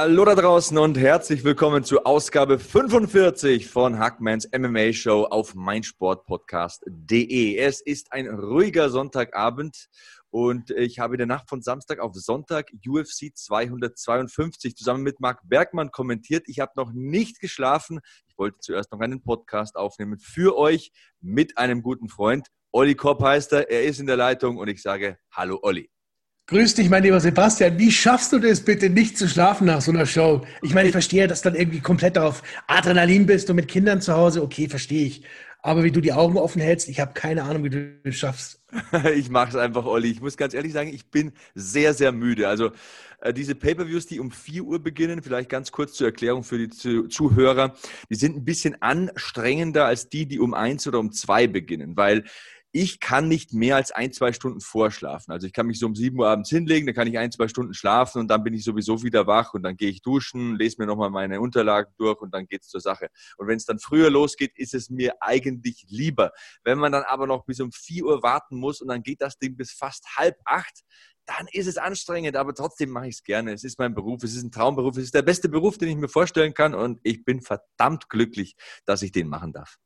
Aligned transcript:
Hallo 0.00 0.24
da 0.24 0.36
draußen 0.36 0.78
und 0.78 0.96
herzlich 0.96 1.42
willkommen 1.42 1.82
zur 1.82 2.06
Ausgabe 2.06 2.60
45 2.60 3.66
von 3.66 3.98
Hackmans 3.98 4.48
MMA 4.56 4.92
Show 4.92 5.24
auf 5.24 5.56
meinsportpodcast.de. 5.56 7.56
Es 7.56 7.80
ist 7.80 8.12
ein 8.12 8.28
ruhiger 8.28 8.90
Sonntagabend 8.90 9.88
und 10.30 10.70
ich 10.70 11.00
habe 11.00 11.14
in 11.14 11.18
der 11.18 11.26
Nacht 11.26 11.48
von 11.48 11.62
Samstag 11.62 11.98
auf 11.98 12.14
Sonntag 12.14 12.70
UFC 12.86 13.34
252 13.34 14.76
zusammen 14.76 15.02
mit 15.02 15.18
Marc 15.18 15.40
Bergmann 15.48 15.90
kommentiert. 15.90 16.44
Ich 16.46 16.60
habe 16.60 16.70
noch 16.76 16.92
nicht 16.92 17.40
geschlafen. 17.40 17.98
Ich 18.28 18.38
wollte 18.38 18.58
zuerst 18.60 18.92
noch 18.92 19.00
einen 19.00 19.20
Podcast 19.20 19.74
aufnehmen 19.74 20.20
für 20.20 20.56
euch 20.56 20.92
mit 21.20 21.58
einem 21.58 21.82
guten 21.82 22.08
Freund. 22.08 22.46
Olli 22.70 22.94
Kopp 22.94 23.20
heißt 23.20 23.52
er. 23.52 23.68
Er 23.68 23.82
ist 23.82 23.98
in 23.98 24.06
der 24.06 24.16
Leitung 24.16 24.58
und 24.58 24.68
ich 24.68 24.80
sage 24.80 25.18
Hallo 25.32 25.58
Olli. 25.60 25.90
Grüß 26.50 26.76
dich, 26.76 26.88
mein 26.88 27.02
lieber 27.02 27.20
Sebastian. 27.20 27.78
Wie 27.78 27.92
schaffst 27.92 28.32
du 28.32 28.38
das 28.38 28.62
bitte, 28.62 28.88
nicht 28.88 29.18
zu 29.18 29.28
schlafen 29.28 29.66
nach 29.66 29.82
so 29.82 29.90
einer 29.90 30.06
Show? 30.06 30.46
Ich 30.62 30.72
meine, 30.72 30.88
ich 30.88 30.92
verstehe, 30.92 31.26
dass 31.26 31.42
du 31.42 31.50
dann 31.50 31.60
irgendwie 31.60 31.80
komplett 31.80 32.16
auf 32.16 32.42
Adrenalin 32.66 33.26
bist 33.26 33.50
und 33.50 33.56
mit 33.56 33.68
Kindern 33.68 34.00
zu 34.00 34.14
Hause. 34.14 34.42
Okay, 34.42 34.66
verstehe 34.66 35.04
ich. 35.08 35.22
Aber 35.60 35.84
wie 35.84 35.90
du 35.90 36.00
die 36.00 36.14
Augen 36.14 36.38
offen 36.38 36.62
hältst, 36.62 36.88
ich 36.88 37.00
habe 37.00 37.12
keine 37.12 37.42
Ahnung, 37.42 37.64
wie 37.64 37.68
du 37.68 38.00
das 38.02 38.14
schaffst. 38.14 38.62
ich 39.14 39.28
mache 39.28 39.50
es 39.50 39.56
einfach, 39.56 39.84
Olli. 39.84 40.10
Ich 40.10 40.22
muss 40.22 40.38
ganz 40.38 40.54
ehrlich 40.54 40.72
sagen, 40.72 40.88
ich 40.88 41.10
bin 41.10 41.32
sehr, 41.54 41.92
sehr 41.92 42.12
müde. 42.12 42.48
Also 42.48 42.70
äh, 43.20 43.34
diese 43.34 43.54
Pay-per-Views, 43.54 44.06
die 44.06 44.18
um 44.18 44.30
4 44.30 44.64
Uhr 44.64 44.78
beginnen, 44.82 45.22
vielleicht 45.22 45.50
ganz 45.50 45.70
kurz 45.70 45.92
zur 45.92 46.06
Erklärung 46.06 46.44
für 46.44 46.56
die 46.56 46.70
Zuhörer, 46.70 47.74
die 48.08 48.14
sind 48.14 48.36
ein 48.36 48.46
bisschen 48.46 48.80
anstrengender 48.80 49.84
als 49.84 50.08
die, 50.08 50.24
die 50.24 50.38
um 50.38 50.54
1 50.54 50.86
oder 50.86 50.98
um 50.98 51.12
2 51.12 51.46
beginnen, 51.48 51.94
weil 51.94 52.24
ich 52.72 53.00
kann 53.00 53.28
nicht 53.28 53.54
mehr 53.54 53.76
als 53.76 53.92
ein, 53.92 54.12
zwei 54.12 54.32
Stunden 54.32 54.60
vorschlafen. 54.60 55.32
Also 55.32 55.46
ich 55.46 55.52
kann 55.52 55.66
mich 55.66 55.78
so 55.78 55.86
um 55.86 55.94
sieben 55.94 56.18
Uhr 56.18 56.28
abends 56.28 56.50
hinlegen, 56.50 56.86
dann 56.86 56.94
kann 56.94 57.08
ich 57.08 57.16
ein, 57.18 57.32
zwei 57.32 57.48
Stunden 57.48 57.72
schlafen 57.72 58.20
und 58.20 58.28
dann 58.28 58.44
bin 58.44 58.52
ich 58.52 58.64
sowieso 58.64 59.02
wieder 59.02 59.26
wach 59.26 59.54
und 59.54 59.62
dann 59.62 59.76
gehe 59.76 59.88
ich 59.88 60.02
duschen, 60.02 60.56
lese 60.56 60.76
mir 60.78 60.86
nochmal 60.86 61.10
meine 61.10 61.40
Unterlagen 61.40 61.92
durch 61.96 62.20
und 62.20 62.34
dann 62.34 62.46
geht's 62.46 62.68
zur 62.68 62.80
Sache. 62.80 63.08
Und 63.38 63.48
wenn 63.48 63.56
es 63.56 63.64
dann 63.64 63.78
früher 63.78 64.10
losgeht, 64.10 64.52
ist 64.56 64.74
es 64.74 64.90
mir 64.90 65.14
eigentlich 65.20 65.86
lieber. 65.88 66.32
Wenn 66.62 66.78
man 66.78 66.92
dann 66.92 67.04
aber 67.04 67.26
noch 67.26 67.46
bis 67.46 67.60
um 67.60 67.72
vier 67.72 68.04
Uhr 68.04 68.22
warten 68.22 68.56
muss 68.56 68.82
und 68.82 68.88
dann 68.88 69.02
geht 69.02 69.22
das 69.22 69.38
Ding 69.38 69.56
bis 69.56 69.72
fast 69.72 70.16
halb 70.16 70.36
acht, 70.44 70.82
dann 71.24 71.46
ist 71.52 71.66
es 71.66 71.76
anstrengend, 71.76 72.36
aber 72.36 72.54
trotzdem 72.54 72.90
mache 72.90 73.08
ich 73.08 73.16
es 73.16 73.22
gerne. 73.22 73.52
Es 73.52 73.64
ist 73.64 73.78
mein 73.78 73.94
Beruf, 73.94 74.22
es 74.22 74.34
ist 74.34 74.42
ein 74.42 74.50
Traumberuf, 74.50 74.96
es 74.96 75.04
ist 75.04 75.14
der 75.14 75.22
beste 75.22 75.48
Beruf, 75.48 75.76
den 75.78 75.88
ich 75.88 75.96
mir 75.96 76.08
vorstellen 76.08 76.54
kann 76.54 76.74
und 76.74 77.00
ich 77.02 77.24
bin 77.24 77.42
verdammt 77.42 78.08
glücklich, 78.08 78.56
dass 78.86 79.02
ich 79.02 79.12
den 79.12 79.28
machen 79.28 79.52
darf. 79.52 79.78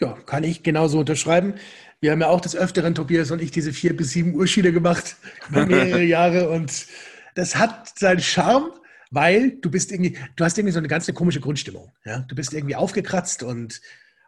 Ja, 0.00 0.14
kann 0.26 0.44
ich 0.44 0.62
genauso 0.62 0.98
unterschreiben. 0.98 1.54
Wir 2.00 2.10
haben 2.12 2.20
ja 2.20 2.28
auch 2.28 2.40
des 2.40 2.56
Öfteren, 2.56 2.94
Tobias 2.94 3.30
und 3.30 3.40
ich, 3.40 3.50
diese 3.50 3.72
vier 3.72 3.96
bis 3.96 4.10
sieben 4.10 4.34
Uhr 4.34 4.46
Schiene 4.46 4.72
gemacht 4.72 5.16
über 5.48 5.66
mehrere 5.66 6.02
Jahre 6.04 6.50
und 6.50 6.86
das 7.34 7.56
hat 7.56 7.98
seinen 7.98 8.20
Charme, 8.20 8.72
weil 9.10 9.52
du 9.60 9.70
bist 9.70 9.92
irgendwie, 9.92 10.18
du 10.36 10.44
hast 10.44 10.58
irgendwie 10.58 10.72
so 10.72 10.78
eine 10.78 10.88
ganz 10.88 11.08
eine 11.08 11.14
komische 11.14 11.40
Grundstimmung. 11.40 11.92
Ja? 12.04 12.20
Du 12.20 12.34
bist 12.34 12.52
irgendwie 12.52 12.76
aufgekratzt 12.76 13.42
und, 13.42 13.80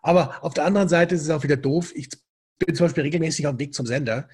aber 0.02 0.42
auf 0.44 0.54
der 0.54 0.64
anderen 0.64 0.88
Seite 0.88 1.14
ist 1.14 1.22
es 1.22 1.30
auch 1.30 1.42
wieder 1.42 1.56
doof. 1.56 1.92
Ich 1.94 2.08
bin 2.58 2.74
zum 2.74 2.86
Beispiel 2.86 3.02
regelmäßig 3.02 3.46
auf 3.46 3.54
dem 3.54 3.60
Weg 3.60 3.74
zum 3.74 3.86
Sender, 3.86 4.28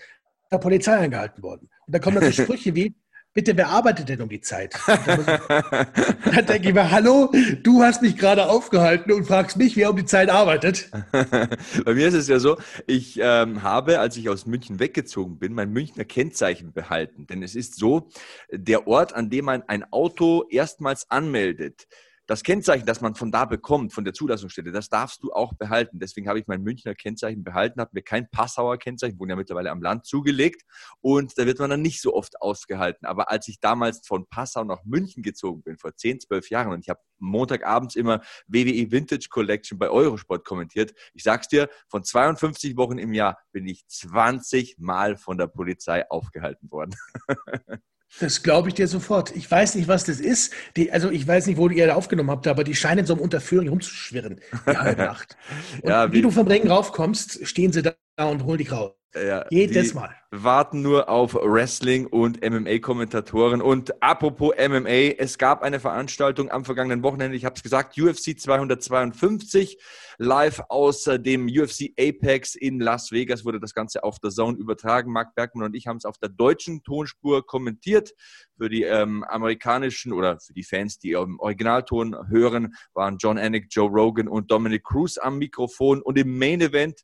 der 0.51 0.59
Polizei 0.59 0.97
angehalten 0.97 1.43
worden. 1.43 1.71
Und 1.87 1.95
da 1.95 1.99
kommen 1.99 2.21
dann 2.21 2.31
so 2.31 2.43
Sprüche 2.43 2.75
wie, 2.75 2.95
bitte, 3.33 3.57
wer 3.57 3.69
arbeitet 3.69 4.09
denn 4.09 4.21
um 4.21 4.29
die 4.29 4.41
Zeit? 4.41 4.75
Dann 4.87 6.47
denke 6.47 6.69
ich 6.69 6.75
mir, 6.75 6.91
hallo, 6.91 7.33
du 7.63 7.83
hast 7.83 8.03
mich 8.03 8.17
gerade 8.17 8.49
aufgehalten 8.49 9.13
und 9.13 9.25
fragst 9.27 9.57
mich, 9.57 9.77
wer 9.77 9.91
um 9.91 9.97
die 9.97 10.05
Zeit 10.05 10.29
arbeitet. 10.29 10.91
Bei 11.85 11.95
mir 11.95 12.09
ist 12.09 12.15
es 12.15 12.29
ja 12.29 12.39
so, 12.39 12.59
ich 12.87 13.19
ähm, 13.23 13.63
habe, 13.63 14.01
als 14.01 14.17
ich 14.17 14.29
aus 14.29 14.47
München 14.47 14.81
weggezogen 14.81 15.39
bin, 15.39 15.53
mein 15.53 15.71
Münchner 15.71 16.05
Kennzeichen 16.05 16.73
behalten. 16.73 17.27
Denn 17.27 17.43
es 17.43 17.55
ist 17.55 17.77
so, 17.77 18.09
der 18.51 18.87
Ort, 18.87 19.15
an 19.15 19.31
dem 19.31 19.45
man 19.45 19.63
ein 19.63 19.85
Auto 19.93 20.45
erstmals 20.51 21.11
anmeldet, 21.11 21.87
das 22.31 22.45
Kennzeichen, 22.45 22.87
das 22.87 23.01
man 23.01 23.17
von 23.17 23.33
da 23.33 23.45
bekommt, 23.45 23.93
von 23.93 24.05
der 24.05 24.15
Zulassungsstelle, 24.15 24.71
das 24.71 24.89
darfst 24.89 25.21
du 25.25 25.33
auch 25.33 25.53
behalten. 25.55 25.99
Deswegen 25.99 26.29
habe 26.29 26.39
ich 26.39 26.47
mein 26.47 26.63
Münchner 26.63 26.95
Kennzeichen 26.95 27.43
behalten, 27.43 27.81
habe 27.81 27.91
mir 27.93 28.03
kein 28.03 28.31
Passauer 28.31 28.79
Kennzeichen, 28.79 29.19
wohne 29.19 29.33
ja 29.33 29.37
mittlerweile 29.37 29.73
am 29.73 29.83
Land, 29.83 30.07
zugelegt 30.07 30.63
und 31.01 31.37
da 31.37 31.45
wird 31.45 31.59
man 31.59 31.71
dann 31.71 31.83
nicht 31.83 32.01
so 32.01 32.15
oft 32.15 32.41
ausgehalten. 32.41 33.05
Aber 33.05 33.33
als 33.33 33.49
ich 33.49 33.59
damals 33.59 34.07
von 34.07 34.29
Passau 34.29 34.63
nach 34.63 34.85
München 34.85 35.25
gezogen 35.25 35.65
bin, 35.65 35.77
vor 35.77 35.97
10, 35.97 36.21
12 36.21 36.51
Jahren 36.51 36.73
und 36.73 36.79
ich 36.79 36.89
habe 36.89 37.01
Montagabends 37.19 37.97
immer 37.97 38.21
WWE 38.47 38.93
Vintage 38.93 39.27
Collection 39.29 39.77
bei 39.77 39.91
Eurosport 39.91 40.45
kommentiert, 40.45 40.95
ich 41.15 41.25
sag's 41.25 41.49
dir, 41.49 41.69
von 41.89 42.05
52 42.05 42.77
Wochen 42.77 42.99
im 42.99 43.13
Jahr 43.13 43.39
bin 43.51 43.67
ich 43.67 43.89
20 43.89 44.79
Mal 44.79 45.17
von 45.17 45.37
der 45.37 45.49
Polizei 45.49 46.09
aufgehalten 46.09 46.71
worden. 46.71 46.95
Das 48.19 48.43
glaube 48.43 48.69
ich 48.69 48.75
dir 48.75 48.89
sofort. 48.89 49.35
Ich 49.37 49.49
weiß 49.49 49.77
nicht, 49.77 49.87
was 49.87 50.05
das 50.05 50.19
ist. 50.21 50.53
Die, 50.77 50.91
also 50.91 51.11
ich 51.11 51.27
weiß 51.27 51.47
nicht, 51.47 51.57
wo 51.57 51.69
ihr 51.69 51.87
da 51.87 51.95
aufgenommen 51.95 52.31
habt, 52.31 52.47
aber 52.49 52.65
die 52.65 52.75
scheinen 52.75 53.07
so 53.07 53.15
im 53.15 53.21
Unterführung 53.21 53.69
rumzuschwirren, 53.69 54.41
die 54.67 54.77
halbe 54.77 55.03
Nacht. 55.05 55.37
ja, 55.85 56.11
wie, 56.11 56.17
wie 56.17 56.23
du 56.23 56.31
vom 56.31 56.47
Ring 56.47 56.67
raufkommst, 56.69 57.47
stehen 57.47 57.73
sie 57.73 57.83
da 57.83 57.95
und 58.25 58.45
holen 58.45 58.59
dich 58.59 58.73
raus. 58.73 58.93
Ja, 59.15 59.45
Jedes 59.51 59.93
Mal. 59.93 60.15
Warten 60.31 60.83
nur 60.83 61.09
auf 61.09 61.35
Wrestling 61.35 62.07
und 62.07 62.41
MMA-Kommentatoren. 62.49 63.61
Und 63.61 64.01
apropos 64.01 64.55
MMA, 64.57 65.17
es 65.19 65.37
gab 65.37 65.63
eine 65.63 65.81
Veranstaltung 65.81 66.49
am 66.53 66.65
vergangenen 66.65 67.03
Wochenende, 67.03 67.37
ich 67.37 67.45
habe 67.45 67.57
es 67.57 67.65
gesagt, 67.65 67.99
UFC 67.99 68.39
252, 68.39 69.83
live 70.19 70.63
aus 70.69 71.03
dem 71.05 71.47
UFC 71.47 71.91
Apex 71.99 72.55
in 72.55 72.79
Las 72.79 73.11
Vegas 73.11 73.45
wurde 73.45 73.59
das 73.59 73.75
Ganze 73.75 74.05
auf 74.05 74.21
der 74.21 74.31
Zone 74.31 74.57
übertragen. 74.57 75.11
Marc 75.11 75.35
Bergmann 75.35 75.67
und 75.67 75.75
ich 75.75 75.89
haben 75.89 75.97
es 75.97 76.05
auf 76.05 76.19
der 76.19 76.29
deutschen 76.29 76.85
Tonspur 76.85 77.45
kommentiert. 77.45 78.13
Für 78.57 78.69
die 78.69 78.85
ähm, 78.85 79.25
amerikanischen 79.25 80.13
oder 80.13 80.39
für 80.39 80.53
die 80.53 80.63
Fans, 80.63 81.01
die 81.01 81.13
im 81.13 81.41
Originalton 81.41 82.29
hören, 82.29 82.75
waren 82.95 83.17
John 83.19 83.39
Anik, 83.39 83.67
Joe 83.71 83.89
Rogan 83.89 84.29
und 84.29 84.53
Dominic 84.53 84.85
Cruz 84.85 85.19
am 85.19 85.39
Mikrofon. 85.39 86.01
Und 86.01 86.17
im 86.17 86.39
Main 86.39 86.61
Event 86.61 87.01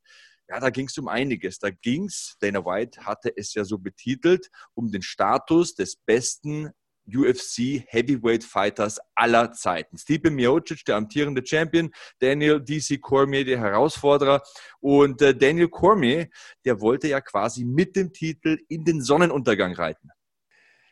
ja, 0.49 0.61
da 0.61 0.71
ging 0.71 0.87
es 0.87 0.97
um 0.99 1.09
einiges. 1.09 1.59
Da 1.59 1.71
ging 1.71 2.05
es, 2.05 2.37
Dana 2.41 2.65
White 2.65 3.05
hatte 3.05 3.37
es 3.37 3.55
ja 3.55 3.65
so 3.65 3.79
betitelt, 3.79 4.51
um 4.75 4.91
den 4.91 5.03
Status 5.03 5.75
des 5.75 5.97
besten 5.97 6.71
UFC 7.09 7.85
Heavyweight 7.87 8.45
Fighters 8.45 8.99
aller 9.15 9.53
Zeiten. 9.53 9.97
Stipe 9.97 10.31
Miocic, 10.31 10.85
der 10.85 10.97
amtierende 10.97 11.45
Champion, 11.45 11.91
Daniel 12.19 12.61
DC 12.61 13.01
Cormier, 13.01 13.45
der 13.45 13.61
Herausforderer 13.61 14.43
und 14.81 15.23
äh, 15.23 15.35
Daniel 15.35 15.69
Cormier, 15.69 16.29
der 16.65 16.81
wollte 16.81 17.09
ja 17.09 17.21
quasi 17.21 17.65
mit 17.65 17.97
dem 17.97 18.13
Titel 18.13 18.59
in 18.69 18.85
den 18.85 19.03
Sonnenuntergang 19.03 19.75
reiten. 19.75 20.11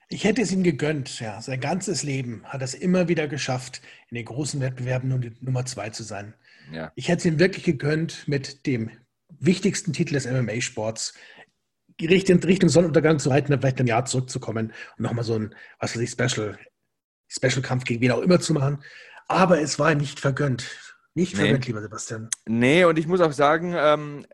Ich 0.09 0.25
hätte 0.25 0.43
es 0.43 0.53
ihm 0.53 0.63
gegönnt, 0.63 1.19
ja. 1.19 1.41
Sein 1.41 1.61
ganzes 1.61 2.03
Leben 2.03 2.45
hat 2.45 2.61
er 2.61 2.67
es 2.67 2.75
immer 2.75 3.09
wieder 3.09 3.27
geschafft, 3.27 3.81
in 4.11 4.17
den 4.17 4.27
großen 4.27 4.61
Wettbewerben 4.61 5.37
Nummer 5.41 5.65
zwei 5.67 5.91
zu 5.91 6.03
sein. 6.03 6.35
Ja. 6.73 6.93
Ich 6.95 7.09
hätte 7.09 7.21
es 7.21 7.25
ihm 7.25 7.39
wirklich 7.39 7.65
gegönnt, 7.65 8.29
mit 8.29 8.67
dem 8.67 8.91
wichtigsten 9.41 9.93
Titel 9.93 10.15
des 10.15 10.27
MMA-Sports 10.27 11.15
in 12.01 12.09
Richtung 12.09 12.69
Sonnenuntergang 12.69 13.19
zu 13.19 13.29
reiten, 13.29 13.57
vielleicht 13.59 13.81
ein 13.81 13.87
Jahr 13.87 14.05
zurückzukommen 14.05 14.73
und 14.97 15.03
nochmal 15.03 15.25
so 15.25 15.35
ein, 15.35 15.55
was 15.79 15.95
weiß 15.95 16.03
ich, 16.03 16.11
Special, 16.11 16.59
Special-Kampf 17.29 17.85
gegen 17.85 18.01
wen 18.01 18.11
auch 18.11 18.21
immer 18.21 18.41
zu 18.41 18.53
machen. 18.53 18.83
Aber 19.29 19.61
es 19.61 19.79
war 19.79 19.93
ihm 19.93 19.99
nicht 19.99 20.21
vergönnt. 20.21 20.67
Nicht 21.15 21.37
vergönnt, 21.37 21.61
nee. 21.61 21.67
lieber 21.67 21.81
Sebastian. 21.81 22.29
Nee, 22.47 22.85
und 22.85 22.99
ich 22.99 23.07
muss 23.07 23.21
auch 23.21 23.33
sagen, 23.33 23.75
ähm, 23.77 24.27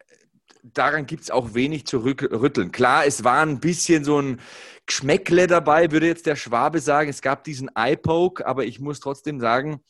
daran 0.62 1.06
gibt 1.06 1.24
es 1.24 1.30
auch 1.30 1.54
wenig 1.54 1.86
zu 1.86 1.98
rütteln. 1.98 2.72
Klar, 2.72 3.04
es 3.04 3.22
war 3.22 3.42
ein 3.42 3.60
bisschen 3.60 4.04
so 4.04 4.20
ein 4.20 4.40
Geschmäckle 4.86 5.46
dabei, 5.46 5.92
würde 5.92 6.06
jetzt 6.06 6.26
der 6.26 6.36
Schwabe 6.36 6.80
sagen. 6.80 7.10
Es 7.10 7.20
gab 7.20 7.44
diesen 7.44 7.70
Eye-Poke, 7.74 8.46
aber 8.46 8.64
ich 8.64 8.80
muss 8.80 9.00
trotzdem 9.00 9.40
sagen, 9.40 9.82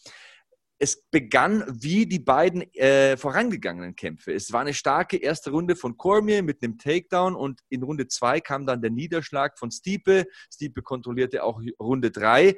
es 0.83 1.03
begann 1.11 1.63
wie 1.69 2.07
die 2.07 2.19
beiden 2.19 2.63
äh, 2.75 3.19
vorangegangenen 3.19 3.95
Kämpfe. 3.95 4.33
Es 4.33 4.51
war 4.51 4.63
eine 4.63 4.73
starke 4.73 5.19
erste 5.19 5.51
Runde 5.51 5.77
von 5.77 5.99
Cormier 5.99 6.43
mit 6.43 6.63
einem 6.63 6.79
Takedown 6.79 7.35
und 7.37 7.61
in 7.69 7.83
Runde 7.83 8.09
zwei 8.09 8.41
kam 8.41 8.65
dann 8.65 8.81
der 8.81 8.91
Niederschlag 8.91 9.59
von 9.59 9.71
Stiepe. 9.71 10.25
Stiepe 10.51 10.81
kontrollierte 10.81 11.45
auch 11.45 11.61
Runde 11.79 12.11
drei. 12.11 12.57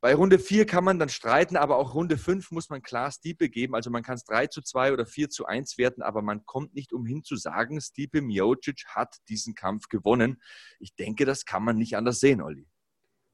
Bei 0.00 0.14
Runde 0.14 0.38
4 0.38 0.64
kann 0.64 0.84
man 0.84 1.00
dann 1.00 1.08
streiten, 1.08 1.56
aber 1.56 1.76
auch 1.76 1.92
Runde 1.94 2.18
5 2.18 2.52
muss 2.52 2.70
man 2.70 2.82
klar 2.82 3.10
Stiepe 3.10 3.48
geben. 3.48 3.74
Also 3.74 3.90
man 3.90 4.04
kann 4.04 4.14
es 4.14 4.22
3 4.22 4.46
zu 4.46 4.62
2 4.62 4.92
oder 4.92 5.04
4 5.04 5.28
zu 5.28 5.46
1 5.46 5.76
werten, 5.76 6.02
aber 6.02 6.22
man 6.22 6.46
kommt 6.46 6.72
nicht 6.72 6.92
umhin 6.92 7.24
zu 7.24 7.34
sagen, 7.34 7.80
Stiepe 7.80 8.22
Miocic 8.22 8.84
hat 8.86 9.16
diesen 9.28 9.56
Kampf 9.56 9.88
gewonnen. 9.88 10.40
Ich 10.78 10.94
denke, 10.94 11.24
das 11.24 11.44
kann 11.44 11.64
man 11.64 11.76
nicht 11.76 11.96
anders 11.96 12.20
sehen, 12.20 12.40
Olli. 12.40 12.68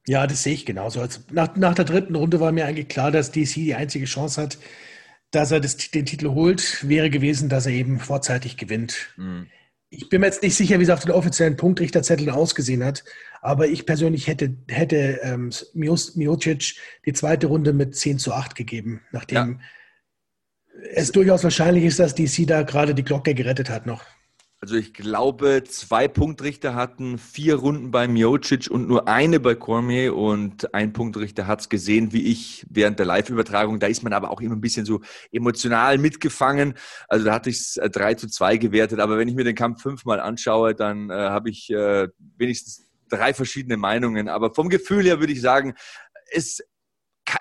Ja, 0.06 0.26
das 0.26 0.42
sehe 0.42 0.54
ich 0.54 0.66
genauso. 0.66 1.00
Also 1.00 1.20
nach, 1.30 1.56
nach 1.56 1.74
der 1.74 1.86
dritten 1.86 2.14
Runde 2.14 2.40
war 2.40 2.52
mir 2.52 2.66
eigentlich 2.66 2.88
klar, 2.88 3.10
dass 3.10 3.32
DC 3.32 3.54
die 3.54 3.74
einzige 3.74 4.04
Chance 4.04 4.42
hat, 4.42 4.58
dass 5.30 5.50
er 5.50 5.60
das, 5.60 5.76
den 5.76 6.06
Titel 6.06 6.30
holt, 6.30 6.86
wäre 6.88 7.10
gewesen, 7.10 7.48
dass 7.48 7.66
er 7.66 7.72
eben 7.72 7.98
vorzeitig 7.98 8.56
gewinnt. 8.56 9.14
Mhm. 9.16 9.46
Ich 9.88 10.08
bin 10.08 10.20
mir 10.20 10.26
jetzt 10.26 10.42
nicht 10.42 10.56
sicher, 10.56 10.78
wie 10.78 10.82
es 10.82 10.90
auf 10.90 11.04
den 11.04 11.12
offiziellen 11.12 11.56
Punktrichterzetteln 11.56 12.30
ausgesehen 12.30 12.84
hat, 12.84 13.04
aber 13.40 13.68
ich 13.68 13.86
persönlich 13.86 14.26
hätte, 14.26 14.56
hätte 14.68 15.20
ähm, 15.22 15.50
Miocic 15.72 16.74
die 17.06 17.12
zweite 17.12 17.46
Runde 17.46 17.72
mit 17.72 17.94
10 17.94 18.18
zu 18.18 18.32
8 18.32 18.56
gegeben, 18.56 19.02
nachdem 19.12 19.60
ja. 19.60 20.86
es 20.94 21.12
durchaus 21.12 21.44
wahrscheinlich 21.44 21.84
ist, 21.84 22.00
dass 22.00 22.14
DC 22.14 22.46
da 22.46 22.62
gerade 22.62 22.94
die 22.94 23.04
Glocke 23.04 23.34
gerettet 23.34 23.70
hat 23.70 23.86
noch. 23.86 24.04
Also 24.64 24.76
ich 24.76 24.94
glaube, 24.94 25.62
zwei 25.68 26.08
Punktrichter 26.08 26.74
hatten 26.74 27.18
vier 27.18 27.56
Runden 27.56 27.90
bei 27.90 28.08
Miocic 28.08 28.70
und 28.70 28.88
nur 28.88 29.08
eine 29.08 29.38
bei 29.38 29.54
Cormier 29.54 30.16
und 30.16 30.72
ein 30.72 30.94
Punktrichter 30.94 31.46
hat 31.46 31.60
es 31.60 31.68
gesehen, 31.68 32.14
wie 32.14 32.32
ich 32.32 32.64
während 32.70 32.98
der 32.98 33.04
Live-Übertragung. 33.04 33.78
Da 33.78 33.88
ist 33.88 34.02
man 34.02 34.14
aber 34.14 34.30
auch 34.30 34.40
immer 34.40 34.56
ein 34.56 34.62
bisschen 34.62 34.86
so 34.86 35.02
emotional 35.30 35.98
mitgefangen. 35.98 36.78
Also 37.08 37.26
da 37.26 37.34
hatte 37.34 37.50
ich 37.50 37.56
es 37.56 37.74
3 37.74 38.14
zu 38.14 38.26
2 38.26 38.56
gewertet. 38.56 39.00
Aber 39.00 39.18
wenn 39.18 39.28
ich 39.28 39.34
mir 39.34 39.44
den 39.44 39.54
Kampf 39.54 39.82
fünfmal 39.82 40.18
anschaue, 40.18 40.74
dann 40.74 41.10
äh, 41.10 41.12
habe 41.12 41.50
ich 41.50 41.68
äh, 41.68 42.08
wenigstens 42.38 42.86
drei 43.10 43.34
verschiedene 43.34 43.76
Meinungen. 43.76 44.30
Aber 44.30 44.54
vom 44.54 44.70
Gefühl 44.70 45.04
her 45.04 45.20
würde 45.20 45.34
ich 45.34 45.42
sagen, 45.42 45.74
es 46.32 46.62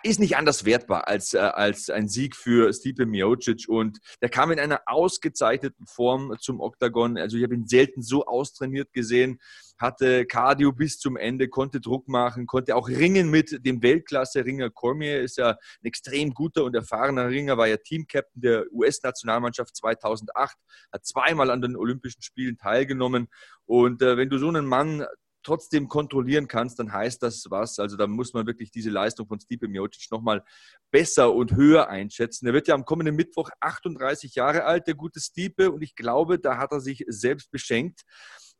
ist 0.04 0.20
nicht 0.20 0.38
anders 0.38 0.66
wertbar 0.66 1.08
als, 1.08 1.34
äh, 1.34 1.40
als 1.40 1.90
ein 1.90 2.08
Sieg 2.08 2.36
für 2.36 2.72
Stipe 2.74 3.06
Miocic. 3.06 3.68
Und 3.68 4.00
der 4.22 4.30
kam 4.30 4.52
in 4.52 4.60
einer 4.60 4.82
ausgezeichneten 4.86 5.86
Form 5.86 6.36
zum 6.40 6.60
Oktagon. 6.60 7.18
Also 7.18 7.38
ich 7.38 7.44
habe 7.44 7.56
ihn 7.56 7.68
selten 7.68 8.02
so 8.02 8.26
austrainiert 8.26 8.94
gesehen, 8.94 9.40
hatte 9.78 10.26
Cardio 10.26 10.72
bis 10.72 11.00
zum 11.00 11.18
Ende, 11.18 11.50
konnte 11.50 11.82
Druck 11.82 12.08
machen, 12.08 12.46
konnte 12.46 12.76
auch 12.76 12.88
ringen 12.88 13.30
mit 13.30 13.66
dem 13.66 13.82
Weltklasse-Ringer 13.82 14.70
Cormier, 14.70 15.22
ist 15.22 15.38
ja 15.38 15.52
ein 15.52 15.86
extrem 15.86 16.34
guter 16.34 16.64
und 16.64 16.76
erfahrener 16.76 17.30
Ringer, 17.30 17.58
war 17.58 17.68
ja 17.68 17.78
Teamcaptain 17.78 18.42
der 18.42 18.66
US-Nationalmannschaft 18.72 19.76
2008, 19.76 20.56
hat 20.92 21.06
zweimal 21.06 21.50
an 21.50 21.62
den 21.62 21.76
Olympischen 21.76 22.22
Spielen 22.22 22.58
teilgenommen. 22.58 23.28
Und 23.66 24.02
äh, 24.02 24.18
wenn 24.18 24.30
du 24.30 24.38
so 24.38 24.48
einen 24.48 24.66
Mann 24.66 25.06
trotzdem 25.44 25.88
kontrollieren 25.88 26.48
kannst, 26.48 26.80
dann 26.80 26.92
heißt 26.92 27.22
das 27.22 27.46
was. 27.50 27.80
Also 27.80 27.98
da 27.98 28.08
muss 28.08 28.34
man 28.34 28.48
wirklich 28.48 28.72
diese 28.72 28.90
Leistung 28.90 29.28
von 29.28 29.40
Stipe 29.40 29.68
Miocic 29.68 30.12
nochmal 30.12 30.44
besser 30.92 31.34
und 31.34 31.56
höher 31.56 31.90
einschätzen. 31.90 32.48
Er 32.48 32.54
wird 32.54 32.68
ja 32.68 32.76
am 32.76 32.86
kommenden 32.86 33.16
Mittwoch 33.16 33.50
38 33.60 34.36
Jahre 34.36 34.64
alt, 34.64 34.88
der 34.88 34.96
gute 34.96 35.20
Stipe, 35.20 35.72
und 35.72 35.82
ich 35.82 35.96
glaube, 35.96 36.40
da 36.40 36.58
hat 36.58 36.72
er 36.72 36.80
sich 36.80 37.04
selbst 37.08 37.52
beschenkt. 37.52 38.04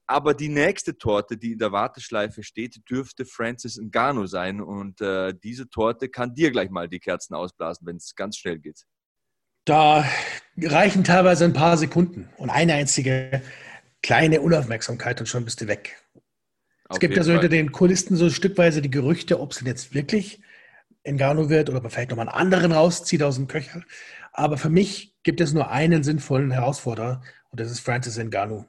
Aber 0.06 0.34
die 0.34 0.50
nächste 0.50 0.98
Torte, 0.98 1.38
die 1.38 1.54
in 1.54 1.60
der 1.60 1.72
Warteschleife 1.72 2.44
steht, 2.44 2.82
dürfte 2.90 3.26
Francis 3.26 3.80
Ngannou 3.80 4.28
sein. 4.28 4.60
Und 4.62 5.00
äh, 5.00 5.34
diese 5.34 5.70
Torte 5.70 6.10
kann 6.10 6.34
dir 6.34 6.52
gleich 6.52 6.70
mal 6.70 6.90
die 6.90 7.00
Kerzen 7.00 7.36
ausblasen, 7.36 7.88
wenn 7.88 7.96
es 7.96 8.14
ganz 8.16 8.38
schnell 8.38 8.60
geht. 8.60 8.84
Da 9.66 10.06
reichen 10.58 11.06
teilweise 11.06 11.46
ein 11.46 11.54
paar 11.54 11.78
Sekunden 11.78 12.30
und 12.38 12.50
eine 12.50 12.74
einzige 12.74 13.42
kleine 14.02 14.42
Unaufmerksamkeit 14.42 15.22
und 15.22 15.28
schon 15.28 15.46
bist 15.46 15.62
du 15.62 15.68
weg. 15.68 16.03
Es 16.90 17.00
gibt 17.00 17.16
ja 17.16 17.24
so 17.24 17.32
hinter 17.32 17.50
den 17.50 17.72
Kulissen 17.72 18.16
so 18.16 18.30
stückweise 18.30 18.82
die 18.82 18.92
Gerüchte, 18.92 19.40
ob 19.40 19.52
es 19.52 19.60
denn 19.60 19.68
jetzt 19.68 19.94
wirklich 19.94 20.42
Engano 21.04 21.50
wird 21.50 21.70
oder 21.70 21.90
vielleicht 21.90 22.10
nochmal 22.10 22.30
einen 22.30 22.38
anderen 22.38 22.72
rauszieht 22.72 23.24
aus 23.24 23.36
dem 23.36 23.48
Köcher. 23.48 23.82
Aber 24.32 24.58
für 24.58 24.70
mich 24.70 25.16
gibt 25.24 25.42
es 25.42 25.54
nur 25.54 25.70
einen 25.70 26.04
sinnvollen 26.04 26.52
Herausforderer 26.52 27.22
und 27.52 27.60
das 27.60 27.72
ist 27.72 27.80
Francis 27.82 28.18
Ngannou. 28.18 28.66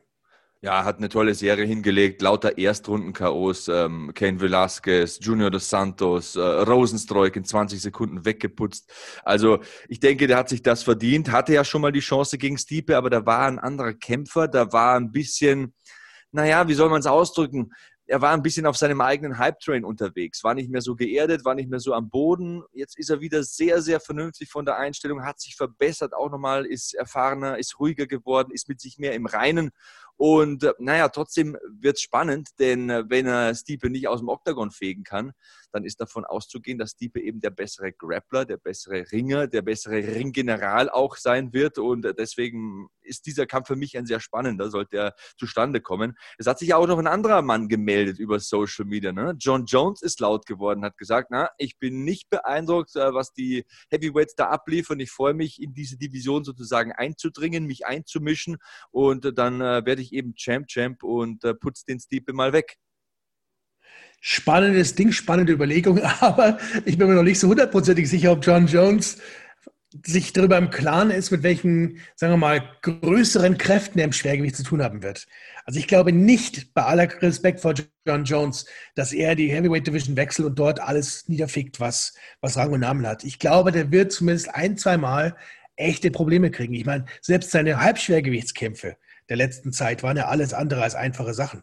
Ja, 0.64 0.84
hat 0.84 0.96
eine 0.96 1.11
tolle 1.11 1.34
Serie 1.34 1.66
hingelegt, 1.66 2.22
lauter 2.22 2.56
Erstrunden-KOs, 2.56 3.69
ähm, 3.69 4.12
Kane 4.14 4.40
Velasquez, 4.40 5.19
Junior 5.20 5.50
dos 5.50 5.69
Santos, 5.69 6.37
äh, 6.37 6.40
Rosenstreuk 6.40 7.37
in 7.37 7.44
20 7.44 7.82
Sekunden 7.82 8.25
weggeputzt. 8.25 8.90
Also 9.25 9.58
ich 9.88 10.00
denke, 10.00 10.26
der 10.26 10.38
hat 10.38 10.49
sich 10.49 10.62
das 10.62 10.82
verdient, 10.82 11.31
hatte 11.31 11.52
ja 11.52 11.64
schon 11.64 11.82
mal 11.82 11.93
die 11.93 12.00
Chance 12.00 12.38
gegen 12.38 12.56
Stiepe, 12.56 12.96
aber 12.96 13.11
da 13.11 13.26
war 13.26 13.46
ein 13.46 13.58
anderer 13.58 13.93
Kämpfer, 13.93 14.49
da 14.49 14.72
war 14.72 14.96
ein 14.96 15.12
bisschen, 15.12 15.75
naja, 16.32 16.66
wie 16.66 16.75
soll 16.75 16.88
man 16.88 17.00
es 17.00 17.06
ausdrücken? 17.06 17.70
Er 18.06 18.21
war 18.21 18.33
ein 18.33 18.43
bisschen 18.43 18.67
auf 18.67 18.77
seinem 18.77 19.01
eigenen 19.01 19.39
Hype-Train 19.39 19.85
unterwegs, 19.85 20.45
war 20.45 20.55
nicht 20.55 20.71
mehr 20.71 20.83
so 20.83 20.95
geerdet, 20.95 21.45
war 21.45 21.55
nicht 21.55 21.71
mehr 21.71 21.81
so 21.81 21.95
am 21.95 22.11
Boden. 22.11 22.62
Jetzt 22.73 22.99
ist 22.99 23.11
er 23.11 23.21
wieder 23.21 23.43
sehr, 23.43 23.81
sehr 23.81 23.99
vernünftig 23.99 24.51
von 24.51 24.67
der 24.67 24.77
Einstellung, 24.77 25.25
hat 25.25 25.41
sich 25.41 25.56
verbessert 25.56 26.12
auch 26.15 26.31
nochmal, 26.31 26.67
ist 26.67 26.95
erfahrener, 26.95 27.59
ist 27.59 27.79
ruhiger 27.81 28.06
geworden, 28.06 28.51
ist 28.53 28.69
mit 28.69 28.81
sich 28.81 28.99
mehr 28.99 29.15
im 29.15 29.27
Reinen. 29.27 29.71
Und 30.16 30.62
äh, 30.62 30.72
naja, 30.78 31.08
trotzdem 31.08 31.56
wird 31.69 31.96
es 31.96 32.02
spannend, 32.02 32.50
denn 32.58 32.88
äh, 32.88 33.05
wenn 33.08 33.26
er 33.26 33.55
Stipe 33.55 33.90
nicht 33.90 34.08
aus 34.08 34.20
dem 34.20 34.28
Oktagon 34.28 34.70
fegen 34.70 35.02
kann, 35.02 35.32
dann 35.72 35.84
ist 35.84 36.00
davon 36.00 36.25
auszugehen, 36.25 36.78
dass 36.78 36.93
Stipe 36.93 37.20
eben 37.20 37.40
der 37.40 37.50
bessere 37.50 37.93
Grappler, 37.93 38.44
der 38.44 38.58
bessere 38.58 39.11
Ringer, 39.11 39.49
der 39.49 39.62
bessere 39.62 39.96
Ringgeneral 39.96 40.88
auch 40.88 41.16
sein 41.16 41.52
wird. 41.52 41.78
Und 41.78 42.05
äh, 42.05 42.14
deswegen 42.14 42.88
ist 43.02 43.26
dieser 43.26 43.46
Kampf 43.46 43.66
für 43.66 43.76
mich 43.76 43.99
ein 43.99 44.06
sehr 44.06 44.20
spannender, 44.20 44.70
sollte 44.70 44.96
er 44.96 45.14
zustande 45.37 45.81
kommen. 45.81 46.16
Es 46.38 46.46
hat 46.46 46.61
sich 46.61 46.75
auch 46.75 46.87
noch 46.87 46.99
ein 46.99 47.08
anderer 47.08 47.43
Mann 47.43 47.69
gemeldet 47.69 48.20
über 48.20 48.38
Social 48.38 48.84
Media. 48.84 49.12
Ne? 49.12 49.34
John 49.38 49.66
Jones 49.66 50.00
ist 50.00 50.20
laut 50.20 50.46
geworden, 50.46 50.84
hat 50.84 50.96
gesagt, 50.96 51.28
na, 51.31 51.50
ich 51.58 51.78
bin 51.78 52.05
nicht 52.05 52.31
beeindruckt, 52.31 52.94
was 52.94 53.32
die 53.32 53.64
Heavyweights 53.90 54.37
da 54.37 54.49
abliefern. 54.49 55.00
Ich 55.00 55.11
freue 55.11 55.34
mich, 55.34 55.61
in 55.61 55.75
diese 55.75 55.96
Division 55.96 56.44
sozusagen 56.44 56.93
einzudringen, 56.93 57.66
mich 57.66 57.84
einzumischen 57.84 58.58
und 58.90 59.37
dann 59.37 59.58
werde 59.61 60.00
ich 60.00 60.04
eben 60.12 60.35
Champ, 60.35 60.67
Champ 60.69 61.03
und 61.03 61.41
putze 61.61 61.85
den 61.87 62.01
Stipe 62.01 62.33
mal 62.33 62.53
weg 62.53 62.77
spannendes 64.27 64.95
Ding, 64.95 65.12
spannende 65.12 65.53
Überlegung, 65.53 66.01
aber 66.21 66.59
ich 66.87 66.97
bin 66.97 67.09
mir 67.09 67.15
noch 67.15 67.23
nicht 67.23 67.39
so 67.39 67.49
hundertprozentig 67.49 68.09
sicher, 68.09 68.33
ob 68.33 68.45
John 68.45 68.67
Jones 68.67 69.19
sich 70.05 70.33
darüber 70.33 70.56
im 70.56 70.71
Klaren 70.71 71.11
ist, 71.11 71.31
mit 71.31 71.43
welchen, 71.43 72.01
sagen 72.17 72.33
wir 72.33 72.39
mal, 72.39 72.62
größeren 72.81 73.59
Kräften 73.59 73.99
er 73.99 74.06
im 74.06 74.12
Schwergewicht 74.12 74.56
zu 74.56 74.65
tun 74.65 74.83
haben 74.83 75.03
wird. 75.03 75.27
Also 75.67 75.79
ich 75.79 75.87
glaube 75.87 76.11
nicht, 76.11 76.73
bei 76.73 76.83
aller 76.85 77.09
Respekt 77.23 77.61
vor 77.61 77.75
John 78.07 78.25
Jones, 78.25 78.65
dass 78.95 79.12
er 79.12 79.35
die 79.35 79.53
Heavyweight 79.53 79.87
Division 79.87 80.17
wechselt 80.17 80.47
und 80.47 80.59
dort 80.59 80.81
alles 80.81 81.29
niederfickt, 81.29 81.79
was, 81.79 82.15
was 82.41 82.57
Rang 82.57 82.73
und 82.73 82.81
Namen 82.81 83.07
hat. 83.07 83.25
Ich 83.25 83.39
glaube, 83.39 83.73
der 83.73 83.93
wird 83.93 84.11
zumindest 84.11 84.55
ein, 84.55 84.79
zwei 84.79 84.97
Mal 84.97 85.37
echte 85.77 86.11
Probleme 86.11 86.50
kriegen. 86.50 86.75
Ich 86.75 86.87
meine, 86.87 87.05
selbst 87.21 87.50
seine 87.50 87.81
Halbschwergewichtskämpfe 87.81 88.97
der 89.29 89.37
letzten 89.37 89.73
Zeit 89.73 90.03
waren 90.03 90.17
ja 90.17 90.26
alles 90.26 90.53
andere 90.53 90.82
als 90.82 90.94
einfache 90.94 91.35
Sachen. 91.35 91.62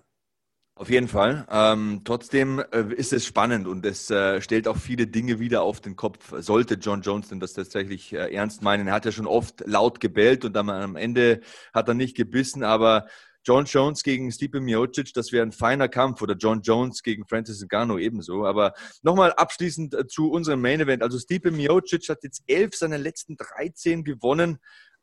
Auf 0.75 0.89
jeden 0.89 1.07
Fall. 1.07 1.45
Ähm, 1.51 2.01
trotzdem 2.05 2.59
äh, 2.71 2.93
ist 2.95 3.13
es 3.13 3.25
spannend 3.25 3.67
und 3.67 3.85
es 3.85 4.09
äh, 4.09 4.41
stellt 4.41 4.67
auch 4.67 4.77
viele 4.77 5.05
Dinge 5.05 5.39
wieder 5.39 5.61
auf 5.61 5.79
den 5.79 5.95
Kopf. 5.95 6.33
Sollte 6.39 6.75
John 6.75 7.01
Jones 7.01 7.27
denn 7.27 7.39
das 7.39 7.53
tatsächlich 7.53 8.13
äh, 8.13 8.33
ernst 8.33 8.63
meinen? 8.63 8.87
Er 8.87 8.93
hat 8.95 9.05
ja 9.05 9.11
schon 9.11 9.27
oft 9.27 9.61
laut 9.67 9.99
gebellt 9.99 10.43
und 10.43 10.53
dann 10.53 10.69
am 10.69 10.95
Ende 10.95 11.41
hat 11.73 11.87
er 11.87 11.93
nicht 11.93 12.17
gebissen, 12.17 12.63
aber 12.63 13.05
John 13.43 13.65
Jones 13.65 14.03
gegen 14.03 14.31
Stipe 14.31 14.59
Miocic, 14.59 15.13
das 15.13 15.31
wäre 15.31 15.45
ein 15.45 15.51
feiner 15.51 15.87
Kampf 15.89 16.21
oder 16.21 16.35
John 16.35 16.61
Jones 16.61 17.03
gegen 17.03 17.25
Francis 17.27 17.63
Ngannou 17.67 17.97
ebenso. 17.97 18.45
Aber 18.45 18.73
nochmal 19.01 19.33
abschließend 19.33 19.93
äh, 19.93 20.07
zu 20.07 20.31
unserem 20.31 20.61
Main 20.61 20.79
Event. 20.79 21.03
Also 21.03 21.19
Stipe 21.19 21.51
Miocic 21.51 22.07
hat 22.09 22.23
jetzt 22.23 22.43
elf 22.47 22.75
seiner 22.75 22.97
letzten 22.97 23.37
13 23.37 24.03
gewonnen 24.03 24.59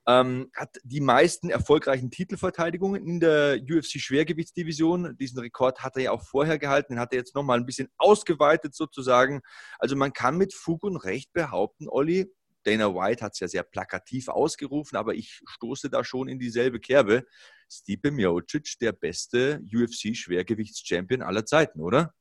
ähm, 0.08 0.50
hat 0.56 0.78
die 0.84 1.02
meisten 1.02 1.50
erfolgreichen 1.50 2.10
Titelverteidigungen 2.10 3.06
in 3.06 3.20
der 3.20 3.58
UFC-Schwergewichtsdivision. 3.60 5.18
Diesen 5.18 5.38
Rekord 5.38 5.80
hat 5.80 5.96
er 5.96 6.02
ja 6.04 6.10
auch 6.12 6.22
vorher 6.22 6.58
gehalten, 6.58 6.94
den 6.94 7.00
hat 7.00 7.12
er 7.12 7.18
jetzt 7.18 7.34
nochmal 7.34 7.58
ein 7.58 7.66
bisschen 7.66 7.90
ausgeweitet 7.98 8.74
sozusagen. 8.74 9.42
Also 9.78 9.96
man 9.96 10.14
kann 10.14 10.38
mit 10.38 10.54
Fug 10.54 10.82
und 10.84 10.96
Recht 10.96 11.34
behaupten, 11.34 11.88
Olli, 11.88 12.32
Dana 12.64 12.94
White 12.94 13.22
hat 13.22 13.34
es 13.34 13.40
ja 13.40 13.48
sehr 13.48 13.62
plakativ 13.62 14.28
ausgerufen, 14.28 14.96
aber 14.96 15.14
ich 15.14 15.40
stoße 15.46 15.90
da 15.90 16.02
schon 16.02 16.28
in 16.28 16.38
dieselbe 16.38 16.80
Kerbe. 16.80 17.24
Stipe 17.70 18.10
Miocic, 18.10 18.78
der 18.80 18.92
beste 18.92 19.60
UFC-Schwergewichts-Champion 19.72 21.20
aller 21.20 21.44
Zeiten, 21.44 21.82
oder? 21.82 22.14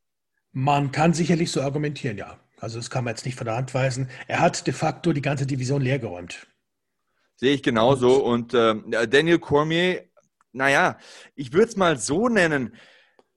Man 0.51 0.91
kann 0.91 1.13
sicherlich 1.13 1.51
so 1.51 1.61
argumentieren, 1.61 2.17
ja. 2.17 2.37
Also 2.59 2.79
das 2.79 2.89
kann 2.89 3.05
man 3.05 3.13
jetzt 3.13 3.25
nicht 3.25 3.37
von 3.37 3.45
der 3.45 3.55
Hand 3.55 3.73
weisen. 3.73 4.09
Er 4.27 4.41
hat 4.41 4.67
de 4.67 4.73
facto 4.73 5.13
die 5.13 5.21
ganze 5.21 5.45
Division 5.45 5.81
leergeräumt. 5.81 6.47
Sehe 7.37 7.53
ich 7.53 7.63
genauso. 7.63 8.23
Und 8.23 8.53
äh, 8.53 9.07
Daniel 9.07 9.39
Cormier, 9.39 10.09
naja, 10.51 10.97
ich 11.35 11.53
würde 11.53 11.67
es 11.67 11.77
mal 11.77 11.97
so 11.97 12.29
nennen, 12.29 12.75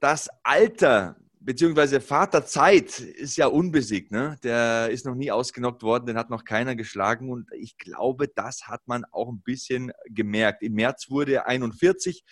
das 0.01 0.29
Alter 0.43 1.17
beziehungsweise 1.41 2.01
Vater 2.01 2.45
Zeit 2.45 2.99
ist 3.01 3.37
ja 3.37 3.47
unbesiegt. 3.47 4.11
Ne? 4.11 4.39
Der 4.43 4.91
ist 4.91 5.07
noch 5.07 5.15
nie 5.15 5.31
ausgenockt 5.31 5.83
worden, 5.83 6.07
den 6.07 6.19
hat 6.19 6.31
noch 6.31 6.45
keiner 6.45 6.77
geschlagen. 6.77 7.31
Und 7.31 7.51
ich 7.53 7.77
glaube, 7.79 8.29
das 8.29 8.69
hat 8.69 8.87
man 8.87 9.05
auch 9.11 9.29
ein 9.29 9.43
bisschen 9.43 9.93
gemerkt. 10.07 10.63
Im 10.63 10.75
März 10.75 11.11
wurde 11.11 11.35
er 11.35 11.47
41. 11.47 12.25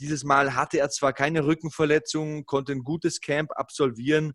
Dieses 0.00 0.24
Mal 0.24 0.56
hatte 0.56 0.78
er 0.78 0.90
zwar 0.90 1.12
keine 1.12 1.46
Rückenverletzung, 1.46 2.46
konnte 2.46 2.72
ein 2.72 2.82
gutes 2.82 3.20
Camp 3.20 3.52
absolvieren, 3.52 4.32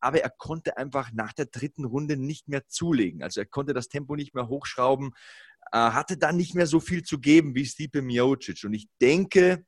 aber 0.00 0.20
er 0.20 0.30
konnte 0.30 0.76
einfach 0.76 1.10
nach 1.12 1.32
der 1.32 1.46
dritten 1.46 1.84
Runde 1.84 2.16
nicht 2.16 2.48
mehr 2.48 2.66
zulegen. 2.66 3.22
Also 3.22 3.40
er 3.40 3.46
konnte 3.46 3.74
das 3.74 3.88
Tempo 3.88 4.16
nicht 4.16 4.34
mehr 4.34 4.48
hochschrauben 4.48 5.12
hatte 5.72 6.16
dann 6.16 6.36
nicht 6.36 6.54
mehr 6.54 6.66
so 6.66 6.80
viel 6.80 7.02
zu 7.02 7.18
geben 7.18 7.54
wie 7.54 7.64
Stipe 7.64 8.02
Miocic. 8.02 8.64
Und 8.64 8.74
ich 8.74 8.88
denke, 9.00 9.64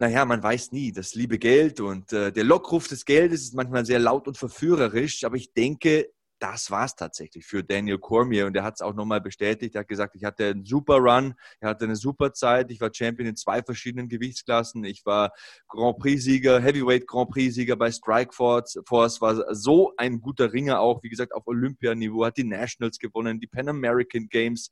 naja, 0.00 0.24
man 0.24 0.42
weiß 0.42 0.72
nie, 0.72 0.92
das 0.92 1.14
liebe 1.14 1.38
Geld 1.38 1.80
und 1.80 2.12
äh, 2.12 2.32
der 2.32 2.44
Lockruf 2.44 2.86
des 2.86 3.04
Geldes 3.04 3.42
ist 3.42 3.54
manchmal 3.54 3.84
sehr 3.84 3.98
laut 3.98 4.28
und 4.28 4.38
verführerisch, 4.38 5.24
aber 5.24 5.36
ich 5.36 5.52
denke, 5.52 6.08
das 6.38 6.70
war 6.70 6.84
es 6.84 6.94
tatsächlich 6.94 7.46
für 7.46 7.64
Daniel 7.64 7.98
Cormier 7.98 8.46
und 8.46 8.56
er 8.56 8.62
hat 8.62 8.74
es 8.74 8.80
auch 8.80 8.94
nochmal 8.94 9.20
bestätigt. 9.20 9.74
Er 9.74 9.80
hat 9.80 9.88
gesagt, 9.88 10.14
ich 10.14 10.24
hatte 10.24 10.46
einen 10.46 10.64
super 10.64 10.96
Run, 10.96 11.34
er 11.60 11.70
hatte 11.70 11.84
eine 11.84 11.96
super 11.96 12.32
Zeit, 12.32 12.70
ich 12.70 12.80
war 12.80 12.90
Champion 12.92 13.28
in 13.28 13.36
zwei 13.36 13.62
verschiedenen 13.62 14.08
Gewichtsklassen, 14.08 14.84
ich 14.84 15.04
war 15.04 15.32
Grand 15.68 15.98
Prix-Sieger, 15.98 16.60
Heavyweight 16.60 17.06
Grand 17.06 17.30
Prix-Sieger 17.30 17.76
bei 17.76 17.90
Strikeforce, 17.90 18.80
Force 18.86 19.20
war 19.20 19.54
so 19.54 19.92
ein 19.96 20.20
guter 20.20 20.52
Ringer 20.52 20.80
auch, 20.80 21.02
wie 21.02 21.08
gesagt, 21.08 21.34
auf 21.34 21.46
Olympianiveau, 21.46 22.24
hat 22.24 22.36
die 22.36 22.44
Nationals 22.44 22.98
gewonnen, 22.98 23.40
die 23.40 23.46
Pan 23.46 23.68
American 23.68 24.28
Games. 24.28 24.70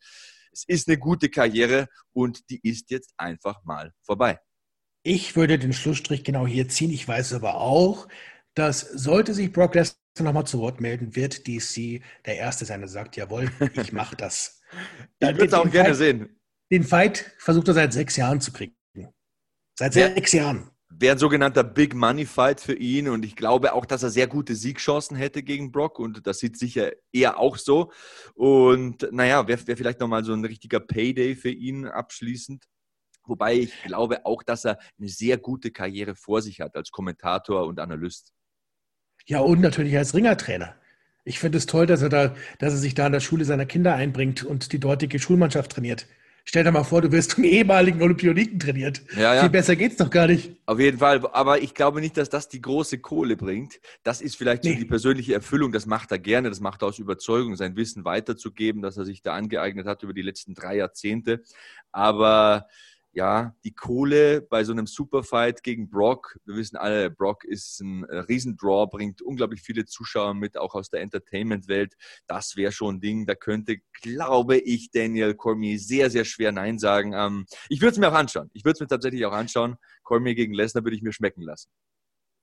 Es 0.52 0.64
ist 0.66 0.88
eine 0.88 0.98
gute 0.98 1.28
Karriere 1.28 1.88
und 2.12 2.48
die 2.50 2.60
ist 2.62 2.90
jetzt 2.90 3.12
einfach 3.16 3.62
mal 3.64 3.92
vorbei. 4.02 4.38
Ich 5.02 5.36
würde 5.36 5.58
den 5.58 5.72
Schlussstrich 5.72 6.24
genau 6.24 6.46
hier 6.46 6.68
ziehen. 6.68 6.90
Ich 6.90 7.06
weiß 7.06 7.34
aber 7.34 7.56
auch, 7.56 8.08
dass 8.54 8.80
sollte 8.80 9.34
sich 9.34 9.52
Brock 9.52 9.74
Lesnar 9.74 10.05
nochmal 10.24 10.46
zu 10.46 10.58
Wort 10.60 10.80
melden, 10.80 11.14
wird 11.16 11.46
DC 11.46 12.02
der 12.24 12.36
Erste 12.36 12.64
sein, 12.64 12.80
der 12.80 12.88
sagt, 12.88 13.16
jawohl, 13.16 13.50
ich 13.74 13.92
mache 13.92 14.16
das. 14.16 14.60
ich 15.20 15.28
würde 15.28 15.46
es 15.46 15.52
auch 15.54 15.70
gerne 15.70 15.88
Fight, 15.90 15.96
sehen. 15.96 16.40
Den 16.70 16.84
Fight 16.84 17.32
versucht 17.38 17.68
er 17.68 17.74
seit 17.74 17.92
sechs 17.92 18.16
Jahren 18.16 18.40
zu 18.40 18.52
kriegen. 18.52 18.74
Seit 19.78 19.94
Wer- 19.94 20.14
sechs 20.14 20.32
Jahren. 20.32 20.70
Wäre 20.88 21.16
ein 21.16 21.18
sogenannter 21.18 21.64
Big 21.64 21.94
Money 21.94 22.24
Fight 22.24 22.60
für 22.60 22.72
ihn 22.74 23.08
und 23.08 23.24
ich 23.24 23.34
glaube 23.36 23.74
auch, 23.74 23.84
dass 23.84 24.02
er 24.04 24.08
sehr 24.10 24.28
gute 24.28 24.54
Siegchancen 24.54 25.16
hätte 25.16 25.42
gegen 25.42 25.70
Brock 25.72 25.98
und 25.98 26.26
das 26.26 26.38
sieht 26.38 26.56
sicher 26.56 26.92
eher 27.12 27.38
auch 27.38 27.58
so. 27.58 27.90
Und 28.34 29.06
naja, 29.12 29.46
wäre 29.46 29.66
wär 29.66 29.76
vielleicht 29.76 30.00
nochmal 30.00 30.24
so 30.24 30.32
ein 30.32 30.44
richtiger 30.44 30.80
Payday 30.80 31.34
für 31.34 31.50
ihn 31.50 31.86
abschließend. 31.86 32.64
Wobei 33.24 33.56
ich 33.56 33.82
glaube 33.82 34.24
auch, 34.24 34.42
dass 34.44 34.64
er 34.64 34.78
eine 34.98 35.08
sehr 35.08 35.36
gute 35.36 35.72
Karriere 35.72 36.14
vor 36.14 36.40
sich 36.40 36.60
hat 36.60 36.76
als 36.76 36.90
Kommentator 36.92 37.66
und 37.66 37.80
Analyst. 37.80 38.32
Ja, 39.26 39.40
und 39.40 39.60
natürlich 39.60 39.96
als 39.96 40.14
Ringertrainer. 40.14 40.74
Ich 41.24 41.40
finde 41.40 41.58
es 41.58 41.66
toll, 41.66 41.86
dass 41.86 42.02
er 42.02 42.08
da, 42.08 42.34
dass 42.60 42.72
er 42.72 42.78
sich 42.78 42.94
da 42.94 43.06
in 43.06 43.12
der 43.12 43.20
Schule 43.20 43.44
seiner 43.44 43.66
Kinder 43.66 43.94
einbringt 43.94 44.44
und 44.44 44.72
die 44.72 44.78
dortige 44.78 45.18
Schulmannschaft 45.18 45.72
trainiert. 45.72 46.06
Stell 46.48 46.62
dir 46.62 46.70
mal 46.70 46.84
vor, 46.84 47.02
du 47.02 47.10
wirst 47.10 47.34
einen 47.36 47.44
ehemaligen 47.46 48.00
Olympioniken 48.00 48.60
trainiert. 48.60 49.02
Ja, 49.16 49.34
ja. 49.34 49.40
Viel 49.40 49.50
besser 49.50 49.74
geht's 49.74 49.96
doch 49.96 50.10
gar 50.10 50.28
nicht. 50.28 50.52
Auf 50.66 50.78
jeden 50.78 50.98
Fall, 50.98 51.26
aber 51.32 51.60
ich 51.60 51.74
glaube 51.74 52.00
nicht, 52.00 52.16
dass 52.16 52.30
das 52.30 52.48
die 52.48 52.60
große 52.60 52.98
Kohle 52.98 53.36
bringt. 53.36 53.80
Das 54.04 54.20
ist 54.20 54.36
vielleicht 54.36 54.62
so 54.62 54.70
Nee. 54.70 54.76
die 54.76 54.84
persönliche 54.84 55.34
Erfüllung, 55.34 55.72
das 55.72 55.86
macht 55.86 56.12
er 56.12 56.20
gerne, 56.20 56.48
das 56.48 56.60
macht 56.60 56.82
er 56.82 56.88
aus 56.88 57.00
Überzeugung, 57.00 57.56
sein 57.56 57.74
Wissen 57.74 58.04
weiterzugeben, 58.04 58.80
das 58.80 58.96
er 58.96 59.04
sich 59.04 59.22
da 59.22 59.34
angeeignet 59.34 59.88
hat 59.88 60.04
über 60.04 60.12
die 60.14 60.22
letzten 60.22 60.54
drei 60.54 60.76
Jahrzehnte. 60.76 61.42
Aber 61.90 62.68
ja, 63.16 63.56
die 63.64 63.72
Kohle 63.72 64.42
bei 64.42 64.62
so 64.62 64.72
einem 64.72 64.86
Superfight 64.86 65.62
gegen 65.62 65.88
Brock, 65.88 66.38
wir 66.44 66.54
wissen 66.54 66.76
alle, 66.76 67.10
Brock 67.10 67.44
ist 67.44 67.80
ein 67.80 68.04
äh, 68.04 68.18
Riesendraw, 68.18 68.86
bringt 68.86 69.22
unglaublich 69.22 69.62
viele 69.62 69.86
Zuschauer 69.86 70.34
mit, 70.34 70.58
auch 70.58 70.74
aus 70.74 70.90
der 70.90 71.00
Entertainment-Welt. 71.00 71.94
Das 72.26 72.56
wäre 72.56 72.72
schon 72.72 72.96
ein 72.96 73.00
Ding, 73.00 73.24
da 73.24 73.34
könnte, 73.34 73.78
glaube 74.02 74.58
ich, 74.58 74.90
Daniel 74.90 75.34
Cormier 75.34 75.78
sehr, 75.78 76.10
sehr 76.10 76.26
schwer 76.26 76.52
Nein 76.52 76.78
sagen. 76.78 77.14
Ähm, 77.14 77.46
ich 77.70 77.80
würde 77.80 77.92
es 77.92 77.98
mir 77.98 78.08
auch 78.10 78.14
anschauen. 78.14 78.50
Ich 78.52 78.66
würde 78.66 78.74
es 78.74 78.80
mir 78.80 78.86
tatsächlich 78.86 79.24
auch 79.24 79.32
anschauen. 79.32 79.76
Cormier 80.02 80.34
gegen 80.34 80.52
Lesnar 80.52 80.84
würde 80.84 80.96
ich 80.96 81.02
mir 81.02 81.14
schmecken 81.14 81.40
lassen. 81.40 81.70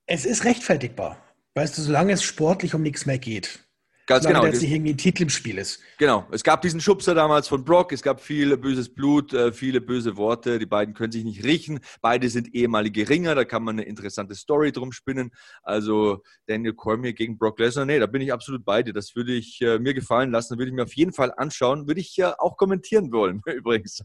Es 0.07 0.25
ist 0.25 0.43
rechtfertigbar. 0.43 1.23
Weißt 1.53 1.77
du, 1.77 1.83
solange 1.83 2.13
es 2.13 2.23
sportlich 2.23 2.73
um 2.73 2.81
nichts 2.81 3.05
mehr 3.05 3.19
geht. 3.19 3.63
Ganz 4.05 4.25
genau. 4.25 4.45
jetzt 4.45 4.61
nicht 4.61 4.71
irgendwie 4.71 4.91
ein 4.93 4.97
Titel 4.97 5.23
im 5.23 5.29
Spiel 5.29 5.57
ist. 5.57 5.79
Genau. 5.97 6.27
Es 6.31 6.43
gab 6.43 6.61
diesen 6.61 6.81
Schubser 6.81 7.15
damals 7.15 7.47
von 7.47 7.63
Brock. 7.63 7.93
Es 7.93 8.01
gab 8.01 8.19
viel 8.19 8.57
böses 8.57 8.93
Blut, 8.93 9.33
äh, 9.33 9.53
viele 9.53 9.79
böse 9.79 10.17
Worte. 10.17 10.59
Die 10.59 10.65
beiden 10.65 10.93
können 10.93 11.13
sich 11.13 11.23
nicht 11.23 11.43
riechen. 11.45 11.79
Beide 12.01 12.27
sind 12.29 12.53
ehemalige 12.53 13.07
Ringer. 13.07 13.33
Da 13.33 13.45
kann 13.45 13.63
man 13.63 13.75
eine 13.75 13.87
interessante 13.87 14.35
Story 14.35 14.73
drum 14.73 14.91
spinnen. 14.91 15.31
Also 15.61 16.21
Daniel 16.47 16.73
Cormier 16.73 17.13
gegen 17.13 17.37
Brock 17.37 17.59
Lesnar. 17.59 17.85
Nee, 17.85 17.99
da 17.99 18.05
bin 18.07 18.21
ich 18.21 18.33
absolut 18.33 18.65
bei 18.65 18.83
dir. 18.83 18.91
Das 18.93 19.15
würde 19.15 19.31
ich 19.33 19.61
äh, 19.61 19.79
mir 19.79 19.93
gefallen 19.93 20.31
lassen. 20.31 20.57
Würde 20.57 20.69
ich 20.69 20.75
mir 20.75 20.83
auf 20.83 20.93
jeden 20.95 21.13
Fall 21.13 21.33
anschauen. 21.37 21.87
Würde 21.87 22.01
ich 22.01 22.17
ja 22.17 22.35
auch 22.39 22.57
kommentieren 22.57 23.09
wollen, 23.13 23.41
übrigens. 23.55 24.03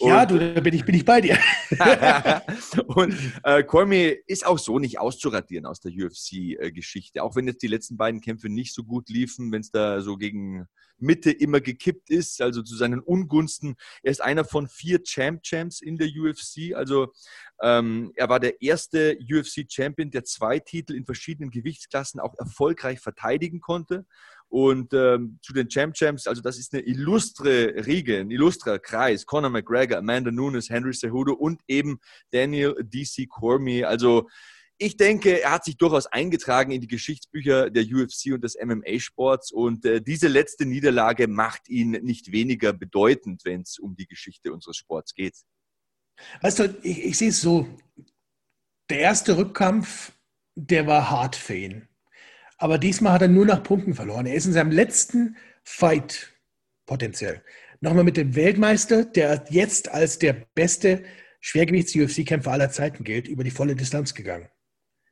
ja, 0.00 0.22
Und- 0.22 0.30
du, 0.32 0.54
da 0.54 0.60
bin 0.60 0.74
ich, 0.74 0.84
bin 0.84 0.94
ich 0.96 1.04
bei 1.04 1.20
dir. 1.20 1.38
und 2.88 3.14
äh, 3.44 3.62
Cormier 3.62 4.16
ist 4.26 4.44
auch 4.44 4.58
so 4.58 4.80
nicht 4.80 4.98
auszuradieren 4.98 5.66
aus 5.66 5.78
der 5.80 5.92
UFC-Geschichte. 5.92 7.22
Auch 7.22 7.36
wenn 7.36 7.46
jetzt 7.46 7.62
die 7.62 7.68
letzten 7.68 7.96
beiden 7.96 8.20
Kämpfe 8.20 8.48
nicht 8.48 8.74
so 8.74 8.82
gut 8.82 9.08
liefen, 9.08 9.35
wenn 9.38 9.60
es 9.60 9.70
da 9.70 10.00
so 10.00 10.16
gegen 10.16 10.66
Mitte 10.98 11.30
immer 11.30 11.60
gekippt 11.60 12.10
ist, 12.10 12.40
also 12.40 12.62
zu 12.62 12.74
seinen 12.76 13.00
Ungunsten. 13.00 13.76
Er 14.02 14.10
ist 14.10 14.22
einer 14.22 14.44
von 14.44 14.68
vier 14.68 15.02
Champ-Champs 15.02 15.80
in 15.80 15.98
der 15.98 16.08
UFC. 16.08 16.74
Also 16.74 17.12
ähm, 17.62 18.12
er 18.16 18.28
war 18.28 18.40
der 18.40 18.62
erste 18.62 19.18
UFC-Champion, 19.20 20.10
der 20.10 20.24
zwei 20.24 20.58
Titel 20.58 20.94
in 20.94 21.04
verschiedenen 21.04 21.50
Gewichtsklassen 21.50 22.20
auch 22.20 22.34
erfolgreich 22.38 23.00
verteidigen 23.00 23.60
konnte. 23.60 24.06
Und 24.48 24.94
ähm, 24.94 25.38
zu 25.42 25.52
den 25.52 25.68
Champ 25.68 25.94
Champs, 25.94 26.26
also 26.26 26.40
das 26.40 26.56
ist 26.56 26.72
eine 26.72 26.82
illustre 26.82 27.84
Riege, 27.84 28.20
ein 28.20 28.30
illustrer 28.30 28.78
Kreis. 28.78 29.26
Conor 29.26 29.50
McGregor, 29.50 29.98
Amanda 29.98 30.30
Nunes, 30.30 30.70
Henry 30.70 30.92
Cejudo 30.94 31.32
und 31.32 31.60
eben 31.66 31.98
Daniel 32.30 32.74
DC 32.78 33.28
Cormier. 33.28 33.88
Also 33.88 34.28
ich 34.78 34.96
denke, 34.96 35.42
er 35.42 35.52
hat 35.52 35.64
sich 35.64 35.76
durchaus 35.76 36.06
eingetragen 36.06 36.70
in 36.70 36.80
die 36.80 36.86
Geschichtsbücher 36.86 37.70
der 37.70 37.84
UFC 37.84 38.32
und 38.32 38.44
des 38.44 38.56
MMA-Sports. 38.62 39.50
Und 39.50 39.84
äh, 39.84 40.02
diese 40.02 40.28
letzte 40.28 40.66
Niederlage 40.66 41.28
macht 41.28 41.68
ihn 41.68 41.92
nicht 42.02 42.32
weniger 42.32 42.72
bedeutend, 42.72 43.44
wenn 43.44 43.62
es 43.62 43.78
um 43.78 43.96
die 43.96 44.06
Geschichte 44.06 44.52
unseres 44.52 44.76
Sports 44.76 45.14
geht. 45.14 45.34
Weißt 46.42 46.58
du, 46.58 46.78
ich, 46.82 47.04
ich 47.04 47.18
sehe 47.18 47.30
es 47.30 47.40
so. 47.40 47.68
Der 48.90 49.00
erste 49.00 49.36
Rückkampf, 49.36 50.12
der 50.54 50.86
war 50.86 51.10
hart 51.10 51.36
für 51.36 51.56
ihn. 51.56 51.88
Aber 52.58 52.78
diesmal 52.78 53.12
hat 53.12 53.22
er 53.22 53.28
nur 53.28 53.46
nach 53.46 53.62
Punkten 53.62 53.94
verloren. 53.94 54.26
Er 54.26 54.34
ist 54.34 54.46
in 54.46 54.52
seinem 54.52 54.70
letzten 54.70 55.36
Fight 55.64 56.32
potenziell 56.86 57.42
nochmal 57.80 58.04
mit 58.04 58.16
dem 58.16 58.34
Weltmeister, 58.34 59.04
der 59.04 59.44
jetzt 59.50 59.90
als 59.90 60.18
der 60.18 60.32
beste 60.54 61.04
Schwergewichts-UFC-Kämpfer 61.40 62.50
aller 62.50 62.70
Zeiten 62.70 63.04
gilt, 63.04 63.28
über 63.28 63.44
die 63.44 63.50
volle 63.50 63.76
Distanz 63.76 64.14
gegangen. 64.14 64.48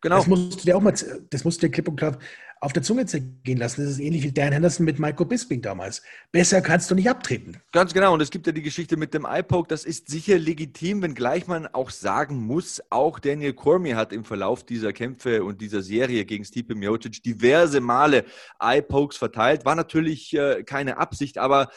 Genau. 0.04 0.18
Das 0.18 0.26
musst 0.26 0.61
du 0.61 0.64
dir 0.66 0.76
auch 0.76 0.82
mal, 0.82 0.92
das 1.30 1.44
musst 1.44 1.62
du 1.62 1.66
dir 1.66 1.73
klipp 1.73 1.88
und 1.88 1.96
klar 1.96 2.18
auf 2.61 2.75
der 2.75 2.82
Zunge 2.82 3.06
zergehen 3.06 3.56
lassen. 3.56 3.82
Das 3.82 3.90
ist 3.90 4.00
ähnlich 4.00 4.23
wie 4.23 4.32
Dan 4.32 4.52
Henderson 4.52 4.84
mit 4.84 4.99
Michael 4.99 5.25
Bisping 5.25 5.62
damals. 5.62 6.02
Besser 6.30 6.61
kannst 6.61 6.90
du 6.90 6.94
nicht 6.94 7.08
abtreten. 7.08 7.56
Ganz 7.73 7.94
genau. 7.94 8.12
Und 8.12 8.20
es 8.20 8.30
gibt 8.30 8.46
ja 8.46 8.52
die 8.52 8.61
Geschichte 8.61 8.99
mit 8.99 9.14
dem 9.14 9.25
Eye-Poke. 9.25 9.66
Das 9.66 9.87
ist 9.87 10.11
sicher 10.11 10.38
legitim, 10.38 11.00
wenngleich 11.00 11.46
man 11.46 11.66
auch 11.68 11.88
sagen 11.88 12.37
muss, 12.37 12.82
auch 12.90 13.18
Daniel 13.18 13.54
Cormier 13.54 13.96
hat 13.96 14.12
im 14.12 14.25
Verlauf 14.25 14.62
dieser 14.62 14.92
Kämpfe 14.92 15.42
und 15.42 15.62
dieser 15.62 15.80
Serie 15.80 16.26
gegen 16.26 16.44
Stipe 16.44 16.75
Miocic 16.75 17.23
diverse 17.23 17.80
Male 17.80 18.26
Eye-Pokes 18.61 19.16
verteilt. 19.16 19.64
War 19.64 19.75
natürlich 19.75 20.37
äh, 20.37 20.64
keine 20.64 20.99
Absicht, 20.99 21.38
aber 21.38 21.70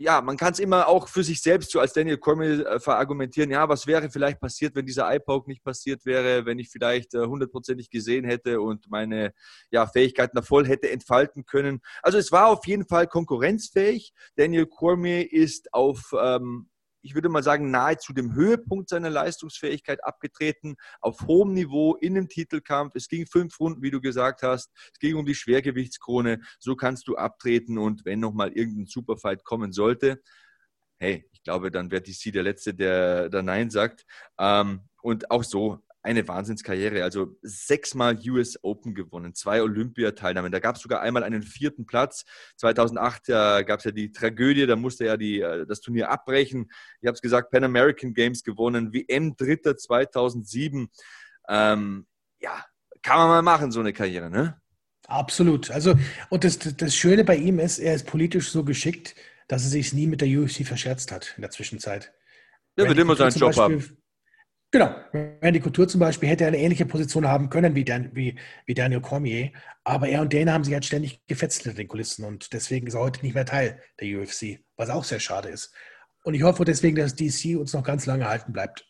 ja, 0.00 0.22
man 0.22 0.38
kann 0.38 0.54
es 0.54 0.58
immer 0.58 0.88
auch 0.88 1.08
für 1.08 1.22
sich 1.22 1.42
selbst 1.42 1.70
so 1.70 1.78
als 1.78 1.92
Daniel 1.92 2.16
Cormier 2.16 2.66
äh, 2.66 2.80
verargumentieren. 2.80 3.50
Ja, 3.50 3.68
was 3.68 3.86
wäre 3.86 4.08
vielleicht 4.08 4.40
passiert, 4.40 4.74
wenn 4.74 4.86
dieser 4.86 5.06
Eye-Poke 5.10 5.50
nicht 5.50 5.62
passiert 5.62 6.06
wäre, 6.06 6.46
wenn 6.46 6.58
ich 6.58 6.70
vielleicht 6.70 7.12
äh, 7.12 7.26
hundertprozentig 7.26 7.90
gesehen 7.90 8.24
hätte 8.24 8.62
und 8.62 8.90
meine 8.90 9.34
ja, 9.70 9.86
Fähigkeiten 9.86 10.36
da 10.36 10.40
voll 10.40 10.66
hätte 10.66 10.90
entfalten 10.90 11.44
können. 11.44 11.82
Also 12.02 12.16
es 12.16 12.32
war 12.32 12.48
auf 12.48 12.66
jeden 12.66 12.86
Fall 12.86 13.08
konkurrenzfähig. 13.08 14.14
Daniel 14.36 14.64
Cormier 14.64 15.30
ist 15.30 15.74
auf, 15.74 16.14
ähm, 16.18 16.69
ich 17.02 17.14
würde 17.14 17.28
mal 17.28 17.42
sagen, 17.42 17.70
nahezu 17.70 18.12
dem 18.12 18.34
Höhepunkt 18.34 18.88
seiner 18.88 19.10
Leistungsfähigkeit 19.10 20.04
abgetreten, 20.04 20.76
auf 21.00 21.20
hohem 21.22 21.52
Niveau 21.52 21.96
in 21.96 22.14
dem 22.14 22.28
Titelkampf. 22.28 22.94
Es 22.94 23.08
ging 23.08 23.26
fünf 23.26 23.58
Runden, 23.60 23.82
wie 23.82 23.90
du 23.90 24.00
gesagt 24.00 24.42
hast. 24.42 24.70
Es 24.92 24.98
ging 24.98 25.16
um 25.16 25.26
die 25.26 25.34
Schwergewichtskrone. 25.34 26.40
So 26.58 26.76
kannst 26.76 27.08
du 27.08 27.16
abtreten 27.16 27.78
und 27.78 28.04
wenn 28.04 28.20
nochmal 28.20 28.52
irgendein 28.52 28.86
Superfight 28.86 29.44
kommen 29.44 29.72
sollte, 29.72 30.20
hey, 30.98 31.26
ich 31.32 31.42
glaube, 31.42 31.70
dann 31.70 31.90
wäre 31.90 32.02
DC 32.02 32.32
der 32.32 32.42
Letzte, 32.42 32.74
der, 32.74 33.30
der 33.30 33.42
Nein 33.42 33.70
sagt. 33.70 34.04
Ähm, 34.38 34.88
und 35.02 35.30
auch 35.30 35.44
so 35.44 35.80
eine 36.02 36.26
Wahnsinnskarriere. 36.26 37.02
Also 37.02 37.36
sechsmal 37.42 38.18
US 38.28 38.58
Open 38.62 38.94
gewonnen, 38.94 39.34
zwei 39.34 39.62
Olympiateilnahmen. 39.62 40.50
Da 40.50 40.58
gab 40.58 40.76
es 40.76 40.82
sogar 40.82 41.00
einmal 41.00 41.24
einen 41.24 41.42
vierten 41.42 41.86
Platz. 41.86 42.24
2008 42.56 43.28
äh, 43.28 43.64
gab 43.64 43.78
es 43.78 43.84
ja 43.84 43.90
die 43.90 44.12
Tragödie, 44.12 44.66
da 44.66 44.76
musste 44.76 45.06
er 45.06 45.16
die, 45.16 45.40
äh, 45.40 45.66
das 45.66 45.80
Turnier 45.80 46.10
abbrechen. 46.10 46.70
Ich 47.00 47.06
habe 47.06 47.14
es 47.14 47.20
gesagt, 47.20 47.50
Pan 47.50 47.64
American 47.64 48.14
Games 48.14 48.42
gewonnen, 48.42 48.92
WM 48.92 49.36
Dritter 49.36 49.76
2007. 49.76 50.88
Ähm, 51.48 52.06
ja, 52.40 52.64
kann 53.02 53.18
man 53.18 53.28
mal 53.28 53.42
machen, 53.42 53.72
so 53.72 53.80
eine 53.80 53.92
Karriere, 53.92 54.30
ne? 54.30 54.60
Absolut. 55.06 55.70
Also, 55.70 55.94
und 56.28 56.44
das, 56.44 56.58
das 56.58 56.94
Schöne 56.94 57.24
bei 57.24 57.36
ihm 57.36 57.58
ist, 57.58 57.78
er 57.78 57.94
ist 57.94 58.06
politisch 58.06 58.50
so 58.50 58.64
geschickt, 58.64 59.16
dass 59.48 59.64
er 59.64 59.70
sich 59.70 59.92
nie 59.92 60.06
mit 60.06 60.20
der 60.20 60.28
UFC 60.28 60.64
verscherzt 60.64 61.10
hat 61.10 61.34
in 61.36 61.42
der 61.42 61.50
Zwischenzeit. 61.50 62.12
Der 62.76 62.86
wird 62.86 62.98
immer 62.98 63.16
seinen 63.16 63.32
Job 63.32 63.52
zum 63.52 63.62
haben. 63.64 63.96
Genau. 64.72 64.94
Randy 65.12 65.58
Couture 65.58 65.88
zum 65.88 65.98
Beispiel 65.98 66.28
hätte 66.28 66.46
eine 66.46 66.58
ähnliche 66.58 66.86
Position 66.86 67.26
haben 67.26 67.50
können 67.50 67.74
wie, 67.74 67.84
Dan, 67.84 68.10
wie, 68.14 68.38
wie 68.66 68.74
Daniel 68.74 69.00
Cormier. 69.00 69.50
Aber 69.82 70.08
er 70.08 70.20
und 70.20 70.32
Dana 70.32 70.52
haben 70.52 70.62
sich 70.62 70.74
halt 70.74 70.84
ständig 70.84 71.26
gefetzt 71.26 71.62
hinter 71.62 71.76
den 71.76 71.88
Kulissen 71.88 72.24
und 72.24 72.52
deswegen 72.52 72.86
ist 72.86 72.94
er 72.94 73.00
heute 73.00 73.22
nicht 73.22 73.34
mehr 73.34 73.46
Teil 73.46 73.82
der 74.00 74.20
UFC, 74.20 74.60
was 74.76 74.90
auch 74.90 75.04
sehr 75.04 75.18
schade 75.18 75.48
ist. 75.48 75.74
Und 76.22 76.34
ich 76.34 76.42
hoffe 76.42 76.64
deswegen, 76.64 76.96
dass 76.96 77.16
DC 77.16 77.58
uns 77.58 77.72
noch 77.72 77.82
ganz 77.82 78.06
lange 78.06 78.28
halten 78.28 78.52
bleibt. 78.52 78.86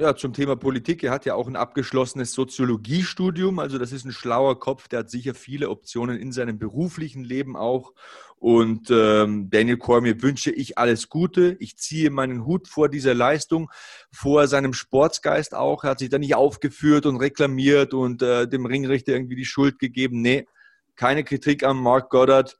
Ja, 0.00 0.14
zum 0.14 0.32
Thema 0.32 0.54
Politik. 0.54 1.02
Er 1.02 1.10
hat 1.10 1.26
ja 1.26 1.34
auch 1.34 1.48
ein 1.48 1.56
abgeschlossenes 1.56 2.32
Soziologiestudium. 2.32 3.58
Also 3.58 3.78
das 3.78 3.90
ist 3.90 4.04
ein 4.04 4.12
schlauer 4.12 4.60
Kopf. 4.60 4.86
Der 4.86 5.00
hat 5.00 5.10
sicher 5.10 5.34
viele 5.34 5.70
Optionen 5.70 6.20
in 6.20 6.30
seinem 6.30 6.56
beruflichen 6.56 7.24
Leben 7.24 7.56
auch. 7.56 7.94
Und 8.40 8.88
ähm, 8.90 9.50
Daniel 9.50 9.78
Cormier 9.78 10.22
wünsche 10.22 10.52
ich 10.52 10.78
alles 10.78 11.08
Gute. 11.08 11.56
Ich 11.58 11.76
ziehe 11.76 12.10
meinen 12.10 12.46
Hut 12.46 12.68
vor 12.68 12.88
dieser 12.88 13.12
Leistung, 13.12 13.68
vor 14.12 14.46
seinem 14.46 14.74
Sportsgeist 14.74 15.54
auch. 15.54 15.82
Er 15.82 15.90
hat 15.90 15.98
sich 15.98 16.08
da 16.08 16.18
nicht 16.18 16.36
aufgeführt 16.36 17.06
und 17.06 17.16
reklamiert 17.16 17.94
und 17.94 18.22
äh, 18.22 18.46
dem 18.46 18.64
Ringrichter 18.64 19.12
irgendwie 19.12 19.34
die 19.34 19.44
Schuld 19.44 19.80
gegeben. 19.80 20.22
Nee, 20.22 20.46
keine 20.94 21.24
Kritik 21.24 21.64
an 21.64 21.78
Mark 21.78 22.10
Goddard. 22.10 22.56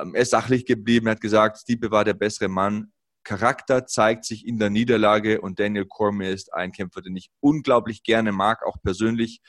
Ähm, 0.00 0.14
er 0.14 0.22
ist 0.22 0.30
sachlich 0.30 0.64
geblieben. 0.64 1.08
Er 1.08 1.12
hat 1.12 1.20
gesagt, 1.20 1.58
Stipe 1.58 1.90
war 1.90 2.04
der 2.04 2.14
bessere 2.14 2.48
Mann. 2.48 2.92
Charakter 3.24 3.86
zeigt 3.86 4.24
sich 4.24 4.46
in 4.46 4.60
der 4.60 4.70
Niederlage 4.70 5.40
und 5.40 5.58
Daniel 5.58 5.86
Cormier 5.86 6.30
ist 6.30 6.54
ein 6.54 6.70
Kämpfer, 6.70 7.02
den 7.02 7.16
ich 7.16 7.30
unglaublich 7.40 8.04
gerne 8.04 8.30
mag, 8.30 8.64
auch 8.64 8.76
persönlich, 8.80 9.40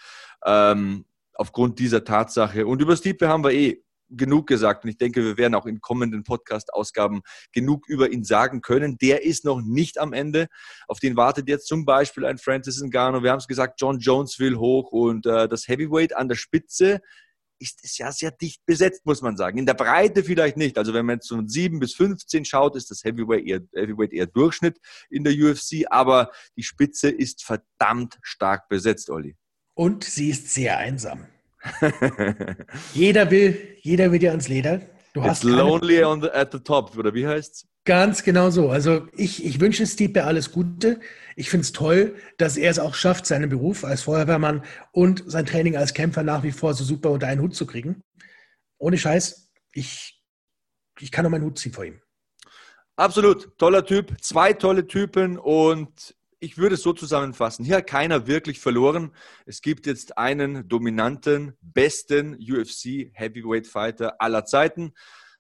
ähm, 0.44 1.06
aufgrund 1.36 1.78
dieser 1.78 2.04
Tatsache. 2.04 2.66
Und 2.66 2.82
über 2.82 2.98
Stipe 2.98 3.28
haben 3.28 3.44
wir 3.44 3.52
eh 3.52 3.84
genug 4.10 4.48
gesagt 4.48 4.84
und 4.84 4.90
ich 4.90 4.98
denke, 4.98 5.24
wir 5.24 5.38
werden 5.38 5.56
auch 5.56 5.66
in 5.66 5.82
kommenden 5.82 6.24
Podcast-Ausgaben 6.24 7.22
genug 7.52 7.88
über 7.88 8.12
ihn 8.12 8.24
sagen 8.24 8.62
können. 8.62 8.98
Der 8.98 9.24
ist 9.24 9.46
noch 9.46 9.62
nicht 9.62 9.98
am 9.98 10.14
Ende. 10.14 10.48
Auf 10.88 11.00
den 11.00 11.16
wartet 11.16 11.48
jetzt 11.50 11.68
zum 11.68 11.86
Beispiel 11.86 12.26
ein 12.26 12.38
Francis 12.38 12.82
Ngannou. 12.82 13.24
Wir 13.24 13.32
haben 13.32 13.40
es 13.40 13.48
gesagt, 13.48 13.82
John 13.82 14.00
Jones 14.00 14.40
will 14.40 14.58
hoch 14.58 14.92
und 14.92 15.26
äh, 15.26 15.48
das 15.48 15.68
Heavyweight 15.68 16.16
an 16.16 16.28
der 16.30 16.36
Spitze 16.36 17.02
ist 17.60 17.84
es 17.84 17.98
ja 17.98 18.12
sehr 18.12 18.32
dicht 18.32 18.66
besetzt, 18.66 19.06
muss 19.06 19.22
man 19.22 19.36
sagen. 19.36 19.58
In 19.58 19.66
der 19.66 19.74
Breite 19.74 20.24
vielleicht 20.24 20.58
nicht. 20.58 20.78
Also 20.78 20.94
wenn 20.94 21.06
man 21.06 21.16
jetzt 21.16 21.30
von 21.30 21.48
7 21.48 21.80
bis 21.80 21.96
15 21.96 22.46
schaut, 22.46 22.76
ist 22.76 22.92
das 22.92 23.04
Heavyweight 23.04 23.46
eher, 23.46 23.62
Heavyweight 23.74 24.14
eher 24.14 24.28
Durchschnitt 24.28 24.80
in 25.10 25.24
der 25.24 25.34
UFC, 25.34 25.86
aber 25.90 26.32
die 26.56 26.64
Spitze 26.64 27.10
ist 27.10 27.44
verdammt 27.44 28.20
stark 28.22 28.70
besetzt, 28.70 29.10
Olli. 29.10 29.36
Und 29.74 30.04
sie 30.04 30.30
ist 30.30 30.54
sehr 30.54 30.78
einsam. 30.78 31.28
jeder 32.94 33.30
will, 33.32 33.78
jeder 33.82 34.12
will 34.12 34.20
dir 34.20 34.32
ans 34.32 34.48
Leder. 34.48 34.82
Du 35.14 35.22
It's 35.22 35.30
hast 35.30 35.44
lonely 35.44 36.04
on 36.04 36.22
the, 36.22 36.30
at 36.30 36.52
the 36.52 36.60
top, 36.60 36.96
oder 36.98 37.14
wie 37.14 37.26
heißt's? 37.26 37.68
Ganz 37.86 38.24
genau 38.24 38.50
so. 38.50 38.70
Also 38.70 39.08
ich, 39.16 39.46
ich 39.46 39.60
wünsche 39.60 39.88
Stipe 39.88 40.26
alles 40.26 40.52
Gute. 40.52 41.00
Ich 41.36 41.50
finde 41.50 41.64
es 41.64 41.72
toll, 41.72 42.16
dass 42.38 42.58
er 42.58 42.70
es 42.70 42.80
auch 42.80 42.96
schafft, 42.96 43.26
seinen 43.26 43.50
Beruf 43.50 43.86
als 43.86 44.02
Feuerwehrmann 44.02 44.64
und 44.92 45.24
sein 45.26 45.46
Training 45.46 45.78
als 45.78 45.94
Kämpfer 45.94 46.24
nach 46.24 46.44
wie 46.44 46.52
vor 46.52 46.74
so 46.74 46.84
super 46.84 47.12
unter 47.12 47.28
einen 47.28 47.42
Hut 47.42 47.56
zu 47.56 47.66
kriegen. 47.66 48.04
Ohne 48.78 48.98
Scheiß, 48.98 49.52
ich, 49.72 50.22
ich 51.00 51.12
kann 51.12 51.24
nur 51.24 51.32
meinen 51.32 51.46
Hut 51.46 51.58
ziehen 51.58 51.72
vor 51.72 51.86
ihm. 51.86 52.02
Absolut, 52.98 53.58
toller 53.58 53.86
Typ, 53.86 54.16
zwei 54.22 54.54
tolle 54.54 54.86
Typen 54.88 55.38
und 55.38 56.17
ich 56.48 56.58
würde 56.58 56.76
es 56.76 56.82
so 56.82 56.94
zusammenfassen. 56.94 57.66
Hier 57.66 57.76
hat 57.76 57.88
keiner 57.88 58.26
wirklich 58.26 58.62
verloren. 58.62 59.14
Es 59.46 59.62
gibt 59.62 59.86
jetzt 59.86 60.18
einen 60.18 60.66
dominanten, 60.70 61.58
besten 61.62 62.36
UFC 62.36 63.12
Heavyweight 63.14 63.68
Fighter 63.68 64.22
aller 64.22 64.46
Zeiten. 64.46 64.94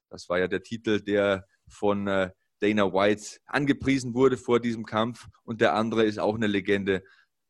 Das 0.09 0.27
war 0.27 0.37
ja 0.37 0.49
der 0.49 0.63
Titel, 0.63 0.99
der 0.99 1.47
von 1.69 2.07
äh, 2.07 2.31
Dana 2.59 2.91
White 2.91 3.37
angepriesen 3.45 4.15
wurde 4.15 4.35
vor 4.35 4.59
diesem 4.59 4.85
Kampf 4.85 5.27
und 5.45 5.61
der 5.61 5.75
andere 5.75 6.03
ist 6.03 6.19
auch 6.19 6.35
eine 6.35 6.47
Legende. 6.47 7.03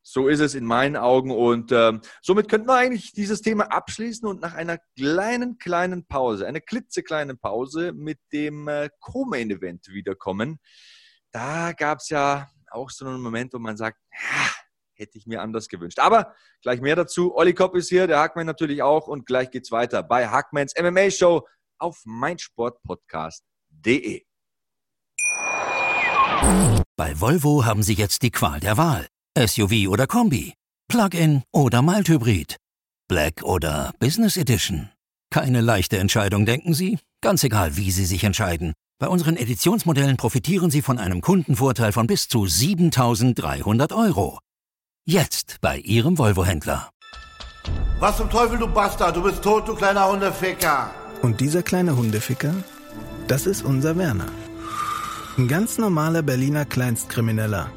So 0.04 0.28
ist 0.28 0.40
es 0.40 0.54
in 0.54 0.64
meinen 0.64 0.96
Augen 0.96 1.32
und 1.32 1.72
ähm, 1.72 2.02
somit 2.22 2.50
könnten 2.50 2.68
wir 2.68 2.76
eigentlich 2.76 3.12
dieses 3.14 3.42
Thema 3.42 3.72
abschließen 3.72 4.28
und 4.28 4.40
nach 4.40 4.54
einer 4.54 4.78
kleinen, 4.96 5.58
kleinen 5.58 6.06
Pause, 6.06 6.46
einer 6.46 6.62
klitzekleinen 6.62 7.40
Pause 7.40 7.92
mit 7.92 8.20
dem 8.32 8.68
äh, 8.68 8.90
Co-Main-Event 9.00 9.88
wiederkommen. 9.88 10.60
Da 11.32 11.74
gab 11.74 12.00
es 12.00 12.10
ja 12.10 12.48
auch 12.72 12.90
so 12.90 13.06
einen 13.06 13.22
Moment, 13.22 13.54
wo 13.54 13.60
man 13.60 13.78
sagt, 13.78 14.00
hätte 14.94 15.18
ich 15.18 15.28
mir 15.28 15.42
anders 15.42 15.68
gewünscht. 15.68 16.00
Aber 16.00 16.34
gleich 16.62 16.82
mehr 16.82 16.96
dazu. 16.96 17.36
Olli 17.36 17.54
Kopp 17.54 17.76
ist 17.76 17.90
hier, 17.90 18.08
der 18.08 18.20
Hackman 18.20 18.46
natürlich 18.46 18.82
auch 18.82 19.08
und 19.08 19.26
gleich 19.26 19.52
geht's 19.52 19.72
weiter 19.72 20.04
bei 20.04 20.28
Hackmans 20.28 20.74
MMA 20.80 21.12
Show 21.12 21.48
auf 21.78 22.02
meinsportpodcast.de. 22.06 24.24
Bei 26.96 27.20
Volvo 27.20 27.66
haben 27.66 27.84
Sie 27.84 27.94
jetzt 27.94 28.24
die 28.24 28.32
Qual 28.32 28.60
der 28.60 28.78
Wahl. 28.78 29.08
SUV 29.38 29.90
oder 29.90 30.08
Kombi, 30.08 30.54
Plug-in 30.88 31.44
oder 31.54 31.84
Mild-Hybrid, 31.84 32.58
Black 33.08 33.44
oder 33.44 33.94
Business 34.00 34.36
Edition. 34.36 34.90
Keine 35.30 35.62
leichte 35.62 36.00
Entscheidung, 36.00 36.48
denken 36.48 36.74
Sie? 36.74 36.98
Ganz 37.22 37.44
egal, 37.44 37.78
wie 37.78 37.92
Sie 37.92 38.06
sich 38.06 38.24
entscheiden. 38.24 38.74
Bei 39.00 39.10
unseren 39.10 39.38
Editionsmodellen 39.38 40.18
profitieren 40.18 40.72
Sie 40.72 40.82
von 40.82 40.98
einem 40.98 41.22
Kundenvorteil 41.22 41.92
von 41.92 42.08
bis 42.08 42.28
zu 42.28 42.48
7300 42.48 43.94
Euro. 43.94 44.40
Jetzt 45.06 45.58
bei 45.62 45.78
Ihrem 45.78 46.18
Volvo-Händler. 46.18 46.90
Was 48.00 48.18
zum 48.18 48.32
Teufel, 48.32 48.58
du 48.58 48.68
Bastard? 48.68 49.16
Du 49.16 49.22
bist 49.22 49.44
tot, 49.44 49.68
du 49.68 49.76
kleiner 49.76 50.12
Hundeficker. 50.12 50.90
Und 51.22 51.42
dieser 51.42 51.62
kleine 51.62 51.96
Hundeficker, 51.96 52.56
das 53.28 53.46
ist 53.46 53.64
unser 53.64 53.96
Werner. 54.00 54.32
Ein 55.38 55.48
ganz 55.48 55.78
normaler 55.78 56.24
Berliner 56.24 56.66
Kleinstkrimineller, 56.66 57.70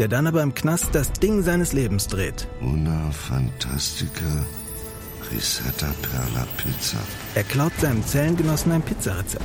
der 0.00 0.08
dann 0.08 0.26
aber 0.26 0.42
im 0.42 0.52
Knast 0.52 0.88
das 0.96 1.12
Ding 1.12 1.44
seines 1.44 1.74
Lebens 1.74 2.08
dreht. 2.08 2.48
Una 2.60 3.12
Fantastica 3.12 4.44
Risetta 5.30 5.94
Perla 6.02 6.44
Pizza. 6.56 6.98
Er 7.36 7.44
klaut 7.44 7.72
seinem 7.78 8.04
Zellengenossen 8.04 8.72
ein 8.72 8.82
Pizzarezept. 8.82 9.44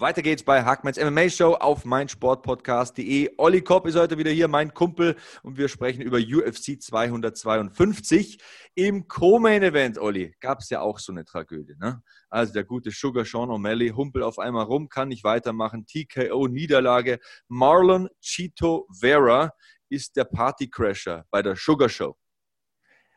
Weiter 0.00 0.22
geht's 0.22 0.44
bei 0.44 0.62
Hackmans 0.64 0.96
MMA 0.96 1.28
Show 1.28 1.54
auf 1.54 1.84
meinsportpodcast.de. 1.84 3.32
Olli 3.36 3.62
Kopp 3.62 3.84
ist 3.86 3.96
heute 3.96 4.16
wieder 4.16 4.30
hier, 4.30 4.46
mein 4.46 4.72
Kumpel, 4.72 5.16
und 5.42 5.58
wir 5.58 5.68
sprechen 5.68 6.02
über 6.02 6.18
UFC 6.18 6.80
252. 6.80 8.38
Im 8.76 9.08
Co-Main 9.08 9.64
Event, 9.64 9.98
Olli, 9.98 10.36
gab 10.38 10.60
es 10.60 10.70
ja 10.70 10.82
auch 10.82 11.00
so 11.00 11.10
eine 11.10 11.24
Tragödie. 11.24 11.74
Ne? 11.80 12.00
Also 12.30 12.52
der 12.52 12.62
gute 12.62 12.92
Sugar 12.92 13.24
Sean 13.24 13.50
O'Malley 13.50 13.92
humpelt 13.92 14.24
auf 14.24 14.38
einmal 14.38 14.66
rum, 14.66 14.88
kann 14.88 15.08
nicht 15.08 15.24
weitermachen. 15.24 15.84
TKO-Niederlage. 15.84 17.18
Marlon 17.48 18.08
Chito 18.20 18.86
Vera 19.00 19.52
ist 19.88 20.14
der 20.16 20.24
Partycrasher 20.24 21.24
bei 21.30 21.42
der 21.42 21.56
Sugar 21.56 21.88
Show. 21.88 22.16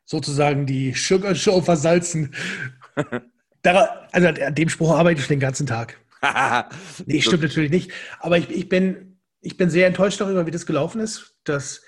Sozusagen 0.05 0.65
die 0.65 0.93
Sugar 0.93 1.35
Show 1.35 1.61
versalzen. 1.61 2.33
also 3.63 4.27
an 4.27 4.55
dem 4.55 4.69
Spruch 4.69 4.95
arbeite 4.95 5.21
ich 5.21 5.27
den 5.27 5.39
ganzen 5.39 5.67
Tag. 5.67 6.00
nee, 7.05 7.21
stimmt 7.21 7.43
natürlich 7.43 7.71
nicht. 7.71 7.91
Aber 8.19 8.37
ich, 8.37 8.49
ich, 8.49 8.69
bin, 8.69 9.19
ich 9.41 9.57
bin 9.57 9.69
sehr 9.69 9.87
enttäuscht 9.87 10.21
darüber, 10.21 10.45
wie 10.45 10.51
das 10.51 10.65
gelaufen 10.65 11.01
ist. 11.01 11.37
Dass, 11.43 11.81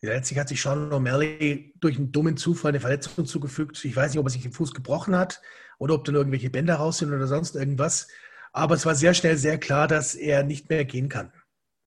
ja, 0.00 0.12
letztlich 0.12 0.38
hat 0.38 0.48
sich 0.48 0.60
Sean 0.60 0.90
O'Malley 0.90 1.72
durch 1.80 1.96
einen 1.96 2.12
dummen 2.12 2.36
Zufall 2.36 2.70
eine 2.70 2.80
Verletzung 2.80 3.26
zugefügt. 3.26 3.84
Ich 3.84 3.96
weiß 3.96 4.12
nicht, 4.12 4.18
ob 4.18 4.26
er 4.26 4.30
sich 4.30 4.42
den 4.42 4.52
Fuß 4.52 4.74
gebrochen 4.74 5.16
hat 5.16 5.40
oder 5.78 5.94
ob 5.94 6.04
dann 6.04 6.14
irgendwelche 6.14 6.50
Bänder 6.50 6.76
raus 6.76 6.98
sind 6.98 7.12
oder 7.12 7.26
sonst 7.26 7.54
irgendwas. 7.54 8.08
Aber 8.52 8.74
es 8.74 8.86
war 8.86 8.94
sehr 8.94 9.14
schnell 9.14 9.36
sehr 9.36 9.58
klar, 9.58 9.86
dass 9.86 10.14
er 10.14 10.42
nicht 10.42 10.68
mehr 10.68 10.84
gehen 10.84 11.08
kann. 11.08 11.32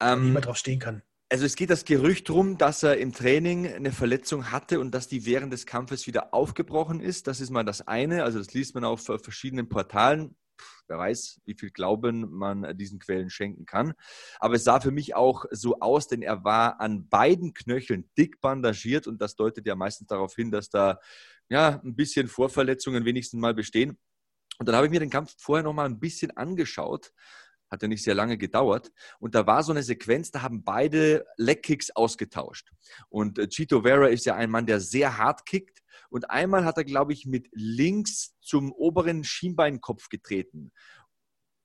Ähm, 0.00 0.22
nicht 0.22 0.32
mehr 0.32 0.42
drauf 0.42 0.56
stehen 0.56 0.78
kann. 0.78 1.02
Also 1.28 1.46
es 1.46 1.56
geht 1.56 1.70
das 1.70 1.86
Gerücht 1.86 2.28
rum, 2.28 2.58
dass 2.58 2.82
er 2.82 2.98
im 2.98 3.14
Training 3.14 3.66
eine 3.66 3.92
Verletzung 3.92 4.50
hatte 4.50 4.80
und 4.80 4.94
dass 4.94 5.08
die 5.08 5.24
während 5.24 5.50
des 5.50 5.64
Kampfes 5.64 6.06
wieder 6.06 6.34
aufgebrochen 6.34 7.00
ist. 7.00 7.26
Das 7.26 7.40
ist 7.40 7.48
mal 7.48 7.64
das 7.64 7.88
eine. 7.88 8.24
Also 8.24 8.38
das 8.38 8.52
liest 8.52 8.74
man 8.74 8.84
auf 8.84 9.02
verschiedenen 9.02 9.68
Portalen 9.70 10.36
wer 10.88 10.98
weiß, 10.98 11.40
wie 11.44 11.54
viel 11.54 11.70
Glauben 11.70 12.30
man 12.30 12.76
diesen 12.76 12.98
Quellen 12.98 13.30
schenken 13.30 13.66
kann. 13.66 13.94
Aber 14.38 14.54
es 14.54 14.64
sah 14.64 14.80
für 14.80 14.90
mich 14.90 15.14
auch 15.14 15.44
so 15.50 15.80
aus, 15.80 16.08
denn 16.08 16.22
er 16.22 16.44
war 16.44 16.80
an 16.80 17.08
beiden 17.08 17.54
Knöcheln 17.54 18.10
dick 18.16 18.40
bandagiert 18.40 19.06
und 19.06 19.20
das 19.20 19.36
deutet 19.36 19.66
ja 19.66 19.74
meistens 19.74 20.08
darauf 20.08 20.34
hin, 20.34 20.50
dass 20.50 20.70
da 20.70 20.98
ja 21.48 21.80
ein 21.84 21.96
bisschen 21.96 22.28
Vorverletzungen 22.28 23.04
wenigstens 23.04 23.40
mal 23.40 23.54
bestehen. 23.54 23.98
Und 24.58 24.66
dann 24.66 24.76
habe 24.76 24.86
ich 24.86 24.92
mir 24.92 25.00
den 25.00 25.10
Kampf 25.10 25.34
vorher 25.38 25.64
noch 25.64 25.72
mal 25.72 25.86
ein 25.86 25.98
bisschen 25.98 26.36
angeschaut. 26.36 27.12
Hat 27.72 27.80
ja 27.80 27.88
nicht 27.88 28.04
sehr 28.04 28.14
lange 28.14 28.36
gedauert. 28.36 28.92
Und 29.18 29.34
da 29.34 29.46
war 29.46 29.62
so 29.62 29.72
eine 29.72 29.82
Sequenz, 29.82 30.30
da 30.30 30.42
haben 30.42 30.62
beide 30.62 31.24
Leckkicks 31.38 31.90
ausgetauscht. 31.90 32.70
Und 33.08 33.38
äh, 33.38 33.48
Chito 33.48 33.80
Vera 33.80 34.08
ist 34.08 34.26
ja 34.26 34.36
ein 34.36 34.50
Mann, 34.50 34.66
der 34.66 34.78
sehr 34.78 35.16
hart 35.16 35.46
kickt. 35.46 35.82
Und 36.10 36.30
einmal 36.30 36.66
hat 36.66 36.76
er, 36.76 36.84
glaube 36.84 37.14
ich, 37.14 37.24
mit 37.24 37.48
links 37.52 38.36
zum 38.42 38.72
oberen 38.72 39.24
Schienbeinkopf 39.24 40.10
getreten. 40.10 40.70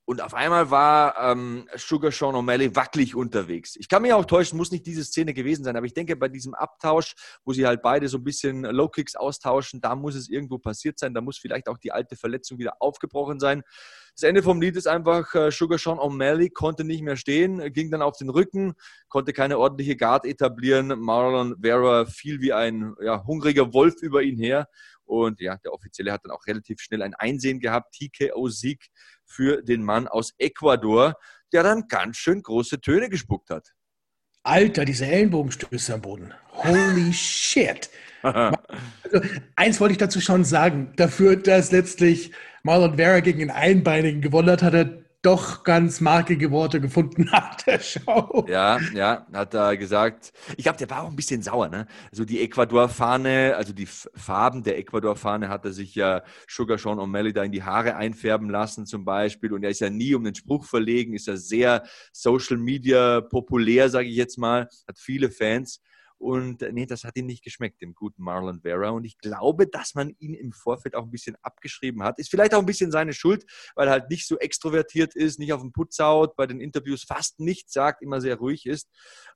Und 0.09 0.21
auf 0.21 0.33
einmal 0.33 0.71
war 0.71 1.17
ähm, 1.19 1.67
Sugar 1.75 2.13
Sean 2.13 2.33
O'Malley 2.33 2.73
wackelig 2.73 3.13
unterwegs. 3.13 3.75
Ich 3.75 3.89
kann 3.89 4.01
mich 4.01 4.13
auch 4.13 4.23
täuschen, 4.23 4.57
muss 4.57 4.71
nicht 4.71 4.85
diese 4.85 5.03
Szene 5.03 5.33
gewesen 5.33 5.65
sein, 5.65 5.75
aber 5.75 5.85
ich 5.85 5.93
denke, 5.93 6.15
bei 6.15 6.29
diesem 6.29 6.53
Abtausch, 6.53 7.13
wo 7.43 7.51
sie 7.51 7.67
halt 7.67 7.81
beide 7.81 8.07
so 8.07 8.17
ein 8.17 8.23
bisschen 8.23 8.63
Low 8.63 8.87
Kicks 8.87 9.17
austauschen, 9.17 9.81
da 9.81 9.97
muss 9.97 10.15
es 10.15 10.29
irgendwo 10.29 10.59
passiert 10.59 10.97
sein. 10.97 11.13
Da 11.13 11.19
muss 11.19 11.37
vielleicht 11.37 11.67
auch 11.67 11.77
die 11.77 11.91
alte 11.91 12.15
Verletzung 12.15 12.57
wieder 12.57 12.75
aufgebrochen 12.79 13.41
sein. 13.41 13.63
Das 14.15 14.23
Ende 14.23 14.41
vom 14.41 14.61
Lied 14.61 14.77
ist 14.77 14.87
einfach, 14.87 15.35
äh, 15.35 15.51
Sugar 15.51 15.77
Sean 15.77 15.99
O'Malley 15.99 16.53
konnte 16.53 16.85
nicht 16.85 17.01
mehr 17.03 17.17
stehen, 17.17 17.73
ging 17.73 17.91
dann 17.91 18.01
auf 18.01 18.15
den 18.17 18.29
Rücken, 18.29 18.75
konnte 19.09 19.33
keine 19.33 19.59
ordentliche 19.59 19.97
Guard 19.97 20.25
etablieren. 20.25 20.87
Marlon 20.99 21.57
Vera 21.61 22.05
fiel 22.05 22.39
wie 22.39 22.53
ein 22.53 22.95
ja, 23.01 23.25
hungriger 23.25 23.73
Wolf 23.73 24.01
über 24.01 24.23
ihn 24.23 24.37
her. 24.37 24.69
Und 25.07 25.39
ja, 25.39 25.57
der 25.63 25.73
Offizielle 25.73 26.11
hat 26.11 26.25
dann 26.25 26.31
auch 26.31 26.45
relativ 26.45 26.79
schnell 26.81 27.01
ein 27.01 27.15
Einsehen 27.15 27.59
gehabt. 27.59 27.95
TKO-Sieg 27.95 28.87
für 29.25 29.63
den 29.63 29.83
Mann 29.83 30.07
aus 30.07 30.33
Ecuador, 30.37 31.15
der 31.53 31.63
dann 31.63 31.87
ganz 31.87 32.17
schön 32.17 32.43
große 32.43 32.81
Töne 32.81 33.09
gespuckt 33.09 33.49
hat. 33.49 33.73
Alter, 34.43 34.85
diese 34.85 35.05
Ellenbogenstöße 35.05 35.93
am 35.93 36.01
Boden. 36.01 36.33
Holy 36.51 37.13
shit. 37.13 37.89
also, 38.21 38.57
eins 39.55 39.79
wollte 39.79 39.93
ich 39.93 39.97
dazu 39.97 40.21
schon 40.21 40.43
sagen. 40.43 40.93
Dafür, 40.95 41.35
dass 41.35 41.71
letztlich 41.71 42.31
Marlon 42.63 42.97
Vera 42.97 43.21
gegen 43.21 43.39
den 43.39 43.51
Einbeinigen 43.51 44.21
gewonnen 44.21 44.49
hat, 44.49 44.63
hat 44.63 44.73
er 44.73 45.06
doch 45.21 45.63
ganz 45.63 45.99
markige 45.99 46.51
Worte 46.51 46.79
gefunden 46.79 47.23
nach 47.31 47.55
der 47.55 47.79
Show. 47.79 48.45
Ja, 48.47 48.79
ja, 48.93 49.25
hat 49.33 49.53
er 49.53 49.77
gesagt. 49.77 50.31
Ich 50.55 50.63
glaube, 50.63 50.77
der 50.77 50.89
war 50.89 51.03
auch 51.03 51.09
ein 51.09 51.15
bisschen 51.15 51.41
sauer. 51.41 51.69
Ne? 51.69 51.87
Also 52.11 52.23
die 52.23 52.41
Ecuador-Fahne, 52.41 53.55
also 53.55 53.73
die 53.73 53.87
Farben 53.87 54.63
der 54.63 54.77
Ecuador-Fahne 54.77 55.49
hat 55.49 55.65
er 55.65 55.73
sich 55.73 55.95
ja 55.95 56.23
Sugar 56.47 56.77
Sean 56.77 56.99
O'Malley 56.99 57.33
da 57.33 57.43
in 57.43 57.51
die 57.51 57.63
Haare 57.63 57.95
einfärben 57.95 58.49
lassen 58.49 58.85
zum 58.85 59.05
Beispiel. 59.05 59.53
Und 59.53 59.63
er 59.63 59.71
ist 59.71 59.79
ja 59.79 59.89
nie 59.89 60.15
um 60.15 60.23
den 60.23 60.35
Spruch 60.35 60.65
verlegen, 60.65 61.13
ist 61.13 61.27
ja 61.27 61.35
sehr 61.35 61.83
Social 62.11 62.57
Media 62.57 63.21
populär, 63.21 63.89
sage 63.89 64.07
ich 64.07 64.15
jetzt 64.15 64.37
mal, 64.37 64.69
hat 64.87 64.99
viele 64.99 65.31
Fans. 65.31 65.81
Und 66.17 66.63
äh, 66.63 66.71
nee, 66.71 66.85
das 66.85 67.03
hat 67.03 67.15
ihm 67.15 67.27
nicht 67.27 67.43
geschmeckt, 67.43 67.81
dem 67.81 67.93
guten 67.93 68.23
Marlon 68.23 68.61
Vera. 68.61 68.89
Und 68.89 69.05
ich 69.05 69.17
glaube, 69.19 69.67
dass 69.67 69.93
man 69.93 70.15
ihn 70.19 70.33
im 70.33 70.51
Vorfeld 70.51 70.95
auch 70.95 71.03
ein 71.03 71.11
bisschen 71.11 71.35
abgeschrieben 71.41 72.03
hat. 72.03 72.17
Ist 72.17 72.29
vielleicht 72.29 72.53
auch 72.53 72.59
ein 72.59 72.65
bisschen 72.65 72.91
seine 72.91 73.13
Schuld, 73.13 73.45
weil 73.75 73.87
er 73.87 73.91
halt 73.91 74.09
nicht 74.09 74.27
so 74.27 74.37
extrovertiert 74.39 75.15
ist, 75.15 75.39
nicht 75.39 75.53
auf 75.53 75.61
dem 75.61 75.71
Putz 75.71 75.99
haut, 75.99 76.35
bei 76.35 76.47
den 76.47 76.59
Interviews 76.59 77.03
fast 77.03 77.39
nichts 77.39 77.73
sagt, 77.73 78.01
immer 78.01 78.19
sehr 78.19 78.37
ruhig 78.37 78.65
ist. 78.65 78.89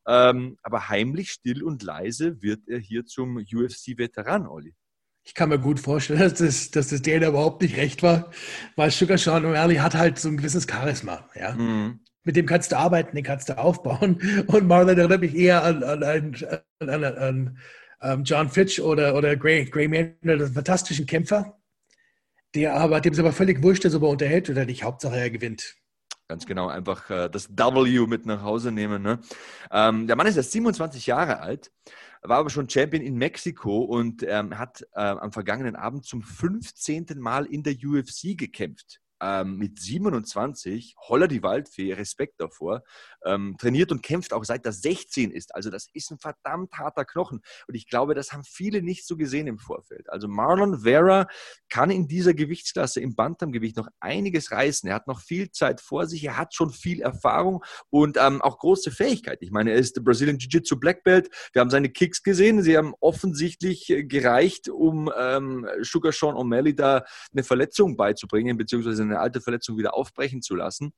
Ähm, 0.08 0.58
aber 0.64 0.90
heimlich, 0.90 1.32
still 1.32 1.64
und 1.64 1.84
leise 1.84 2.42
wird 2.42 2.68
er 2.68 2.80
hier 2.80 3.06
zum 3.06 3.38
UFC-Veteran, 3.38 4.48
Olli. 4.48 4.76
Ich 5.24 5.36
kann 5.36 5.50
mir 5.50 5.60
gut 5.60 5.80
vorstellen, 5.80 6.20
dass 6.20 6.34
das, 6.34 6.72
dass 6.72 6.88
das 6.88 7.04
denen 7.04 7.30
überhaupt 7.30 7.62
nicht 7.62 7.78
recht 7.78 8.02
war, 8.02 8.32
weil 8.76 8.90
Sugar 8.90 9.20
Sean 9.20 9.46
O'Malley 9.46 9.78
hat 9.78 9.94
halt 9.94 10.18
so 10.18 10.30
ein 10.30 10.38
gewisses 10.38 10.66
Charisma. 10.68 11.30
Ja? 11.36 11.54
Mhm 11.54 12.01
mit 12.24 12.36
dem 12.36 12.46
kannst 12.46 12.72
du 12.72 12.78
arbeiten, 12.78 13.16
den 13.16 13.24
kannst 13.24 13.50
du 13.50 13.58
aufbauen. 13.58 14.20
Und 14.48 14.68
Marlon 14.68 14.98
erinnert 14.98 15.22
mich 15.22 15.36
eher 15.36 15.64
an, 15.64 15.84
an, 15.84 16.04
an, 16.04 16.34
an, 16.80 17.04
an, 17.04 17.58
um 18.02 18.24
John 18.24 18.50
Fitch 18.50 18.80
oder, 18.80 19.16
oder 19.16 19.36
Gray, 19.36 19.66
Gray 19.66 19.88
Manor, 19.88 20.14
einen 20.24 20.54
fantastischen 20.54 21.06
Kämpfer, 21.06 21.58
der 22.56 22.76
aber, 22.76 23.02
dem 23.02 23.14
es 23.14 23.20
aber 23.20 23.32
völlig 23.32 23.62
wurscht 23.64 23.86
ist, 23.86 23.96
ob 23.96 24.04
er 24.04 24.10
unterhält 24.10 24.50
oder 24.50 24.66
nicht. 24.66 24.84
Hauptsache 24.84 25.18
er 25.18 25.30
gewinnt. 25.30 25.76
Ganz 26.28 26.46
genau, 26.46 26.70
einfach 26.70 27.10
äh, 27.10 27.30
das 27.30 27.50
W 27.50 28.08
mit 28.08 28.26
nach 28.26 28.42
Hause 28.42 28.72
nehmen. 28.72 29.02
Ne? 29.02 29.20
Ähm, 29.70 30.08
der 30.08 30.16
Mann 30.16 30.28
ist 30.28 30.38
erst 30.38 30.54
27 30.54 31.06
Jahre 31.06 31.42
alt, 31.42 31.72
war 32.22 32.38
aber 32.38 32.50
schon 32.50 32.70
Champion 32.70 33.04
in 33.04 33.18
Mexiko 33.18 33.82
und 33.82 34.24
ähm, 34.26 34.58
hat 34.58 34.82
äh, 34.94 35.02
am 35.02 35.34
vergangenen 35.34 35.76
Abend 35.76 36.06
zum 36.06 36.22
15. 36.22 37.08
Mal 37.18 37.46
in 37.46 37.64
der 37.64 37.74
UFC 37.74 38.38
gekämpft 38.38 39.02
ähm, 39.22 39.58
mit 39.58 39.80
27, 39.80 40.96
holler 41.08 41.28
die 41.28 41.44
Waldfee, 41.44 41.94
Respekt 41.94 42.42
davor, 42.42 42.84
ähm, 43.24 43.56
trainiert 43.60 43.92
und 43.92 44.02
kämpft 44.02 44.34
auch 44.34 44.44
seit 44.44 44.66
er 44.66 44.72
16 44.72 45.32
ist. 45.32 45.54
Also 45.54 45.70
das 45.70 45.88
ist 45.94 46.12
ein 46.12 46.18
verdammt 46.18 46.74
harter 46.74 47.06
Knochen. 47.06 47.42
Und 47.68 47.76
ich 47.76 47.88
glaube, 47.88 48.16
das 48.16 48.34
haben 48.34 48.44
viele 48.44 48.82
nicht 48.82 49.06
so 49.06 49.16
gesehen 49.16 49.48
im 49.48 49.60
Vorfeld. 49.60 50.10
Also 50.10 50.28
Marlon 50.28 50.80
Vera 50.80 51.28
kann 51.70 51.92
in 51.92 52.08
dieser 52.08 52.34
Gewichtsklasse 52.34 53.00
im 53.00 53.16
Bantamgewicht 53.16 53.78
noch 53.78 53.88
einiges 54.00 54.52
reißen. 54.52 54.90
Er 54.90 54.96
hat 54.96 55.08
noch 55.08 55.22
viel 55.22 55.52
Zeit 55.52 55.82
vor 55.82 56.08
sich, 56.08 56.24
er 56.24 56.38
hat 56.38 56.56
schon 56.56 56.72
viel 56.72 57.02
Erfahrung 57.02 57.64
und 57.90 58.18
ähm, 58.20 58.42
auch 58.42 58.58
große 58.58 58.92
Fähigkeit. 58.92 59.40
Ich 59.42 59.52
meine, 59.52 59.72
er 59.72 59.78
ist 59.78 60.04
Brazilian 60.04 60.38
Jiu-Jitsu 60.38 60.80
Black 60.80 61.04
Belt. 61.04 61.30
Wir 61.54 61.60
haben 61.60 61.70
seine 61.70 61.90
Kicks 61.90 62.24
gesehen. 62.24 62.64
Sie 62.64 62.78
haben 62.78 62.94
offensichtlich 63.00 63.94
gereicht, 64.08 64.70
um 64.70 65.12
ähm, 65.18 65.68
Sugar 65.82 66.12
Sean 66.12 66.36
O'Malley 66.36 66.74
da 66.76 67.04
eine 67.32 67.44
Verletzung 67.44 67.96
beizubringen, 67.96 68.58
beziehungsweise 68.58 69.11
eine 69.12 69.20
alte 69.20 69.42
Verletzung 69.42 69.78
wieder 69.78 69.94
aufbrechen 69.94 70.42
zu 70.42 70.56
lassen. 70.56 70.94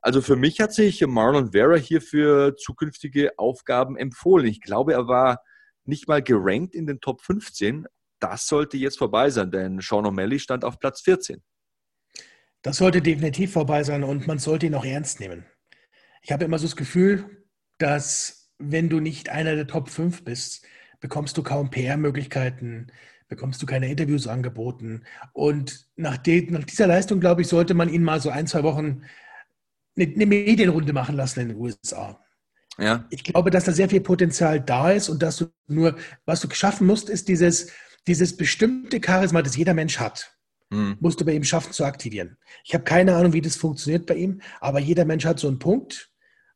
Also 0.00 0.20
für 0.20 0.36
mich 0.36 0.60
hat 0.60 0.72
sich 0.72 1.04
Marlon 1.06 1.52
Vera 1.52 1.76
hier 1.76 2.02
für 2.02 2.56
zukünftige 2.56 3.38
Aufgaben 3.38 3.96
empfohlen. 3.96 4.46
Ich 4.46 4.60
glaube, 4.60 4.92
er 4.92 5.08
war 5.08 5.42
nicht 5.84 6.08
mal 6.08 6.22
gerankt 6.22 6.74
in 6.74 6.86
den 6.86 7.00
Top 7.00 7.22
15. 7.22 7.86
Das 8.20 8.46
sollte 8.46 8.76
jetzt 8.76 8.98
vorbei 8.98 9.30
sein, 9.30 9.50
denn 9.50 9.80
Sean 9.80 10.06
O'Malley 10.06 10.38
stand 10.38 10.64
auf 10.64 10.78
Platz 10.78 11.00
14. 11.02 11.42
Das 12.62 12.78
sollte 12.78 13.02
definitiv 13.02 13.52
vorbei 13.52 13.82
sein 13.82 14.04
und 14.04 14.26
man 14.26 14.38
sollte 14.38 14.66
ihn 14.66 14.74
auch 14.74 14.84
ernst 14.84 15.20
nehmen. 15.20 15.44
Ich 16.22 16.32
habe 16.32 16.44
immer 16.44 16.58
so 16.58 16.66
das 16.66 16.76
Gefühl, 16.76 17.44
dass 17.78 18.50
wenn 18.58 18.88
du 18.88 19.00
nicht 19.00 19.28
einer 19.28 19.54
der 19.56 19.66
Top 19.66 19.90
5 19.90 20.24
bist, 20.24 20.66
bekommst 21.00 21.36
du 21.36 21.42
kaum 21.42 21.70
PR-Möglichkeiten, 21.70 22.86
bekommst 23.34 23.60
du 23.60 23.66
keine 23.66 23.90
Interviews 23.90 24.28
angeboten. 24.28 25.02
Und 25.32 25.88
nach, 25.96 26.16
de, 26.16 26.48
nach 26.52 26.62
dieser 26.62 26.86
Leistung, 26.86 27.18
glaube 27.18 27.42
ich, 27.42 27.48
sollte 27.48 27.74
man 27.74 27.88
ihn 27.88 28.04
mal 28.04 28.20
so 28.20 28.30
ein, 28.30 28.46
zwei 28.46 28.62
Wochen 28.62 29.02
eine, 29.96 30.12
eine 30.14 30.26
Medienrunde 30.26 30.92
machen 30.92 31.16
lassen 31.16 31.40
in 31.40 31.48
den 31.48 31.56
USA. 31.56 32.20
Ja. 32.78 33.06
Ich 33.10 33.24
glaube, 33.24 33.50
dass 33.50 33.64
da 33.64 33.72
sehr 33.72 33.88
viel 33.88 34.02
Potenzial 34.02 34.60
da 34.60 34.92
ist 34.92 35.08
und 35.08 35.20
dass 35.20 35.38
du 35.38 35.46
nur, 35.66 35.96
was 36.26 36.40
du 36.42 36.54
schaffen 36.54 36.86
musst, 36.86 37.10
ist 37.10 37.26
dieses, 37.26 37.72
dieses 38.06 38.36
bestimmte 38.36 39.00
Charisma, 39.04 39.42
das 39.42 39.56
jeder 39.56 39.74
Mensch 39.74 39.98
hat, 39.98 40.36
mhm. 40.70 40.96
musst 41.00 41.20
du 41.20 41.24
bei 41.24 41.32
ihm 41.32 41.44
schaffen 41.44 41.72
zu 41.72 41.84
aktivieren. 41.84 42.36
Ich 42.62 42.72
habe 42.72 42.84
keine 42.84 43.16
Ahnung, 43.16 43.32
wie 43.32 43.40
das 43.40 43.56
funktioniert 43.56 44.06
bei 44.06 44.14
ihm, 44.14 44.40
aber 44.60 44.78
jeder 44.78 45.04
Mensch 45.04 45.24
hat 45.24 45.40
so 45.40 45.48
einen 45.48 45.58
Punkt, 45.58 46.13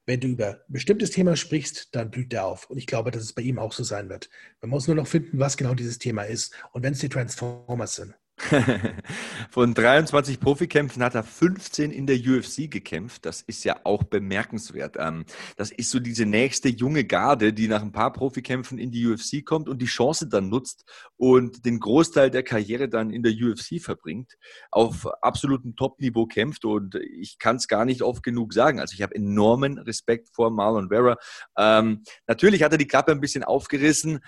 wenn 0.09 0.21
du 0.21 0.29
über 0.29 0.49
ein 0.49 0.73
bestimmtes 0.73 1.11
Thema 1.11 1.37
sprichst, 1.37 1.95
dann 1.95 2.11
blüht 2.11 2.33
der 2.33 2.47
auf. 2.47 2.71
Und 2.71 2.79
ich 2.79 2.87
glaube, 2.87 3.11
dass 3.11 3.23
es 3.23 3.35
bei 3.35 3.43
ihm 3.43 3.59
auch 3.59 3.75
so 3.75 3.85
sein 3.85 4.09
wird. 4.09 4.31
Man 4.63 4.71
muss 4.71 4.87
nur 4.87 4.97
noch 4.97 5.07
finden, 5.07 5.39
was 5.39 5.59
genau 5.59 5.75
dieses 5.75 5.99
Thema 5.99 6.23
ist. 6.23 6.55
Und 6.73 6.83
wenn 6.83 6.95
es 6.95 7.01
die 7.01 7.11
Transformers 7.11 7.97
sind. 7.97 8.15
Von 9.51 9.75
23 9.75 10.39
Profikämpfen 10.39 11.03
hat 11.03 11.15
er 11.15 11.25
15 11.25 11.91
in 11.91 12.07
der 12.07 12.17
UFC 12.17 12.71
gekämpft. 12.71 13.27
Das 13.27 13.43
ist 13.43 13.65
ja 13.65 13.81
auch 13.85 14.05
bemerkenswert. 14.05 14.97
Ähm, 14.99 15.25
das 15.57 15.71
ist 15.71 15.91
so 15.91 15.99
diese 15.99 16.25
nächste 16.25 16.69
junge 16.69 17.05
Garde, 17.05 17.53
die 17.53 17.69
nach 17.69 17.83
ein 17.83 17.93
paar 17.93 18.13
Profikämpfen 18.13 18.79
in 18.79 18.91
die 18.91 19.07
UFC 19.07 19.45
kommt 19.45 19.69
und 19.69 19.83
die 19.83 19.87
Chance 19.87 20.29
dann 20.29 20.49
nutzt 20.49 20.85
und 21.17 21.65
den 21.65 21.81
Großteil 21.81 22.31
der 22.31 22.45
Karriere 22.45 22.89
dann 22.89 23.11
in 23.11 23.23
der 23.23 23.33
UFC 23.33 23.81
verbringt, 23.81 24.37
auf 24.71 25.07
absolutem 25.23 25.75
Top-Niveau 25.75 26.27
kämpft. 26.27 26.65
Und 26.65 26.95
ich 26.95 27.39
kann 27.39 27.57
es 27.57 27.67
gar 27.67 27.85
nicht 27.85 28.03
oft 28.03 28.23
genug 28.23 28.53
sagen. 28.53 28.79
Also 28.79 28.95
ich 28.95 29.03
habe 29.03 29.15
enormen 29.15 29.79
Respekt 29.79 30.29
vor 30.33 30.51
Marlon 30.51 30.89
Vera. 30.89 31.17
Ähm, 31.57 32.05
natürlich 32.27 32.63
hat 32.63 32.73
er 32.73 32.79
die 32.79 32.87
Klappe 32.87 33.13
ein 33.13 33.21
bisschen 33.21 33.43
aufgerissen 33.43 34.21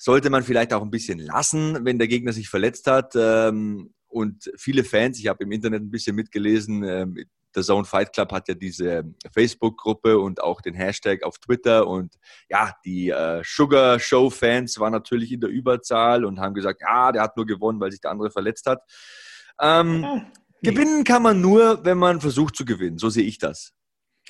sollte 0.00 0.30
man 0.30 0.42
vielleicht 0.42 0.72
auch 0.72 0.80
ein 0.80 0.90
bisschen 0.90 1.18
lassen, 1.18 1.84
wenn 1.84 1.98
der 1.98 2.08
Gegner 2.08 2.32
sich 2.32 2.48
verletzt 2.48 2.86
hat. 2.86 3.12
Ähm, 3.16 3.92
und 4.08 4.50
viele 4.56 4.82
Fans, 4.82 5.18
ich 5.18 5.26
habe 5.26 5.44
im 5.44 5.52
Internet 5.52 5.82
ein 5.82 5.90
bisschen 5.90 6.16
mitgelesen, 6.16 6.82
ähm, 6.84 7.16
der 7.54 7.62
Zone 7.62 7.84
Fight 7.84 8.12
Club 8.12 8.32
hat 8.32 8.48
ja 8.48 8.54
diese 8.54 9.04
Facebook-Gruppe 9.34 10.18
und 10.18 10.42
auch 10.42 10.62
den 10.62 10.72
Hashtag 10.72 11.22
auf 11.22 11.38
Twitter. 11.38 11.86
Und 11.86 12.14
ja, 12.48 12.72
die 12.84 13.10
äh, 13.10 13.42
Sugar 13.44 14.00
Show-Fans 14.00 14.78
waren 14.78 14.92
natürlich 14.92 15.32
in 15.32 15.40
der 15.40 15.50
Überzahl 15.50 16.24
und 16.24 16.40
haben 16.40 16.54
gesagt, 16.54 16.80
ja, 16.80 17.12
der 17.12 17.22
hat 17.22 17.36
nur 17.36 17.46
gewonnen, 17.46 17.80
weil 17.80 17.90
sich 17.90 18.00
der 18.00 18.12
andere 18.12 18.30
verletzt 18.30 18.66
hat. 18.66 18.80
Ähm, 19.60 20.02
ja, 20.02 20.14
nee. 20.62 20.70
Gewinnen 20.70 21.04
kann 21.04 21.22
man 21.22 21.40
nur, 21.42 21.84
wenn 21.84 21.98
man 21.98 22.20
versucht 22.22 22.56
zu 22.56 22.64
gewinnen. 22.64 22.96
So 22.96 23.10
sehe 23.10 23.24
ich 23.24 23.38
das. 23.38 23.74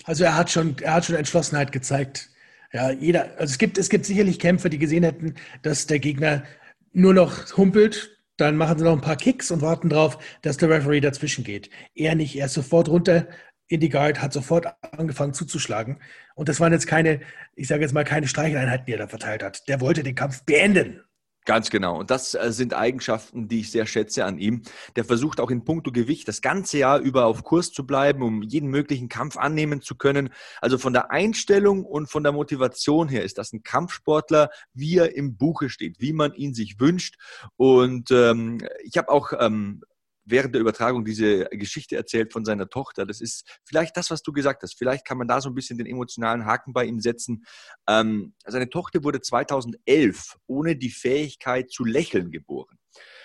Also 0.04 0.24
er 0.24 0.34
hat 0.34 0.50
schon, 0.50 0.76
er 0.80 0.94
hat 0.94 1.04
schon 1.04 1.16
Entschlossenheit 1.16 1.70
gezeigt. 1.70 2.30
Ja, 2.72 2.90
jeder, 2.90 3.32
also 3.38 3.52
es 3.52 3.58
gibt, 3.58 3.78
es 3.78 3.88
gibt 3.88 4.06
sicherlich 4.06 4.38
Kämpfer, 4.38 4.68
die 4.68 4.78
gesehen 4.78 5.02
hätten, 5.02 5.34
dass 5.62 5.86
der 5.86 5.98
Gegner 5.98 6.44
nur 6.92 7.14
noch 7.14 7.56
humpelt, 7.56 8.20
dann 8.36 8.56
machen 8.56 8.78
sie 8.78 8.84
noch 8.84 8.92
ein 8.92 9.00
paar 9.00 9.16
Kicks 9.16 9.50
und 9.50 9.60
warten 9.60 9.88
darauf, 9.88 10.18
dass 10.42 10.56
der 10.56 10.70
Referee 10.70 11.00
dazwischen 11.00 11.44
geht. 11.44 11.68
Er 11.94 12.14
nicht, 12.14 12.36
er 12.36 12.46
ist 12.46 12.54
sofort 12.54 12.88
runter 12.88 13.28
in 13.68 13.80
die 13.80 13.88
Guard, 13.88 14.22
hat 14.22 14.32
sofort 14.32 14.66
angefangen 14.80 15.34
zuzuschlagen. 15.34 15.98
Und 16.34 16.48
das 16.48 16.58
waren 16.58 16.72
jetzt 16.72 16.86
keine, 16.86 17.20
ich 17.54 17.68
sage 17.68 17.82
jetzt 17.82 17.92
mal, 17.92 18.04
keine 18.04 18.26
Streicheleinheiten, 18.26 18.86
die 18.86 18.92
er 18.92 18.98
da 18.98 19.08
verteilt 19.08 19.42
hat. 19.42 19.68
Der 19.68 19.80
wollte 19.80 20.02
den 20.02 20.14
Kampf 20.14 20.44
beenden. 20.44 21.02
Ganz 21.46 21.70
genau. 21.70 21.98
Und 22.00 22.10
das 22.10 22.34
äh, 22.34 22.52
sind 22.52 22.74
Eigenschaften, 22.74 23.48
die 23.48 23.60
ich 23.60 23.70
sehr 23.70 23.86
schätze 23.86 24.24
an 24.24 24.38
ihm. 24.38 24.62
Der 24.96 25.04
versucht 25.04 25.40
auch 25.40 25.50
in 25.50 25.64
puncto 25.64 25.90
Gewicht 25.90 26.28
das 26.28 26.42
ganze 26.42 26.78
Jahr 26.78 26.98
über 26.98 27.24
auf 27.24 27.44
Kurs 27.44 27.72
zu 27.72 27.86
bleiben, 27.86 28.22
um 28.22 28.42
jeden 28.42 28.68
möglichen 28.68 29.08
Kampf 29.08 29.38
annehmen 29.38 29.80
zu 29.80 29.94
können. 29.94 30.30
Also 30.60 30.76
von 30.76 30.92
der 30.92 31.10
Einstellung 31.10 31.84
und 31.86 32.10
von 32.10 32.22
der 32.22 32.32
Motivation 32.32 33.08
her 33.08 33.24
ist 33.24 33.38
das 33.38 33.52
ein 33.52 33.62
Kampfsportler, 33.62 34.50
wie 34.74 34.98
er 34.98 35.16
im 35.16 35.36
Buche 35.36 35.70
steht, 35.70 36.00
wie 36.00 36.12
man 36.12 36.34
ihn 36.34 36.52
sich 36.52 36.78
wünscht. 36.78 37.16
Und 37.56 38.10
ähm, 38.10 38.58
ich 38.84 38.98
habe 38.98 39.08
auch 39.08 39.32
ähm, 39.38 39.82
während 40.24 40.54
der 40.54 40.60
Übertragung 40.60 41.04
diese 41.04 41.46
Geschichte 41.50 41.96
erzählt 41.96 42.32
von 42.32 42.44
seiner 42.44 42.68
Tochter. 42.68 43.06
Das 43.06 43.20
ist 43.20 43.46
vielleicht 43.64 43.96
das, 43.96 44.10
was 44.10 44.22
du 44.22 44.32
gesagt 44.32 44.62
hast. 44.62 44.76
Vielleicht 44.76 45.06
kann 45.06 45.18
man 45.18 45.28
da 45.28 45.40
so 45.40 45.48
ein 45.48 45.54
bisschen 45.54 45.78
den 45.78 45.86
emotionalen 45.86 46.44
Haken 46.44 46.72
bei 46.72 46.84
ihm 46.84 47.00
setzen. 47.00 47.44
Ähm, 47.88 48.34
seine 48.44 48.68
Tochter 48.68 49.04
wurde 49.04 49.20
2011 49.20 50.36
ohne 50.46 50.76
die 50.76 50.90
Fähigkeit 50.90 51.70
zu 51.70 51.84
lächeln 51.84 52.30
geboren. 52.30 52.79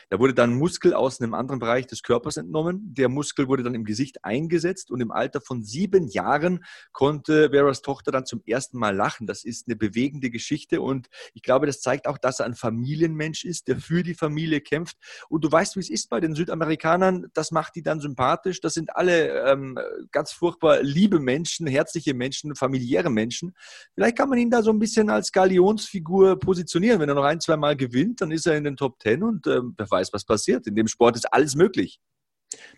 Da 0.10 0.20
wurde 0.20 0.34
dann 0.34 0.54
Muskel 0.54 0.94
aus 0.94 1.20
einem 1.20 1.34
anderen 1.34 1.60
Bereich 1.60 1.88
des 1.88 2.04
Körpers 2.04 2.38
entnommen. 2.38 2.94
Der 2.94 3.10
Muskel 3.10 3.48
wurde 3.48 3.64
dann 3.64 3.76
im 3.76 3.86
Gesicht 3.86 4.24
eingesetzt 4.24 4.92
und 4.92 5.02
im 5.02 5.12
Alter 5.12 5.42
von 5.42 5.64
sieben 5.64 6.08
Jahren 6.08 6.64
konnte 6.92 7.52
Veras 7.52 7.82
Tochter 7.82 8.12
dann 8.12 8.26
zum 8.26 8.42
ersten 8.46 8.78
Mal 8.78 8.96
lachen. 8.96 9.28
Das 9.28 9.44
ist 9.44 9.68
eine 9.68 9.76
bewegende 9.76 10.30
Geschichte 10.30 10.82
und 10.82 11.08
ich 11.34 11.42
glaube, 11.42 11.66
das 11.66 11.82
zeigt 11.82 12.08
auch, 12.08 12.18
dass 12.18 12.40
er 12.40 12.46
ein 12.46 12.56
Familienmensch 12.56 13.46
ist, 13.46 13.68
der 13.68 13.78
für 13.78 14.04
die 14.04 14.14
Familie 14.14 14.62
kämpft. 14.62 14.98
Und 15.30 15.44
du 15.44 15.52
weißt, 15.52 15.76
wie 15.76 15.80
es 15.80 15.90
ist 15.90 16.10
bei 16.10 16.20
den 16.20 16.36
Südamerikanern, 16.36 17.28
das 17.34 17.52
macht 17.52 17.76
die 17.76 17.84
dann 17.84 18.00
sympathisch. 18.00 18.62
Das 18.62 18.74
sind 18.74 18.96
alle 18.96 19.46
ähm, 19.46 19.78
ganz 20.12 20.32
furchtbar 20.32 20.82
liebe 20.82 21.20
Menschen, 21.20 21.68
herzliche 21.68 22.14
Menschen, 22.14 22.56
familiäre 22.56 23.10
Menschen. 23.10 23.54
Vielleicht 23.94 24.18
kann 24.18 24.30
man 24.30 24.40
ihn 24.40 24.50
da 24.50 24.62
so 24.62 24.72
ein 24.72 24.80
bisschen 24.80 25.10
als 25.10 25.32
Galionsfigur 25.32 26.40
positionieren. 26.40 27.00
Wenn 27.00 27.10
er 27.10 27.16
noch 27.16 27.24
ein, 27.24 27.40
zwei 27.40 27.58
Mal 27.58 27.76
gewinnt, 27.76 28.22
dann 28.22 28.32
ist 28.32 28.46
er 28.46 28.58
in 28.58 28.64
den 28.64 28.78
Top 28.78 29.00
Ten 29.00 29.24
und 29.24 29.48
ähm, 29.48 29.76
weiß, 29.96 30.14
was 30.14 30.26
passiert. 30.26 30.68
In 30.68 30.76
dem 30.76 30.88
Sport 30.88 31.16
ist 31.16 31.26
alles 31.34 31.56
möglich. 31.56 32.00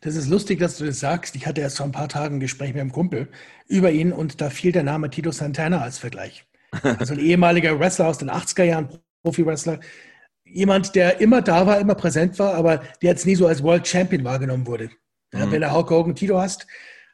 Das 0.02 0.16
ist 0.16 0.30
lustig, 0.30 0.60
dass 0.60 0.78
du 0.78 0.86
das 0.86 1.00
sagst. 1.00 1.36
Ich 1.36 1.46
hatte 1.46 1.62
erst 1.62 1.78
vor 1.78 1.86
ein 1.86 1.92
paar 1.92 2.10
Tagen 2.10 2.36
ein 2.36 2.40
Gespräch 2.40 2.74
mit 2.74 2.82
einem 2.82 2.92
Kumpel 2.92 3.30
über 3.68 3.92
ihn 3.92 4.12
und 4.12 4.42
da 4.42 4.50
fiel 4.50 4.72
der 4.72 4.84
Name 4.84 5.10
Tito 5.10 5.32
Santana 5.32 5.82
als 5.82 5.98
Vergleich. 5.98 6.46
Also 6.82 7.14
ein 7.14 7.20
ehemaliger 7.20 7.80
Wrestler 7.80 8.08
aus 8.08 8.18
den 8.18 8.30
80er 8.30 8.64
Jahren, 8.64 8.90
Profi-Wrestler. 9.24 9.80
Jemand, 10.44 10.96
der 10.96 11.20
immer 11.20 11.42
da 11.42 11.66
war, 11.66 11.80
immer 11.80 11.96
präsent 11.96 12.40
war, 12.40 12.54
aber 12.54 12.78
der 13.02 13.12
jetzt 13.12 13.26
nie 13.26 13.36
so 13.36 13.48
als 13.48 13.64
World 13.64 13.88
Champion 13.88 14.24
wahrgenommen 14.24 14.68
wurde. 14.68 14.90
Ja, 15.34 15.46
mhm. 15.46 15.52
Wenn 15.52 15.62
du 15.62 15.74
Hulk 15.74 15.90
Hogan 15.90 16.16
Tito 16.16 16.40
hast, 16.40 16.68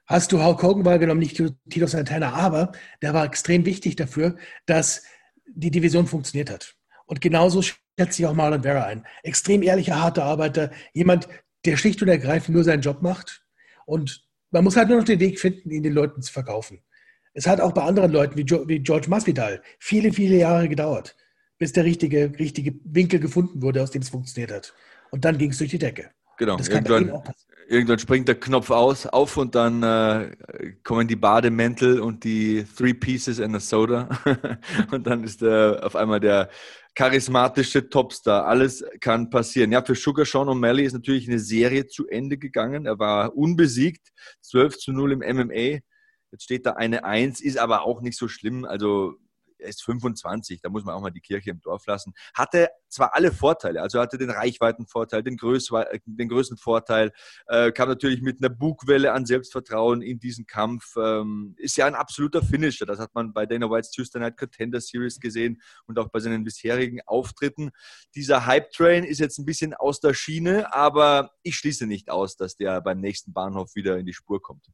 hast 0.06 0.32
du 0.32 0.44
Hulk 0.44 0.62
Hogan 0.62 0.86
wahrgenommen, 0.86 1.20
nicht 1.20 1.42
Tito 1.70 1.88
Santana, 1.88 2.34
aber 2.34 2.72
der 3.02 3.13
war 3.13 3.26
extrem 3.26 3.66
wichtig 3.66 3.96
dafür, 3.96 4.36
dass 4.66 5.04
die 5.48 5.72
Division 5.72 6.08
funktioniert 6.08 6.50
hat. 6.52 6.76
Und 7.06 7.22
genauso 7.22 7.62
schätze 7.97 8.21
ich 8.21 8.27
auch 8.27 8.34
Marlon 8.34 8.63
Vera 8.63 8.86
ein. 8.86 9.06
Extrem 9.23 9.63
ehrlicher, 9.63 10.01
harter 10.01 10.23
Arbeiter, 10.23 10.71
jemand, 10.93 11.27
der 11.65 11.77
schlicht 11.77 12.01
und 12.01 12.08
ergreifend 12.08 12.56
nur 12.56 12.63
seinen 12.63 12.82
Job 12.82 13.01
macht. 13.01 13.45
Und 13.86 14.27
man 14.51 14.63
muss 14.63 14.75
halt 14.75 14.89
nur 14.89 14.97
noch 14.97 15.06
den 15.06 15.19
Weg 15.19 15.39
finden, 15.39 15.71
ihn 15.71 15.84
den 15.84 15.93
Leuten 15.93 16.21
zu 16.21 16.32
verkaufen. 16.32 16.82
Es 17.34 17.47
hat 17.47 17.62
auch 17.62 17.71
bei 17.71 17.82
anderen 17.82 18.12
Leuten 18.12 18.38
wie, 18.38 18.79
George 18.79 19.10
Masvidal 19.10 19.62
viele, 19.79 20.13
viele 20.13 20.38
Jahre 20.38 20.69
gedauert, 20.69 21.15
bis 21.58 21.73
der 21.73 21.84
richtige, 21.84 22.32
richtige 22.38 22.75
Winkel 22.84 23.19
gefunden 23.19 23.62
wurde, 23.62 23.82
aus 23.82 23.91
dem 23.91 24.03
es 24.03 24.10
funktioniert 24.10 24.51
hat. 24.51 24.73
Und 25.12 25.25
dann 25.25 25.38
ging 25.38 25.51
es 25.51 25.58
durch 25.58 25.71
die 25.71 25.79
Decke. 25.79 26.12
Genau. 26.38 26.58
Irgendwann, 26.58 27.22
irgendwann, 27.67 28.00
springt 28.00 28.28
der 28.28 28.39
Knopf 28.39 28.69
aus, 28.72 29.06
auf 29.06 29.38
und 29.38 29.56
dann 29.56 29.84
äh, 29.84 30.36
kommen 30.84 31.08
die 31.08 31.15
Bademäntel 31.15 32.00
und 32.00 32.24
die 32.24 32.65
Three 32.78 32.93
Pieces 32.93 33.39
and 33.39 33.56
a 33.56 33.60
Soda. 33.60 34.10
und 34.91 35.06
dann 35.06 35.24
ist 35.24 35.41
äh, 35.41 35.78
auf 35.80 35.96
einmal 35.96 36.19
der 36.19 36.50
charismatische 36.96 37.89
Topstar. 37.89 38.46
Alles 38.46 38.84
kann 39.00 39.30
passieren. 39.30 39.72
Ja, 39.72 39.84
für 39.84 39.96
Sugar 39.96 40.26
Sean 40.26 40.48
O'Malley 40.48 40.84
ist 40.84 40.93
natürlich 40.93 41.28
eine 41.28 41.39
Serie 41.39 41.88
zu 41.88 42.08
Ende 42.08 42.38
gegangen. 42.38 42.86
Er 42.86 43.00
war 43.00 43.36
unbesiegt, 43.36 44.10
12 44.41 44.78
zu 44.78 44.91
0 44.91 45.13
im 45.13 45.19
MMA. 45.19 45.80
Jetzt 46.32 46.43
steht 46.43 46.65
da 46.65 46.74
eine 46.74 47.04
Eins, 47.04 47.41
ist 47.41 47.58
aber 47.58 47.84
auch 47.84 48.02
nicht 48.02 48.17
so 48.17 48.28
schlimm. 48.28 48.65
Also 48.65 49.15
er 49.63 49.69
ist 49.69 49.84
25, 49.84 50.62
da 50.62 50.69
muss 50.69 50.84
man 50.84 50.95
auch 50.95 51.02
mal 51.02 51.10
die 51.10 51.21
Kirche 51.21 51.52
im 51.52 51.62
Dorf 51.62 51.86
lassen. 51.88 52.13
Hatte 52.34 52.69
zwar 52.89 53.15
alle 53.15 53.32
Vorteile, 53.32 53.82
also 53.82 53.99
hatte 53.99 54.17
den 54.17 54.30
Reichweitenvorteil, 54.30 55.23
den, 55.23 55.38
Größ 55.38 55.69
den 56.06 56.30
größten 56.30 56.58
Vorteil, 56.58 57.12
äh, 57.47 57.71
kam 57.71 57.89
natürlich 57.89 58.21
mit 58.21 58.39
einer 58.39 58.54
Bugwelle 58.54 59.13
an 59.13 59.26
Selbstvertrauen 59.26 60.02
in 60.02 60.19
diesen 60.19 60.45
Kampf. 60.45 60.95
Ähm, 60.97 61.56
ist 61.58 61.78
ja 61.78 61.88
ein 61.88 61.95
absoluter 61.95 62.43
Finisher, 62.43 62.86
das 62.86 62.99
hat 62.99 63.15
man 63.15 63.34
bei 63.34 63.45
Dana 63.45 63.69
Whites 63.69 63.91
Tuesday 63.91 64.21
Night 64.21 64.38
Contender 64.38 64.82
Series 64.82 65.19
gesehen 65.19 65.62
und 65.88 65.97
auch 65.97 66.10
bei 66.10 66.19
seinen 66.19 66.43
bisherigen 66.43 67.02
Auftritten. 67.06 67.71
Dieser 68.15 68.45
Hype-Train 68.45 69.04
ist 69.04 69.19
jetzt 69.19 69.39
ein 69.39 69.45
bisschen 69.45 69.73
aus 69.73 69.99
der 69.99 70.13
Schiene, 70.13 70.73
aber 70.73 71.32
ich 71.41 71.56
schließe 71.56 71.88
nicht 71.88 72.10
aus, 72.10 72.36
dass 72.36 72.56
der 72.56 72.82
beim 72.82 72.99
nächsten 72.99 73.34
Bahnhof 73.34 73.76
wieder 73.76 73.97
in 73.97 74.06
die 74.06 74.13
Spur 74.13 74.41
kommt. 74.41 74.67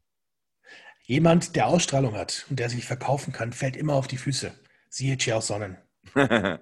Jemand, 1.09 1.55
der 1.55 1.65
Ausstrahlung 1.65 2.13
hat 2.13 2.45
und 2.51 2.59
der 2.59 2.69
sich 2.69 2.85
verkaufen 2.85 3.33
kann, 3.33 3.51
fällt 3.51 3.75
immer 3.75 3.95
auf 3.95 4.07
die 4.07 4.17
Füße. 4.17 4.53
Siehe 4.89 5.17
Chael 5.17 5.41
Sonnen. 5.41 5.77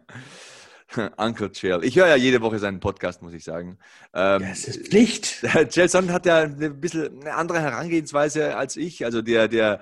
Uncle 1.17 1.51
Chael. 1.51 1.83
Ich 1.83 1.97
höre 1.97 2.07
ja 2.07 2.15
jede 2.15 2.41
Woche 2.41 2.59
seinen 2.59 2.79
Podcast, 2.79 3.21
muss 3.21 3.33
ich 3.33 3.43
sagen. 3.43 3.77
Ähm, 4.13 4.41
ja, 4.41 4.49
es 4.49 4.65
ist 4.65 4.87
Pflicht. 4.87 5.41
Chael 5.69 5.89
Sonnen 5.89 6.11
hat 6.11 6.25
ja 6.25 6.39
ein 6.39 6.79
bisschen 6.79 7.21
eine 7.21 7.33
andere 7.35 7.61
Herangehensweise 7.61 8.55
als 8.55 8.75
ich. 8.75 9.05
Also 9.05 9.21
der, 9.21 9.47
der 9.47 9.79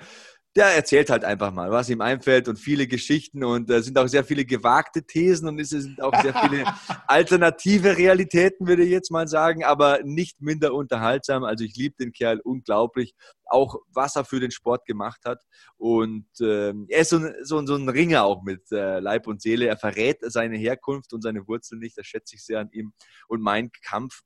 der 0.55 0.67
erzählt 0.67 1.09
halt 1.09 1.25
einfach 1.25 1.51
mal, 1.51 1.69
was 1.69 1.89
ihm 1.89 1.99
einfällt 1.99 2.47
und 2.47 2.57
viele 2.57 2.87
Geschichten 2.87 3.43
und 3.43 3.69
äh, 3.69 3.81
sind 3.81 3.97
auch 3.97 4.07
sehr 4.07 4.23
viele 4.23 4.45
gewagte 4.45 5.03
Thesen 5.03 5.49
und 5.49 5.59
es 5.59 5.69
sind 5.69 6.01
auch 6.01 6.13
sehr 6.21 6.33
viele 6.33 6.63
alternative 7.07 7.97
Realitäten, 7.97 8.65
würde 8.65 8.83
ich 8.83 8.89
jetzt 8.89 9.11
mal 9.11 9.27
sagen, 9.27 9.65
aber 9.65 9.99
nicht 10.03 10.41
minder 10.41 10.73
unterhaltsam. 10.73 11.43
Also 11.43 11.65
ich 11.65 11.75
liebe 11.75 11.95
den 11.99 12.13
Kerl 12.13 12.39
unglaublich, 12.39 13.15
auch 13.45 13.75
was 13.93 14.15
er 14.15 14.23
für 14.23 14.39
den 14.39 14.51
Sport 14.51 14.85
gemacht 14.85 15.21
hat 15.25 15.43
und 15.75 16.27
äh, 16.39 16.73
er 16.87 17.01
ist 17.01 17.09
so, 17.09 17.19
so, 17.43 17.65
so, 17.65 17.75
ein 17.75 17.89
Ringer 17.89 18.23
auch 18.23 18.41
mit 18.41 18.71
äh, 18.71 18.99
Leib 18.99 19.27
und 19.27 19.41
Seele. 19.41 19.67
Er 19.67 19.77
verrät 19.77 20.19
seine 20.21 20.57
Herkunft 20.57 21.11
und 21.11 21.21
seine 21.21 21.45
Wurzeln 21.49 21.79
nicht, 21.79 21.97
das 21.97 22.07
schätze 22.07 22.35
ich 22.35 22.45
sehr 22.45 22.61
an 22.61 22.69
ihm 22.71 22.93
und 23.27 23.41
mein 23.41 23.71
Kampf, 23.83 24.21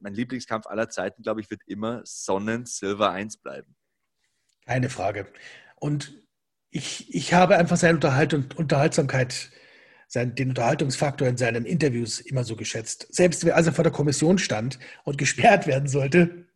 mein 0.00 0.14
Lieblingskampf 0.14 0.66
aller 0.66 0.90
Zeiten, 0.90 1.22
glaube 1.22 1.40
ich, 1.40 1.50
wird 1.50 1.62
immer 1.66 2.02
Sonnen 2.04 2.66
Silver 2.66 3.10
1 3.10 3.38
bleiben. 3.38 3.74
Keine 4.66 4.90
Frage. 4.90 5.26
Und 5.76 6.12
ich, 6.70 7.14
ich 7.14 7.32
habe 7.32 7.56
einfach 7.56 7.76
seine 7.76 7.94
Unterhaltung, 7.94 8.46
Unterhaltsamkeit, 8.56 9.50
sein, 10.08 10.34
den 10.34 10.50
Unterhaltungsfaktor 10.50 11.26
in 11.28 11.36
seinen 11.36 11.64
Interviews 11.64 12.20
immer 12.20 12.44
so 12.44 12.56
geschätzt. 12.56 13.06
Selbst 13.10 13.48
als 13.48 13.66
er 13.66 13.72
vor 13.72 13.84
der 13.84 13.92
Kommission 13.92 14.38
stand 14.38 14.78
und 15.04 15.18
gesperrt 15.18 15.66
werden 15.66 15.88
sollte. 15.88 16.46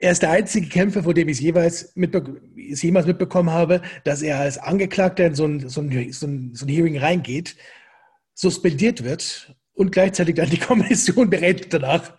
Er 0.00 0.12
ist 0.12 0.22
der 0.22 0.30
einzige 0.30 0.68
Kämpfer, 0.68 1.02
vor 1.02 1.14
dem 1.14 1.28
ich 1.28 1.42
es 1.42 1.96
mitbe 1.96 2.40
jemals 2.54 3.06
mitbekommen 3.06 3.50
habe, 3.50 3.80
dass 4.04 4.22
er 4.22 4.38
als 4.38 4.58
Angeklagter 4.58 5.26
in 5.26 5.34
so 5.34 5.46
ein, 5.46 5.68
so 5.68 5.80
ein, 5.80 6.12
so 6.12 6.26
ein, 6.26 6.54
so 6.54 6.66
ein 6.66 6.68
Hearing 6.68 6.98
reingeht, 6.98 7.56
suspendiert 8.34 9.04
wird 9.04 9.54
und 9.72 9.92
gleichzeitig 9.92 10.34
dann 10.34 10.50
die 10.50 10.58
Kommission 10.58 11.30
berät 11.30 11.72
danach. 11.72 12.12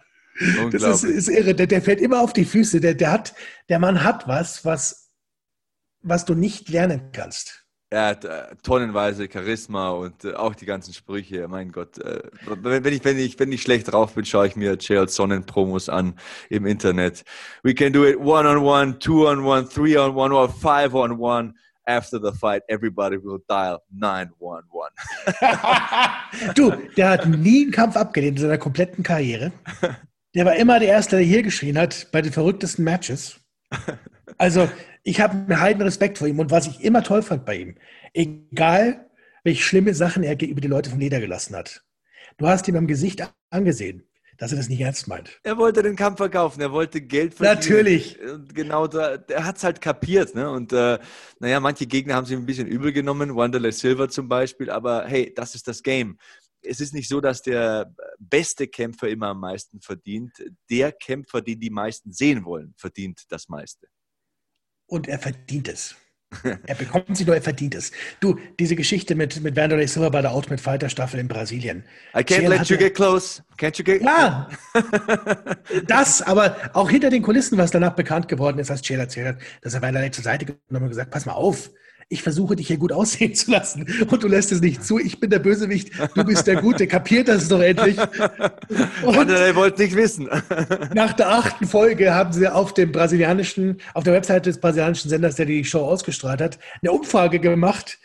Das 0.72 0.84
ist, 0.84 1.04
ist 1.04 1.30
irre. 1.30 1.56
Der, 1.56 1.68
der, 1.68 1.82
fällt 1.82 2.02
immer 2.02 2.22
auf 2.22 2.34
die 2.34 2.46
Füße. 2.46 2.82
Der, 2.82 2.94
der, 2.94 3.12
hat, 3.12 3.34
der 3.70 3.80
Mann 3.80 4.04
hat 4.04 4.28
was, 4.28 4.66
was, 4.66 5.12
was 6.02 6.26
du 6.26 6.34
nicht 6.34 6.70
lernen 6.70 7.12
kannst. 7.14 7.66
Er 7.92 8.08
hat 8.08 8.26
äh, 8.26 8.56
tonnenweise 8.64 9.30
Charisma 9.32 9.92
und 9.92 10.26
äh, 10.26 10.34
auch 10.34 10.56
die 10.56 10.66
ganzen 10.66 10.94
Sprüche. 10.94 11.48
Mein 11.48 11.72
Gott, 11.72 11.98
äh, 12.00 12.24
wenn, 12.46 12.94
ich, 12.94 13.06
wenn, 13.06 13.18
ich, 13.18 13.40
wenn 13.40 13.52
ich 13.52 13.62
schlecht 13.62 13.92
drauf 13.92 14.16
bin, 14.16 14.26
schaue 14.26 14.48
ich 14.48 14.56
mir 14.56 14.78
Chael 14.78 15.08
Sonnen 15.08 15.46
Promos 15.46 15.88
an 15.88 16.16
im 16.50 16.66
Internet. 16.66 17.24
We 17.64 17.74
can 17.76 17.94
do 17.94 18.04
it 18.04 18.20
one 18.20 18.48
on 18.50 18.58
one, 18.58 19.00
two 19.00 19.28
on 19.28 19.46
one, 19.46 19.70
three 19.70 19.98
on 19.98 20.16
one 20.16 20.34
or 20.34 20.50
five 20.50 20.96
on 20.96 21.20
one. 21.20 21.54
After 21.88 22.20
the 22.20 22.34
fight, 22.34 22.64
everybody 22.68 23.18
will 23.18 23.38
dial 23.48 23.84
911. 23.92 24.90
du, 26.56 26.72
der 26.98 27.10
hat 27.12 27.28
nie 27.28 27.62
einen 27.66 27.72
Kampf 27.72 27.96
abgelehnt 27.96 28.38
in 28.38 28.42
seiner 28.42 28.58
kompletten 28.58 29.04
Karriere. 29.04 29.52
Der 30.36 30.46
war 30.46 30.58
immer 30.58 30.80
der 30.80 30.90
Erste, 30.90 31.16
der 31.16 31.26
hier 31.26 31.44
geschrien 31.44 31.78
hat 31.78 32.10
bei 32.12 32.22
den 32.22 32.32
verrücktesten 32.32 32.84
Matches. 32.86 33.40
Also, 34.38 34.68
ich 35.04 35.22
habe 35.22 35.34
einen 35.34 35.62
heiden 35.62 35.82
Respekt 35.82 36.18
vor 36.18 36.28
ihm 36.28 36.40
und 36.40 36.52
was 36.52 36.68
ich 36.68 36.84
immer 36.84 37.04
toll 37.04 37.22
fand 37.22 37.46
bei 37.46 37.56
ihm, 37.56 37.76
egal 38.14 39.10
welche 39.46 39.64
schlimme 39.64 39.94
Sachen 39.94 40.24
er 40.24 40.42
über 40.42 40.60
die 40.60 40.68
Leute 40.68 40.90
vom 40.90 41.00
Leder 41.00 41.22
gelassen 41.22 41.56
hat. 41.56 41.86
Du 42.38 42.48
hast 42.48 42.68
ihm 42.68 42.76
am 42.76 42.88
Gesicht 42.88 43.32
angesehen, 43.50 44.04
dass 44.38 44.52
er 44.52 44.58
das 44.58 44.68
nicht 44.68 44.82
ernst 44.82 45.08
meint. 45.08 45.40
Er 45.44 45.58
wollte 45.58 45.84
den 45.84 45.96
Kampf 45.96 46.18
verkaufen, 46.18 46.60
er 46.60 46.74
wollte 46.74 47.00
Geld 47.00 47.36
verdienen. 47.36 47.56
Natürlich. 47.56 48.20
Und 48.20 48.54
genau, 48.54 48.88
da, 48.88 49.20
er 49.30 49.46
hat 49.46 49.56
es 49.56 49.64
halt 49.64 49.80
kapiert. 49.80 50.36
Ne? 50.36 50.50
Und 50.50 50.74
äh, 50.74 51.00
naja, 51.40 51.62
manche 51.62 51.86
Gegner 51.86 52.16
haben 52.16 52.26
sich 52.26 52.36
ein 52.36 52.46
bisschen 52.46 52.68
übel 52.68 52.92
genommen, 52.92 53.36
Wanderlei 53.36 53.72
Silver 53.72 54.10
zum 54.10 54.28
Beispiel, 54.28 54.70
aber 54.70 55.06
hey, 55.06 55.32
das 55.34 55.56
ist 55.56 55.68
das 55.68 55.82
Game 55.82 56.18
es 56.66 56.80
ist 56.80 56.94
nicht 56.94 57.10
so, 57.10 57.22
dass 57.22 57.42
der 57.42 57.94
beste 58.20 58.68
Kämpfer 58.68 59.10
immer 59.10 59.28
am 59.28 59.40
meisten 59.40 59.82
verdient. 59.82 60.32
Der 60.70 60.92
Kämpfer, 60.92 61.42
den 61.42 61.60
die 61.60 61.70
meisten 61.70 62.12
sehen 62.12 62.46
wollen, 62.46 62.74
verdient 62.78 63.24
das 63.30 63.50
meiste. 63.50 63.88
Und 64.88 65.08
er 65.08 65.20
verdient 65.20 65.68
es. 65.68 65.96
er 66.44 66.76
bekommt 66.76 67.16
sie 67.16 67.26
nur, 67.26 67.36
er 67.36 67.42
verdient 67.42 67.76
es. 67.76 67.92
Du, 68.20 68.38
diese 68.60 68.76
Geschichte 68.76 69.16
mit, 69.16 69.42
mit 69.42 69.56
Wanderlei 69.56 69.88
Silva 69.88 70.10
bei 70.10 70.22
der 70.22 70.36
Ultimate 70.36 70.62
Fighter 70.62 70.90
Staffel 70.90 71.20
in 71.20 71.28
Brasilien. 71.28 71.84
I 72.14 72.20
can't 72.20 72.40
Ciel 72.40 72.50
let 72.50 72.68
you 72.68 72.78
get 72.78 72.96
close. 72.96 73.42
Can't 73.58 73.78
you 73.78 73.84
get 73.84 74.02
Ja, 74.02 74.50
das, 75.88 76.22
aber 76.22 76.58
auch 76.74 76.90
hinter 76.90 77.10
den 77.10 77.22
Kulissen, 77.22 77.58
was 77.58 77.72
danach 77.72 77.96
bekannt 77.96 78.28
geworden 78.28 78.60
ist, 78.60 78.72
als 78.72 78.82
Chael 78.82 79.00
erzählt 79.00 79.28
hat, 79.28 79.38
dass 79.62 79.74
er 79.74 79.82
Wanderlei 79.82 80.10
zur 80.10 80.24
Seite 80.24 80.46
genommen 80.46 80.86
und 80.86 80.90
gesagt, 80.90 81.12
pass 81.12 81.26
mal 81.26 81.34
auf, 81.34 81.70
ich 82.08 82.22
versuche 82.22 82.56
dich 82.56 82.68
hier 82.68 82.78
gut 82.78 82.92
aussehen 82.92 83.34
zu 83.34 83.52
lassen 83.52 83.86
und 84.10 84.24
du 84.24 84.28
lässt 84.28 84.52
es 84.52 84.62
nicht 84.62 84.84
zu. 84.84 85.00
Ich 85.00 85.20
bin 85.20 85.30
der 85.30 85.40
Bösewicht, 85.40 85.92
du 86.14 86.24
bist 86.24 86.46
der 86.46 86.62
Gute. 86.62 86.86
Kapiert 86.86 87.28
das 87.28 87.48
doch 87.48 87.62
endlich. 87.62 87.98
Und 89.04 89.30
er 89.30 89.56
wollte 89.56 89.82
nicht 89.82 89.96
wissen. 89.96 90.30
Nach 90.94 91.14
der 91.14 91.30
achten 91.30 91.66
Folge 91.66 92.14
haben 92.14 92.32
sie 92.32 92.48
auf 92.48 92.74
dem 92.74 92.92
brasilianischen, 92.92 93.82
auf 93.96 94.04
der 94.04 94.14
Webseite 94.14 94.50
des 94.50 94.60
brasilianischen 94.60 95.10
Senders, 95.10 95.36
der 95.36 95.48
die 95.48 95.66
Show 95.66 95.84
ausgestrahlt 95.84 96.42
hat, 96.42 96.60
eine 96.82 96.92
Umfrage 96.92 97.40
gemacht, 97.40 97.98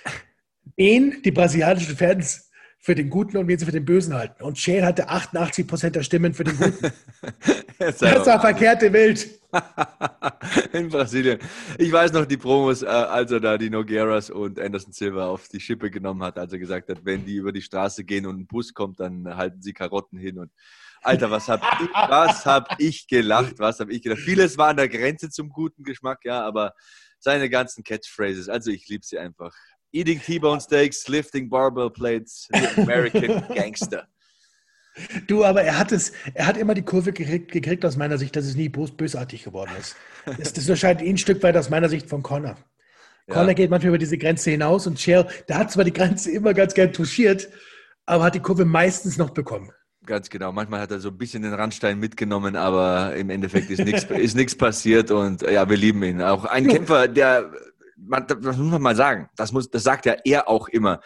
wen 0.77 1.21
die 1.23 1.31
brasilianischen 1.31 1.97
Fans 1.97 2.51
für 2.79 2.95
den 2.95 3.11
Guten 3.11 3.37
und 3.37 3.49
wen 3.49 3.59
sie 3.59 3.67
für 3.67 3.73
den 3.73 3.85
Bösen 3.85 4.15
halten. 4.15 4.43
Und 4.43 4.57
Shane 4.57 4.87
hatte 4.87 5.11
88 5.11 5.67
Prozent 5.67 5.97
der 5.97 6.03
Stimmen 6.03 6.33
für 6.33 6.45
den 6.45 6.57
Guten. 6.57 6.91
das 7.79 8.01
war 8.01 8.41
verkehrte 8.41 8.91
Welt. 8.95 9.40
In 10.73 10.89
Brasilien. 10.89 11.39
Ich 11.79 11.91
weiß 11.91 12.13
noch 12.13 12.25
die 12.25 12.37
Promos, 12.37 12.83
äh, 12.83 12.87
als 12.87 13.31
er 13.33 13.41
da 13.41 13.59
die 13.59 13.71
Nogueras 13.71 14.31
und 14.31 14.59
Anderson 14.59 14.93
Silva 14.93 15.27
auf 15.27 15.49
die 15.49 15.61
Schippe 15.61 15.91
genommen 15.91 16.23
hat, 16.23 16.39
als 16.39 16.53
er 16.53 16.59
gesagt 16.59 16.89
hat, 16.89 17.05
wenn 17.05 17.25
die 17.25 17.37
über 17.37 17.53
die 17.53 17.63
Straße 17.63 18.05
gehen 18.05 18.27
und 18.27 18.39
ein 18.41 18.47
Bus 18.47 18.73
kommt, 18.73 19.01
dann 19.01 19.37
halten 19.37 19.63
sie 19.63 19.73
Karotten 19.73 20.19
hin 20.19 20.39
und 20.39 20.51
Alter, 21.03 21.31
was 21.31 21.49
hab 21.49 21.63
ich, 21.81 21.89
was 21.89 22.45
hab 22.45 22.75
ich 22.79 23.07
gelacht, 23.07 23.59
was 23.59 23.81
hab 23.81 23.89
ich 23.89 24.03
gedacht. 24.03 24.21
Vieles 24.21 24.59
war 24.59 24.69
an 24.69 24.77
der 24.77 24.89
Grenze 24.89 25.31
zum 25.31 25.49
guten 25.49 25.83
Geschmack, 25.83 26.25
ja, 26.25 26.45
aber 26.45 26.75
seine 27.19 27.49
ganzen 27.49 27.85
Catchphrases, 27.85 28.49
also 28.49 28.71
ich 28.71 28.87
liebe 28.89 29.05
sie 29.05 29.19
einfach. 29.19 29.55
Eating 29.93 30.21
T-Bone 30.21 30.61
Steaks, 30.61 31.09
lifting 31.09 31.49
barbell 31.49 31.91
plates, 31.91 32.49
the 32.53 32.83
American 32.83 33.43
Gangster. 33.55 34.07
Du, 35.27 35.45
aber 35.45 35.63
er 35.63 35.79
hat 35.79 35.93
es, 35.93 36.13
er 36.35 36.47
hat 36.47 36.57
immer 36.57 36.75
die 36.75 36.83
Kurve 36.83 37.13
gekriegt, 37.13 37.53
gekriegt 37.53 37.85
aus 37.85 37.97
meiner 37.97 38.19
Sicht, 38.19 38.35
dass 38.37 38.45
es 38.45 38.57
nie 38.57 38.69
bösartig 38.69 39.45
geworden 39.45 39.71
ist. 39.79 39.97
Das, 40.27 40.53
das 40.53 40.65
unterscheidet 40.65 41.01
ihn 41.01 41.15
ein 41.15 41.19
Stück 41.19 41.43
weit 41.43 41.57
aus 41.57 41.71
meiner 41.71 41.89
Sicht 41.89 42.07
von 42.07 42.23
Connor. 42.23 42.59
Ja. 43.27 43.35
Connor 43.35 43.55
geht 43.55 43.71
manchmal 43.71 43.89
über 43.89 43.99
diese 43.99 44.19
Grenze 44.19 44.51
hinaus 44.51 44.87
und 44.87 45.01
Cher, 45.01 45.27
der 45.49 45.57
hat 45.57 45.71
zwar 45.71 45.85
die 45.85 45.95
Grenze 45.95 46.31
immer 46.31 46.53
ganz 46.53 46.75
gern 46.75 46.93
touchiert, 46.93 47.49
aber 48.05 48.25
hat 48.25 48.35
die 48.35 48.41
Kurve 48.41 48.67
meistens 48.67 49.17
noch 49.17 49.31
bekommen. 49.31 49.73
Ganz 50.05 50.29
genau. 50.29 50.53
Manchmal 50.53 50.81
hat 50.81 50.91
er 50.91 51.01
so 51.01 51.09
ein 51.09 51.17
bisschen 51.17 51.43
den 51.43 51.55
Randstein 51.55 51.99
mitgenommen, 51.99 52.57
aber 52.57 53.15
im 53.17 53.31
Endeffekt 53.31 53.71
ist 53.71 53.85
nichts 53.85 54.05
ist 54.11 54.35
nichts 54.35 54.55
passiert 54.55 55.11
und 55.11 55.43
ja, 55.43 55.69
wir 55.69 55.77
lieben 55.77 56.03
ihn. 56.03 56.21
Auch 56.21 56.45
ein 56.45 56.67
Kämpfer, 56.67 57.09
der 57.09 57.51
man, 58.07 58.27
das 58.27 58.57
muss 58.57 58.71
man 58.71 58.83
mal 58.83 58.97
sagen. 58.97 59.29
Das 59.37 59.53
muss, 59.53 59.71
das 59.71 59.83
sagt 59.83 60.07
ja 60.07 60.17
er 60.25 60.49
auch 60.49 60.69
immer. 60.69 61.01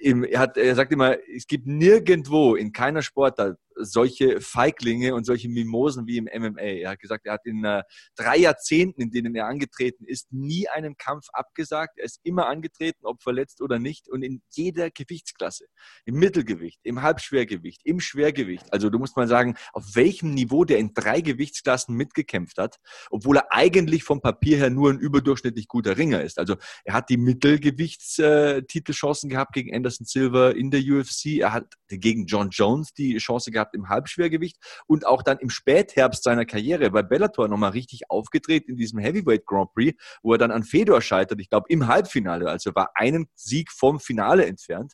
Er, 0.00 0.38
hat, 0.38 0.56
er 0.56 0.74
sagt 0.74 0.92
immer, 0.92 1.16
es 1.34 1.46
gibt 1.46 1.66
nirgendwo 1.66 2.54
in 2.54 2.72
keiner 2.72 3.02
Sportart 3.02 3.58
solche 3.84 4.40
Feiglinge 4.40 5.14
und 5.14 5.24
solche 5.24 5.48
Mimosen 5.48 6.06
wie 6.06 6.18
im 6.18 6.24
MMA. 6.24 6.60
Er 6.60 6.90
hat 6.90 7.00
gesagt, 7.00 7.26
er 7.26 7.34
hat 7.34 7.46
in 7.46 7.64
äh, 7.64 7.82
drei 8.16 8.38
Jahrzehnten, 8.38 9.02
in 9.02 9.10
denen 9.10 9.34
er 9.34 9.46
angetreten 9.46 10.04
ist, 10.06 10.32
nie 10.32 10.68
einen 10.68 10.96
Kampf 10.96 11.26
abgesagt. 11.32 11.98
Er 11.98 12.04
ist 12.04 12.20
immer 12.22 12.48
angetreten, 12.48 13.04
ob 13.04 13.22
verletzt 13.22 13.60
oder 13.60 13.78
nicht 13.78 14.08
und 14.08 14.22
in 14.22 14.42
jeder 14.50 14.90
Gewichtsklasse. 14.90 15.66
Im 16.04 16.16
Mittelgewicht, 16.16 16.80
im 16.82 17.02
Halbschwergewicht, 17.02 17.80
im 17.84 18.00
Schwergewicht. 18.00 18.72
Also 18.72 18.90
du 18.90 18.98
musst 18.98 19.16
mal 19.16 19.28
sagen, 19.28 19.56
auf 19.72 19.94
welchem 19.94 20.34
Niveau 20.34 20.64
der 20.64 20.78
in 20.78 20.92
drei 20.94 21.20
Gewichtsklassen 21.20 21.94
mitgekämpft 21.96 22.58
hat, 22.58 22.76
obwohl 23.10 23.36
er 23.38 23.46
eigentlich 23.50 24.04
vom 24.04 24.20
Papier 24.20 24.58
her 24.58 24.70
nur 24.70 24.90
ein 24.90 24.98
überdurchschnittlich 24.98 25.68
guter 25.68 25.96
Ringer 25.96 26.22
ist. 26.22 26.38
Also 26.38 26.56
er 26.84 26.94
hat 26.94 27.10
die 27.10 27.16
Mittelgewichtstitelchancen 27.16 29.30
gehabt 29.30 29.52
gegen 29.52 29.74
Anderson 29.74 30.06
Silva 30.06 30.50
in 30.50 30.70
der 30.70 30.80
UFC. 30.80 31.40
Er 31.40 31.52
hat 31.52 31.74
gegen 31.88 32.26
John 32.26 32.50
Jones 32.50 32.92
die 32.92 33.16
Chance 33.18 33.50
gehabt, 33.50 33.69
gehabt 33.70 33.74
im 33.74 33.88
Halbschwergewicht 33.88 34.56
und 34.86 35.06
auch 35.06 35.22
dann 35.22 35.38
im 35.38 35.50
Spätherbst 35.50 36.22
seiner 36.22 36.44
Karriere 36.44 36.90
bei 36.90 37.02
Bellator 37.02 37.48
nochmal 37.48 37.70
richtig 37.70 38.10
aufgedreht 38.10 38.68
in 38.68 38.76
diesem 38.76 38.98
Heavyweight 38.98 39.46
Grand 39.46 39.72
Prix, 39.72 40.00
wo 40.22 40.32
er 40.32 40.38
dann 40.38 40.50
an 40.50 40.62
Fedor 40.62 41.00
scheitert, 41.00 41.40
ich 41.40 41.48
glaube 41.48 41.66
im 41.68 41.86
Halbfinale, 41.86 42.48
also 42.48 42.74
war 42.74 42.90
einen 42.94 43.28
Sieg 43.34 43.70
vom 43.70 44.00
Finale 44.00 44.46
entfernt. 44.46 44.92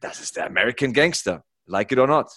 Das 0.00 0.20
ist 0.20 0.36
der 0.36 0.46
American 0.46 0.92
Gangster, 0.92 1.44
like 1.66 1.92
it 1.92 1.98
or 1.98 2.06
not. 2.06 2.28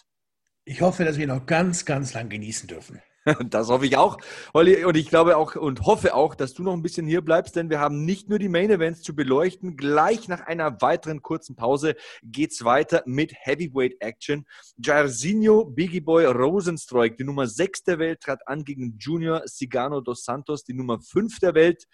Ich 0.65 0.81
hoffe, 0.81 1.05
dass 1.05 1.17
wir 1.17 1.23
ihn 1.23 1.29
noch 1.29 1.45
ganz, 1.45 1.85
ganz 1.85 2.13
lang 2.13 2.29
genießen 2.29 2.67
dürfen. 2.67 3.01
Das 3.49 3.69
hoffe 3.69 3.85
ich 3.85 3.97
auch, 3.97 4.17
Holly. 4.53 4.85
Und 4.85 4.97
ich 4.97 5.09
glaube 5.09 5.37
auch 5.37 5.55
und 5.55 5.81
hoffe 5.81 6.15
auch, 6.15 6.35
dass 6.35 6.53
du 6.53 6.63
noch 6.63 6.73
ein 6.73 6.81
bisschen 6.81 7.07
hier 7.07 7.21
bleibst, 7.21 7.55
denn 7.55 7.69
wir 7.69 7.79
haben 7.79 8.05
nicht 8.05 8.29
nur 8.29 8.39
die 8.39 8.49
Main 8.49 8.69
Events 8.69 9.01
zu 9.01 9.15
beleuchten. 9.15 9.75
Gleich 9.75 10.27
nach 10.27 10.41
einer 10.41 10.81
weiteren 10.81 11.21
kurzen 11.21 11.55
Pause 11.55 11.95
geht's 12.23 12.63
weiter 12.63 13.03
mit 13.05 13.33
Heavyweight 13.35 13.95
Action. 13.99 14.45
Jairzinho 14.77 15.65
Biggie 15.65 16.01
Boy 16.01 16.25
Rosenstreuk, 16.25 17.17
die 17.17 17.23
Nummer 17.23 17.47
6 17.47 17.83
der 17.83 17.99
Welt, 17.99 18.21
trat 18.21 18.47
an 18.47 18.63
gegen 18.63 18.97
Junior 18.97 19.41
Sigano 19.45 20.01
dos 20.01 20.23
Santos, 20.23 20.63
die 20.63 20.73
Nummer 20.73 20.99
5 20.99 21.39
der 21.39 21.53
Welt. 21.53 21.85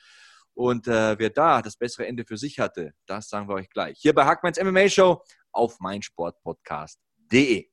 Und 0.56 0.88
äh, 0.88 1.18
wer 1.18 1.32
da 1.32 1.62
das 1.62 1.78
bessere 1.78 2.06
Ende 2.06 2.26
für 2.26 2.38
sich 2.38 2.60
hatte, 2.60 2.94
das 3.08 3.28
sagen 3.28 3.48
wir 3.50 3.56
euch 3.56 3.70
gleich. 3.70 3.98
Hier 4.00 4.14
bei 4.14 4.26
Hackmans 4.26 4.62
MMA 4.62 4.88
Show 4.88 5.24
auf 5.52 5.80
meinsportpodcast.de. 5.80 7.73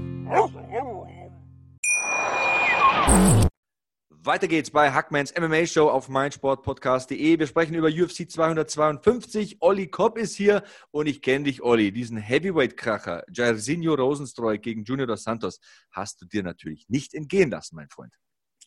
Weiter 4.31 4.47
geht's 4.47 4.71
bei 4.71 4.93
Hackmans 4.93 5.33
MMA 5.37 5.65
Show 5.65 5.89
auf 5.89 6.07
meinsportpodcast.de. 6.07 7.37
Wir 7.37 7.47
sprechen 7.47 7.75
über 7.75 7.89
UFC 7.89 8.31
252. 8.31 9.57
Olli 9.59 9.87
Kopp 9.87 10.17
ist 10.17 10.37
hier 10.37 10.63
und 10.91 11.07
ich 11.07 11.21
kenne 11.21 11.43
dich, 11.43 11.61
Olli. 11.61 11.91
Diesen 11.91 12.15
Heavyweight-Kracher, 12.15 13.25
Jairzinho 13.29 13.93
Rosenstreu 13.93 14.57
gegen 14.57 14.85
Junior 14.85 15.05
dos 15.05 15.23
Santos, 15.23 15.59
hast 15.91 16.21
du 16.21 16.25
dir 16.27 16.43
natürlich 16.43 16.87
nicht 16.87 17.13
entgehen 17.13 17.49
lassen, 17.49 17.75
mein 17.75 17.89
Freund. 17.89 18.13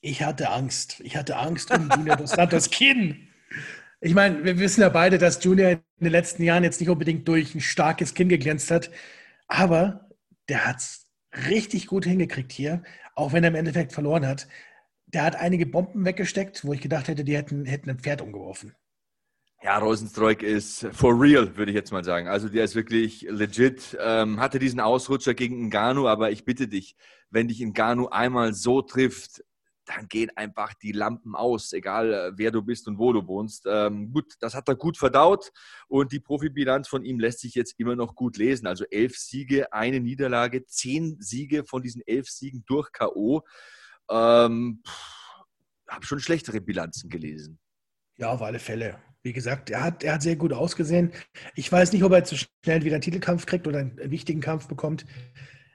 Ich 0.02 0.22
hatte 0.22 0.50
Angst. 0.50 1.00
Ich 1.00 1.16
hatte 1.16 1.38
Angst 1.38 1.70
um 1.70 1.88
Junior 1.96 2.16
dos 2.16 2.32
Santos 2.32 2.68
Kinn. 2.68 3.28
Ich 4.02 4.12
meine, 4.12 4.44
wir 4.44 4.58
wissen 4.58 4.82
ja 4.82 4.90
beide, 4.90 5.16
dass 5.16 5.42
Junior 5.42 5.70
in 5.70 5.80
den 5.98 6.12
letzten 6.12 6.42
Jahren 6.42 6.64
jetzt 6.64 6.78
nicht 6.78 6.90
unbedingt 6.90 7.26
durch 7.26 7.54
ein 7.54 7.62
starkes 7.62 8.12
Kinn 8.12 8.28
geglänzt 8.28 8.70
hat, 8.70 8.90
aber 9.48 10.10
der 10.50 10.66
hat 10.66 10.76
es 10.76 11.06
richtig 11.48 11.86
gut 11.86 12.04
hingekriegt 12.04 12.52
hier, 12.52 12.82
auch 13.14 13.32
wenn 13.32 13.44
er 13.44 13.48
im 13.48 13.56
Endeffekt 13.56 13.94
verloren 13.94 14.26
hat 14.26 14.46
der 15.14 15.24
hat 15.24 15.36
einige 15.36 15.66
Bomben 15.66 16.04
weggesteckt, 16.04 16.64
wo 16.64 16.72
ich 16.72 16.80
gedacht 16.80 17.08
hätte, 17.08 17.24
die 17.24 17.36
hätten, 17.36 17.64
hätten 17.64 17.90
ein 17.90 17.98
Pferd 17.98 18.20
umgeworfen. 18.20 18.74
Ja, 19.62 19.78
Rosenstreuk 19.78 20.42
ist 20.42 20.86
for 20.92 21.18
real, 21.18 21.56
würde 21.56 21.70
ich 21.70 21.74
jetzt 21.74 21.90
mal 21.90 22.04
sagen. 22.04 22.28
Also 22.28 22.50
der 22.50 22.64
ist 22.64 22.74
wirklich 22.74 23.22
legit. 23.22 23.96
Ähm, 23.98 24.38
hatte 24.38 24.58
diesen 24.58 24.78
Ausrutscher 24.78 25.32
gegen 25.32 25.68
Ngannou, 25.68 26.06
aber 26.06 26.30
ich 26.30 26.44
bitte 26.44 26.68
dich, 26.68 26.96
wenn 27.30 27.48
dich 27.48 27.60
Ngannou 27.60 28.08
einmal 28.08 28.52
so 28.52 28.82
trifft, 28.82 29.42
dann 29.86 30.08
gehen 30.08 30.30
einfach 30.36 30.74
die 30.74 30.92
Lampen 30.92 31.34
aus, 31.34 31.72
egal 31.72 32.12
äh, 32.12 32.32
wer 32.36 32.50
du 32.50 32.62
bist 32.62 32.88
und 32.88 32.98
wo 32.98 33.12
du 33.12 33.26
wohnst. 33.26 33.64
Ähm, 33.66 34.12
gut, 34.12 34.34
das 34.40 34.54
hat 34.54 34.68
er 34.68 34.76
gut 34.76 34.96
verdaut 34.96 35.50
und 35.88 36.12
die 36.12 36.20
Profibilanz 36.20 36.88
von 36.88 37.04
ihm 37.04 37.18
lässt 37.18 37.40
sich 37.40 37.54
jetzt 37.54 37.78
immer 37.78 37.96
noch 37.96 38.14
gut 38.14 38.36
lesen. 38.36 38.66
Also 38.66 38.84
elf 38.90 39.16
Siege, 39.16 39.72
eine 39.72 40.00
Niederlage, 40.00 40.66
zehn 40.66 41.16
Siege 41.20 41.64
von 41.64 41.82
diesen 41.82 42.02
elf 42.06 42.28
Siegen 42.28 42.64
durch 42.66 42.92
K.O. 42.92 43.42
Ähm, 44.10 44.82
habe 45.88 46.04
schon 46.04 46.20
schlechtere 46.20 46.60
Bilanzen 46.60 47.08
gelesen. 47.08 47.58
Ja, 48.16 48.30
auf 48.30 48.42
alle 48.42 48.58
Fälle. 48.58 48.98
Wie 49.22 49.32
gesagt, 49.32 49.70
er 49.70 49.82
hat, 49.82 50.04
er 50.04 50.14
hat 50.14 50.22
sehr 50.22 50.36
gut 50.36 50.52
ausgesehen. 50.52 51.12
Ich 51.54 51.70
weiß 51.70 51.92
nicht, 51.92 52.04
ob 52.04 52.12
er 52.12 52.24
zu 52.24 52.36
schnell 52.36 52.84
wieder 52.84 52.96
einen 52.96 53.02
Titelkampf 53.02 53.46
kriegt 53.46 53.66
oder 53.66 53.78
einen 53.78 54.10
wichtigen 54.10 54.40
Kampf 54.40 54.68
bekommt. 54.68 55.06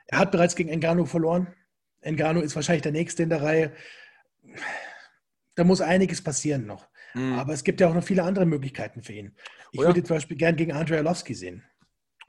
Er 0.08 0.20
hat 0.20 0.32
bereits 0.32 0.56
gegen 0.56 0.70
Engano 0.70 1.06
verloren. 1.06 1.54
Engano 2.02 2.42
ist 2.42 2.56
wahrscheinlich 2.56 2.84
der 2.84 2.92
Nächste 2.92 3.24
in 3.24 3.30
der 3.30 3.42
Reihe. 3.42 3.74
Da 5.56 5.64
muss 5.64 5.82
einiges 5.82 6.24
passieren 6.24 6.66
noch. 6.66 6.88
Mhm. 7.14 7.34
Aber 7.34 7.54
es 7.54 7.64
gibt 7.64 7.82
ja 7.82 7.90
auch 7.90 7.94
noch 7.94 8.04
viele 8.04 8.24
andere 8.24 8.46
Möglichkeiten 8.46 9.02
für 9.02 9.14
ihn. 9.14 9.36
Ich 9.72 9.80
oh 9.80 9.84
ja. 9.84 9.90
würde 9.90 10.04
zum 10.04 10.16
Beispiel 10.16 10.38
gern 10.38 10.56
gegen 10.56 10.72
Andrei 10.72 10.98
Arlovski 10.98 11.34
sehen. 11.34 11.64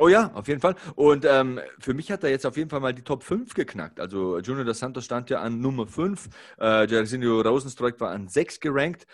Oh 0.03 0.09
ja, 0.09 0.31
auf 0.33 0.49
jeden 0.49 0.63
Fall. 0.63 0.77
Und 0.95 1.27
ähm, 1.27 1.61
für 1.79 1.93
mich 1.93 2.11
hat 2.11 2.25
er 2.25 2.31
jetzt 2.31 2.47
auf 2.47 2.57
jeden 2.57 2.71
Fall 2.71 2.81
mal 2.81 2.95
die 2.95 3.03
Top 3.03 3.23
5 3.23 3.53
geknackt. 3.53 4.01
Also 4.01 4.39
Junior 4.39 4.65
dos 4.65 4.79
Santos 4.79 5.05
stand 5.05 5.29
ja 5.29 5.41
an 5.43 5.61
Nummer 5.61 5.87
5, 5.87 6.31
äh, 6.59 6.87
Jairzinho 6.87 7.43
Rosenstreuk 7.43 8.01
war 8.01 8.11
an 8.13 8.27
6 8.27 8.61
gerankt. 8.61 9.07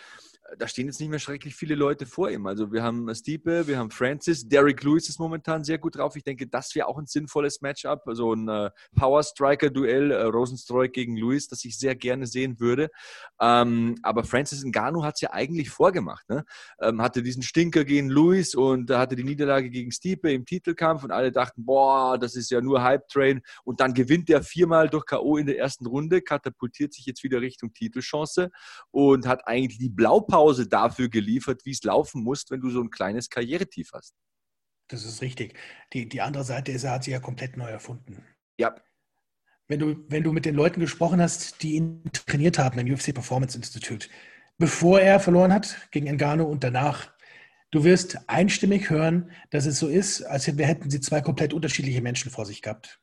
Da 0.59 0.69
stehen 0.69 0.87
jetzt 0.87 1.01
nicht 1.01 1.09
mehr 1.09 1.19
schrecklich 1.19 1.55
viele 1.55 1.75
Leute 1.75 2.07
vor 2.07 2.31
ihm. 2.31 2.47
Also 2.47 2.73
wir 2.73 2.83
haben 2.83 3.13
Stiepe, 3.15 3.67
wir 3.67 3.79
haben 3.79 3.91
Francis, 3.91 4.49
Derek 4.49 4.83
Lewis 4.83 5.09
ist 5.09 5.19
momentan 5.19 5.65
sehr 5.65 5.79
gut 5.79 5.97
drauf. 5.97 6.15
Ich 6.17 6.25
denke, 6.25 6.47
das 6.47 6.75
wäre 6.75 6.87
auch 6.87 6.99
ein 6.99 7.07
sinnvolles 7.07 7.61
Matchup, 7.63 8.03
so 8.05 8.11
also 8.11 8.33
ein 8.35 8.49
äh, 8.49 8.71
Power 8.95 9.23
Striker 9.23 9.71
Duell 9.71 10.11
äh, 10.11 10.23
Rosenstreuk 10.23 10.93
gegen 10.93 11.17
Lewis, 11.17 11.49
das 11.49 11.65
ich 11.65 11.79
sehr 11.79 11.95
gerne 11.97 12.27
sehen 12.27 12.61
würde. 12.61 12.91
Ähm, 13.41 13.97
aber 14.03 14.25
Francis 14.25 14.65
Ngannou 14.65 15.05
hat 15.05 15.15
es 15.17 15.23
ja 15.23 15.33
eigentlich 15.33 15.71
vorgemacht. 15.71 16.29
Ne? 16.29 16.45
Ähm, 16.81 17.03
hatte 17.03 17.23
diesen 17.23 17.43
Stinker 17.43 17.85
gegen 17.85 18.09
Lewis 18.09 18.55
und 18.55 18.91
hatte 18.91 19.17
die 19.17 19.25
Niederlage 19.25 19.71
gegen 19.71 19.91
Stiepe 19.91 20.33
im 20.33 20.45
Titelkampf 20.45 21.03
und 21.03 21.11
alle 21.11 21.33
dachten, 21.33 21.65
boah, 21.65 22.19
das 22.19 22.37
ist 22.37 22.51
ja 22.51 22.61
nur 22.61 22.83
Hype 22.83 23.09
Train. 23.09 23.41
Und 23.65 23.81
dann 23.81 23.95
gewinnt 23.95 24.31
er 24.31 24.43
viermal 24.43 24.89
durch 24.89 25.07
K.O. 25.07 25.37
in 25.37 25.47
der 25.47 25.59
ersten 25.59 25.87
Runde, 25.87 26.23
katapultiert 26.23 26.93
sich 26.93 27.07
jetzt 27.07 27.25
wieder 27.25 27.41
Richtung 27.41 27.73
Titelchance 27.73 28.51
und 28.91 29.27
hat 29.27 29.47
eigentlich 29.47 29.79
die 29.79 29.89
Blaupause 29.89 30.36
Blaupause 30.37 30.67
dafür 30.67 31.09
geliefert, 31.09 31.65
wie 31.65 31.71
es 31.71 31.83
laufen 31.83 32.23
muss, 32.23 32.45
wenn 32.51 32.61
du 32.61 32.71
so 32.71 32.81
ein 32.81 32.91
kleines 32.91 33.31
Karrieretief 33.31 33.91
hast. 33.93 34.15
Das 34.89 35.05
ist 35.05 35.21
richtig. 35.23 35.59
Die, 35.93 36.09
die 36.09 36.21
andere 36.21 36.45
Seite 36.45 36.73
ist, 36.73 36.85
er 36.85 36.93
hat 36.93 37.05
sich 37.05 37.13
ja 37.13 37.21
komplett 37.21 37.57
neu 37.57 37.69
erfunden. 37.69 38.23
Ja. 38.59 38.75
Wenn 39.67 39.81
du, 39.81 39.97
wenn 40.09 40.23
du 40.23 40.33
mit 40.33 40.45
den 40.45 40.55
Leuten 40.55 40.81
gesprochen 40.81 41.21
hast, 41.21 41.63
die 41.63 41.75
ihn 41.75 42.05
trainiert 42.13 42.59
haben 42.59 42.79
im 42.79 42.93
UFC 42.93 43.13
Performance 43.13 43.57
Institute, 43.57 44.09
bevor 44.59 45.01
er 45.01 45.19
verloren 45.19 45.53
hat 45.53 45.77
gegen 45.91 46.07
Engano 46.07 46.45
und 46.45 46.63
danach, 46.63 47.13
du 47.73 47.83
wirst 47.83 48.29
einstimmig 48.29 48.91
hören, 48.91 49.33
dass 49.51 49.67
es 49.67 49.81
so 49.81 49.89
ist, 49.89 50.23
als 50.23 50.47
hätten 50.47 50.89
sie 50.89 51.01
zwei 51.01 51.21
komplett 51.21 51.53
unterschiedliche 51.53 52.01
Menschen 52.01 52.31
vor 52.31 52.47
sich 52.47 52.63
gehabt. 52.63 53.01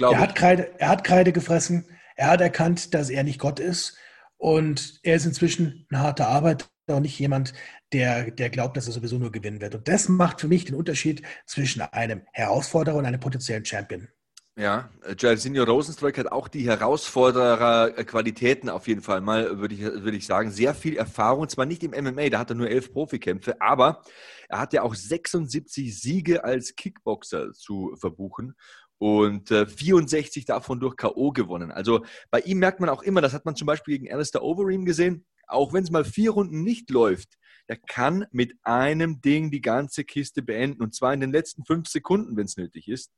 Er 0.00 0.18
hat, 0.18 0.34
Kreide, 0.34 0.78
er 0.78 0.88
hat 0.88 1.04
Kreide 1.04 1.32
gefressen, 1.32 1.84
er 2.16 2.28
hat 2.28 2.40
erkannt, 2.40 2.94
dass 2.94 3.10
er 3.10 3.24
nicht 3.24 3.38
Gott 3.38 3.60
ist 3.60 3.98
und 4.38 5.00
er 5.02 5.16
ist 5.16 5.26
inzwischen 5.26 5.86
ein 5.90 5.98
harter 5.98 6.28
Arbeiter 6.28 6.66
und 6.86 7.02
nicht 7.02 7.18
jemand, 7.18 7.52
der, 7.92 8.30
der 8.30 8.50
glaubt, 8.50 8.76
dass 8.76 8.86
er 8.86 8.92
sowieso 8.92 9.18
nur 9.18 9.32
gewinnen 9.32 9.60
wird. 9.60 9.74
Und 9.74 9.88
das 9.88 10.08
macht 10.08 10.40
für 10.40 10.46
mich 10.48 10.64
den 10.64 10.76
Unterschied 10.76 11.22
zwischen 11.44 11.82
einem 11.82 12.22
Herausforderer 12.32 12.96
und 12.96 13.04
einem 13.04 13.20
potenziellen 13.20 13.64
Champion. 13.64 14.08
Ja, 14.56 14.90
Jairzinho 15.16 15.62
Rosenstreuk 15.62 16.18
hat 16.18 16.32
auch 16.32 16.48
die 16.48 16.66
Herausforderer-Qualitäten 16.66 18.68
auf 18.68 18.88
jeden 18.88 19.02
Fall 19.02 19.20
mal, 19.20 19.60
würde 19.60 19.76
ich, 19.76 19.82
würde 19.82 20.16
ich 20.16 20.26
sagen. 20.26 20.50
Sehr 20.50 20.74
viel 20.74 20.96
Erfahrung, 20.96 21.48
zwar 21.48 21.64
nicht 21.64 21.84
im 21.84 21.92
MMA, 21.92 22.28
da 22.28 22.40
hat 22.40 22.50
er 22.50 22.56
nur 22.56 22.68
elf 22.68 22.92
Profikämpfe, 22.92 23.60
aber 23.60 24.02
er 24.48 24.58
hat 24.58 24.72
ja 24.72 24.82
auch 24.82 24.96
76 24.96 26.00
Siege 26.00 26.42
als 26.42 26.74
Kickboxer 26.74 27.52
zu 27.52 27.94
verbuchen 28.00 28.56
und 28.98 29.50
äh, 29.50 29.66
64 29.66 30.44
davon 30.44 30.80
durch 30.80 30.96
K.O. 30.96 31.32
gewonnen. 31.32 31.70
Also 31.70 32.04
bei 32.30 32.40
ihm 32.40 32.58
merkt 32.58 32.80
man 32.80 32.88
auch 32.88 33.02
immer, 33.02 33.20
das 33.20 33.32
hat 33.32 33.44
man 33.44 33.56
zum 33.56 33.66
Beispiel 33.66 33.98
gegen 33.98 34.12
Alistair 34.12 34.42
Overeem 34.42 34.84
gesehen, 34.84 35.24
auch 35.46 35.72
wenn 35.72 35.84
es 35.84 35.90
mal 35.90 36.04
vier 36.04 36.32
Runden 36.32 36.62
nicht 36.62 36.90
läuft, 36.90 37.38
er 37.68 37.76
kann 37.76 38.26
mit 38.32 38.54
einem 38.62 39.20
Ding 39.20 39.50
die 39.50 39.60
ganze 39.60 40.04
Kiste 40.04 40.42
beenden 40.42 40.82
und 40.82 40.94
zwar 40.94 41.12
in 41.12 41.20
den 41.20 41.32
letzten 41.32 41.64
fünf 41.64 41.88
Sekunden, 41.88 42.36
wenn 42.36 42.46
es 42.46 42.56
nötig 42.56 42.88
ist. 42.88 43.12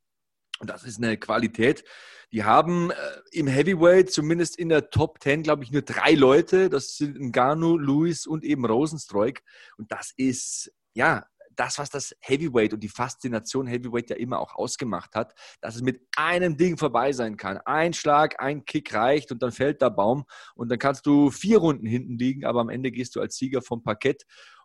Und 0.59 0.69
das 0.69 0.83
ist 0.83 0.97
eine 0.97 1.17
Qualität. 1.17 1.83
Die 2.31 2.43
haben 2.43 2.91
äh, 2.91 2.95
im 3.31 3.47
Heavyweight, 3.47 4.11
zumindest 4.11 4.59
in 4.59 4.69
der 4.69 4.89
Top 4.91 5.17
10, 5.21 5.41
glaube 5.43 5.63
ich, 5.63 5.71
nur 5.71 5.81
drei 5.81 6.13
Leute. 6.13 6.69
Das 6.69 6.97
sind 6.97 7.19
Ngannou, 7.19 7.77
Lewis 7.77 8.27
und 8.27 8.43
eben 8.43 8.65
Rosenstreuk. 8.65 9.39
Und 9.77 9.91
das 9.91 10.13
ist, 10.17 10.71
ja, 10.93 11.25
das, 11.55 11.77
was 11.77 11.89
das 11.89 12.15
Heavyweight 12.19 12.73
und 12.73 12.81
die 12.81 12.89
Faszination 12.89 13.67
Heavyweight 13.67 14.09
ja 14.09 14.15
immer 14.15 14.39
auch 14.39 14.55
ausgemacht 14.55 15.15
hat, 15.15 15.33
dass 15.61 15.75
es 15.75 15.81
mit 15.81 16.01
einem 16.15 16.57
Ding 16.57 16.77
vorbei 16.77 17.11
sein 17.13 17.37
kann. 17.37 17.57
Ein 17.65 17.93
Schlag, 17.93 18.41
ein 18.41 18.65
Kick 18.65 18.93
reicht 18.93 19.31
und 19.31 19.41
dann 19.41 19.51
fällt 19.51 19.81
der 19.81 19.89
Baum 19.89 20.25
und 20.55 20.69
dann 20.69 20.79
kannst 20.79 21.05
du 21.05 21.31
vier 21.31 21.59
Runden 21.59 21.85
hinten 21.85 22.17
liegen, 22.17 22.45
aber 22.45 22.61
am 22.61 22.69
Ende 22.69 22.91
gehst 22.91 23.15
du 23.15 23.21
als 23.21 23.35
Sieger 23.35 23.61
vom 23.61 23.83
Parkett. 23.83 24.23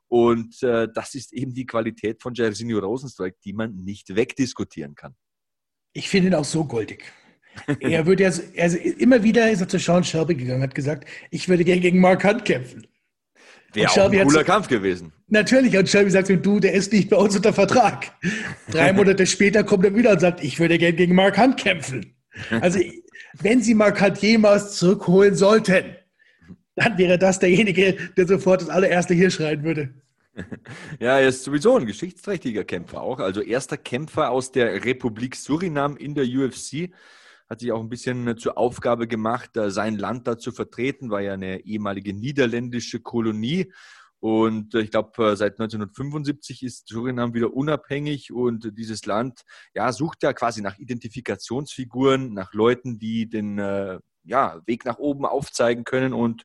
Und 0.08 0.62
äh, 0.62 0.88
das 0.92 1.14
ist 1.14 1.32
eben 1.32 1.52
die 1.52 1.66
Qualität 1.66 2.22
von 2.22 2.32
Jairzinho 2.32 2.78
Rosenstrike, 2.78 3.38
die 3.44 3.52
man 3.52 3.74
nicht 3.74 4.14
wegdiskutieren 4.14 4.94
kann. 4.94 5.16
Ich 5.92 6.08
finde 6.08 6.28
ihn 6.28 6.34
auch 6.34 6.44
so 6.44 6.64
goldig. 6.64 7.12
er 7.80 8.06
würde 8.06 8.24
ja, 8.24 8.30
also 8.58 8.76
immer 8.76 9.22
wieder 9.22 9.50
ist 9.50 9.62
er 9.62 9.68
zu 9.68 9.78
Sean 9.78 10.04
Shelby 10.04 10.34
gegangen, 10.34 10.62
hat 10.62 10.74
gesagt, 10.74 11.08
ich 11.30 11.48
würde 11.48 11.64
gerne 11.64 11.80
gegen 11.80 12.00
Mark 12.00 12.24
Hunt 12.24 12.44
kämpfen. 12.44 12.86
Wäre 13.76 13.90
auch 13.90 14.10
ein 14.10 14.26
cooler 14.26 14.44
Kampf 14.44 14.68
gewesen. 14.68 15.12
Natürlich. 15.28 15.76
Und 15.76 15.88
Shelby 15.88 16.10
sagt, 16.10 16.28
du, 16.28 16.60
der 16.60 16.72
ist 16.72 16.92
nicht 16.92 17.10
bei 17.10 17.16
uns 17.16 17.36
unter 17.36 17.52
Vertrag. 17.52 18.12
Drei 18.70 18.92
Monate 18.94 19.26
später 19.26 19.64
kommt 19.64 19.84
er 19.84 19.94
wieder 19.94 20.12
und 20.12 20.20
sagt, 20.20 20.42
ich 20.42 20.58
würde 20.58 20.78
gerne 20.78 20.96
gegen 20.96 21.14
Mark 21.14 21.38
Hunt 21.38 21.56
kämpfen. 21.56 22.14
Also, 22.60 22.80
wenn 23.34 23.62
sie 23.62 23.74
Mark 23.74 24.00
Hunt 24.00 24.18
jemals 24.18 24.76
zurückholen 24.76 25.34
sollten, 25.34 25.96
dann 26.74 26.98
wäre 26.98 27.18
das 27.18 27.38
derjenige, 27.38 27.96
der 28.16 28.26
sofort 28.26 28.62
das 28.62 28.68
allererste 28.68 29.14
hier 29.14 29.30
schreien 29.30 29.62
würde. 29.62 29.94
Ja, 31.00 31.18
er 31.18 31.28
ist 31.28 31.44
sowieso 31.44 31.76
ein 31.76 31.86
geschichtsträchtiger 31.86 32.64
Kämpfer 32.64 33.00
auch. 33.00 33.20
Also 33.20 33.40
erster 33.40 33.78
Kämpfer 33.78 34.30
aus 34.30 34.52
der 34.52 34.84
Republik 34.84 35.34
Surinam 35.34 35.96
in 35.96 36.14
der 36.14 36.24
UFC 36.24 36.90
hat 37.48 37.60
sich 37.60 37.72
auch 37.72 37.80
ein 37.80 37.88
bisschen 37.88 38.26
äh, 38.26 38.36
zur 38.36 38.58
Aufgabe 38.58 39.06
gemacht, 39.06 39.56
äh, 39.56 39.70
sein 39.70 39.96
Land 39.96 40.26
da 40.26 40.38
zu 40.38 40.52
vertreten, 40.52 41.10
war 41.10 41.20
ja 41.20 41.34
eine 41.34 41.64
ehemalige 41.64 42.12
niederländische 42.12 43.00
Kolonie. 43.00 43.72
Und 44.18 44.74
äh, 44.74 44.80
ich 44.80 44.90
glaube, 44.90 45.36
seit 45.36 45.52
1975 45.52 46.62
ist 46.62 46.88
Surinam 46.88 47.34
wieder 47.34 47.52
unabhängig 47.52 48.32
und 48.32 48.76
dieses 48.76 49.06
Land 49.06 49.42
ja, 49.74 49.92
sucht 49.92 50.22
ja 50.22 50.32
quasi 50.32 50.62
nach 50.62 50.78
Identifikationsfiguren, 50.78 52.32
nach 52.32 52.52
Leuten, 52.52 52.98
die 52.98 53.28
den 53.28 53.58
ja, 54.26 54.60
Weg 54.66 54.84
nach 54.84 54.98
oben 54.98 55.24
aufzeigen 55.24 55.84
können. 55.84 56.12
Und 56.12 56.44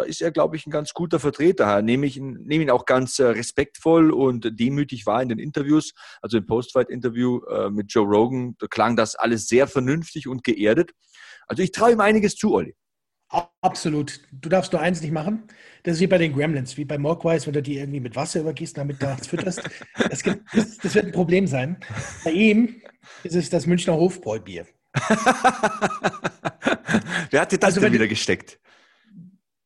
da 0.00 0.06
ist 0.06 0.22
er, 0.22 0.30
glaube 0.30 0.56
ich, 0.56 0.66
ein 0.66 0.70
ganz 0.70 0.94
guter 0.94 1.20
Vertreter. 1.20 1.82
Nehme, 1.82 2.06
ich, 2.06 2.18
nehme 2.18 2.64
ihn 2.64 2.70
auch 2.70 2.86
ganz 2.86 3.18
äh, 3.18 3.26
respektvoll 3.26 4.10
und 4.10 4.58
demütig 4.58 5.04
wahr 5.06 5.22
in 5.22 5.28
den 5.28 5.38
Interviews. 5.38 5.92
Also 6.22 6.38
im 6.38 6.46
Postfight-Interview 6.46 7.44
äh, 7.44 7.68
mit 7.70 7.92
Joe 7.92 8.06
Rogan, 8.06 8.56
da 8.58 8.66
klang 8.66 8.96
das 8.96 9.14
alles 9.14 9.46
sehr 9.46 9.66
vernünftig 9.66 10.26
und 10.26 10.42
geerdet. 10.42 10.92
Also 11.46 11.62
ich 11.62 11.72
traue 11.72 11.92
ihm 11.92 12.00
einiges 12.00 12.36
zu, 12.36 12.54
Olli. 12.54 12.74
Absolut. 13.60 14.20
Du 14.32 14.48
darfst 14.48 14.72
nur 14.72 14.80
eins 14.80 15.02
nicht 15.02 15.12
machen. 15.12 15.44
Das 15.84 15.94
ist 15.94 16.00
wie 16.00 16.08
bei 16.08 16.18
den 16.18 16.32
Gremlins, 16.32 16.76
wie 16.76 16.84
bei 16.84 16.98
Mogwais, 16.98 17.46
wenn 17.46 17.52
du 17.52 17.62
die 17.62 17.76
irgendwie 17.76 18.00
mit 18.00 18.16
Wasser 18.16 18.40
übergießt, 18.40 18.76
damit 18.76 19.00
du 19.00 19.06
das 19.06 19.28
fütterst. 19.28 19.62
Das, 20.08 20.22
gibt, 20.22 20.42
das, 20.52 20.78
das, 20.78 20.94
wird 20.94 21.06
ein 21.06 21.12
Problem 21.12 21.46
sein. 21.46 21.76
Bei 22.24 22.32
ihm 22.32 22.82
ist 23.22 23.36
es 23.36 23.50
das 23.50 23.66
Münchner 23.66 23.94
Hofbräubier. 23.94 24.66
Wer 27.30 27.40
hat 27.42 27.52
dir 27.52 27.58
das 27.58 27.68
also, 27.68 27.80
denn 27.80 27.92
wieder 27.92 28.08
gesteckt? 28.08 28.58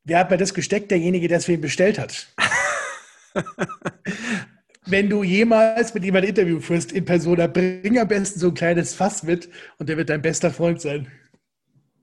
Wer 0.05 0.19
hat 0.19 0.29
mir 0.29 0.37
das 0.37 0.53
gesteckt? 0.53 0.91
Derjenige, 0.91 1.27
der 1.27 1.39
es 1.39 1.45
für 1.45 1.53
ihn 1.53 1.61
bestellt 1.61 1.97
hat. 1.97 2.27
Wenn 4.85 5.09
du 5.09 5.23
jemals 5.23 5.95
mit 5.95 6.03
jemandem 6.03 6.27
ein 6.27 6.35
Interview 6.35 6.59
führst 6.59 6.91
in 6.91 7.05
Persona, 7.05 7.47
bring 7.47 7.97
am 7.97 8.07
besten 8.07 8.39
so 8.39 8.49
ein 8.49 8.53
kleines 8.53 8.93
Fass 8.93 9.23
mit 9.23 9.49
und 9.79 9.89
der 9.89 9.97
wird 9.97 10.09
dein 10.09 10.21
bester 10.21 10.51
Freund 10.51 10.79
sein. 10.79 11.11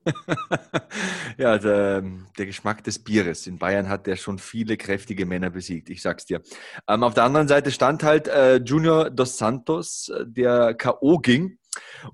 ja, 1.38 1.58
der, 1.58 2.02
der, 2.36 2.46
Geschmack 2.46 2.82
des 2.82 2.98
Bieres. 2.98 3.46
In 3.46 3.58
Bayern 3.58 3.88
hat 3.88 4.08
der 4.08 4.16
schon 4.16 4.40
viele 4.40 4.76
kräftige 4.76 5.26
Männer 5.26 5.50
besiegt, 5.50 5.90
ich 5.90 6.02
sag's 6.02 6.26
dir. 6.26 6.42
Ähm, 6.88 7.04
auf 7.04 7.14
der 7.14 7.22
anderen 7.22 7.46
Seite 7.46 7.70
stand 7.70 8.02
halt 8.02 8.26
äh, 8.26 8.56
Junior 8.56 9.10
dos 9.10 9.38
Santos, 9.38 10.08
äh, 10.08 10.24
der 10.26 10.74
K.O. 10.74 11.18
ging. 11.18 11.58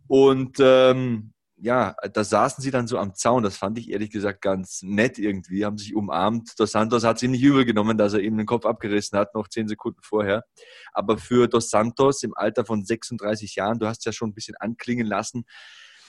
Und 0.06 0.58
ähm, 0.60 1.32
ja, 1.60 1.96
da 2.12 2.22
saßen 2.22 2.62
sie 2.62 2.70
dann 2.70 2.86
so 2.86 2.98
am 2.98 3.14
Zaun. 3.14 3.42
Das 3.42 3.56
fand 3.56 3.78
ich 3.78 3.90
ehrlich 3.90 4.10
gesagt 4.10 4.42
ganz 4.42 4.82
nett 4.82 5.18
irgendwie. 5.18 5.64
Haben 5.64 5.78
sich 5.78 5.94
umarmt. 5.94 6.58
Dos 6.58 6.72
Santos 6.72 7.04
hat 7.04 7.18
sich 7.18 7.28
nicht 7.28 7.42
übel 7.42 7.64
genommen, 7.64 7.98
dass 7.98 8.12
er 8.12 8.20
ihm 8.20 8.36
den 8.36 8.46
Kopf 8.46 8.64
abgerissen 8.64 9.18
hat, 9.18 9.34
noch 9.34 9.48
zehn 9.48 9.66
Sekunden 9.66 10.00
vorher. 10.02 10.44
Aber 10.92 11.18
für 11.18 11.48
Dos 11.48 11.70
Santos 11.70 12.22
im 12.22 12.36
Alter 12.36 12.64
von 12.64 12.84
36 12.84 13.56
Jahren, 13.56 13.78
du 13.78 13.86
hast 13.86 13.98
es 13.98 14.04
ja 14.04 14.12
schon 14.12 14.30
ein 14.30 14.34
bisschen 14.34 14.56
anklingen 14.56 15.06
lassen, 15.06 15.44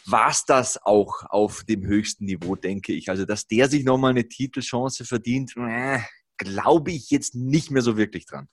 war 0.05 0.29
es 0.29 0.45
das 0.45 0.79
auch 0.83 1.23
auf 1.29 1.63
dem 1.63 1.85
höchsten 1.85 2.25
Niveau, 2.25 2.55
denke 2.55 2.93
ich. 2.93 3.09
Also, 3.09 3.25
dass 3.25 3.47
der 3.47 3.69
sich 3.69 3.83
nochmal 3.83 4.11
eine 4.11 4.27
Titelchance 4.27 5.05
verdient, 5.05 5.55
äh, 5.57 5.99
glaube 6.37 6.91
ich 6.91 7.09
jetzt 7.09 7.35
nicht 7.35 7.71
mehr 7.71 7.81
so 7.81 7.97
wirklich 7.97 8.25
dran. 8.25 8.47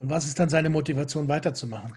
Und 0.00 0.10
was 0.10 0.26
ist 0.26 0.38
dann 0.38 0.48
seine 0.48 0.68
Motivation 0.68 1.28
weiterzumachen? 1.28 1.96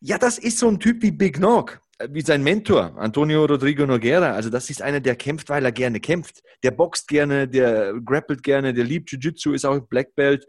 Ja, 0.00 0.18
das 0.18 0.38
ist 0.38 0.58
so 0.58 0.68
ein 0.68 0.80
Typ 0.80 1.02
wie 1.02 1.12
Big 1.12 1.38
Nog 1.38 1.80
wie 2.08 2.22
sein 2.22 2.42
Mentor, 2.42 2.96
Antonio 2.96 3.44
Rodrigo 3.44 3.86
Noguera. 3.86 4.32
Also 4.32 4.50
das 4.50 4.70
ist 4.70 4.82
einer, 4.82 5.00
der 5.00 5.16
kämpft, 5.16 5.48
weil 5.48 5.64
er 5.64 5.72
gerne 5.72 6.00
kämpft. 6.00 6.42
Der 6.62 6.70
boxt 6.70 7.08
gerne, 7.08 7.48
der 7.48 7.94
grappelt 8.04 8.42
gerne, 8.42 8.72
der 8.72 8.84
liebt 8.84 9.10
Jiu-Jitsu, 9.10 9.52
ist 9.52 9.64
auch 9.64 9.80
Black 9.80 10.14
Belt. 10.14 10.46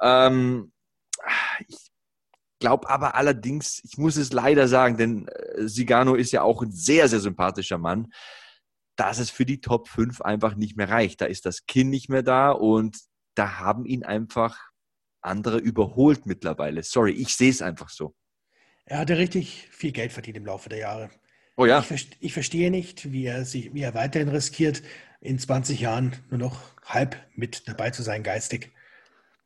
Ähm, 0.00 0.72
ich 1.66 1.76
glaube 2.60 2.88
aber 2.88 3.16
allerdings, 3.16 3.80
ich 3.84 3.98
muss 3.98 4.16
es 4.16 4.32
leider 4.32 4.68
sagen, 4.68 4.96
denn 4.96 5.28
äh, 5.28 5.66
Sigano 5.66 6.14
ist 6.14 6.32
ja 6.32 6.42
auch 6.42 6.62
ein 6.62 6.72
sehr, 6.72 7.08
sehr 7.08 7.20
sympathischer 7.20 7.78
Mann, 7.78 8.12
dass 8.96 9.18
es 9.18 9.30
für 9.30 9.44
die 9.44 9.60
Top 9.60 9.88
5 9.88 10.20
einfach 10.20 10.54
nicht 10.54 10.76
mehr 10.76 10.88
reicht. 10.88 11.20
Da 11.20 11.24
ist 11.24 11.46
das 11.46 11.66
Kinn 11.66 11.90
nicht 11.90 12.08
mehr 12.08 12.22
da 12.22 12.52
und 12.52 12.98
da 13.34 13.58
haben 13.58 13.84
ihn 13.86 14.04
einfach 14.04 14.58
andere 15.22 15.58
überholt 15.58 16.26
mittlerweile. 16.26 16.82
Sorry, 16.82 17.12
ich 17.12 17.36
sehe 17.36 17.50
es 17.50 17.62
einfach 17.62 17.88
so. 17.88 18.14
Er 18.84 18.98
hatte 18.98 19.16
richtig 19.16 19.68
viel 19.70 19.92
Geld 19.92 20.12
verdient 20.12 20.36
im 20.36 20.46
Laufe 20.46 20.68
der 20.68 20.78
Jahre. 20.78 21.10
Oh 21.56 21.66
ja. 21.66 21.84
Ich, 21.88 22.10
ich 22.20 22.32
verstehe 22.32 22.70
nicht, 22.70 23.12
wie 23.12 23.26
er, 23.26 23.44
sich, 23.44 23.72
wie 23.74 23.82
er 23.82 23.94
weiterhin 23.94 24.28
riskiert, 24.28 24.82
in 25.20 25.38
20 25.38 25.80
Jahren 25.80 26.16
nur 26.30 26.38
noch 26.38 26.60
halb 26.84 27.16
mit 27.34 27.68
dabei 27.68 27.90
zu 27.90 28.02
sein, 28.02 28.22
geistig. 28.22 28.72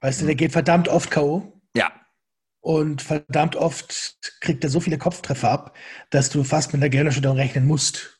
Weißt 0.00 0.22
du, 0.22 0.26
der 0.26 0.34
geht 0.34 0.52
verdammt 0.52 0.88
oft 0.88 1.10
K.O. 1.10 1.60
Ja. 1.74 1.92
Und 2.60 3.02
verdammt 3.02 3.56
oft 3.56 4.16
kriegt 4.40 4.64
er 4.64 4.70
so 4.70 4.80
viele 4.80 4.98
Kopftreffer 4.98 5.50
ab, 5.50 5.76
dass 6.10 6.30
du 6.30 6.44
fast 6.44 6.72
mit 6.72 6.82
einer 6.82 6.90
Gehirnerschütterung 6.90 7.36
rechnen 7.36 7.66
musst. 7.66 8.15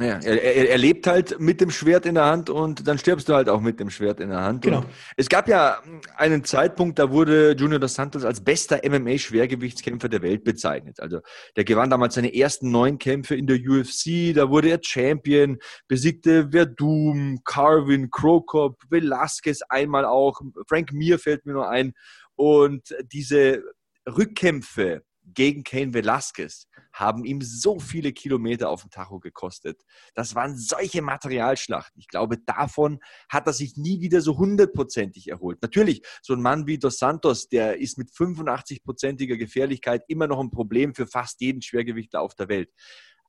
Ja, 0.00 0.18
er, 0.18 0.70
er, 0.70 0.78
lebt 0.78 1.06
halt 1.06 1.38
mit 1.40 1.60
dem 1.60 1.70
Schwert 1.70 2.06
in 2.06 2.14
der 2.14 2.24
Hand 2.24 2.48
und 2.48 2.88
dann 2.88 2.96
stirbst 2.96 3.28
du 3.28 3.34
halt 3.34 3.50
auch 3.50 3.60
mit 3.60 3.78
dem 3.80 3.90
Schwert 3.90 4.18
in 4.18 4.30
der 4.30 4.40
Hand. 4.40 4.62
Genau. 4.62 4.78
Und 4.78 4.86
es 5.18 5.28
gab 5.28 5.46
ja 5.46 5.82
einen 6.16 6.42
Zeitpunkt, 6.42 6.98
da 6.98 7.10
wurde 7.10 7.52
Junior 7.52 7.78
dos 7.78 7.94
Santos 7.94 8.24
als 8.24 8.42
bester 8.42 8.80
MMA-Schwergewichtskämpfer 8.82 10.08
der 10.08 10.22
Welt 10.22 10.42
bezeichnet. 10.42 11.00
Also 11.00 11.20
der 11.54 11.64
gewann 11.64 11.90
damals 11.90 12.14
seine 12.14 12.34
ersten 12.34 12.70
neun 12.70 12.98
Kämpfe 12.98 13.34
in 13.34 13.46
der 13.46 13.58
UFC, 13.58 14.34
da 14.34 14.48
wurde 14.48 14.70
er 14.70 14.78
Champion, 14.82 15.58
besiegte 15.86 16.48
Verdum, 16.50 17.40
Carvin, 17.44 18.10
Krokop, 18.10 18.80
Velasquez 18.88 19.60
einmal 19.68 20.06
auch, 20.06 20.40
Frank 20.66 20.92
Mir 20.92 21.18
fällt 21.18 21.44
mir 21.44 21.52
nur 21.52 21.68
ein. 21.68 21.92
Und 22.36 22.96
diese 23.12 23.62
Rückkämpfe 24.08 25.02
gegen 25.34 25.62
Kane 25.62 25.92
Velasquez 25.92 26.66
haben 26.92 27.24
ihm 27.24 27.40
so 27.40 27.78
viele 27.78 28.12
Kilometer 28.12 28.68
auf 28.68 28.82
dem 28.82 28.90
Tacho 28.90 29.20
gekostet. 29.20 29.82
Das 30.14 30.34
waren 30.34 30.56
solche 30.56 31.02
Materialschlachten. 31.02 32.00
Ich 32.00 32.08
glaube, 32.08 32.38
davon 32.38 33.00
hat 33.28 33.46
er 33.46 33.52
sich 33.52 33.76
nie 33.76 34.00
wieder 34.00 34.20
so 34.20 34.38
hundertprozentig 34.38 35.28
erholt. 35.28 35.62
Natürlich, 35.62 36.02
so 36.22 36.34
ein 36.34 36.42
Mann 36.42 36.66
wie 36.66 36.78
Dos 36.78 36.98
Santos, 36.98 37.48
der 37.48 37.78
ist 37.78 37.98
mit 37.98 38.10
85-prozentiger 38.10 39.36
Gefährlichkeit 39.36 40.02
immer 40.08 40.26
noch 40.26 40.40
ein 40.40 40.50
Problem 40.50 40.94
für 40.94 41.06
fast 41.06 41.40
jeden 41.40 41.62
Schwergewichter 41.62 42.20
auf 42.20 42.34
der 42.34 42.48
Welt. 42.48 42.70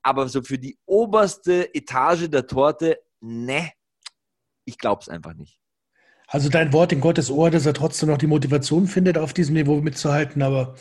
Aber 0.03 0.27
so 0.29 0.41
für 0.41 0.57
die 0.57 0.79
oberste 0.85 1.73
Etage 1.75 2.29
der 2.29 2.47
Torte, 2.47 2.97
ne, 3.19 3.71
ich 4.65 4.77
glaube 4.77 5.01
es 5.01 5.09
einfach 5.09 5.33
nicht. 5.33 5.59
Also 6.27 6.49
dein 6.49 6.71
Wort 6.71 6.93
in 6.93 7.01
Gottes 7.01 7.29
Ohr, 7.29 7.51
dass 7.51 7.65
er 7.65 7.73
trotzdem 7.73 8.09
noch 8.09 8.17
die 8.17 8.27
Motivation 8.27 8.87
findet, 8.87 9.17
auf 9.17 9.33
diesem 9.33 9.55
Niveau 9.55 9.81
mitzuhalten, 9.81 10.41
aber 10.41 10.75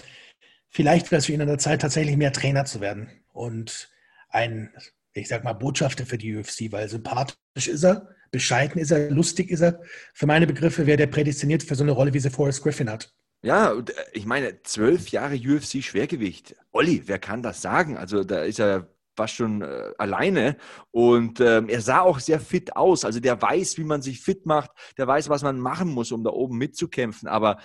vielleicht 0.71 1.11
wäre 1.11 1.19
es 1.19 1.27
für 1.27 1.33
ihn 1.33 1.43
an 1.43 1.49
der 1.49 1.59
Zeit, 1.59 1.83
tatsächlich 1.83 2.17
mehr 2.17 2.33
Trainer 2.33 2.65
zu 2.65 2.81
werden 2.81 3.11
und 3.33 3.91
ein, 4.31 4.73
ich 5.13 5.29
sag 5.29 5.45
mal, 5.45 5.53
Botschafter 5.53 6.07
für 6.07 6.19
die 6.19 6.37
UFC, 6.37 6.71
weil 6.73 6.89
sympathisch 6.89 7.37
ist 7.67 7.85
er, 7.85 8.09
bescheiden 8.31 8.81
ist 8.81 8.93
er, 8.93 9.11
lustig 9.11 9.51
ist 9.51 9.61
er. 9.61 9.81
Für 10.15 10.27
meine 10.27 10.47
Begriffe 10.47 10.87
wäre 10.87 10.97
der 10.97 11.09
prädestiniert 11.09 11.63
für 11.63 11.75
so 11.75 11.83
eine 11.83 11.93
Rolle, 11.93 12.15
wie 12.15 12.21
sie 12.21 12.31
Forrest 12.31 12.63
Griffin 12.63 12.89
hat. 12.89 13.13
Ja, 13.43 13.73
äh, 13.73 13.83
ich 14.13 14.27
meine, 14.27 14.63
zwölf 14.63 15.09
Jahre 15.09 15.35
UFC 15.35 15.83
Schwergewicht. 15.83 16.55
Olli, 16.73 17.03
wer 17.07 17.19
kann 17.19 17.43
das 17.43 17.61
sagen? 17.61 17.97
Also 17.97 18.25
da 18.25 18.43
ist 18.43 18.61
er 18.61 18.89
fast 19.17 19.35
schon 19.35 19.63
äh, 19.63 19.91
alleine 19.99 20.57
und 20.93 21.41
ähm, 21.41 21.69
er 21.69 21.81
sah 21.81 22.01
auch 22.01 22.21
sehr 22.21 22.41
fit 22.41 22.77
aus. 22.77 23.05
Also 23.05 23.21
der 23.21 23.41
weiß, 23.41 23.77
wie 23.77 23.85
man 23.85 24.03
sich 24.03 24.21
fit 24.21 24.47
macht, 24.47 24.71
der 24.97 25.07
weiß, 25.07 25.29
was 25.29 25.43
man 25.43 25.59
machen 25.59 25.91
muss, 25.91 26.13
um 26.13 26.23
da 26.23 26.31
oben 26.31 26.57
mitzukämpfen. 26.59 27.29
Aber 27.29 27.59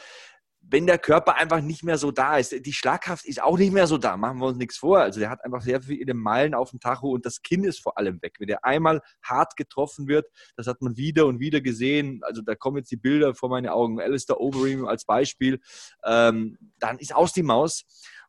wenn 0.67 0.87
der 0.87 0.97
Körper 0.97 1.35
einfach 1.35 1.61
nicht 1.61 1.83
mehr 1.83 1.97
so 1.97 2.11
da 2.11 2.37
ist, 2.37 2.65
die 2.65 2.73
Schlagkraft 2.73 3.25
ist 3.25 3.41
auch 3.41 3.57
nicht 3.57 3.71
mehr 3.71 3.87
so 3.87 3.97
da, 3.97 4.17
machen 4.17 4.39
wir 4.39 4.47
uns 4.47 4.57
nichts 4.57 4.77
vor. 4.77 4.99
Also 4.99 5.19
der 5.19 5.29
hat 5.29 5.43
einfach 5.43 5.61
sehr 5.61 5.81
viele 5.81 6.13
Meilen 6.13 6.53
auf 6.53 6.71
dem 6.71 6.79
Tacho 6.79 7.09
und 7.09 7.25
das 7.25 7.41
Kinn 7.41 7.63
ist 7.63 7.79
vor 7.79 7.97
allem 7.97 8.21
weg. 8.21 8.35
Wenn 8.39 8.47
der 8.47 8.65
einmal 8.65 9.01
hart 9.21 9.55
getroffen 9.57 10.07
wird, 10.07 10.27
das 10.55 10.67
hat 10.67 10.81
man 10.81 10.97
wieder 10.97 11.27
und 11.27 11.39
wieder 11.39 11.61
gesehen. 11.61 12.21
Also 12.23 12.41
da 12.41 12.55
kommen 12.55 12.77
jetzt 12.77 12.91
die 12.91 12.97
Bilder 12.97 13.35
vor 13.35 13.49
meine 13.49 13.73
Augen. 13.73 13.99
Alistair 13.99 14.39
Overeem 14.39 14.87
als 14.87 15.05
Beispiel. 15.05 15.59
Ähm, 16.03 16.57
dann 16.79 16.97
ist 16.97 17.13
aus 17.13 17.33
die 17.33 17.43
Maus. 17.43 17.85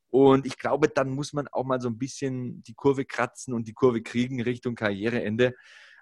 Und 0.08 0.46
ich 0.46 0.58
glaube, 0.58 0.88
dann 0.88 1.10
muss 1.10 1.32
man 1.32 1.48
auch 1.48 1.64
mal 1.64 1.80
so 1.80 1.88
ein 1.88 1.98
bisschen 1.98 2.62
die 2.62 2.74
Kurve 2.74 3.04
kratzen 3.04 3.54
und 3.54 3.66
die 3.66 3.74
Kurve 3.74 4.02
kriegen 4.02 4.42
Richtung 4.42 4.74
Karriereende. 4.74 5.54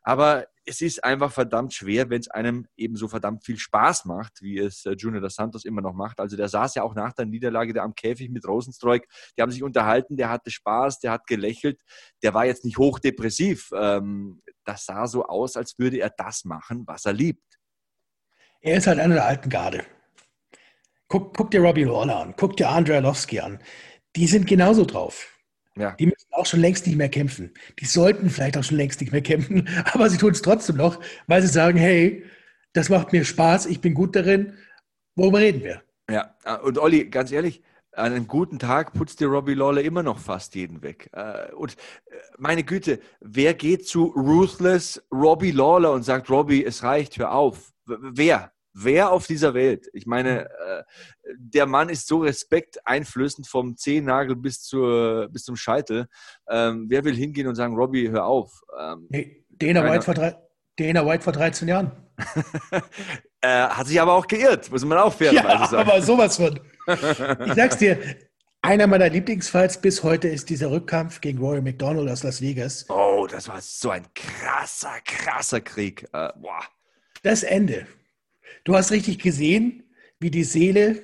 Aber 0.02 0.46
es 0.66 0.80
ist 0.80 1.04
einfach 1.04 1.30
verdammt 1.30 1.74
schwer, 1.74 2.08
wenn 2.10 2.20
es 2.20 2.28
einem 2.28 2.66
eben 2.76 2.96
so 2.96 3.08
verdammt 3.08 3.44
viel 3.44 3.58
Spaß 3.58 4.06
macht, 4.06 4.40
wie 4.40 4.58
es 4.58 4.84
äh, 4.86 4.92
Junior 4.92 5.20
dos 5.20 5.34
Santos 5.34 5.64
immer 5.64 5.82
noch 5.82 5.92
macht. 5.92 6.20
Also 6.20 6.36
der 6.36 6.48
saß 6.48 6.74
ja 6.74 6.82
auch 6.82 6.94
nach 6.94 7.12
der 7.12 7.26
Niederlage 7.26 7.74
da 7.74 7.82
am 7.82 7.94
Käfig 7.94 8.30
mit 8.30 8.46
Rosenstreuk. 8.46 9.02
Die 9.36 9.42
haben 9.42 9.52
sich 9.52 9.62
unterhalten, 9.62 10.16
der 10.16 10.30
hatte 10.30 10.50
Spaß, 10.50 11.00
der 11.00 11.12
hat 11.12 11.26
gelächelt. 11.26 11.80
Der 12.22 12.34
war 12.34 12.46
jetzt 12.46 12.64
nicht 12.64 12.78
hochdepressiv. 12.78 13.70
Ähm, 13.76 14.42
das 14.64 14.86
sah 14.86 15.06
so 15.06 15.26
aus, 15.26 15.56
als 15.56 15.78
würde 15.78 15.98
er 15.98 16.10
das 16.10 16.44
machen, 16.44 16.84
was 16.86 17.04
er 17.04 17.12
liebt. 17.12 17.58
Er 18.60 18.78
ist 18.78 18.86
halt 18.86 18.98
einer 18.98 19.14
der 19.14 19.26
alten 19.26 19.50
Garde. 19.50 19.84
Guck, 21.08 21.36
guck 21.36 21.50
dir 21.50 21.60
Robbie 21.60 21.84
Lawler 21.84 22.16
an, 22.16 22.34
guck 22.36 22.56
dir 22.56 22.70
Andrei 22.70 22.96
Arlovski 22.96 23.40
an. 23.40 23.62
Die 24.16 24.26
sind 24.26 24.46
genauso 24.46 24.84
drauf. 24.86 25.33
Ja. 25.76 25.92
Die 25.92 26.06
müssen 26.06 26.28
auch 26.30 26.46
schon 26.46 26.60
längst 26.60 26.86
nicht 26.86 26.96
mehr 26.96 27.08
kämpfen. 27.08 27.52
Die 27.80 27.84
sollten 27.84 28.30
vielleicht 28.30 28.56
auch 28.56 28.64
schon 28.64 28.76
längst 28.76 29.00
nicht 29.00 29.12
mehr 29.12 29.22
kämpfen, 29.22 29.68
aber 29.92 30.08
sie 30.08 30.18
tun 30.18 30.32
es 30.32 30.42
trotzdem 30.42 30.76
noch, 30.76 31.00
weil 31.26 31.42
sie 31.42 31.48
sagen, 31.48 31.78
hey, 31.78 32.24
das 32.72 32.88
macht 32.88 33.12
mir 33.12 33.24
Spaß, 33.24 33.66
ich 33.66 33.80
bin 33.80 33.94
gut 33.94 34.14
darin, 34.16 34.54
worüber 35.16 35.40
reden 35.40 35.62
wir? 35.62 35.82
Ja, 36.10 36.34
und 36.62 36.78
Olli, 36.78 37.08
ganz 37.08 37.32
ehrlich, 37.32 37.62
an 37.92 38.12
einem 38.12 38.26
guten 38.26 38.58
Tag 38.58 38.92
putzt 38.92 39.20
dir 39.20 39.28
Robbie 39.28 39.54
Lawler 39.54 39.82
immer 39.82 40.02
noch 40.02 40.18
fast 40.18 40.54
jeden 40.54 40.82
weg. 40.82 41.08
Äh, 41.12 41.52
und 41.52 41.74
äh, 42.06 42.16
meine 42.38 42.64
Güte, 42.64 43.00
wer 43.20 43.54
geht 43.54 43.86
zu 43.86 44.06
Ruthless 44.06 45.02
Robbie 45.12 45.52
Lawler 45.52 45.92
und 45.92 46.02
sagt, 46.02 46.28
Robbie, 46.28 46.64
es 46.64 46.82
reicht, 46.82 47.18
hör 47.18 47.32
auf? 47.32 47.72
Wer? 47.86 48.52
Wer 48.76 49.12
auf 49.12 49.28
dieser 49.28 49.54
Welt? 49.54 49.88
Ich 49.92 50.04
meine, 50.04 50.46
äh, 50.46 50.82
der 51.36 51.66
Mann 51.66 51.88
ist 51.88 52.08
so 52.08 52.18
respekteinflößend 52.18 53.46
vom 53.46 53.76
Zehennagel 53.76 54.34
bis, 54.34 54.62
zur, 54.62 55.28
bis 55.30 55.44
zum 55.44 55.54
Scheitel. 55.54 56.08
Ähm, 56.48 56.86
wer 56.88 57.04
will 57.04 57.14
hingehen 57.14 57.46
und 57.46 57.54
sagen, 57.54 57.76
Robbie, 57.76 58.10
hör 58.10 58.26
auf? 58.26 58.62
Ähm, 58.78 59.08
hey, 59.12 59.44
Dana, 59.50 59.88
White 59.88 60.02
vor 60.02 60.14
drei, 60.14 60.36
Dana 60.76 61.06
White 61.06 61.22
vor 61.22 61.32
13 61.32 61.68
Jahren. 61.68 61.92
äh, 63.40 63.48
hat 63.48 63.86
sich 63.86 64.00
aber 64.00 64.14
auch 64.14 64.26
geirrt, 64.26 64.70
muss 64.70 64.84
man 64.84 64.98
auch 64.98 65.14
fairerweise 65.14 65.46
ja, 65.46 65.66
sagen. 65.66 65.90
aber 65.90 66.02
sowas 66.02 66.36
von. 66.36 66.58
Ich 67.46 67.54
sag's 67.54 67.78
dir, 67.78 67.98
einer 68.60 68.86
meiner 68.86 69.08
Lieblingsfights 69.08 69.80
bis 69.80 70.02
heute 70.02 70.28
ist 70.28 70.50
dieser 70.50 70.70
Rückkampf 70.70 71.20
gegen 71.20 71.38
Roy 71.38 71.60
McDonald 71.60 72.10
aus 72.10 72.22
Las 72.22 72.40
Vegas. 72.40 72.86
Oh, 72.88 73.26
das 73.30 73.48
war 73.48 73.60
so 73.60 73.90
ein 73.90 74.06
krasser, 74.14 74.94
krasser 75.04 75.60
Krieg. 75.60 76.08
Äh. 76.12 76.30
Das 77.22 77.42
Ende. 77.42 77.86
Du 78.64 78.74
hast 78.74 78.90
richtig 78.92 79.18
gesehen, 79.18 79.84
wie 80.18 80.30
die 80.30 80.44
Seele 80.44 81.02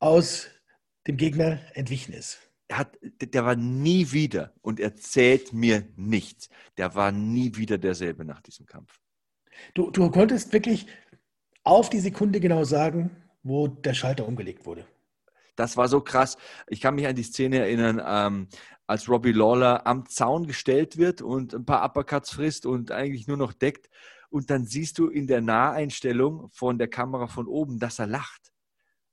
aus 0.00 0.48
dem 1.06 1.16
Gegner 1.16 1.60
entwichen 1.74 2.12
ist. 2.12 2.40
Er 2.66 2.78
hat, 2.78 2.98
der 3.00 3.46
war 3.46 3.54
nie 3.54 4.10
wieder, 4.10 4.52
und 4.60 4.80
erzählt 4.80 5.52
mir 5.52 5.84
nichts, 5.96 6.50
der 6.76 6.94
war 6.96 7.12
nie 7.12 7.56
wieder 7.56 7.78
derselbe 7.78 8.24
nach 8.24 8.42
diesem 8.42 8.66
Kampf. 8.66 9.00
Du, 9.74 9.90
du 9.90 10.10
konntest 10.10 10.52
wirklich 10.52 10.86
auf 11.62 11.88
die 11.88 12.00
Sekunde 12.00 12.40
genau 12.40 12.64
sagen, 12.64 13.10
wo 13.42 13.68
der 13.68 13.94
Schalter 13.94 14.26
umgelegt 14.26 14.66
wurde. 14.66 14.84
Das 15.56 15.76
war 15.76 15.88
so 15.88 16.00
krass. 16.00 16.36
Ich 16.66 16.80
kann 16.80 16.94
mich 16.96 17.06
an 17.06 17.16
die 17.16 17.22
Szene 17.22 17.58
erinnern, 17.58 18.02
ähm, 18.04 18.48
als 18.86 19.08
Robbie 19.08 19.32
Lawler 19.32 19.86
am 19.86 20.06
Zaun 20.06 20.46
gestellt 20.46 20.98
wird 20.98 21.22
und 21.22 21.54
ein 21.54 21.64
paar 21.64 21.84
Uppercuts 21.84 22.30
frisst 22.30 22.66
und 22.66 22.90
eigentlich 22.90 23.28
nur 23.28 23.36
noch 23.36 23.52
deckt 23.52 23.88
und 24.30 24.50
dann 24.50 24.66
siehst 24.66 24.98
du 24.98 25.08
in 25.08 25.26
der 25.26 25.40
Naheinstellung 25.40 26.48
von 26.52 26.78
der 26.78 26.88
Kamera 26.88 27.26
von 27.26 27.46
oben, 27.46 27.78
dass 27.78 27.98
er 27.98 28.06
lacht. 28.06 28.52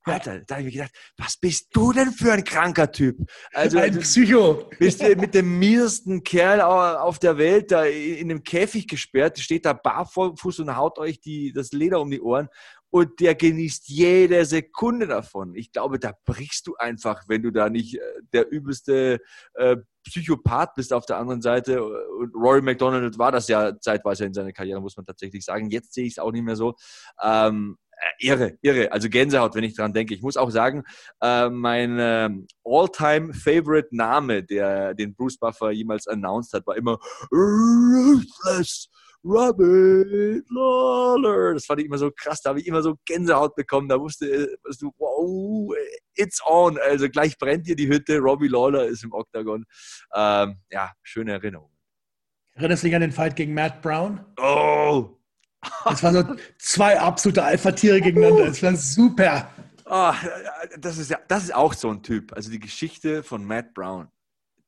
Alter, 0.08 0.42
da 0.42 0.58
habe 0.58 0.68
ich 0.68 0.76
gedacht, 0.76 0.92
was 1.18 1.36
bist 1.36 1.70
du 1.72 1.92
denn 1.92 2.12
für 2.12 2.32
ein 2.32 2.44
kranker 2.44 2.92
Typ? 2.92 3.18
Also 3.54 3.80
ein 3.80 3.98
Psycho. 4.00 4.70
Bist 4.78 5.02
du 5.02 5.16
mit 5.16 5.34
dem 5.34 5.58
miesesten 5.58 6.24
Kerl 6.24 6.62
auf 6.62 7.18
der 7.18 7.40
Welt 7.40 7.72
da 7.72 7.86
in 7.86 8.30
einem 8.30 8.44
Käfig 8.44 8.88
gesperrt, 8.88 9.40
steht 9.40 9.66
da 9.66 9.74
barfuß 9.74 10.60
und 10.60 10.76
haut 10.76 11.00
euch 11.00 11.20
die, 11.22 11.52
das 11.52 11.72
Leder 11.72 12.00
um 12.02 12.12
die 12.12 12.22
Ohren 12.22 12.50
und 12.92 13.20
der 13.20 13.36
genießt 13.36 13.90
jede 13.90 14.46
Sekunde 14.46 15.08
davon. 15.08 15.56
Ich 15.56 15.72
glaube, 15.72 16.00
da 16.00 16.14
brichst 16.24 16.68
du 16.68 16.76
einfach, 16.76 17.24
wenn 17.28 17.42
du 17.42 17.52
da 17.52 17.70
nicht 17.70 17.96
äh, 17.96 18.00
der 18.32 18.50
übelste 18.50 19.20
äh, 19.56 19.78
Psychopath 20.06 20.76
bist 20.76 20.94
auf 20.94 21.06
der 21.06 21.18
anderen 21.18 21.42
Seite. 21.42 21.84
Und 21.84 22.34
Rory 22.36 22.62
McDonald 22.62 23.18
war 23.18 23.32
das 23.32 23.48
ja 23.48 23.78
zeitweise 23.80 24.26
in 24.26 24.34
seiner 24.34 24.54
Karriere, 24.54 24.82
muss 24.82 24.98
man 24.98 25.06
tatsächlich 25.06 25.44
sagen. 25.44 25.70
Jetzt 25.70 25.94
sehe 25.94 26.06
ich 26.06 26.14
es 26.14 26.20
auch 26.20 26.32
nicht 26.32 26.44
mehr 26.44 26.56
so. 26.56 26.76
Ähm, 27.22 27.78
äh, 27.92 28.28
irre, 28.28 28.58
irre. 28.62 28.92
Also 28.92 29.10
Gänsehaut, 29.10 29.56
wenn 29.56 29.64
ich 29.64 29.76
dran 29.76 29.94
denke. 29.94 30.14
Ich 30.14 30.22
muss 30.22 30.38
auch 30.38 30.52
sagen, 30.52 30.84
äh, 31.22 31.50
mein 31.50 32.00
äh, 32.00 32.30
All-Time-Favorite-Name, 32.64 34.44
der 34.44 34.94
den 34.94 35.16
Bruce 35.16 35.38
Buffer 35.38 35.72
jemals 35.72 36.08
announced 36.08 36.54
hat, 36.54 36.68
war 36.68 36.76
immer 36.76 37.00
Ruthless 37.32 38.90
Robbie 39.26 40.44
Lawler. 40.50 41.56
Das 41.56 41.66
fand 41.66 41.80
ich 41.80 41.88
immer 41.88 41.98
so 41.98 42.12
krass. 42.12 42.42
Da 42.42 42.52
habe 42.52 42.60
ich 42.60 42.68
immer 42.68 42.84
so 42.84 42.96
Gänsehaut 43.06 43.56
bekommen. 43.56 43.90
Da 43.90 44.00
wusste 44.00 44.28
ich, 44.28 44.82
wow, 44.98 45.74
it's 46.14 46.40
on. 46.46 46.78
Also 46.78 47.10
gleich 47.10 47.38
brennt 47.38 47.66
hier 47.66 47.76
die 47.76 47.88
Hütte. 47.88 48.20
Robbie 48.20 48.48
Lawler 48.48 48.86
ist 48.86 49.04
im 49.04 49.12
Oktagon. 49.14 49.66
Ähm, 50.14 50.60
ja, 50.70 50.92
schöne 51.02 51.34
Erinnerung. 51.34 51.72
Erinnerst 52.54 52.84
du 52.84 52.88
dich 52.88 52.96
an 52.96 53.02
den 53.02 53.12
Fight 53.12 53.36
gegen 53.36 53.54
Matt 53.54 53.82
Brown? 53.82 54.24
Oh! 54.38 55.10
Das 55.84 56.04
waren 56.04 56.14
so 56.14 56.36
zwei 56.60 57.00
absolute 57.00 57.44
Alpha-Tiere 57.44 58.00
gegeneinander. 58.00 58.46
Das 58.46 58.62
war 58.62 58.76
super. 58.76 59.50
Oh, 59.86 60.14
das, 60.80 61.00
ist 61.00 61.10
ja, 61.10 61.20
das 61.28 61.46
ist 61.46 61.56
auch 61.56 61.74
so 61.74 61.90
ein 61.90 62.04
Typ. 62.04 62.32
Also 62.34 62.52
die 62.52 62.60
Geschichte 62.60 63.24
von 63.24 63.44
Matt 63.44 63.74
Brown, 63.74 64.08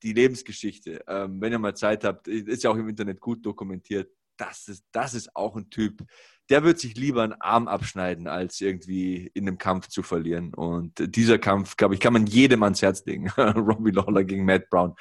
die 0.01 0.13
Lebensgeschichte. 0.13 1.03
Ähm, 1.07 1.39
wenn 1.39 1.51
ihr 1.51 1.59
mal 1.59 1.75
Zeit 1.75 2.03
habt, 2.03 2.27
ist 2.27 2.63
ja 2.63 2.71
auch 2.71 2.75
im 2.75 2.89
Internet 2.89 3.19
gut 3.19 3.45
dokumentiert 3.45 4.09
das 4.37 4.67
ist, 4.67 4.83
das 4.91 5.13
ist 5.13 5.35
auch 5.35 5.55
ein 5.55 5.69
Typ, 5.69 6.05
der 6.49 6.63
wird 6.63 6.79
sich 6.79 6.95
lieber 6.95 7.23
einen 7.23 7.33
Arm 7.33 7.67
abschneiden, 7.67 8.27
als 8.27 8.61
irgendwie 8.61 9.29
in 9.33 9.47
einem 9.47 9.57
Kampf 9.57 9.87
zu 9.87 10.01
verlieren. 10.01 10.53
Und 10.53 10.93
dieser 11.15 11.39
Kampf, 11.39 11.75
glaube 11.75 11.93
ich, 11.93 11.99
kann 11.99 12.13
man 12.13 12.25
jedem 12.25 12.63
ans 12.63 12.81
Herz 12.81 13.03
legen. 13.05 13.29
Robbie 13.37 13.91
Lawler 13.91 14.23
gegen 14.23 14.45
Matt 14.45 14.69
Brown. 14.69 14.95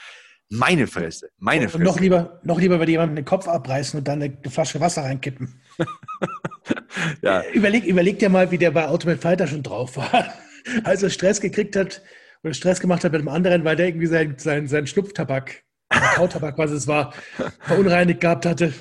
Meine 0.48 0.86
Fresse, 0.86 1.30
meine 1.38 1.68
Fresse. 1.68 1.78
Und 1.78 1.84
noch 1.84 1.98
lieber, 1.98 2.40
noch 2.44 2.60
lieber 2.60 2.78
bei 2.78 2.86
jemandem 2.86 3.16
den 3.16 3.24
Kopf 3.24 3.48
abreißen 3.48 3.98
und 3.98 4.06
dann 4.06 4.22
eine 4.22 4.36
Flasche 4.48 4.80
Wasser 4.80 5.02
reinkippen. 5.02 5.60
ja. 7.22 7.42
überleg, 7.52 7.84
überleg 7.84 8.20
dir 8.20 8.28
mal, 8.28 8.50
wie 8.52 8.58
der 8.58 8.70
bei 8.70 8.88
Ultimate 8.88 9.20
Fighter 9.20 9.48
schon 9.48 9.64
drauf 9.64 9.96
war. 9.96 10.32
Als 10.84 11.02
er 11.02 11.10
Stress 11.10 11.40
gekriegt 11.40 11.74
hat 11.74 12.00
oder 12.44 12.54
Stress 12.54 12.80
gemacht 12.80 13.02
hat 13.02 13.12
mit 13.12 13.20
dem 13.20 13.28
anderen, 13.28 13.64
weil 13.64 13.76
der 13.76 13.88
irgendwie 13.88 14.06
seinen 14.06 14.38
sein, 14.38 14.68
sein 14.68 14.86
Schnupftabak, 14.86 15.64
Kautabak, 15.88 16.58
was 16.58 16.70
es 16.70 16.86
war, 16.86 17.12
verunreinigt 17.60 18.20
gehabt 18.20 18.46
hatte. 18.46 18.72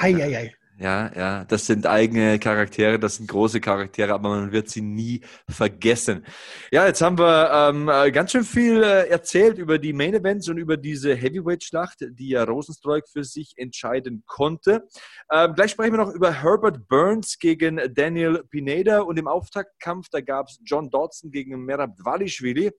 Eieiei. 0.00 0.24
Ei, 0.24 0.36
ei. 0.36 0.54
Ja, 0.80 1.10
ja, 1.12 1.44
das 1.44 1.66
sind 1.66 1.88
eigene 1.88 2.38
Charaktere, 2.38 3.00
das 3.00 3.16
sind 3.16 3.28
große 3.28 3.60
Charaktere, 3.60 4.14
aber 4.14 4.28
man 4.28 4.52
wird 4.52 4.68
sie 4.68 4.80
nie 4.80 5.22
vergessen. 5.48 6.24
Ja, 6.70 6.86
jetzt 6.86 7.02
haben 7.02 7.18
wir 7.18 7.50
ähm, 7.52 7.88
äh, 7.88 8.12
ganz 8.12 8.30
schön 8.30 8.44
viel 8.44 8.84
äh, 8.84 9.08
erzählt 9.08 9.58
über 9.58 9.80
die 9.80 9.92
Main 9.92 10.14
Events 10.14 10.48
und 10.48 10.56
über 10.56 10.76
diese 10.76 11.16
Heavyweight-Schlacht, 11.16 12.06
die 12.10 12.28
ja 12.28 12.44
Rosenstreuk 12.44 13.08
für 13.08 13.24
sich 13.24 13.54
entscheiden 13.56 14.22
konnte. 14.24 14.86
Ähm, 15.32 15.54
gleich 15.54 15.72
sprechen 15.72 15.94
wir 15.94 16.04
noch 16.04 16.14
über 16.14 16.32
Herbert 16.32 16.86
Burns 16.86 17.40
gegen 17.40 17.80
Daniel 17.92 18.44
Pineda 18.48 19.00
und 19.00 19.18
im 19.18 19.26
Auftaktkampf, 19.26 20.06
da 20.12 20.20
gab 20.20 20.46
es 20.46 20.60
John 20.64 20.90
Dodson 20.90 21.32
gegen 21.32 21.64
Merab 21.64 21.96
Dvalishvili. 21.96 22.70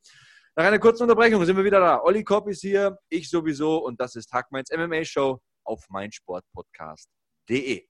Nach 0.55 0.65
einer 0.65 0.79
kurzen 0.79 1.03
Unterbrechung 1.03 1.43
sind 1.43 1.57
wir 1.57 1.65
wieder 1.65 1.81
da. 1.81 2.01
Olli 2.01 2.23
Kopp 2.23 2.47
ist 2.47 2.61
hier, 2.61 2.97
ich 3.09 3.29
sowieso 3.29 3.85
und 3.85 3.99
das 3.99 4.15
ist 4.15 4.31
Hackmeins 4.31 4.69
MMA 4.71 5.03
Show 5.03 5.41
auf 5.69 5.87
meinsportpodcast.de. 5.89 7.85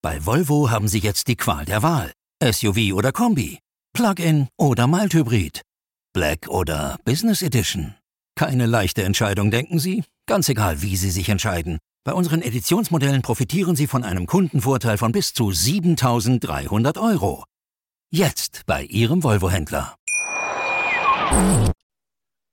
Bei 0.00 0.24
Volvo 0.24 0.70
haben 0.70 0.88
Sie 0.88 1.00
jetzt 1.00 1.28
die 1.28 1.36
Qual 1.36 1.64
der 1.64 1.82
Wahl. 1.82 2.12
SUV 2.42 2.94
oder 2.94 3.12
Kombi, 3.12 3.58
Plug-in 3.92 4.48
oder 4.56 4.86
Mild-Hybrid, 4.86 5.62
Black 6.12 6.48
oder 6.48 6.98
Business 7.04 7.42
Edition. 7.42 7.94
Keine 8.34 8.66
leichte 8.66 9.02
Entscheidung, 9.02 9.50
denken 9.50 9.78
Sie? 9.78 10.04
Ganz 10.26 10.48
egal, 10.48 10.82
wie 10.82 10.96
Sie 10.96 11.10
sich 11.10 11.28
entscheiden. 11.28 11.78
Bei 12.04 12.14
unseren 12.14 12.42
Editionsmodellen 12.42 13.22
profitieren 13.22 13.76
Sie 13.76 13.86
von 13.86 14.02
einem 14.02 14.26
Kundenvorteil 14.26 14.98
von 14.98 15.12
bis 15.12 15.34
zu 15.34 15.52
7300 15.52 16.98
Euro. 16.98 17.44
Jetzt 18.10 18.62
bei 18.66 18.84
Ihrem 18.84 19.22
Volvo-Händler. 19.22 19.94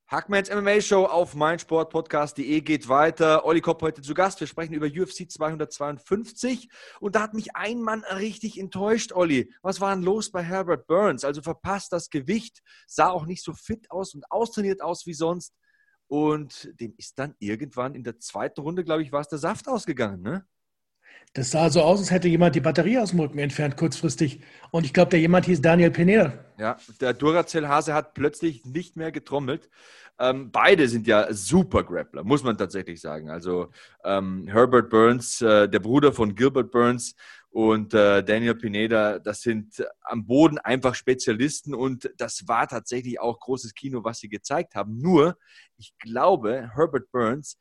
Hackmans 0.09 0.49
MMA 0.49 0.81
Show 0.81 1.05
auf 1.05 1.35
meinsportpodcast.de 1.35 2.61
geht 2.61 2.89
weiter. 2.89 3.45
Olli 3.45 3.61
Kopp 3.61 3.83
heute 3.83 4.01
zu 4.01 4.15
Gast. 4.15 4.39
Wir 4.39 4.47
sprechen 4.47 4.73
über 4.73 4.87
UFC 4.87 5.29
252. 5.29 6.67
Und 6.99 7.15
da 7.15 7.21
hat 7.21 7.35
mich 7.35 7.55
ein 7.55 7.79
Mann 7.83 8.03
richtig 8.03 8.59
enttäuscht, 8.59 9.11
Olli. 9.11 9.53
Was 9.61 9.81
war 9.81 9.93
denn 9.93 10.03
los 10.03 10.31
bei 10.31 10.41
Herbert 10.41 10.87
Burns? 10.87 11.23
Also 11.23 11.43
verpasst 11.43 11.93
das 11.93 12.09
Gewicht, 12.09 12.63
sah 12.87 13.11
auch 13.11 13.27
nicht 13.27 13.43
so 13.43 13.53
fit 13.53 13.91
aus 13.91 14.15
und 14.15 14.31
austrainiert 14.31 14.81
aus 14.81 15.05
wie 15.05 15.13
sonst. 15.13 15.53
Und 16.07 16.71
dem 16.79 16.95
ist 16.97 17.19
dann 17.19 17.35
irgendwann 17.37 17.93
in 17.93 18.03
der 18.03 18.17
zweiten 18.17 18.61
Runde, 18.61 18.83
glaube 18.83 19.03
ich, 19.03 19.11
war 19.11 19.21
es 19.21 19.27
der 19.27 19.37
Saft 19.37 19.67
ausgegangen, 19.67 20.23
ne? 20.23 20.43
Das 21.33 21.51
sah 21.51 21.69
so 21.69 21.81
aus, 21.81 21.99
als 21.99 22.11
hätte 22.11 22.27
jemand 22.27 22.55
die 22.55 22.59
Batterie 22.59 22.97
aus 22.97 23.11
dem 23.11 23.19
Rücken 23.19 23.37
entfernt, 23.37 23.77
kurzfristig. 23.77 24.41
Und 24.71 24.85
ich 24.85 24.93
glaube, 24.93 25.11
der 25.11 25.19
jemand 25.19 25.45
hieß 25.45 25.61
Daniel 25.61 25.91
Pineda. 25.91 26.33
Ja, 26.57 26.77
der 26.99 27.13
Duracell-Hase 27.13 27.93
hat 27.93 28.15
plötzlich 28.15 28.65
nicht 28.65 28.95
mehr 28.95 29.11
getrommelt. 29.11 29.69
Ähm, 30.19 30.51
beide 30.51 30.87
sind 30.89 31.07
ja 31.07 31.31
super 31.31 31.83
Grappler, 31.83 32.23
muss 32.23 32.43
man 32.43 32.57
tatsächlich 32.57 32.99
sagen. 32.99 33.29
Also 33.29 33.69
ähm, 34.03 34.47
Herbert 34.47 34.89
Burns, 34.89 35.41
äh, 35.41 35.69
der 35.69 35.79
Bruder 35.79 36.11
von 36.11 36.35
Gilbert 36.35 36.71
Burns 36.71 37.15
und 37.51 37.93
äh, 37.93 38.23
Daniel 38.23 38.55
Pineda, 38.55 39.19
das 39.19 39.41
sind 39.41 39.83
am 40.01 40.25
Boden 40.25 40.57
einfach 40.57 40.93
Spezialisten 40.93 41.73
und 41.73 42.11
das 42.17 42.47
war 42.47 42.67
tatsächlich 42.67 43.19
auch 43.19 43.39
großes 43.39 43.73
Kino, 43.73 44.03
was 44.03 44.19
sie 44.19 44.29
gezeigt 44.29 44.75
haben. 44.75 44.97
Nur, 44.97 45.37
ich 45.77 45.97
glaube, 45.99 46.69
Herbert 46.75 47.09
Burns 47.11 47.57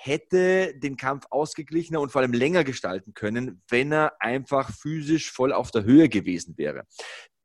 hätte 0.00 0.74
den 0.78 0.96
Kampf 0.96 1.26
ausgeglichener 1.30 2.00
und 2.00 2.12
vor 2.12 2.20
allem 2.20 2.32
länger 2.32 2.62
gestalten 2.62 3.14
können, 3.14 3.62
wenn 3.68 3.92
er 3.92 4.22
einfach 4.22 4.70
physisch 4.72 5.32
voll 5.32 5.52
auf 5.52 5.72
der 5.72 5.82
Höhe 5.82 6.08
gewesen 6.08 6.56
wäre. 6.56 6.84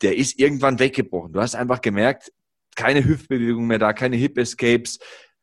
Der 0.04 0.16
ist 0.18 0.40
irgendwann 0.40 0.78
weggebrochen. 0.78 1.34
Du 1.34 1.42
hast 1.42 1.56
einfach 1.56 1.82
gemerkt, 1.82 2.32
keine 2.76 3.04
Hüftbewegung 3.04 3.66
mehr 3.66 3.80
da, 3.80 3.92
keine 3.94 4.18
Hip 4.18 4.38
Escapes. 4.38 5.00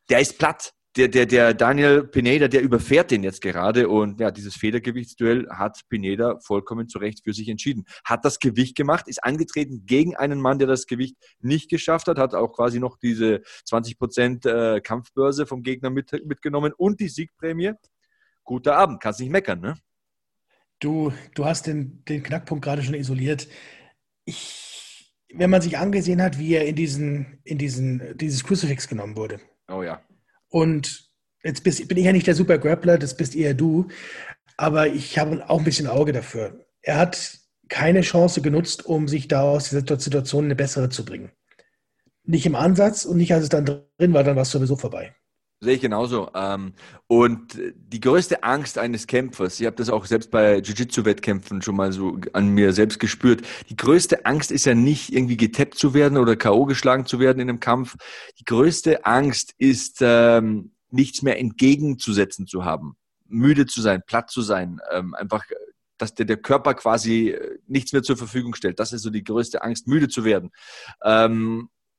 Der 0.08 0.20
ist 0.20 0.38
platt 0.38 0.72
der, 0.96 1.08
der, 1.08 1.26
der 1.26 1.54
Daniel 1.54 2.02
Pineda, 2.02 2.48
der 2.48 2.62
überfährt 2.62 3.12
den 3.12 3.22
jetzt 3.22 3.40
gerade 3.42 3.88
und 3.88 4.18
ja, 4.18 4.30
dieses 4.30 4.56
Federgewichtsduell 4.56 5.48
hat 5.48 5.80
Pineda 5.88 6.38
vollkommen 6.40 6.88
zu 6.88 6.98
Recht 6.98 7.22
für 7.22 7.32
sich 7.32 7.48
entschieden. 7.48 7.84
Hat 8.04 8.24
das 8.24 8.40
Gewicht 8.40 8.76
gemacht, 8.76 9.06
ist 9.06 9.22
angetreten 9.22 9.86
gegen 9.86 10.16
einen 10.16 10.40
Mann, 10.40 10.58
der 10.58 10.66
das 10.66 10.86
Gewicht 10.86 11.16
nicht 11.38 11.70
geschafft 11.70 12.08
hat, 12.08 12.18
hat 12.18 12.34
auch 12.34 12.52
quasi 12.52 12.80
noch 12.80 12.96
diese 12.98 13.42
20 13.66 13.98
Prozent 13.98 14.46
äh, 14.46 14.80
Kampfbörse 14.80 15.46
vom 15.46 15.62
Gegner 15.62 15.90
mit, 15.90 16.10
mitgenommen 16.26 16.72
und 16.76 16.98
die 16.98 17.08
Siegprämie. 17.08 17.72
Guter 18.42 18.76
Abend, 18.76 19.00
kannst 19.00 19.20
nicht 19.20 19.30
meckern, 19.30 19.60
ne? 19.60 19.74
Du, 20.80 21.12
du 21.34 21.44
hast 21.44 21.66
den, 21.66 22.04
den 22.06 22.22
Knackpunkt 22.22 22.64
gerade 22.64 22.82
schon 22.82 22.94
isoliert. 22.94 23.46
Ich, 24.24 25.14
wenn 25.32 25.50
man 25.50 25.60
sich 25.60 25.78
angesehen 25.78 26.22
hat, 26.22 26.38
wie 26.38 26.54
er 26.54 26.66
in 26.66 26.74
diesen, 26.74 27.38
in 27.44 27.58
diesen, 27.58 28.16
dieses 28.16 28.42
Crucifix 28.42 28.88
genommen 28.88 29.14
wurde. 29.14 29.40
Oh 29.68 29.82
ja 29.82 30.02
und 30.50 31.10
jetzt 31.42 31.64
bist, 31.64 31.86
bin 31.88 31.96
ich 31.96 32.04
ja 32.04 32.12
nicht 32.12 32.26
der 32.26 32.34
Super 32.34 32.58
Grappler, 32.58 32.98
das 32.98 33.16
bist 33.16 33.34
eher 33.34 33.54
du. 33.54 33.88
Aber 34.56 34.88
ich 34.88 35.18
habe 35.18 35.48
auch 35.48 35.58
ein 35.58 35.64
bisschen 35.64 35.86
Auge 35.86 36.12
dafür. 36.12 36.66
Er 36.82 36.98
hat 36.98 37.38
keine 37.68 38.02
Chance 38.02 38.42
genutzt, 38.42 38.84
um 38.84 39.08
sich 39.08 39.28
da 39.28 39.42
aus 39.42 39.70
dieser 39.70 39.98
Situation 39.98 40.44
eine 40.44 40.56
bessere 40.56 40.90
zu 40.90 41.04
bringen. 41.04 41.30
Nicht 42.24 42.44
im 42.44 42.54
Ansatz 42.54 43.04
und 43.04 43.16
nicht 43.16 43.32
als 43.32 43.44
es 43.44 43.48
dann 43.48 43.64
drin 43.64 44.12
war, 44.12 44.24
dann 44.24 44.36
war 44.36 44.42
es 44.42 44.50
sowieso 44.50 44.76
vorbei. 44.76 45.14
Sehe 45.62 45.74
ich 45.74 45.82
genauso. 45.82 46.30
Ähm, 46.34 46.72
und 47.06 47.58
die 47.74 48.00
größte 48.00 48.42
Angst 48.42 48.78
eines 48.78 49.06
Kämpfers, 49.06 49.60
ich 49.60 49.66
habe 49.66 49.76
das 49.76 49.90
auch 49.90 50.06
selbst 50.06 50.30
bei 50.30 50.58
Jiu-Jitsu-Wettkämpfen 50.58 51.60
schon 51.60 51.76
mal 51.76 51.92
so 51.92 52.18
an 52.32 52.48
mir 52.48 52.72
selbst 52.72 52.98
gespürt, 52.98 53.42
die 53.68 53.76
größte 53.76 54.24
Angst 54.24 54.52
ist 54.52 54.64
ja 54.64 54.74
nicht 54.74 55.12
irgendwie 55.12 55.36
getappt 55.36 55.74
zu 55.74 55.92
werden 55.92 56.16
oder 56.16 56.34
K.O. 56.36 56.64
geschlagen 56.64 57.04
zu 57.04 57.20
werden 57.20 57.40
in 57.40 57.50
einem 57.50 57.60
Kampf. 57.60 57.96
Die 58.38 58.44
größte 58.44 59.04
Angst 59.04 59.54
ist, 59.58 59.98
ähm, 60.00 60.72
nichts 60.90 61.20
mehr 61.20 61.38
entgegenzusetzen 61.38 62.46
zu 62.46 62.64
haben, 62.64 62.96
müde 63.26 63.66
zu 63.66 63.82
sein, 63.82 64.02
platt 64.06 64.30
zu 64.30 64.40
sein, 64.40 64.80
ähm, 64.90 65.14
einfach 65.14 65.44
dass 65.98 66.14
der, 66.14 66.24
der 66.24 66.38
Körper 66.38 66.72
quasi 66.72 67.36
nichts 67.66 67.92
mehr 67.92 68.02
zur 68.02 68.16
Verfügung 68.16 68.54
stellt. 68.54 68.80
Das 68.80 68.94
ist 68.94 69.02
so 69.02 69.10
die 69.10 69.22
größte 69.22 69.62
Angst, 69.62 69.86
müde 69.86 70.08
zu 70.08 70.24
werden. 70.24 70.50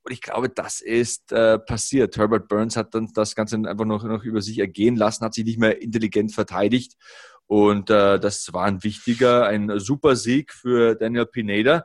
Und 0.03 0.11
ich 0.11 0.21
glaube, 0.21 0.49
das 0.49 0.81
ist 0.81 1.31
äh, 1.31 1.59
passiert. 1.59 2.17
Herbert 2.17 2.47
Burns 2.47 2.75
hat 2.75 2.95
dann 2.95 3.09
das 3.13 3.35
Ganze 3.35 3.55
einfach 3.55 3.85
noch, 3.85 4.03
noch 4.03 4.23
über 4.23 4.41
sich 4.41 4.59
ergehen 4.59 4.95
lassen, 4.95 5.23
hat 5.23 5.33
sich 5.33 5.45
nicht 5.45 5.59
mehr 5.59 5.81
intelligent 5.81 6.33
verteidigt. 6.33 6.95
Und 7.45 7.89
äh, 7.89 8.19
das 8.19 8.53
war 8.53 8.65
ein 8.65 8.83
wichtiger, 8.83 9.45
ein 9.45 9.77
super 9.79 10.15
Sieg 10.15 10.53
für 10.53 10.95
Daniel 10.95 11.25
Pineda, 11.25 11.83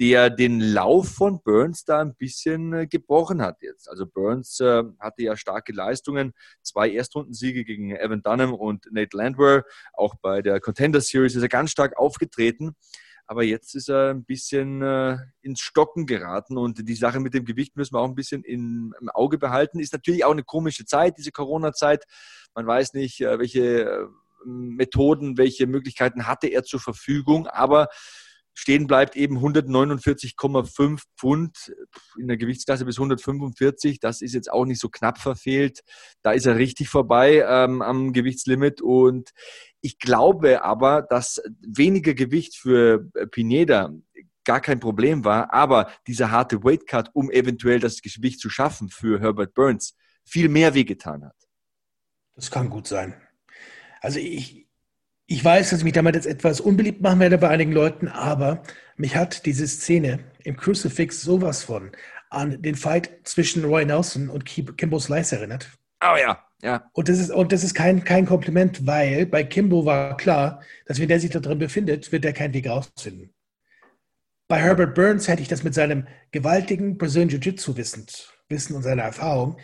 der 0.00 0.28
den 0.28 0.60
Lauf 0.60 1.08
von 1.08 1.40
Burns 1.42 1.84
da 1.84 2.00
ein 2.00 2.16
bisschen 2.16 2.72
äh, 2.72 2.86
gebrochen 2.86 3.40
hat 3.40 3.62
jetzt. 3.62 3.88
Also 3.88 4.06
Burns 4.06 4.58
äh, 4.60 4.82
hatte 4.98 5.22
ja 5.22 5.36
starke 5.36 5.72
Leistungen, 5.72 6.32
zwei 6.62 6.90
Erstrundensiege 6.90 7.64
gegen 7.64 7.94
Evan 7.94 8.22
Dunham 8.22 8.54
und 8.54 8.90
Nate 8.90 9.16
Landwehr. 9.16 9.64
Auch 9.92 10.16
bei 10.20 10.42
der 10.42 10.60
Contender 10.60 11.00
Series 11.00 11.36
ist 11.36 11.42
er 11.42 11.48
ganz 11.48 11.70
stark 11.70 11.96
aufgetreten. 11.96 12.74
Aber 13.26 13.42
jetzt 13.42 13.74
ist 13.74 13.88
er 13.88 14.10
ein 14.10 14.24
bisschen 14.24 14.82
äh, 14.82 15.16
ins 15.40 15.60
Stocken 15.60 16.06
geraten 16.06 16.58
und 16.58 16.86
die 16.86 16.94
Sache 16.94 17.20
mit 17.20 17.32
dem 17.32 17.44
Gewicht 17.44 17.76
müssen 17.76 17.94
wir 17.94 18.00
auch 18.00 18.08
ein 18.08 18.14
bisschen 18.14 18.44
in, 18.44 18.92
im 19.00 19.08
Auge 19.08 19.38
behalten. 19.38 19.80
Ist 19.80 19.94
natürlich 19.94 20.24
auch 20.24 20.32
eine 20.32 20.44
komische 20.44 20.84
Zeit, 20.84 21.16
diese 21.16 21.32
Corona-Zeit. 21.32 22.04
Man 22.54 22.66
weiß 22.66 22.92
nicht, 22.92 23.20
äh, 23.20 23.38
welche 23.38 23.84
äh, 23.84 24.06
Methoden, 24.44 25.38
welche 25.38 25.66
Möglichkeiten 25.66 26.26
hatte 26.26 26.48
er 26.48 26.64
zur 26.64 26.80
Verfügung, 26.80 27.46
aber 27.46 27.88
stehen 28.54 28.86
bleibt 28.86 29.16
eben 29.16 29.38
149,5 29.38 31.02
Pfund 31.18 31.74
in 32.18 32.28
der 32.28 32.36
Gewichtsklasse 32.36 32.84
bis 32.84 32.98
145. 32.98 33.98
Das 34.00 34.22
ist 34.22 34.34
jetzt 34.34 34.50
auch 34.50 34.64
nicht 34.64 34.80
so 34.80 34.88
knapp 34.88 35.18
verfehlt. 35.18 35.80
Da 36.22 36.32
ist 36.32 36.46
er 36.46 36.56
richtig 36.56 36.88
vorbei 36.88 37.44
ähm, 37.46 37.82
am 37.82 38.12
Gewichtslimit. 38.12 38.80
Und 38.80 39.30
ich 39.84 39.98
glaube 39.98 40.64
aber, 40.64 41.02
dass 41.02 41.42
weniger 41.60 42.14
Gewicht 42.14 42.56
für 42.56 43.04
Pineda 43.30 43.92
gar 44.44 44.62
kein 44.62 44.80
Problem 44.80 45.26
war, 45.26 45.52
aber 45.52 45.90
dieser 46.06 46.30
harte 46.30 46.64
Weightcut, 46.64 47.10
um 47.12 47.30
eventuell 47.30 47.80
das 47.80 48.00
Gewicht 48.00 48.40
zu 48.40 48.48
schaffen 48.48 48.88
für 48.88 49.20
Herbert 49.20 49.52
Burns, 49.52 49.94
viel 50.24 50.48
mehr 50.48 50.72
wehgetan 50.72 51.26
hat. 51.26 51.36
Das 52.34 52.50
kann 52.50 52.70
gut 52.70 52.86
sein. 52.86 53.14
Also 54.00 54.18
ich, 54.18 54.66
ich 55.26 55.44
weiß, 55.44 55.68
dass 55.68 55.80
ich 55.80 55.84
mich 55.84 55.92
damit 55.92 56.14
jetzt 56.14 56.26
etwas 56.26 56.62
unbeliebt 56.62 57.02
machen 57.02 57.20
werde 57.20 57.36
bei 57.36 57.50
einigen 57.50 57.72
Leuten, 57.72 58.08
aber 58.08 58.62
mich 58.96 59.16
hat 59.16 59.44
diese 59.44 59.68
Szene 59.68 60.24
im 60.44 60.56
Crucifix 60.56 61.20
sowas 61.20 61.62
von 61.62 61.92
an 62.30 62.62
den 62.62 62.74
Fight 62.74 63.10
zwischen 63.24 63.66
Roy 63.66 63.84
Nelson 63.84 64.30
und 64.30 64.46
Kimbo 64.46 64.98
Slice 64.98 65.36
erinnert. 65.36 65.68
Oh 66.02 66.16
ja, 66.16 66.42
Ja. 66.64 66.88
Und 66.94 67.10
das 67.10 67.18
ist, 67.18 67.30
und 67.30 67.52
das 67.52 67.62
ist 67.62 67.74
kein, 67.74 68.04
kein 68.04 68.24
Kompliment, 68.24 68.86
weil 68.86 69.26
bei 69.26 69.44
Kimbo 69.44 69.84
war 69.84 70.16
klar, 70.16 70.62
dass 70.86 70.98
wenn 70.98 71.08
der 71.08 71.20
sich 71.20 71.30
da 71.30 71.38
drin 71.38 71.58
befindet, 71.58 72.10
wird 72.10 72.24
er 72.24 72.32
keinen 72.32 72.54
Weg 72.54 72.66
rausfinden. 72.66 73.34
Bei 74.48 74.62
Herbert 74.62 74.94
Burns 74.94 75.28
hätte 75.28 75.42
ich 75.42 75.48
das 75.48 75.62
mit 75.62 75.74
seinem 75.74 76.06
gewaltigen 76.30 76.96
Brazilian 76.96 77.28
Jiu-Jitsu-Wissen 77.28 78.06
Wissen 78.48 78.76
und 78.76 78.82
seiner 78.82 79.02
Erfahrung 79.02 79.58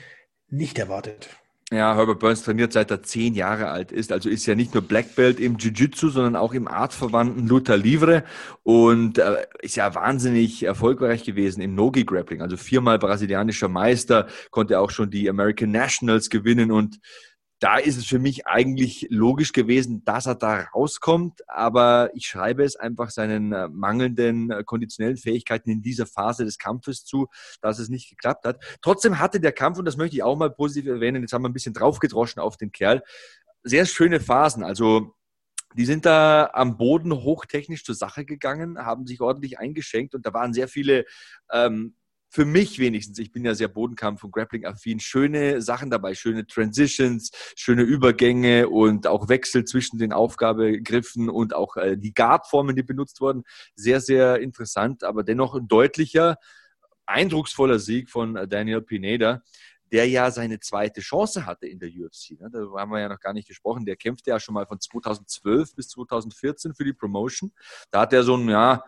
nicht 0.48 0.78
erwartet. 0.78 1.30
Ja, 1.72 1.94
Herbert 1.94 2.18
Burns 2.18 2.42
trainiert 2.42 2.72
seit 2.72 2.90
er 2.90 3.04
zehn 3.04 3.32
Jahre 3.34 3.68
alt 3.68 3.92
ist. 3.92 4.10
Also 4.10 4.28
ist 4.28 4.44
ja 4.46 4.56
nicht 4.56 4.74
nur 4.74 4.82
Black 4.82 5.14
Belt 5.14 5.38
im 5.38 5.56
Jiu-Jitsu, 5.56 6.08
sondern 6.08 6.34
auch 6.34 6.52
im 6.52 6.66
artverwandten 6.66 7.46
Luther 7.46 7.76
Livre 7.76 8.24
und 8.64 9.18
äh, 9.18 9.46
ist 9.60 9.76
ja 9.76 9.94
wahnsinnig 9.94 10.64
erfolgreich 10.64 11.22
gewesen 11.22 11.60
im 11.60 11.76
Nogi 11.76 12.04
Grappling. 12.04 12.42
Also 12.42 12.56
viermal 12.56 12.98
brasilianischer 12.98 13.68
Meister, 13.68 14.26
konnte 14.50 14.80
auch 14.80 14.90
schon 14.90 15.12
die 15.12 15.30
American 15.30 15.70
Nationals 15.70 16.28
gewinnen 16.28 16.72
und 16.72 16.98
da 17.60 17.76
ist 17.76 17.98
es 17.98 18.06
für 18.06 18.18
mich 18.18 18.46
eigentlich 18.46 19.06
logisch 19.10 19.52
gewesen, 19.52 20.02
dass 20.04 20.26
er 20.26 20.34
da 20.34 20.62
rauskommt, 20.74 21.46
aber 21.46 22.10
ich 22.14 22.26
schreibe 22.26 22.64
es 22.64 22.74
einfach 22.74 23.10
seinen 23.10 23.52
äh, 23.52 23.68
mangelnden 23.68 24.50
äh, 24.50 24.64
konditionellen 24.64 25.18
Fähigkeiten 25.18 25.70
in 25.70 25.82
dieser 25.82 26.06
Phase 26.06 26.46
des 26.46 26.58
Kampfes 26.58 27.04
zu, 27.04 27.28
dass 27.60 27.78
es 27.78 27.90
nicht 27.90 28.08
geklappt 28.08 28.46
hat. 28.46 28.64
Trotzdem 28.80 29.18
hatte 29.18 29.40
der 29.40 29.52
Kampf, 29.52 29.78
und 29.78 29.84
das 29.84 29.98
möchte 29.98 30.16
ich 30.16 30.22
auch 30.22 30.36
mal 30.36 30.50
positiv 30.50 30.90
erwähnen, 30.90 31.22
jetzt 31.22 31.34
haben 31.34 31.42
wir 31.42 31.50
ein 31.50 31.54
bisschen 31.54 31.74
draufgedroschen 31.74 32.40
auf 32.40 32.56
den 32.56 32.72
Kerl, 32.72 33.02
sehr 33.62 33.84
schöne 33.84 34.20
Phasen. 34.20 34.64
Also 34.64 35.14
die 35.74 35.84
sind 35.84 36.06
da 36.06 36.50
am 36.54 36.78
Boden 36.78 37.12
hochtechnisch 37.12 37.84
zur 37.84 37.94
Sache 37.94 38.24
gegangen, 38.24 38.78
haben 38.78 39.06
sich 39.06 39.20
ordentlich 39.20 39.58
eingeschenkt 39.58 40.14
und 40.14 40.24
da 40.24 40.32
waren 40.32 40.54
sehr 40.54 40.66
viele 40.66 41.04
ähm, 41.52 41.94
für 42.30 42.44
mich 42.44 42.78
wenigstens, 42.78 43.18
ich 43.18 43.32
bin 43.32 43.44
ja 43.44 43.54
sehr 43.54 43.68
Bodenkampf- 43.68 44.22
und 44.22 44.30
Grappling-affin, 44.30 45.00
schöne 45.00 45.60
Sachen 45.60 45.90
dabei, 45.90 46.14
schöne 46.14 46.46
Transitions, 46.46 47.30
schöne 47.56 47.82
Übergänge 47.82 48.68
und 48.68 49.08
auch 49.08 49.28
Wechsel 49.28 49.64
zwischen 49.64 49.98
den 49.98 50.12
Aufgabegriffen 50.12 51.28
und 51.28 51.54
auch 51.54 51.76
äh, 51.76 51.96
die 51.96 52.14
Guard-Formen, 52.14 52.76
die 52.76 52.84
benutzt 52.84 53.20
wurden. 53.20 53.42
Sehr, 53.74 54.00
sehr 54.00 54.40
interessant, 54.40 55.02
aber 55.02 55.24
dennoch 55.24 55.56
ein 55.56 55.66
deutlicher, 55.66 56.36
eindrucksvoller 57.04 57.80
Sieg 57.80 58.08
von 58.08 58.36
äh, 58.36 58.46
Daniel 58.46 58.82
Pineda 58.82 59.42
der 59.92 60.08
ja 60.08 60.30
seine 60.30 60.60
zweite 60.60 61.00
Chance 61.00 61.46
hatte 61.46 61.66
in 61.66 61.80
der 61.80 61.88
UFC. 61.88 62.38
Ne? 62.38 62.48
Da 62.52 62.60
haben 62.76 62.92
wir 62.92 63.00
ja 63.00 63.08
noch 63.08 63.18
gar 63.18 63.32
nicht 63.32 63.48
gesprochen. 63.48 63.84
Der 63.84 63.96
kämpfte 63.96 64.30
ja 64.30 64.38
schon 64.38 64.54
mal 64.54 64.66
von 64.66 64.80
2012 64.80 65.74
bis 65.74 65.88
2014 65.88 66.74
für 66.74 66.84
die 66.84 66.92
Promotion. 66.92 67.52
Da 67.90 68.02
hat 68.02 68.12
er 68.12 68.22
so 68.22 68.36
ein, 68.36 68.48
ja, 68.48 68.84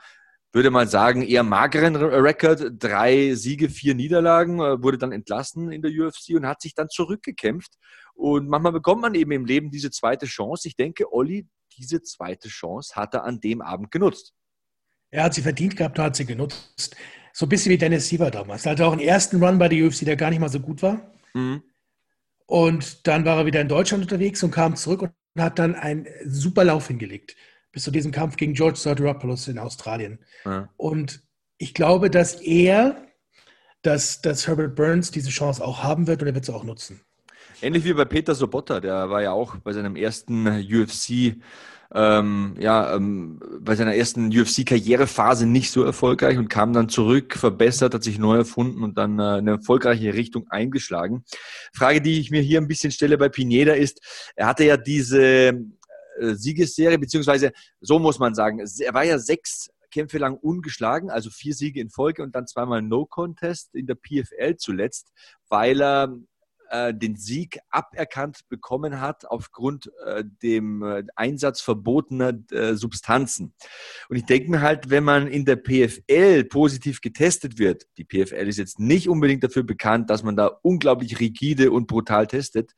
würde 0.53 0.71
mal 0.71 0.87
sagen, 0.87 1.23
eher 1.23 1.43
mageren 1.43 1.97
Rekord. 1.97 2.73
Drei 2.79 3.35
Siege, 3.35 3.69
vier 3.71 3.95
Niederlagen, 3.95 4.61
äh, 4.61 4.83
wurde 4.83 4.99
dann 4.99 5.13
entlassen 5.13 5.73
in 5.73 5.83
der 5.83 5.91
UFC 5.91 6.35
und 6.37 6.47
hat 6.47 6.61
sich 6.61 6.75
dann 6.75 6.89
zurückgekämpft. 6.89 7.73
Und 8.15 8.49
manchmal 8.49 8.73
bekommt 8.73 9.03
man 9.03 9.15
eben 9.15 9.33
im 9.33 9.47
Leben 9.47 9.71
diese 9.71 9.91
zweite 9.91 10.27
Chance. 10.27 10.69
Ich 10.69 10.77
denke, 10.77 11.13
Olli, 11.13 11.47
diese 11.77 12.03
zweite 12.03 12.49
Chance 12.49 12.95
hat 12.95 13.15
er 13.15 13.25
an 13.25 13.41
dem 13.41 13.63
Abend 13.63 13.91
genutzt. 13.91 14.35
Er 15.11 15.25
hat 15.25 15.35
sie 15.35 15.43
verdient 15.43 15.77
gehabt, 15.77 15.99
er 15.99 16.05
hat 16.05 16.17
sie 16.17 16.27
genutzt. 16.27 16.97
So 17.33 17.47
ein 17.47 17.49
bisschen 17.49 17.73
wie 17.73 17.79
Dennis 17.79 18.09
Siever 18.09 18.31
damals. 18.31 18.67
Er 18.67 18.73
hatte 18.73 18.87
auch 18.87 18.93
einen 18.93 19.01
ersten 19.01 19.43
Run 19.43 19.59
bei 19.59 19.69
der 19.69 19.87
UFC, 19.87 20.05
der 20.05 20.17
gar 20.17 20.29
nicht 20.29 20.39
mal 20.39 20.51
so 20.51 20.61
gut 20.61 20.83
war. 20.83 21.13
Mhm. 21.33 21.63
Und 22.47 23.07
dann 23.07 23.25
war 23.25 23.39
er 23.39 23.47
wieder 23.47 23.63
in 23.63 23.69
Deutschland 23.69 24.05
unterwegs 24.05 24.43
und 24.43 24.51
kam 24.51 24.77
zurück 24.77 25.03
und 25.03 25.43
hat 25.43 25.59
dann 25.59 25.75
einen 25.75 26.07
super 26.27 26.65
Lauf 26.65 26.89
hingelegt 26.89 27.37
bis 27.73 27.83
zu 27.83 27.91
diesem 27.91 28.13
Kampf 28.13 28.37
gegen 28.37 28.53
George 28.53 28.79
Soteropoulos 28.79 29.49
in 29.49 29.59
Australien. 29.59 30.19
Ja. 30.45 30.69
Und 30.77 31.23
ich 31.59 31.75
glaube, 31.75 32.11
dass 32.11 32.35
er, 32.35 32.97
dass, 33.83 34.21
dass 34.21 34.47
Herbert 34.47 34.77
Burns 34.77 35.11
diese 35.11 35.31
Chance 35.31 35.65
auch 35.65 35.83
haben 35.83 36.07
wird 36.07 36.23
und 36.23 36.29
er 36.29 36.35
wird 36.35 36.45
sie 36.45 36.55
auch 36.55 36.65
nutzen. 36.65 37.01
Ähnlich 37.61 37.85
wie 37.85 37.95
bei 37.95 38.05
Peter 38.05 38.35
Sobotta, 38.35 38.81
der 38.81 39.09
war 39.09 39.23
ja 39.23 39.33
auch 39.33 39.57
bei 39.57 39.73
seinem 39.73 39.95
ersten 39.95 40.47
UFC, 40.49 41.37
ähm, 41.95 42.55
ja, 42.59 42.97
ähm, 42.97 43.39
bei 43.61 43.77
seiner 43.77 43.95
ersten 43.95 44.29
UFC-Karrierephase 44.29 45.47
nicht 45.47 45.71
so 45.71 45.85
erfolgreich 45.85 46.39
und 46.39 46.49
kam 46.49 46.73
dann 46.73 46.89
zurück, 46.89 47.37
verbessert, 47.37 47.95
hat 47.95 48.03
sich 48.03 48.19
neu 48.19 48.39
erfunden 48.39 48.83
und 48.83 48.97
dann 48.97 49.19
äh, 49.19 49.23
eine 49.23 49.51
erfolgreiche 49.53 50.15
Richtung 50.15 50.49
eingeschlagen. 50.49 51.25
Frage, 51.75 52.01
die 52.01 52.19
ich 52.19 52.31
mir 52.31 52.41
hier 52.41 52.61
ein 52.61 52.69
bisschen 52.69 52.91
stelle 52.91 53.19
bei 53.19 53.29
Pineda 53.29 53.75
ist, 53.75 54.01
er 54.35 54.47
hatte 54.47 54.65
ja 54.65 54.77
diese 54.77 55.53
Siegesserie, 56.19 56.99
beziehungsweise 56.99 57.53
so 57.81 57.99
muss 57.99 58.19
man 58.19 58.35
sagen, 58.35 58.59
er 58.59 58.95
war 58.95 59.05
ja 59.05 59.19
sechs 59.19 59.71
Kämpfe 59.91 60.19
lang 60.19 60.37
ungeschlagen, 60.37 61.11
also 61.11 61.31
vier 61.31 61.55
Siege 61.55 61.81
in 61.81 61.91
Folge 61.91 62.23
und 62.23 62.35
dann 62.35 62.47
zweimal 62.47 62.83
No 62.83 63.07
Contest 63.07 63.75
in 63.75 63.87
der 63.87 63.95
PFL 63.95 64.57
zuletzt, 64.57 65.13
weil 65.49 65.81
er 65.81 66.17
äh, 66.73 66.95
den 66.95 67.17
Sieg 67.17 67.61
aberkannt 67.71 68.41
bekommen 68.49 69.01
hat 69.01 69.27
aufgrund 69.27 69.93
äh, 70.07 70.25
dem 70.43 70.83
äh, 70.83 71.05
Einsatz 71.15 71.61
verbotener 71.61 72.33
äh, 72.51 72.75
Substanzen. 72.75 73.55
Und 74.09 74.17
ich 74.17 74.25
denke 74.25 74.51
mir 74.51 74.63
halt, 74.63 74.89
wenn 74.89 75.05
man 75.05 75.27
in 75.29 75.45
der 75.45 75.57
PFL 75.57 76.45
positiv 76.45 77.03
getestet 77.03 77.59
wird, 77.59 77.87
die 77.99 78.05
PFL 78.05 78.49
ist 78.49 78.57
jetzt 78.57 78.81
nicht 78.81 79.09
unbedingt 79.09 79.45
dafür 79.45 79.63
bekannt, 79.63 80.09
dass 80.09 80.23
man 80.23 80.35
da 80.35 80.47
unglaublich 80.63 81.21
rigide 81.21 81.71
und 81.71 81.87
brutal 81.87 82.27
testet, 82.27 82.73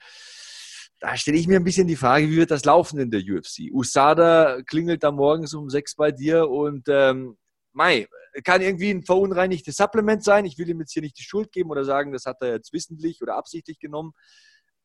da 1.04 1.18
stelle 1.18 1.36
ich 1.36 1.46
mir 1.46 1.56
ein 1.56 1.64
bisschen 1.64 1.86
die 1.86 1.96
Frage, 1.96 2.30
wie 2.30 2.38
wird 2.38 2.50
das 2.50 2.64
laufen 2.64 2.98
in 2.98 3.10
der 3.10 3.20
UFC? 3.20 3.70
USADA 3.70 4.62
klingelt 4.62 5.02
da 5.02 5.12
morgens 5.12 5.52
um 5.52 5.68
sechs 5.68 5.94
bei 5.94 6.10
dir 6.10 6.48
und 6.48 6.88
ähm, 6.88 7.36
Mai, 7.74 8.06
kann 8.42 8.62
irgendwie 8.62 8.90
ein 8.90 9.02
verunreinigtes 9.02 9.76
Supplement 9.76 10.24
sein. 10.24 10.46
Ich 10.46 10.56
will 10.56 10.70
ihm 10.70 10.80
jetzt 10.80 10.94
hier 10.94 11.02
nicht 11.02 11.18
die 11.18 11.22
Schuld 11.22 11.52
geben 11.52 11.70
oder 11.70 11.84
sagen, 11.84 12.12
das 12.12 12.24
hat 12.24 12.38
er 12.40 12.54
jetzt 12.54 12.72
wissentlich 12.72 13.20
oder 13.20 13.36
absichtlich 13.36 13.78
genommen 13.78 14.12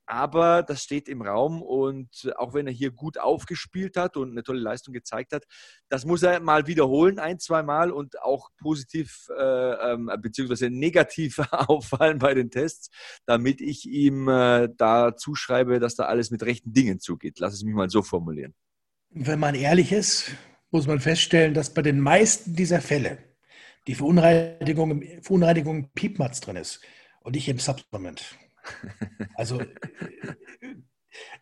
aber 0.10 0.64
das 0.64 0.82
steht 0.82 1.08
im 1.08 1.22
Raum 1.22 1.62
und 1.62 2.34
auch 2.38 2.56
wenn 2.56 2.66
er 2.66 2.74
hier 2.74 2.90
gut 2.90 3.20
aufgespielt 3.20 3.96
hat 3.96 4.18
und 4.18 4.32
eine 4.32 4.42
tolle 4.42 4.60
Leistung 4.60 4.92
gezeigt 4.92 5.34
hat, 5.34 5.46
das 5.88 6.04
muss 6.04 6.24
er 6.24 6.40
mal 6.40 6.66
wiederholen, 6.66 7.20
ein, 7.20 7.40
zwei 7.40 7.62
Mal 7.62 7.92
und 7.92 8.20
auch 8.24 8.50
positiv 8.58 9.28
äh, 9.38 9.94
ähm, 9.94 10.12
beziehungsweise 10.20 10.72
negativ 10.72 11.38
auffallen 11.52 12.18
bei 12.18 12.34
den 12.34 12.50
Tests, 12.50 12.90
damit 13.28 13.62
ich 13.62 13.86
ihm 13.86 14.28
äh, 14.28 14.70
da 14.76 15.16
zuschreibe, 15.16 15.80
dass 15.80 15.94
da 15.94 16.06
alles 16.06 16.32
mit 16.32 16.42
rechten 16.42 16.74
Dingen 16.74 17.00
zugeht. 17.00 17.40
Lass 17.40 17.54
es 17.54 17.64
mich 17.64 17.76
mal 17.76 17.92
so 17.92 18.02
formulieren. 18.02 18.56
Wenn 19.12 19.40
man 19.40 19.54
ehrlich 19.54 19.92
ist, 19.92 20.32
muss 20.72 20.88
man 20.88 21.00
feststellen, 21.00 21.54
dass 21.54 21.74
bei 21.74 21.84
den 21.84 22.00
meisten 22.00 22.56
dieser 22.56 22.82
Fälle 22.82 23.20
die 23.86 23.94
Verunreinigung, 23.94 25.04
Verunreinigung 25.22 25.78
im 25.78 25.90
Piepmatz 25.92 26.42
drin 26.42 26.56
ist 26.56 26.82
und 27.22 27.36
nicht 27.36 27.48
im 27.48 27.60
Supplement. 27.60 28.36
Also, 29.36 29.62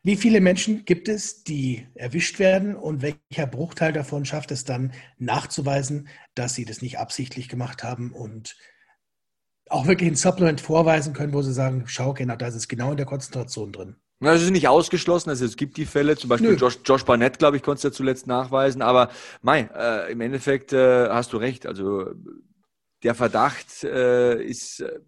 wie 0.03 0.15
viele 0.15 0.39
Menschen 0.39 0.85
gibt 0.85 1.09
es, 1.09 1.43
die 1.43 1.87
erwischt 1.95 2.39
werden 2.39 2.75
und 2.75 3.01
welcher 3.01 3.47
Bruchteil 3.47 3.91
davon 3.91 4.25
schafft 4.25 4.51
es 4.51 4.63
dann 4.63 4.93
nachzuweisen, 5.17 6.07
dass 6.35 6.53
sie 6.53 6.65
das 6.65 6.81
nicht 6.81 6.99
absichtlich 6.99 7.49
gemacht 7.49 7.83
haben 7.83 8.13
und 8.13 8.55
auch 9.69 9.87
wirklich 9.87 10.09
ein 10.09 10.15
Supplement 10.15 10.61
vorweisen 10.61 11.13
können, 11.13 11.33
wo 11.33 11.41
sie 11.41 11.53
sagen, 11.53 11.83
schau, 11.87 12.13
genau, 12.13 12.35
da 12.35 12.47
ist 12.47 12.55
es 12.55 12.67
genau 12.67 12.91
in 12.91 12.97
der 12.97 13.05
Konzentration 13.05 13.71
drin. 13.71 13.95
Das 14.19 14.41
ist 14.41 14.49
nicht 14.49 14.67
ausgeschlossen. 14.67 15.29
Also 15.29 15.45
es 15.45 15.57
gibt 15.57 15.77
die 15.77 15.85
Fälle, 15.85 16.15
zum 16.15 16.29
Beispiel 16.29 16.57
Josh, 16.57 16.79
Josh 16.83 17.03
Barnett, 17.03 17.37
glaube 17.37 17.57
ich, 17.57 17.63
konntest 17.63 17.83
du 17.83 17.87
ja 17.89 17.93
zuletzt 17.93 18.25
nachweisen. 18.25 18.81
Aber 18.81 19.11
Mai, 19.41 19.69
äh, 19.75 20.11
im 20.11 20.21
Endeffekt 20.21 20.73
äh, 20.73 21.09
hast 21.09 21.33
du 21.33 21.37
recht. 21.37 21.67
Also 21.67 22.13
der 23.03 23.13
Verdacht 23.13 23.83
äh, 23.83 24.41
ist 24.41 24.79
äh, 24.79 24.99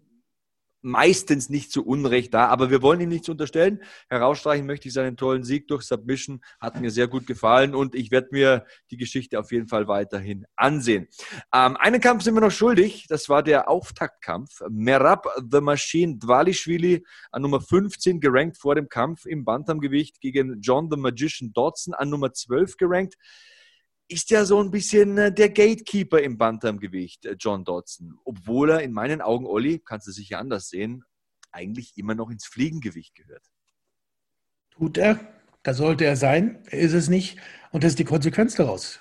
meistens 0.82 1.50
nicht 1.50 1.72
zu 1.72 1.84
Unrecht 1.84 2.34
da, 2.34 2.46
aber 2.46 2.70
wir 2.70 2.82
wollen 2.82 3.00
ihm 3.00 3.08
nichts 3.08 3.28
unterstellen. 3.28 3.82
Herausstreichen 4.08 4.66
möchte 4.66 4.88
ich 4.88 4.94
seinen 4.94 5.16
tollen 5.16 5.44
Sieg 5.44 5.68
durch 5.68 5.82
Submission, 5.82 6.40
hat 6.60 6.80
mir 6.80 6.90
sehr 6.90 7.08
gut 7.08 7.26
gefallen 7.26 7.74
und 7.74 7.94
ich 7.94 8.10
werde 8.10 8.28
mir 8.32 8.64
die 8.90 8.96
Geschichte 8.96 9.38
auf 9.38 9.52
jeden 9.52 9.68
Fall 9.68 9.88
weiterhin 9.88 10.46
ansehen. 10.56 11.08
Ähm, 11.52 11.76
einen 11.76 12.00
Kampf 12.00 12.22
sind 12.22 12.34
wir 12.34 12.40
noch 12.40 12.50
schuldig, 12.50 13.06
das 13.08 13.28
war 13.28 13.42
der 13.42 13.68
Auftaktkampf. 13.68 14.60
Merab 14.70 15.26
the 15.50 15.60
Machine 15.60 16.18
Dvalishvili 16.18 17.04
an 17.30 17.42
Nummer 17.42 17.60
15 17.60 18.20
gerankt 18.20 18.58
vor 18.58 18.74
dem 18.74 18.88
Kampf 18.88 19.26
im 19.26 19.44
Bantamgewicht 19.44 20.20
gegen 20.20 20.60
John 20.60 20.88
the 20.90 20.96
Magician 20.96 21.52
Dodson 21.52 21.94
an 21.94 22.08
Nummer 22.10 22.32
12 22.32 22.76
gerankt 22.76 23.16
ist 24.10 24.30
ja 24.30 24.44
so 24.44 24.60
ein 24.60 24.70
bisschen 24.70 25.16
äh, 25.18 25.32
der 25.32 25.50
Gatekeeper 25.50 26.20
im 26.20 26.36
Bantamgewicht, 26.36 27.24
äh, 27.26 27.36
John 27.38 27.64
Dodson. 27.64 28.18
Obwohl 28.24 28.70
er 28.70 28.82
in 28.82 28.92
meinen 28.92 29.20
Augen, 29.20 29.46
Olli, 29.46 29.78
kannst 29.78 30.08
du 30.08 30.12
sicher 30.12 30.38
anders 30.38 30.68
sehen, 30.68 31.04
eigentlich 31.52 31.96
immer 31.96 32.14
noch 32.14 32.30
ins 32.30 32.46
Fliegengewicht 32.46 33.14
gehört. 33.14 33.44
Tut 34.70 34.98
er, 34.98 35.20
da 35.62 35.74
sollte 35.74 36.04
er 36.04 36.16
sein, 36.16 36.62
ist 36.70 36.92
es 36.92 37.08
nicht. 37.08 37.38
Und 37.70 37.84
das 37.84 37.92
ist 37.92 37.98
die 37.98 38.04
Konsequenz 38.04 38.56
daraus. 38.56 39.00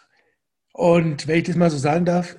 Und 0.73 1.27
wenn 1.27 1.39
ich 1.39 1.45
das 1.45 1.55
mal 1.55 1.71
so 1.71 1.77
sagen 1.77 2.05
darf, 2.05 2.37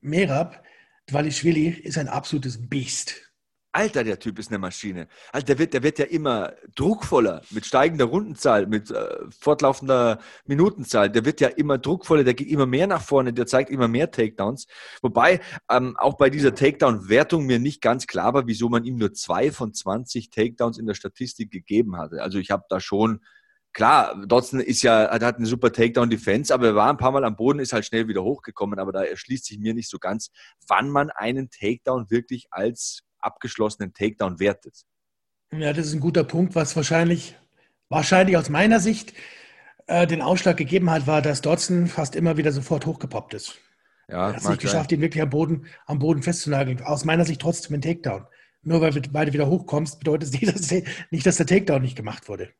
Merab 0.00 0.62
Dvalishvili 1.06 1.68
ist 1.68 1.98
ein 1.98 2.08
absolutes 2.08 2.68
Biest. 2.68 3.25
Alter, 3.76 4.04
der 4.04 4.18
Typ 4.18 4.38
ist 4.38 4.48
eine 4.48 4.58
Maschine. 4.58 5.06
Also 5.32 5.44
der 5.44 5.58
wird, 5.58 5.74
der 5.74 5.82
wird 5.82 5.98
ja 5.98 6.06
immer 6.06 6.54
druckvoller 6.74 7.42
mit 7.50 7.66
steigender 7.66 8.06
Rundenzahl, 8.06 8.66
mit 8.66 8.90
äh, 8.90 9.18
fortlaufender 9.38 10.18
Minutenzahl. 10.46 11.10
Der 11.10 11.26
wird 11.26 11.42
ja 11.42 11.48
immer 11.48 11.76
druckvoller, 11.76 12.24
der 12.24 12.32
geht 12.32 12.48
immer 12.48 12.64
mehr 12.64 12.86
nach 12.86 13.02
vorne, 13.02 13.34
der 13.34 13.46
zeigt 13.46 13.68
immer 13.68 13.86
mehr 13.86 14.10
Takedowns. 14.10 14.66
Wobei 15.02 15.40
ähm, 15.70 15.94
auch 15.98 16.14
bei 16.16 16.30
dieser 16.30 16.54
Takedown-Wertung 16.54 17.44
mir 17.44 17.58
nicht 17.58 17.82
ganz 17.82 18.06
klar 18.06 18.32
war, 18.32 18.46
wieso 18.46 18.70
man 18.70 18.84
ihm 18.84 18.96
nur 18.96 19.12
zwei 19.12 19.52
von 19.52 19.74
20 19.74 20.30
Takedowns 20.30 20.78
in 20.78 20.86
der 20.86 20.94
Statistik 20.94 21.50
gegeben 21.50 21.98
hatte. 21.98 22.22
Also 22.22 22.38
ich 22.38 22.50
habe 22.50 22.64
da 22.70 22.80
schon 22.80 23.20
Klar, 23.74 24.24
Dodson 24.26 24.60
ist 24.60 24.80
ja, 24.80 25.10
hat 25.10 25.36
eine 25.36 25.44
super 25.44 25.70
Takedown-Defense, 25.70 26.54
aber 26.54 26.68
er 26.68 26.74
war 26.76 26.88
ein 26.88 26.96
paar 26.96 27.12
Mal 27.12 27.24
am 27.24 27.36
Boden, 27.36 27.58
ist 27.58 27.74
halt 27.74 27.84
schnell 27.84 28.08
wieder 28.08 28.22
hochgekommen, 28.22 28.78
aber 28.78 28.90
da 28.90 29.04
erschließt 29.04 29.44
sich 29.44 29.58
mir 29.58 29.74
nicht 29.74 29.90
so 29.90 29.98
ganz, 29.98 30.30
wann 30.66 30.88
man 30.88 31.10
einen 31.10 31.50
Takedown 31.50 32.10
wirklich 32.10 32.46
als 32.50 33.02
abgeschlossenen 33.26 33.92
Takedown 33.92 34.40
wertet. 34.40 34.84
Ja, 35.52 35.72
das 35.72 35.86
ist 35.86 35.94
ein 35.94 36.00
guter 36.00 36.24
Punkt, 36.24 36.54
was 36.54 36.74
wahrscheinlich, 36.76 37.36
wahrscheinlich 37.88 38.36
aus 38.36 38.48
meiner 38.48 38.80
Sicht 38.80 39.12
äh, 39.86 40.06
den 40.06 40.22
Ausschlag 40.22 40.56
gegeben 40.56 40.90
hat, 40.90 41.06
war, 41.06 41.22
dass 41.22 41.40
Dodson 41.40 41.86
fast 41.86 42.16
immer 42.16 42.36
wieder 42.36 42.52
sofort 42.52 42.86
hochgepoppt 42.86 43.34
ist. 43.34 43.58
Ja, 44.08 44.28
er 44.28 44.34
hat 44.34 44.42
es 44.42 44.48
nicht 44.48 44.60
geschafft, 44.60 44.92
ihn 44.92 45.00
wirklich 45.00 45.22
am 45.22 45.30
Boden, 45.30 45.66
am 45.86 45.98
Boden 45.98 46.22
festzunageln. 46.22 46.80
Aus 46.82 47.04
meiner 47.04 47.24
Sicht 47.24 47.40
trotzdem 47.40 47.74
ein 47.74 47.82
Takedown. 47.82 48.26
Nur 48.62 48.80
weil 48.80 48.92
du 48.92 49.00
beide 49.10 49.32
wieder 49.32 49.46
hochkommst, 49.46 49.98
bedeutet 49.98 50.34
es 50.34 50.70
nicht, 51.10 51.26
dass 51.26 51.36
der 51.36 51.46
Takedown 51.46 51.82
nicht 51.82 51.96
gemacht 51.96 52.28
wurde. 52.28 52.52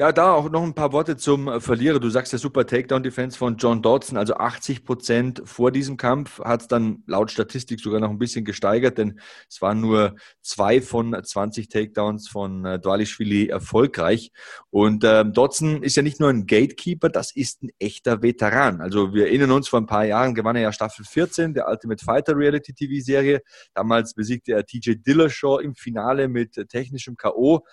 Ja, 0.00 0.12
da 0.12 0.32
auch 0.32 0.48
noch 0.48 0.62
ein 0.62 0.74
paar 0.74 0.92
Worte 0.92 1.16
zum 1.16 1.48
äh, 1.48 1.60
Verlierer. 1.60 1.98
Du 1.98 2.08
sagst 2.08 2.32
der 2.32 2.38
super 2.38 2.64
Takedown-Defense 2.64 3.36
von 3.36 3.56
John 3.56 3.82
Dodson, 3.82 4.16
also 4.16 4.34
80 4.34 4.84
Prozent 4.84 5.42
vor 5.44 5.72
diesem 5.72 5.96
Kampf, 5.96 6.38
hat 6.38 6.60
es 6.62 6.68
dann 6.68 7.02
laut 7.08 7.32
Statistik 7.32 7.80
sogar 7.80 7.98
noch 7.98 8.10
ein 8.10 8.18
bisschen 8.18 8.44
gesteigert, 8.44 8.96
denn 8.96 9.18
es 9.50 9.60
waren 9.60 9.80
nur 9.80 10.14
zwei 10.40 10.80
von 10.80 11.20
20 11.20 11.68
Takedowns 11.68 12.28
von 12.28 12.64
äh, 12.64 12.78
Dwalishvili 12.78 13.48
erfolgreich. 13.48 14.30
Und 14.70 15.02
ähm, 15.04 15.32
Dodson 15.32 15.82
ist 15.82 15.96
ja 15.96 16.02
nicht 16.04 16.20
nur 16.20 16.30
ein 16.30 16.46
Gatekeeper, 16.46 17.08
das 17.08 17.34
ist 17.34 17.64
ein 17.64 17.70
echter 17.80 18.22
Veteran. 18.22 18.80
Also 18.80 19.12
wir 19.14 19.26
erinnern 19.26 19.50
uns, 19.50 19.66
vor 19.66 19.80
ein 19.80 19.86
paar 19.86 20.04
Jahren 20.04 20.36
gewann 20.36 20.54
er 20.54 20.62
ja 20.62 20.72
Staffel 20.72 21.04
14 21.04 21.54
der 21.54 21.68
Ultimate 21.68 22.04
Fighter 22.04 22.36
Reality 22.36 22.72
TV-Serie. 22.72 23.42
Damals 23.74 24.14
besiegte 24.14 24.52
er 24.52 24.64
TJ 24.64 24.92
Dillashaw 25.04 25.58
im 25.58 25.74
Finale 25.74 26.28
mit 26.28 26.56
äh, 26.56 26.66
technischem 26.66 27.16
K.O 27.16 27.64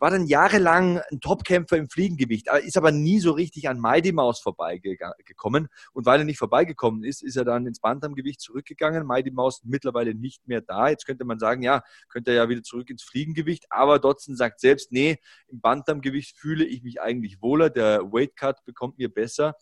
war 0.00 0.10
dann 0.10 0.26
jahrelang 0.26 0.98
ein 1.10 1.20
Topkämpfer 1.20 1.76
im 1.76 1.90
Fliegengewicht, 1.90 2.48
ist 2.64 2.78
aber 2.78 2.90
nie 2.90 3.20
so 3.20 3.32
richtig 3.32 3.68
an 3.68 3.78
Mighty 3.78 4.12
Mouse 4.12 4.40
vorbeigekommen. 4.40 5.68
Und 5.92 6.06
weil 6.06 6.20
er 6.20 6.24
nicht 6.24 6.38
vorbeigekommen 6.38 7.04
ist, 7.04 7.22
ist 7.22 7.36
er 7.36 7.44
dann 7.44 7.66
ins 7.66 7.80
Bantamgewicht 7.80 8.40
zurückgegangen. 8.40 9.06
Mighty 9.06 9.30
Mouse 9.30 9.60
mittlerweile 9.62 10.14
nicht 10.14 10.48
mehr 10.48 10.62
da. 10.62 10.88
Jetzt 10.88 11.04
könnte 11.04 11.26
man 11.26 11.38
sagen, 11.38 11.62
ja, 11.62 11.82
könnte 12.08 12.30
er 12.30 12.38
ja 12.38 12.48
wieder 12.48 12.62
zurück 12.62 12.88
ins 12.88 13.02
Fliegengewicht. 13.02 13.66
Aber 13.68 13.98
Dotson 13.98 14.36
sagt 14.36 14.60
selbst, 14.60 14.90
nee, 14.90 15.18
im 15.48 15.60
Bantamgewicht 15.60 16.38
fühle 16.38 16.64
ich 16.64 16.82
mich 16.82 17.02
eigentlich 17.02 17.42
wohler. 17.42 17.68
Der 17.68 18.00
Weight 18.10 18.36
Cut 18.36 18.64
bekommt 18.64 18.96
mir 18.96 19.12
besser. 19.12 19.54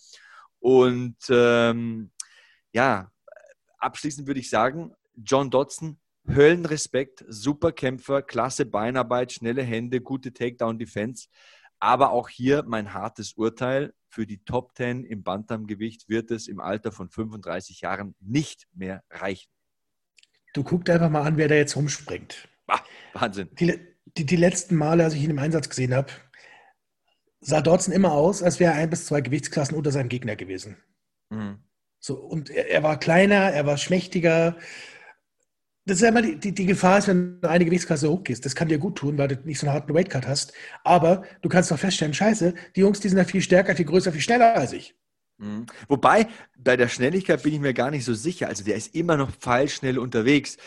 Und 0.60 1.16
ähm, 1.30 2.12
ja, 2.72 3.10
abschließend 3.78 4.28
würde 4.28 4.40
ich 4.40 4.50
sagen, 4.50 4.94
John 5.16 5.50
Dodson 5.50 5.98
Höllenrespekt, 6.28 7.24
super 7.28 7.72
Kämpfer, 7.72 8.22
klasse 8.22 8.66
Beinarbeit, 8.66 9.32
schnelle 9.32 9.62
Hände, 9.62 10.00
gute 10.00 10.32
Takedown-Defense. 10.32 11.28
Aber 11.80 12.10
auch 12.10 12.28
hier 12.28 12.64
mein 12.66 12.92
hartes 12.92 13.32
Urteil. 13.32 13.94
Für 14.08 14.26
die 14.26 14.44
Top 14.44 14.76
10 14.76 15.04
im 15.04 15.22
Bantamgewicht 15.22 16.08
wird 16.08 16.30
es 16.30 16.48
im 16.48 16.60
Alter 16.60 16.92
von 16.92 17.08
35 17.08 17.82
Jahren 17.82 18.14
nicht 18.20 18.66
mehr 18.72 19.02
reichen. 19.10 19.50
Du 20.54 20.64
guckst 20.64 20.90
einfach 20.90 21.10
mal 21.10 21.22
an, 21.22 21.36
wer 21.36 21.48
da 21.48 21.54
jetzt 21.54 21.76
rumspringt. 21.76 22.48
Ah, 22.66 22.80
Wahnsinn. 23.12 23.48
Die, 23.58 23.78
die, 24.16 24.26
die, 24.26 24.36
letzten 24.36 24.76
Male, 24.76 25.04
als 25.04 25.14
ich 25.14 25.22
ihn 25.22 25.30
im 25.30 25.38
Einsatz 25.38 25.68
gesehen 25.68 25.94
habe, 25.94 26.12
sah 27.40 27.60
Dodson 27.60 27.94
immer 27.94 28.12
aus, 28.12 28.42
als 28.42 28.60
wäre 28.60 28.72
er 28.72 28.78
ein 28.78 28.90
bis 28.90 29.06
zwei 29.06 29.20
Gewichtsklassen 29.20 29.76
unter 29.76 29.92
seinem 29.92 30.08
Gegner 30.08 30.36
gewesen. 30.36 30.76
Mhm. 31.30 31.62
So, 32.00 32.16
und 32.16 32.50
er, 32.50 32.68
er, 32.70 32.82
war 32.82 32.98
kleiner, 32.98 33.52
er 33.52 33.66
war 33.66 33.76
schmächtiger, 33.76 34.56
das 35.88 36.02
ist 36.02 36.08
immer 36.08 36.20
die, 36.20 36.36
die, 36.38 36.52
die, 36.52 36.66
Gefahr, 36.66 36.98
ist, 36.98 37.08
wenn 37.08 37.40
du 37.40 37.48
eine 37.48 37.64
Gewichtsklasse 37.64 38.10
hochgehst. 38.10 38.44
Das 38.44 38.54
kann 38.54 38.68
dir 38.68 38.78
gut 38.78 38.96
tun, 38.96 39.16
weil 39.16 39.28
du 39.28 39.36
nicht 39.44 39.58
so 39.58 39.66
einen 39.66 39.74
harten 39.74 39.94
Weightcut 39.94 40.26
hast. 40.26 40.52
Aber 40.84 41.22
du 41.40 41.48
kannst 41.48 41.70
doch 41.70 41.78
feststellen, 41.78 42.12
scheiße, 42.12 42.54
die 42.76 42.80
Jungs, 42.80 43.00
die 43.00 43.08
sind 43.08 43.16
ja 43.16 43.24
viel 43.24 43.40
stärker, 43.40 43.74
viel 43.74 43.86
größer, 43.86 44.12
viel 44.12 44.20
schneller 44.20 44.54
als 44.54 44.74
ich. 44.74 44.94
Mhm. 45.38 45.64
Wobei, 45.88 46.28
bei 46.58 46.76
der 46.76 46.88
Schnelligkeit 46.88 47.42
bin 47.42 47.54
ich 47.54 47.60
mir 47.60 47.72
gar 47.72 47.90
nicht 47.90 48.04
so 48.04 48.12
sicher. 48.12 48.48
Also 48.48 48.64
der 48.64 48.76
ist 48.76 48.94
immer 48.94 49.16
noch 49.16 49.30
pfeilschnell 49.30 49.98
unterwegs. 49.98 50.58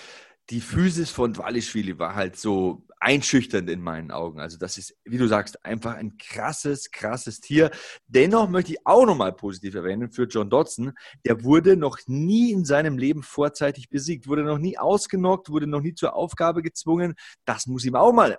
Die 0.50 0.60
Physis 0.60 1.12
von 1.12 1.34
Dwalischwili 1.34 2.00
war 2.00 2.16
halt 2.16 2.36
so 2.36 2.84
einschüchternd 3.02 3.70
in 3.70 3.82
meinen 3.82 4.12
Augen. 4.12 4.40
Also 4.40 4.58
das 4.58 4.78
ist, 4.78 4.96
wie 5.04 5.18
du 5.18 5.28
sagst, 5.28 5.66
einfach 5.66 5.96
ein 5.96 6.18
krasses, 6.18 6.92
krasses 6.92 7.40
Tier. 7.40 7.72
Dennoch 8.08 8.48
möchte 8.48 8.74
ich 8.74 8.86
auch 8.86 9.06
nochmal 9.06 9.34
positiv 9.34 9.74
erwähnen 9.74 10.12
für 10.12 10.26
John 10.26 10.50
Dodson. 10.50 10.94
Der 11.26 11.44
wurde 11.44 11.76
noch 11.76 11.98
nie 12.06 12.52
in 12.52 12.64
seinem 12.64 13.00
Leben 13.00 13.24
vorzeitig 13.24 13.90
besiegt, 13.90 14.28
wurde 14.28 14.44
noch 14.44 14.60
nie 14.60 14.78
ausgenockt, 14.78 15.50
wurde 15.50 15.66
noch 15.68 15.82
nie 15.82 15.96
zur 15.96 16.16
Aufgabe 16.16 16.62
gezwungen. 16.62 17.16
Das 17.44 17.66
muss 17.66 17.86
ihm 17.86 17.96
auch 17.96 18.14
mal 18.14 18.38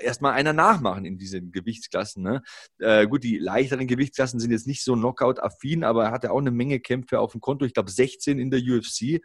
erstmal 0.00 0.32
einer 0.32 0.54
nachmachen 0.54 1.04
in 1.04 1.18
diesen 1.18 1.52
Gewichtsklassen. 1.52 2.22
Ne? 2.22 2.42
Äh, 2.78 3.06
gut, 3.06 3.24
die 3.24 3.38
leichteren 3.38 3.86
Gewichtsklassen 3.86 4.40
sind 4.40 4.52
jetzt 4.52 4.66
nicht 4.66 4.82
so 4.82 4.94
Knockout-affin, 4.94 5.84
aber 5.84 6.04
er 6.04 6.10
hatte 6.12 6.30
auch 6.32 6.38
eine 6.38 6.50
Menge 6.50 6.80
Kämpfe 6.80 7.20
auf 7.20 7.32
dem 7.32 7.42
Konto. 7.42 7.66
Ich 7.66 7.74
glaube 7.74 7.90
16 7.90 8.38
in 8.38 8.50
der 8.50 8.60
UFC. 8.60 9.20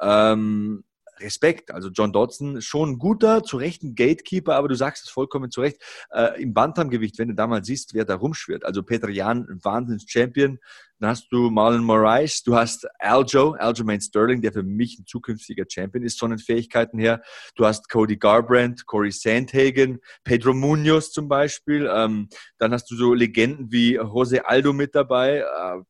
Ähm, 0.00 0.84
Respekt. 1.20 1.70
Also 1.70 1.88
John 1.90 2.12
Dodson, 2.12 2.60
schon 2.60 2.98
guter, 2.98 3.42
zu 3.42 3.56
Recht 3.56 3.82
ein 3.82 3.94
Gatekeeper, 3.94 4.56
aber 4.56 4.68
du 4.68 4.74
sagst 4.74 5.04
es 5.04 5.10
vollkommen 5.10 5.50
zu 5.50 5.60
Recht. 5.60 5.82
Äh, 6.10 6.42
Im 6.42 6.54
Bantamgewicht, 6.54 7.18
wenn 7.18 7.28
du 7.28 7.34
da 7.34 7.46
mal 7.46 7.64
siehst, 7.64 7.94
wer 7.94 8.04
da 8.04 8.16
rumschwirrt. 8.16 8.64
Also 8.64 8.82
Peter 8.82 9.08
Jan, 9.08 9.46
ein 9.48 9.64
Wahnsinns-Champion. 9.64 10.58
Dann 11.00 11.10
hast 11.10 11.28
du 11.32 11.50
Marlon 11.50 11.84
Moraes, 11.84 12.42
du 12.44 12.54
hast 12.54 12.86
Aljo, 13.00 13.52
Aljamain 13.52 14.00
Sterling, 14.00 14.40
der 14.40 14.52
für 14.52 14.62
mich 14.62 14.98
ein 14.98 15.06
zukünftiger 15.06 15.64
Champion 15.68 16.04
ist 16.04 16.18
von 16.18 16.30
den 16.30 16.38
Fähigkeiten 16.38 16.98
her. 16.98 17.20
Du 17.56 17.66
hast 17.66 17.88
Cody 17.88 18.16
Garbrandt, 18.16 18.86
Corey 18.86 19.10
Sandhagen, 19.10 19.98
Pedro 20.22 20.54
Munoz 20.54 21.10
zum 21.10 21.28
Beispiel. 21.28 21.90
Ähm, 21.92 22.28
dann 22.58 22.72
hast 22.72 22.90
du 22.90 22.96
so 22.96 23.12
Legenden 23.12 23.72
wie 23.72 23.94
Jose 23.96 24.46
Aldo 24.46 24.72
mit 24.72 24.94
dabei. 24.94 25.38
Äh, 25.38 25.82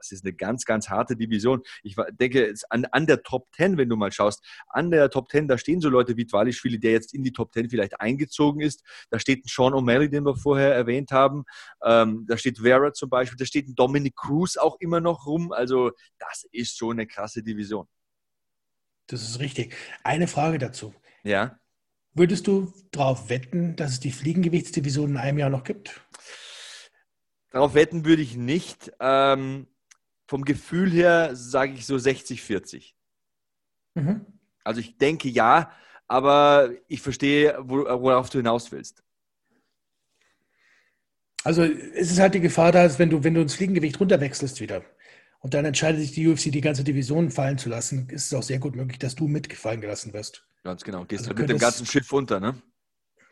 das 0.00 0.12
ist 0.12 0.24
eine 0.24 0.32
ganz, 0.32 0.64
ganz 0.64 0.88
harte 0.88 1.16
Division. 1.16 1.62
Ich 1.82 1.96
denke, 2.12 2.54
an, 2.70 2.86
an 2.86 3.06
der 3.06 3.22
Top 3.22 3.48
10, 3.54 3.76
wenn 3.76 3.88
du 3.88 3.96
mal 3.96 4.10
schaust, 4.10 4.44
an 4.68 4.90
der 4.90 5.10
Top 5.10 5.30
10, 5.30 5.46
da 5.46 5.58
stehen 5.58 5.80
so 5.80 5.88
Leute 5.88 6.16
wie 6.16 6.24
Dwalischwili, 6.24 6.80
der 6.80 6.92
jetzt 6.92 7.14
in 7.14 7.22
die 7.22 7.32
Top 7.32 7.52
10 7.52 7.70
vielleicht 7.70 8.00
eingezogen 8.00 8.60
ist. 8.60 8.82
Da 9.10 9.18
steht 9.18 9.44
ein 9.44 9.48
Sean 9.48 9.74
O'Malley, 9.74 10.08
den 10.08 10.24
wir 10.24 10.36
vorher 10.36 10.74
erwähnt 10.74 11.12
haben. 11.12 11.44
Ähm, 11.84 12.26
da 12.26 12.36
steht 12.36 12.58
Vera 12.58 12.92
zum 12.92 13.10
Beispiel. 13.10 13.36
Da 13.36 13.44
steht 13.44 13.68
ein 13.68 13.74
Dominic 13.74 14.16
Cruz 14.16 14.56
auch 14.56 14.76
immer 14.80 15.00
noch 15.00 15.26
rum. 15.26 15.52
Also, 15.52 15.92
das 16.18 16.46
ist 16.50 16.78
schon 16.78 16.92
eine 16.92 17.06
krasse 17.06 17.42
Division. 17.42 17.86
Das 19.06 19.22
ist 19.22 19.40
richtig. 19.40 19.74
Eine 20.02 20.28
Frage 20.28 20.58
dazu. 20.58 20.94
Ja. 21.24 21.58
Würdest 22.12 22.46
du 22.46 22.72
darauf 22.90 23.28
wetten, 23.28 23.76
dass 23.76 23.92
es 23.92 24.00
die 24.00 24.10
Fliegengewichtsdivision 24.10 25.10
in 25.10 25.16
einem 25.16 25.38
Jahr 25.38 25.50
noch 25.50 25.64
gibt? 25.64 26.00
Darauf 27.50 27.74
wetten 27.74 28.04
würde 28.04 28.22
ich 28.22 28.36
nicht. 28.36 28.92
Ähm, 29.00 29.66
vom 30.30 30.44
Gefühl 30.44 30.92
her 30.92 31.34
sage 31.34 31.72
ich 31.72 31.86
so 31.86 31.98
60, 31.98 32.40
40. 32.40 32.94
Mhm. 33.96 34.24
Also 34.62 34.80
ich 34.80 34.96
denke 34.96 35.28
ja, 35.28 35.72
aber 36.06 36.70
ich 36.86 37.02
verstehe, 37.02 37.58
worauf 37.64 38.30
du 38.30 38.38
hinaus 38.38 38.70
willst. 38.70 39.02
Also 41.42 41.64
es 41.64 42.12
ist 42.12 42.20
halt 42.20 42.34
die 42.34 42.40
Gefahr 42.40 42.70
da, 42.70 42.96
wenn 43.00 43.10
du, 43.10 43.24
wenn 43.24 43.34
du 43.34 43.40
ins 43.40 43.56
Fliegengewicht 43.56 43.98
runterwechselst 43.98 44.60
wieder 44.60 44.84
und 45.40 45.52
dann 45.52 45.64
entscheidet 45.64 46.00
sich 46.00 46.12
die 46.12 46.28
UFC, 46.28 46.52
die 46.52 46.60
ganze 46.60 46.84
Division 46.84 47.32
fallen 47.32 47.58
zu 47.58 47.68
lassen, 47.68 48.08
ist 48.08 48.26
es 48.26 48.34
auch 48.34 48.44
sehr 48.44 48.60
gut 48.60 48.76
möglich, 48.76 49.00
dass 49.00 49.16
du 49.16 49.26
mitgefallen 49.26 49.80
gelassen 49.80 50.12
wirst. 50.12 50.46
Ganz 50.62 50.84
genau. 50.84 51.06
Gehst 51.06 51.22
also 51.22 51.30
halt 51.30 51.38
mit 51.40 51.48
dem 51.50 51.58
ganzen 51.58 51.86
Schiff 51.86 52.12
unter, 52.12 52.38
ne? 52.38 52.54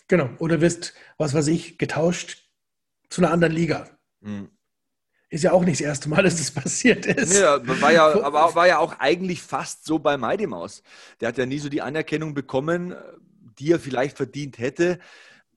Genau. 0.09 0.31
Oder 0.41 0.61
wirst, 0.61 0.95
was 1.17 1.33
weiß 1.33 1.47
ich, 1.47 1.79
getauscht 1.79 2.51
zu 3.09 3.21
einer 3.21 3.31
anderen 3.31 3.55
Liga. 3.55 3.89
Mhm. 4.21 4.51
Ist 5.31 5.45
ja 5.45 5.53
auch 5.53 5.65
nicht 5.65 5.81
das 5.81 5.87
erste 5.87 6.09
Mal, 6.09 6.23
dass 6.23 6.37
das 6.37 6.51
passiert 6.51 7.05
ist. 7.05 7.39
Ja, 7.39 7.61
war 7.83 7.93
ja, 7.93 8.23
aber 8.23 8.55
war 8.55 8.67
ja 8.67 8.79
auch 8.79 8.99
eigentlich 8.99 9.43
fast 9.43 9.85
so 9.85 9.99
bei 9.99 10.17
Mighty 10.17 10.47
Mouse. 10.47 10.83
Der 11.21 11.29
hat 11.29 11.39
ja 11.39 11.45
nie 11.45 11.59
so 11.59 11.69
die 11.69 11.83
Anerkennung 11.83 12.33
bekommen, 12.33 12.95
die 13.59 13.73
er 13.73 13.79
vielleicht 13.79 14.17
verdient 14.17 14.59
hätte. 14.59 14.99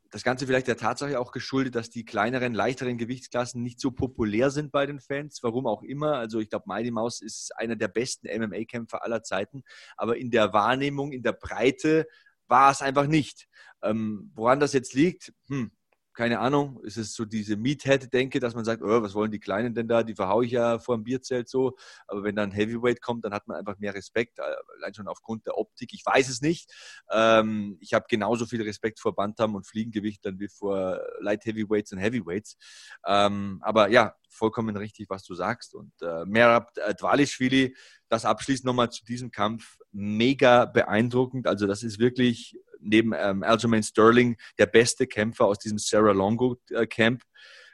Das 0.09 0.23
Ganze 0.23 0.45
vielleicht 0.45 0.67
der 0.67 0.75
Tatsache 0.75 1.17
auch 1.17 1.31
geschuldet, 1.31 1.75
dass 1.75 1.89
die 1.89 2.03
kleineren, 2.03 2.53
leichteren 2.53 2.97
Gewichtsklassen 2.97 3.63
nicht 3.63 3.79
so 3.79 3.91
populär 3.91 4.49
sind 4.49 4.73
bei 4.73 4.85
den 4.85 4.99
Fans. 4.99 5.39
Warum 5.41 5.65
auch 5.65 5.83
immer. 5.83 6.17
Also 6.17 6.41
ich 6.41 6.49
glaube, 6.49 6.65
Mighty 6.67 6.91
Mouse 6.91 7.21
ist 7.21 7.57
einer 7.57 7.77
der 7.77 7.87
besten 7.87 8.27
MMA-Kämpfer 8.27 9.03
aller 9.05 9.23
Zeiten. 9.23 9.63
Aber 9.95 10.17
in 10.17 10.31
der 10.31 10.51
Wahrnehmung, 10.51 11.13
in 11.13 11.23
der 11.23 11.31
Breite 11.31 12.07
war 12.47 12.71
es 12.71 12.81
einfach 12.81 13.07
nicht. 13.07 13.47
Ähm, 13.81 14.31
woran 14.35 14.59
das 14.59 14.73
jetzt 14.73 14.93
liegt, 14.93 15.31
hm, 15.47 15.71
keine 16.13 16.39
Ahnung, 16.39 16.81
ist 16.83 16.97
es 16.97 17.13
so 17.13 17.25
diese 17.25 17.55
Meathead-Denke, 17.55 18.39
dass 18.39 18.55
man 18.55 18.65
sagt, 18.65 18.81
oh, 18.83 19.01
was 19.01 19.13
wollen 19.13 19.31
die 19.31 19.39
Kleinen 19.39 19.73
denn 19.73 19.87
da? 19.87 20.03
Die 20.03 20.15
verhaue 20.15 20.45
ich 20.45 20.51
ja 20.51 20.79
vor 20.79 20.95
dem 20.97 21.03
Bierzelt 21.03 21.49
so. 21.49 21.75
Aber 22.07 22.23
wenn 22.23 22.35
dann 22.35 22.51
Heavyweight 22.51 23.01
kommt, 23.01 23.25
dann 23.25 23.33
hat 23.33 23.47
man 23.47 23.57
einfach 23.57 23.77
mehr 23.79 23.93
Respekt, 23.93 24.39
äh, 24.39 24.43
allein 24.77 24.93
schon 24.93 25.07
aufgrund 25.07 25.45
der 25.45 25.57
Optik. 25.57 25.93
Ich 25.93 26.05
weiß 26.05 26.29
es 26.29 26.41
nicht. 26.41 26.71
Ähm, 27.11 27.77
ich 27.79 27.93
habe 27.93 28.05
genauso 28.09 28.45
viel 28.45 28.61
Respekt 28.61 28.99
vor 28.99 29.15
Bantam 29.15 29.55
und 29.55 29.65
Fliegengewichtern 29.67 30.39
wie 30.39 30.49
vor 30.49 30.99
Light 31.19 31.45
Heavyweights 31.45 31.93
und 31.93 31.99
Heavyweights. 31.99 32.57
Ähm, 33.05 33.59
aber 33.61 33.89
ja, 33.89 34.15
vollkommen 34.31 34.75
richtig, 34.75 35.09
was 35.09 35.23
du 35.23 35.35
sagst. 35.35 35.75
Und 35.75 35.91
äh, 36.01 36.25
Merab 36.25 36.73
Dvalishvili, 36.73 37.75
das 38.09 38.25
abschließend 38.25 38.65
nochmal 38.65 38.89
zu 38.89 39.05
diesem 39.05 39.31
Kampf, 39.31 39.77
mega 39.91 40.65
beeindruckend. 40.65 41.47
Also 41.47 41.67
das 41.67 41.83
ist 41.83 41.99
wirklich 41.99 42.57
neben 42.79 43.13
ähm, 43.15 43.43
Aljamain 43.43 43.83
Sterling 43.83 44.37
der 44.57 44.65
beste 44.65 45.07
Kämpfer 45.07 45.45
aus 45.45 45.59
diesem 45.59 45.77
Sarah 45.77 46.11
Longo 46.11 46.57
äh, 46.69 46.87
Camp 46.87 47.23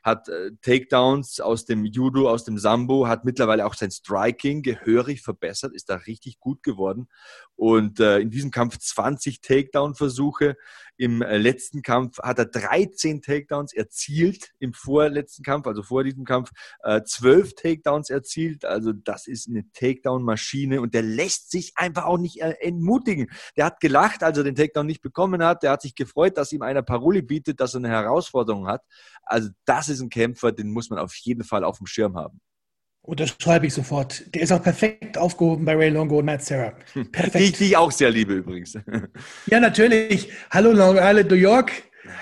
hat 0.07 0.29
äh, 0.29 0.51
Takedowns 0.61 1.39
aus 1.39 1.65
dem 1.65 1.85
Judo, 1.85 2.29
aus 2.29 2.45
dem 2.45 2.57
Sambo, 2.57 3.07
hat 3.07 3.25
mittlerweile 3.25 3.65
auch 3.65 3.75
sein 3.75 3.91
Striking 3.91 4.63
gehörig 4.63 5.21
verbessert, 5.21 5.73
ist 5.73 5.89
da 5.89 5.95
richtig 5.95 6.39
gut 6.39 6.63
geworden. 6.63 7.07
Und 7.55 7.99
äh, 7.99 8.19
in 8.19 8.29
diesem 8.29 8.49
Kampf 8.51 8.77
20 8.77 9.41
Takedown-Versuche. 9.41 10.55
Im 10.99 11.21
äh, 11.21 11.37
letzten 11.37 11.83
Kampf 11.83 12.17
hat 12.19 12.39
er 12.39 12.45
13 12.45 13.21
Takedowns 13.21 13.71
erzielt, 13.71 14.53
im 14.57 14.73
vorletzten 14.73 15.43
Kampf, 15.43 15.67
also 15.67 15.83
vor 15.83 16.03
diesem 16.03 16.23
Kampf, 16.23 16.49
äh, 16.81 17.03
12 17.03 17.53
Takedowns 17.53 18.09
erzielt. 18.09 18.65
Also 18.65 18.93
das 18.93 19.27
ist 19.27 19.47
eine 19.47 19.71
Takedown-Maschine 19.73 20.81
und 20.81 20.95
der 20.95 21.03
lässt 21.03 21.51
sich 21.51 21.73
einfach 21.75 22.05
auch 22.05 22.17
nicht 22.17 22.41
äh, 22.41 22.55
entmutigen. 22.61 23.27
Der 23.55 23.65
hat 23.65 23.79
gelacht, 23.79 24.23
als 24.23 24.37
er 24.39 24.43
den 24.43 24.55
Takedown 24.55 24.87
nicht 24.87 25.01
bekommen 25.01 25.43
hat. 25.43 25.61
Der 25.61 25.71
hat 25.71 25.83
sich 25.83 25.93
gefreut, 25.93 26.37
dass 26.37 26.51
ihm 26.51 26.63
einer 26.63 26.81
Paroli 26.81 27.21
bietet, 27.21 27.59
dass 27.59 27.75
er 27.75 27.79
eine 27.79 27.89
Herausforderung 27.89 28.67
hat. 28.67 28.83
Also 29.23 29.49
das 29.65 29.89
ist 29.89 29.96
ein 30.01 30.09
Kämpfer, 30.09 30.51
den 30.51 30.71
muss 30.71 30.89
man 30.89 30.99
auf 30.99 31.15
jeden 31.15 31.43
Fall 31.43 31.63
auf 31.63 31.77
dem 31.77 31.87
Schirm 31.87 32.15
haben. 32.15 32.39
Unterschreibe 33.01 33.67
ich 33.67 33.73
sofort. 33.73 34.35
Der 34.35 34.41
ist 34.41 34.51
auch 34.51 34.61
perfekt 34.61 35.17
aufgehoben 35.17 35.63
bei 35.63 35.75
Ray 35.75 35.89
Longo 35.89 36.19
und 36.19 36.25
Matt 36.25 36.43
Serra. 36.43 36.73
Perfekt. 37.11 37.35
Die, 37.35 37.51
die 37.53 37.65
ich 37.67 37.77
auch 37.77 37.91
sehr 37.91 38.09
liebe 38.09 38.33
übrigens. 38.33 38.77
Ja, 39.45 39.61
natürlich. 39.61 40.29
Hallo 40.51 40.73
Long 40.73 40.97
Island, 40.97 41.29
New 41.29 41.37
York. 41.37 41.71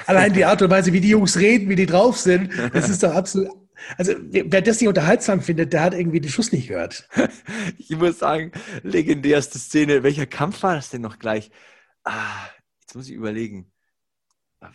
Allein 0.06 0.34
die 0.34 0.46
Art 0.46 0.62
und 0.62 0.70
Weise, 0.70 0.94
wie 0.94 1.02
die 1.02 1.10
Jungs 1.10 1.38
reden, 1.38 1.70
wie 1.70 1.76
die 1.76 1.88
drauf 1.88 2.18
sind, 2.18 2.52
das 2.74 2.90
ist 2.90 3.02
doch 3.02 3.14
absolut. 3.14 3.50
Also, 3.98 4.14
wer 4.30 4.62
das 4.62 4.80
nicht 4.80 4.88
unterhaltsam 4.88 5.42
findet, 5.42 5.74
der 5.74 5.82
hat 5.82 5.94
irgendwie 5.94 6.20
den 6.20 6.32
Schuss 6.32 6.52
nicht 6.52 6.68
gehört. 6.68 7.08
Ich 7.78 7.98
muss 7.98 8.20
sagen, 8.20 8.52
legendärste 8.84 9.60
Szene. 9.60 10.04
Welcher 10.04 10.26
Kampf 10.26 10.64
war 10.64 10.76
das 10.76 10.90
denn 10.90 11.02
noch 11.02 11.20
gleich? 11.20 11.52
Ah, 12.04 12.48
jetzt 12.82 12.96
muss 12.96 13.10
ich 13.10 13.16
überlegen. 13.16 13.72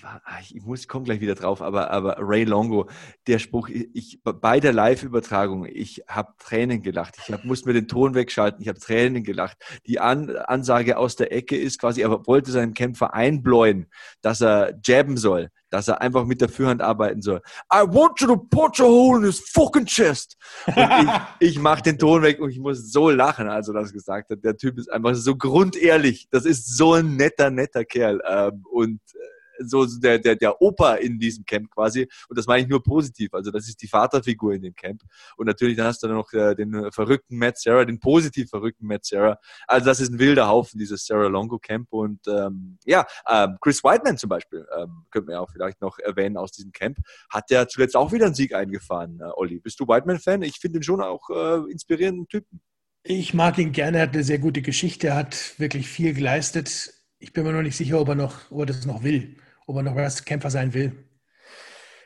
Ah, 0.03 0.39
ich 0.41 0.63
muss, 0.63 0.89
komme 0.89 1.05
gleich 1.05 1.21
wieder 1.21 1.35
drauf, 1.35 1.63
aber, 1.63 1.91
aber 1.91 2.17
Ray 2.19 2.45
Longo, 2.45 2.89
der 3.27 3.39
Spruch, 3.39 3.69
ich, 3.69 4.21
bei 4.23 4.61
der 4.61 4.73
Live-Übertragung, 4.73 5.67
ich 5.67 6.03
habe 6.09 6.33
Tränen 6.39 6.83
gelacht. 6.83 7.17
Ich 7.23 7.33
hab, 7.33 7.45
musste 7.45 7.69
mir 7.69 7.75
den 7.75 7.89
Ton 7.89 8.15
wegschalten, 8.15 8.61
ich 8.63 8.69
habe 8.69 8.79
Tränen 8.79 9.25
gelacht. 9.25 9.57
Die 9.87 10.01
An 10.01 10.31
Ansage 10.31 10.97
aus 10.97 11.17
der 11.17 11.33
Ecke 11.33 11.57
ist 11.57 11.81
quasi, 11.81 12.03
er 12.03 12.27
wollte 12.27 12.51
seinem 12.51 12.75
Kämpfer 12.75 13.15
einbläuen, 13.15 13.87
dass 14.23 14.41
er 14.41 14.79
jabben 14.85 15.17
soll, 15.17 15.51
dass 15.71 15.89
er 15.89 16.01
einfach 16.01 16.25
mit 16.25 16.41
der 16.41 16.49
Führhand 16.49 16.83
arbeiten 16.83 17.23
soll. 17.23 17.41
I 17.73 17.83
want 17.83 18.21
you 18.21 18.27
to 18.27 18.37
punch 18.37 18.81
a 18.81 18.85
hole 18.85 19.19
in 19.19 19.25
his 19.25 19.41
fucking 19.41 19.87
chest. 19.87 20.37
Und 20.67 20.77
ich, 20.77 21.11
ich 21.51 21.59
mache 21.59 21.83
den 21.83 21.99
Ton 21.99 22.23
weg 22.23 22.41
und 22.41 22.51
ich 22.51 22.59
muss 22.59 22.93
so 22.93 23.11
lachen, 23.11 23.49
als 23.49 23.69
er 23.69 23.75
das 23.75 23.93
gesagt 23.93 24.31
hat. 24.31 24.45
Der 24.45 24.57
Typ 24.57 24.79
ist 24.79 24.91
einfach 24.91 25.15
so 25.15 25.37
grundehrlich. 25.37 26.29
Das 26.31 26.45
ist 26.45 26.77
so 26.77 26.95
ein 26.95 27.17
netter, 27.17 27.51
netter 27.51 27.85
Kerl. 27.85 28.21
Ähm, 28.29 28.65
und 28.71 29.01
äh, 29.15 29.40
so 29.61 29.87
der, 29.87 30.19
der, 30.19 30.37
der 30.37 30.61
Opa 30.61 30.95
in 30.95 31.19
diesem 31.19 31.45
Camp 31.45 31.71
quasi. 31.71 32.09
Und 32.29 32.39
das 32.39 32.47
meine 32.47 32.63
ich 32.63 32.69
nur 32.69 32.83
positiv. 32.83 33.35
Also 33.35 33.51
das 33.51 33.69
ist 33.69 33.81
die 33.83 33.89
Vaterfigur 33.89 34.55
in 34.55 34.63
dem 34.63 34.75
Camp. 34.75 35.03
Und 35.37 35.47
natürlich 35.47 35.77
dann 35.77 35.87
hast 35.87 36.03
du 36.03 36.09
dann 36.09 36.17
noch 36.17 36.33
äh, 36.33 36.55
den 36.55 36.91
verrückten 36.93 37.37
Matt 37.37 37.59
Sarah, 37.59 37.85
den 37.85 38.01
positiv 38.01 38.51
verrückten 38.51 38.87
Matt 38.87 39.05
Sarah. 39.05 39.39
Also 39.67 39.87
das 39.87 40.01
ist 40.01 40.13
ein 40.13 40.19
wilder 40.19 40.49
Haufen, 40.49 40.79
dieses 40.79 41.07
Sarah 41.07 41.29
Longo 41.29 41.59
Camp. 41.59 41.89
Und 41.91 42.21
ähm, 42.29 42.79
ja, 42.85 43.07
ähm, 43.29 43.57
Chris 43.61 43.83
Whiteman 43.83 44.19
zum 44.19 44.29
Beispiel, 44.29 44.67
ähm, 44.77 45.05
könnte 45.11 45.27
man 45.27 45.35
ja 45.35 45.41
auch 45.41 45.51
vielleicht 45.51 45.81
noch 45.81 45.99
erwähnen 45.99 46.37
aus 46.37 46.53
diesem 46.53 46.73
Camp, 46.73 46.99
hat 47.29 47.51
ja 47.51 47.67
zuletzt 47.67 47.97
auch 47.97 48.13
wieder 48.13 48.27
einen 48.27 48.35
Sieg 48.35 48.55
eingefahren, 48.55 49.21
äh, 49.21 49.31
Olli. 49.35 49.61
Bist 49.61 49.81
du 49.81 49.87
Whiteman-Fan? 49.87 50.43
Ich 50.43 50.59
finde 50.59 50.79
ihn 50.79 50.83
schon 50.83 51.01
auch 51.01 51.31
äh, 51.31 51.71
inspirierenden 51.71 52.29
Typen. 52.29 52.61
Ich 53.03 53.33
mag 53.33 53.57
ihn 53.59 53.73
gerne, 53.73 53.99
er 53.99 54.03
hat 54.05 54.15
eine 54.15 54.25
sehr 54.25 54.39
gute 54.39 54.61
Geschichte, 54.61 55.15
hat 55.15 55.59
wirklich 55.59 55.89
viel 55.89 56.13
geleistet. 56.13 56.93
Ich 57.19 57.33
bin 57.33 57.45
mir 57.45 57.53
noch 57.53 57.63
nicht 57.63 57.77
sicher, 57.77 57.99
ob 57.99 58.09
er, 58.09 58.15
noch, 58.15 58.51
ob 58.51 58.61
er 58.61 58.67
das 58.67 58.85
noch 58.85 59.03
will 59.03 59.37
ob 59.71 59.77
er 59.77 59.83
noch 59.83 60.25
Kämpfer 60.25 60.51
sein 60.51 60.75
will. 60.75 60.93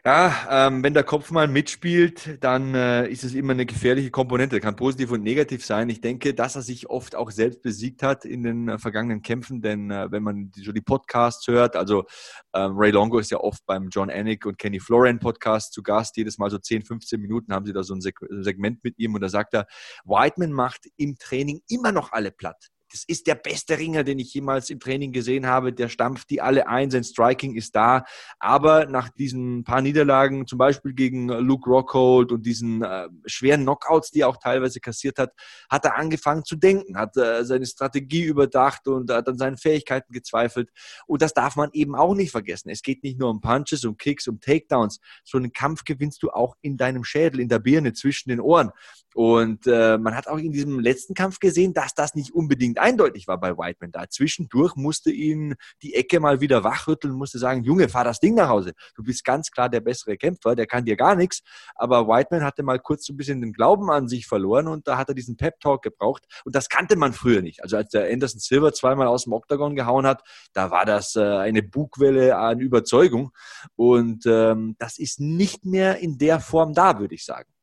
Ja, 0.06 0.66
ähm, 0.66 0.84
wenn 0.84 0.92
der 0.92 1.02
Kopf 1.02 1.30
mal 1.30 1.48
mitspielt, 1.48 2.44
dann 2.44 2.74
äh, 2.74 3.08
ist 3.08 3.24
es 3.24 3.32
immer 3.32 3.54
eine 3.54 3.64
gefährliche 3.64 4.10
Komponente. 4.10 4.60
Kann 4.60 4.76
positiv 4.76 5.12
und 5.12 5.22
negativ 5.22 5.64
sein. 5.64 5.88
Ich 5.88 6.02
denke, 6.02 6.34
dass 6.34 6.56
er 6.56 6.60
sich 6.60 6.90
oft 6.90 7.16
auch 7.16 7.30
selbst 7.30 7.62
besiegt 7.62 8.02
hat 8.02 8.26
in 8.26 8.42
den 8.42 8.68
äh, 8.68 8.78
vergangenen 8.78 9.22
Kämpfen, 9.22 9.62
denn 9.62 9.90
äh, 9.90 10.12
wenn 10.12 10.22
man 10.22 10.50
die, 10.50 10.62
so 10.62 10.72
die 10.72 10.82
Podcasts 10.82 11.46
hört, 11.48 11.74
also 11.74 12.04
ähm, 12.52 12.72
Ray 12.76 12.90
Longo 12.90 13.18
ist 13.18 13.30
ja 13.30 13.38
oft 13.38 13.64
beim 13.64 13.88
John 13.88 14.10
Anik 14.10 14.44
und 14.44 14.58
Kenny 14.58 14.78
Florian 14.78 15.20
Podcast 15.20 15.72
zu 15.72 15.82
Gast. 15.82 16.18
Jedes 16.18 16.36
Mal 16.36 16.50
so 16.50 16.58
10, 16.58 16.82
15 16.82 17.18
Minuten 17.18 17.54
haben 17.54 17.64
sie 17.64 17.72
da 17.72 17.82
so 17.82 17.94
ein 17.94 18.02
Seg 18.02 18.18
Segment 18.28 18.84
mit 18.84 18.98
ihm 18.98 19.14
und 19.14 19.22
da 19.22 19.30
sagt 19.30 19.54
er, 19.54 19.66
Whiteman 20.04 20.52
macht 20.52 20.82
im 20.98 21.16
Training 21.16 21.62
immer 21.66 21.92
noch 21.92 22.12
alle 22.12 22.30
platt 22.30 22.73
das 22.94 23.02
ist 23.08 23.26
der 23.26 23.34
beste 23.34 23.76
Ringer, 23.76 24.04
den 24.04 24.20
ich 24.20 24.32
jemals 24.34 24.70
im 24.70 24.78
Training 24.78 25.10
gesehen 25.10 25.48
habe. 25.48 25.72
Der 25.72 25.88
stampft 25.88 26.30
die 26.30 26.40
alle 26.40 26.68
ein, 26.68 26.92
sein 26.92 27.02
Striking 27.02 27.56
ist 27.56 27.74
da. 27.74 28.04
Aber 28.38 28.86
nach 28.86 29.08
diesen 29.08 29.64
paar 29.64 29.80
Niederlagen, 29.80 30.46
zum 30.46 30.58
Beispiel 30.58 30.92
gegen 30.92 31.26
Luke 31.26 31.68
Rockhold 31.68 32.30
und 32.30 32.46
diesen 32.46 32.82
äh, 32.82 33.08
schweren 33.26 33.62
Knockouts, 33.62 34.12
die 34.12 34.20
er 34.20 34.28
auch 34.28 34.36
teilweise 34.36 34.78
kassiert 34.78 35.18
hat, 35.18 35.32
hat 35.68 35.84
er 35.84 35.96
angefangen 35.96 36.44
zu 36.44 36.54
denken, 36.54 36.96
hat 36.96 37.16
äh, 37.16 37.44
seine 37.44 37.66
Strategie 37.66 38.22
überdacht 38.22 38.86
und 38.86 39.10
hat 39.10 39.26
an 39.26 39.38
seinen 39.38 39.56
Fähigkeiten 39.56 40.12
gezweifelt. 40.12 40.70
Und 41.08 41.20
das 41.20 41.34
darf 41.34 41.56
man 41.56 41.70
eben 41.72 41.96
auch 41.96 42.14
nicht 42.14 42.30
vergessen. 42.30 42.68
Es 42.68 42.82
geht 42.82 43.02
nicht 43.02 43.18
nur 43.18 43.28
um 43.28 43.40
Punches, 43.40 43.84
um 43.84 43.96
Kicks, 43.96 44.28
um 44.28 44.38
Takedowns. 44.38 45.00
So 45.24 45.36
einen 45.36 45.52
Kampf 45.52 45.82
gewinnst 45.82 46.22
du 46.22 46.30
auch 46.30 46.54
in 46.60 46.76
deinem 46.76 47.02
Schädel, 47.02 47.40
in 47.40 47.48
der 47.48 47.58
Birne, 47.58 47.92
zwischen 47.92 48.28
den 48.28 48.38
Ohren. 48.38 48.70
Und 49.14 49.66
äh, 49.66 49.96
man 49.96 50.16
hat 50.16 50.26
auch 50.26 50.38
in 50.38 50.50
diesem 50.50 50.80
letzten 50.80 51.14
Kampf 51.14 51.38
gesehen, 51.38 51.72
dass 51.72 51.94
das 51.94 52.14
nicht 52.14 52.32
unbedingt 52.32 52.78
eindeutig 52.84 53.26
war 53.26 53.40
bei 53.40 53.56
Whiteman. 53.56 53.92
Da 53.92 54.08
zwischendurch 54.08 54.76
musste 54.76 55.10
ihn 55.10 55.54
die 55.82 55.94
Ecke 55.94 56.20
mal 56.20 56.40
wieder 56.40 56.64
wachrütteln, 56.64 57.14
musste 57.14 57.38
sagen, 57.38 57.64
Junge, 57.64 57.88
fahr 57.88 58.04
das 58.04 58.20
Ding 58.20 58.34
nach 58.34 58.48
Hause. 58.48 58.74
Du 58.94 59.02
bist 59.02 59.24
ganz 59.24 59.50
klar 59.50 59.68
der 59.70 59.80
bessere 59.80 60.16
Kämpfer, 60.16 60.54
der 60.54 60.66
kann 60.66 60.84
dir 60.84 60.96
gar 60.96 61.16
nichts. 61.16 61.42
Aber 61.74 62.06
Whiteman 62.06 62.44
hatte 62.44 62.62
mal 62.62 62.78
kurz 62.78 63.06
so 63.06 63.14
ein 63.14 63.16
bisschen 63.16 63.40
den 63.40 63.52
Glauben 63.52 63.90
an 63.90 64.06
sich 64.06 64.26
verloren 64.26 64.68
und 64.68 64.86
da 64.86 64.98
hat 64.98 65.08
er 65.08 65.14
diesen 65.14 65.36
Pep-Talk 65.36 65.82
gebraucht. 65.82 66.24
Und 66.44 66.54
das 66.54 66.68
kannte 66.68 66.96
man 66.96 67.14
früher 67.14 67.40
nicht. 67.40 67.62
Also 67.62 67.76
als 67.76 67.90
der 67.90 68.12
Anderson 68.12 68.40
Silver 68.40 68.72
zweimal 68.72 69.06
aus 69.06 69.24
dem 69.24 69.32
Oktagon 69.32 69.74
gehauen 69.74 70.06
hat, 70.06 70.22
da 70.52 70.70
war 70.70 70.84
das 70.84 71.16
äh, 71.16 71.22
eine 71.22 71.62
Bugwelle 71.62 72.36
an 72.36 72.60
Überzeugung. 72.60 73.30
Und 73.76 74.26
ähm, 74.26 74.76
das 74.78 74.98
ist 74.98 75.20
nicht 75.20 75.64
mehr 75.64 75.98
in 75.98 76.18
der 76.18 76.40
Form 76.40 76.74
da, 76.74 76.98
würde 76.98 77.14
ich 77.14 77.24
sagen. 77.24 77.53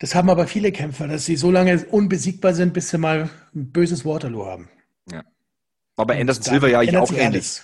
Das 0.00 0.14
haben 0.14 0.30
aber 0.30 0.46
viele 0.46 0.72
Kämpfer, 0.72 1.06
dass 1.06 1.26
sie 1.26 1.36
so 1.36 1.50
lange 1.50 1.84
unbesiegbar 1.90 2.54
sind, 2.54 2.72
bis 2.72 2.88
sie 2.88 2.96
mal 2.96 3.28
ein 3.54 3.70
böses 3.70 4.04
Waterloo 4.06 4.46
haben. 4.46 4.70
Ja. 5.12 5.22
War 5.94 6.06
bei 6.06 6.18
Anderson 6.18 6.42
Silver 6.42 6.68
ja 6.68 6.80
eigentlich 6.80 6.96
auch 6.96 7.12
ähnlich. 7.12 7.60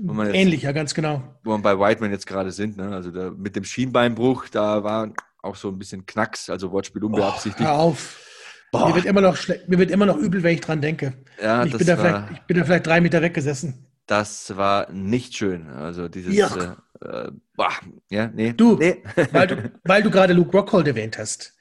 Jetzt, 0.00 0.34
ähnlich, 0.34 0.62
ja, 0.62 0.72
ganz 0.72 0.94
genau. 0.94 1.22
Wo 1.44 1.50
wir 1.50 1.58
bei 1.58 1.78
Whiteman 1.78 2.10
jetzt 2.10 2.26
gerade 2.26 2.52
sind, 2.52 2.78
ne? 2.78 2.94
also 2.94 3.10
da, 3.10 3.30
mit 3.30 3.54
dem 3.54 3.64
Schienbeinbruch, 3.64 4.48
da 4.48 4.82
war 4.82 5.12
auch 5.42 5.56
so 5.56 5.68
ein 5.68 5.78
bisschen 5.78 6.06
Knacks, 6.06 6.48
also 6.48 6.72
Wortspiel 6.72 7.04
unbeabsichtigt. 7.04 7.60
Oh, 7.60 7.72
hör 7.72 7.78
auf. 7.78 8.24
Mir 8.72 8.94
wird, 8.94 9.04
immer 9.04 9.20
noch 9.20 9.36
mir 9.66 9.78
wird 9.78 9.90
immer 9.90 10.06
noch 10.06 10.16
übel, 10.16 10.42
wenn 10.42 10.54
ich 10.54 10.60
dran 10.60 10.80
denke. 10.80 11.14
Ja, 11.42 11.64
ich, 11.64 11.76
bin 11.76 11.86
da 11.86 11.98
war, 11.98 12.30
ich 12.32 12.40
bin 12.40 12.56
da 12.56 12.64
vielleicht 12.64 12.86
drei 12.86 13.00
Meter 13.00 13.22
weggesessen. 13.22 13.86
Das 14.06 14.56
war 14.56 14.90
nicht 14.90 15.36
schön. 15.36 15.68
Also 15.68 16.08
dieses. 16.08 16.34
Ja. 16.34 16.76
Äh, 17.02 17.06
äh, 17.06 17.30
boah, 17.56 17.72
ja, 18.10 18.28
nee. 18.28 18.52
Du, 18.52 18.76
nee. 18.76 19.02
weil 19.32 19.46
du, 19.46 19.72
weil 19.84 20.02
du 20.02 20.10
gerade 20.10 20.34
Luke 20.34 20.50
Rockhold 20.56 20.86
erwähnt 20.86 21.16
hast. 21.18 21.57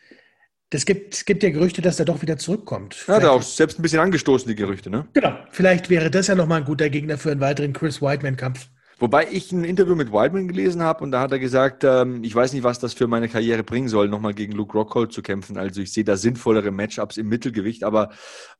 Es 0.69 0.85
gibt, 0.85 1.25
gibt 1.25 1.43
ja 1.43 1.49
Gerüchte, 1.49 1.81
dass 1.81 1.97
er 1.97 2.05
doch 2.05 2.21
wieder 2.21 2.37
zurückkommt. 2.37 3.05
Ja, 3.07 3.15
hat 3.15 3.23
er 3.23 3.31
auch 3.31 3.41
selbst 3.41 3.79
ein 3.79 3.81
bisschen 3.81 4.01
angestoßen, 4.01 4.49
die 4.49 4.55
Gerüchte, 4.55 4.89
ne? 4.89 5.07
Genau. 5.13 5.37
Vielleicht 5.49 5.89
wäre 5.89 6.11
das 6.11 6.27
ja 6.27 6.35
nochmal 6.35 6.59
ein 6.59 6.65
guter 6.65 6.89
Gegner 6.89 7.17
für 7.17 7.31
einen 7.31 7.39
weiteren 7.39 7.71
Chris 7.71 8.01
Whiteman-Kampf. 8.01 8.67
Wobei 8.99 9.27
ich 9.31 9.51
ein 9.51 9.63
Interview 9.63 9.95
mit 9.95 10.11
Whiteman 10.11 10.47
gelesen 10.47 10.81
habe 10.81 11.03
und 11.03 11.11
da 11.11 11.21
hat 11.21 11.31
er 11.31 11.39
gesagt, 11.39 11.83
ähm, 11.83 12.23
ich 12.23 12.33
weiß 12.33 12.51
nicht, 12.53 12.63
was 12.63 12.79
das 12.79 12.93
für 12.93 13.07
meine 13.07 13.29
Karriere 13.29 13.63
bringen 13.63 13.87
soll, 13.87 14.09
nochmal 14.09 14.33
gegen 14.33 14.53
Luke 14.53 14.73
Rockhold 14.73 15.13
zu 15.13 15.21
kämpfen. 15.21 15.57
Also 15.57 15.81
ich 15.81 15.93
sehe 15.93 16.03
da 16.03 16.17
sinnvollere 16.17 16.71
Matchups 16.71 17.17
im 17.17 17.29
Mittelgewicht, 17.29 17.83
aber 17.83 18.09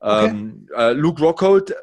ähm, 0.01 0.67
okay. 0.71 0.91
äh, 0.91 0.93
Luke 0.93 1.21
Rockhold 1.21 1.75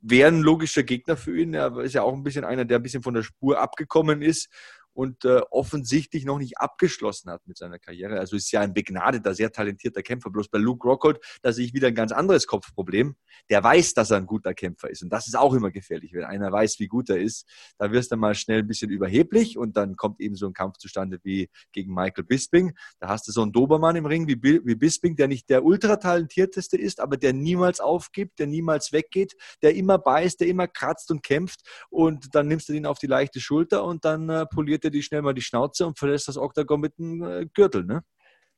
wäre 0.00 0.28
ein 0.28 0.40
logischer 0.40 0.84
Gegner 0.84 1.16
für 1.16 1.36
ihn. 1.36 1.54
Er 1.54 1.76
ist 1.78 1.94
ja 1.94 2.02
auch 2.02 2.14
ein 2.14 2.22
bisschen 2.22 2.44
einer, 2.44 2.64
der 2.64 2.78
ein 2.78 2.82
bisschen 2.82 3.02
von 3.02 3.14
der 3.14 3.22
Spur 3.22 3.60
abgekommen 3.60 4.22
ist 4.22 4.48
und 4.94 5.24
äh, 5.24 5.40
offensichtlich 5.50 6.24
noch 6.24 6.38
nicht 6.38 6.58
abgeschlossen 6.58 7.30
hat 7.30 7.46
mit 7.46 7.56
seiner 7.56 7.78
Karriere. 7.78 8.18
Also 8.18 8.36
ist 8.36 8.50
ja 8.52 8.60
ein 8.60 8.74
begnadeter, 8.74 9.34
sehr 9.34 9.50
talentierter 9.50 10.02
Kämpfer. 10.02 10.30
Bloß 10.30 10.48
bei 10.48 10.58
Luke 10.58 10.86
Rockhold, 10.86 11.18
da 11.42 11.52
sehe 11.52 11.64
ich 11.64 11.74
wieder 11.74 11.88
ein 11.88 11.94
ganz 11.94 12.12
anderes 12.12 12.46
Kopfproblem. 12.46 13.16
Der 13.50 13.62
weiß, 13.62 13.94
dass 13.94 14.10
er 14.10 14.18
ein 14.18 14.26
guter 14.26 14.54
Kämpfer 14.54 14.90
ist. 14.90 15.02
Und 15.02 15.10
das 15.10 15.26
ist 15.26 15.36
auch 15.36 15.54
immer 15.54 15.70
gefährlich. 15.70 16.12
Wenn 16.12 16.24
einer 16.24 16.52
weiß, 16.52 16.78
wie 16.78 16.88
gut 16.88 17.08
er 17.10 17.18
ist, 17.18 17.48
da 17.78 17.90
wirst 17.92 18.12
du 18.12 18.16
mal 18.16 18.34
schnell 18.34 18.60
ein 18.60 18.66
bisschen 18.66 18.90
überheblich 18.90 19.56
und 19.56 19.76
dann 19.76 19.96
kommt 19.96 20.20
eben 20.20 20.34
so 20.34 20.46
ein 20.46 20.52
Kampf 20.52 20.78
zustande 20.78 21.18
wie 21.22 21.48
gegen 21.72 21.94
Michael 21.94 22.24
Bisping. 22.24 22.74
Da 23.00 23.08
hast 23.08 23.26
du 23.28 23.32
so 23.32 23.42
einen 23.42 23.52
Dobermann 23.52 23.96
im 23.96 24.06
Ring 24.06 24.28
wie, 24.28 24.42
wie 24.42 24.74
Bisping, 24.74 25.16
der 25.16 25.28
nicht 25.28 25.48
der 25.48 25.64
ultra 25.64 25.96
talentierteste 25.96 26.76
ist, 26.76 27.00
aber 27.00 27.16
der 27.16 27.32
niemals 27.32 27.80
aufgibt, 27.80 28.38
der 28.38 28.46
niemals 28.46 28.92
weggeht, 28.92 29.34
der 29.62 29.74
immer 29.74 29.98
beißt, 29.98 30.40
der 30.40 30.48
immer 30.48 30.68
kratzt 30.68 31.10
und 31.10 31.22
kämpft. 31.22 31.60
Und 31.90 32.34
dann 32.34 32.48
nimmst 32.48 32.68
du 32.68 32.72
ihn 32.72 32.86
auf 32.86 32.98
die 32.98 33.06
leichte 33.06 33.40
Schulter 33.40 33.84
und 33.84 34.04
dann 34.04 34.28
äh, 34.28 34.46
poliert 34.46 34.81
er 34.84 34.90
die 34.90 35.02
schnell 35.02 35.22
mal 35.22 35.34
die 35.34 35.42
Schnauze 35.42 35.86
und 35.86 35.98
verlässt 35.98 36.28
das 36.28 36.36
Oktagon 36.36 36.80
mit 36.80 36.94
einem 36.98 37.22
äh, 37.22 37.46
Gürtel. 37.52 37.84
Ne? 37.84 38.02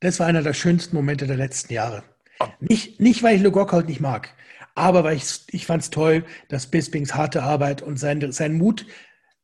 Das 0.00 0.20
war 0.20 0.26
einer 0.26 0.42
der 0.42 0.54
schönsten 0.54 0.96
Momente 0.96 1.26
der 1.26 1.36
letzten 1.36 1.72
Jahre. 1.72 2.04
Oh. 2.40 2.46
Nicht, 2.60 3.00
nicht, 3.00 3.22
weil 3.22 3.36
ich 3.36 3.42
Luke 3.42 3.58
Rockhold 3.58 3.88
nicht 3.88 4.00
mag, 4.00 4.34
aber 4.74 5.04
weil 5.04 5.16
ich, 5.16 5.44
ich 5.48 5.66
fand 5.66 5.82
es 5.82 5.90
toll, 5.90 6.24
dass 6.48 6.70
Bispings 6.70 7.14
harte 7.14 7.42
Arbeit 7.42 7.82
und 7.82 7.98
sein, 7.98 8.32
sein 8.32 8.54
Mut, 8.54 8.86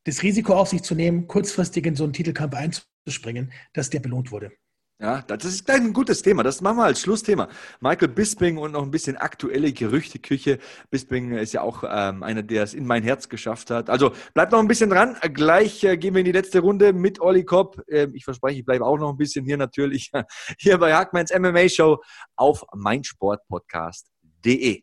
das 0.04 0.22
Risiko 0.22 0.54
auf 0.54 0.68
sich 0.68 0.82
zu 0.82 0.94
nehmen, 0.94 1.28
kurzfristig 1.28 1.86
in 1.86 1.94
so 1.94 2.04
einen 2.04 2.12
Titelkampf 2.12 2.54
einzuspringen, 2.54 3.52
dass 3.72 3.90
der 3.90 4.00
belohnt 4.00 4.32
wurde. 4.32 4.52
Ja, 5.00 5.22
das 5.22 5.46
ist 5.46 5.70
ein 5.70 5.94
gutes 5.94 6.20
Thema. 6.20 6.42
Das 6.42 6.60
machen 6.60 6.76
wir 6.76 6.84
als 6.84 7.00
Schlussthema. 7.00 7.48
Michael 7.80 8.08
Bisping 8.08 8.58
und 8.58 8.72
noch 8.72 8.82
ein 8.82 8.90
bisschen 8.90 9.16
aktuelle 9.16 9.72
Gerüchteküche. 9.72 10.58
Bisping 10.90 11.32
ist 11.32 11.54
ja 11.54 11.62
auch 11.62 11.84
ähm, 11.88 12.22
einer, 12.22 12.42
der 12.42 12.64
es 12.64 12.74
in 12.74 12.86
mein 12.86 13.02
Herz 13.02 13.30
geschafft 13.30 13.70
hat. 13.70 13.88
Also 13.88 14.12
bleibt 14.34 14.52
noch 14.52 14.58
ein 14.58 14.68
bisschen 14.68 14.90
dran. 14.90 15.16
Gleich 15.32 15.82
äh, 15.84 15.96
gehen 15.96 16.12
wir 16.12 16.18
in 16.18 16.26
die 16.26 16.32
letzte 16.32 16.60
Runde 16.60 16.92
mit 16.92 17.18
Olli 17.18 17.46
Kopp. 17.46 17.82
Äh, 17.88 18.08
ich 18.12 18.24
verspreche, 18.24 18.58
ich 18.58 18.66
bleibe 18.66 18.84
auch 18.84 18.98
noch 18.98 19.08
ein 19.08 19.16
bisschen 19.16 19.46
hier 19.46 19.56
natürlich. 19.56 20.10
Hier 20.58 20.76
bei 20.76 20.94
Hackmans 20.94 21.32
MMA 21.32 21.70
Show 21.70 22.02
auf 22.36 22.66
meinsportpodcast.de. 22.74 24.82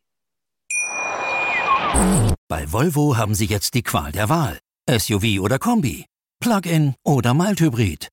Bei 2.48 2.72
Volvo 2.72 3.18
haben 3.18 3.36
Sie 3.36 3.46
jetzt 3.46 3.76
die 3.76 3.84
Qual 3.84 4.12
der 4.12 4.30
Wahl. 4.30 4.58
SUV 4.90 5.42
oder 5.42 5.60
Kombi. 5.60 6.06
Plug-in 6.40 6.96
oder 7.04 7.36
Mild-Hybrid. 7.36 8.10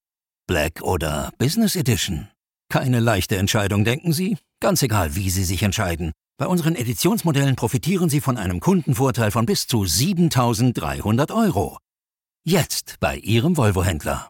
Black 0.46 0.82
oder 0.82 1.32
Business 1.38 1.74
Edition? 1.74 2.28
Keine 2.68 3.00
leichte 3.00 3.36
Entscheidung, 3.38 3.84
denken 3.84 4.12
Sie? 4.12 4.36
Ganz 4.60 4.82
egal, 4.82 5.16
wie 5.16 5.30
Sie 5.30 5.44
sich 5.44 5.62
entscheiden. 5.62 6.12
Bei 6.38 6.46
unseren 6.46 6.74
Editionsmodellen 6.74 7.56
profitieren 7.56 8.10
Sie 8.10 8.20
von 8.20 8.36
einem 8.36 8.60
Kundenvorteil 8.60 9.30
von 9.30 9.46
bis 9.46 9.66
zu 9.66 9.86
7300 9.86 11.30
Euro. 11.30 11.78
Jetzt 12.44 12.96
bei 13.00 13.16
Ihrem 13.16 13.56
Volvo-Händler. 13.56 14.28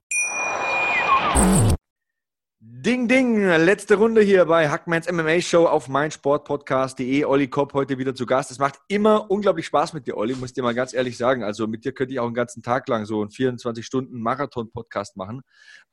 Ding, 2.67 3.09
ding, 3.09 3.47
letzte 3.47 3.97
Runde 3.97 4.23
hier 4.23 4.47
bei 4.47 4.71
Hackmans 4.71 5.11
MMA 5.13 5.43
Show 5.43 5.67
auf 5.67 5.89
meinsportpodcast.de. 5.89 7.27
Olli 7.27 7.49
Kopp 7.49 7.75
heute 7.75 7.99
wieder 7.99 8.15
zu 8.15 8.25
Gast. 8.25 8.51
Es 8.51 8.59
macht 8.59 8.79
immer 8.89 9.31
unglaublich 9.31 9.67
Spaß 9.67 9.93
mit 9.93 10.07
dir, 10.07 10.17
Olli, 10.17 10.35
muss 10.35 10.51
ich 10.51 10.55
dir 10.55 10.63
mal 10.63 10.75
ganz 10.75 10.95
ehrlich 10.95 11.19
sagen. 11.19 11.45
Also 11.45 11.67
mit 11.67 11.85
dir 11.85 11.93
könnte 11.93 12.15
ich 12.15 12.21
auch 12.21 12.25
einen 12.25 12.33
ganzen 12.33 12.63
Tag 12.63 12.89
lang 12.89 13.05
so 13.05 13.21
einen 13.21 13.31
24 13.31 13.85
Stunden 13.85 14.19
Marathon-Podcast 14.19 15.19
machen. 15.19 15.43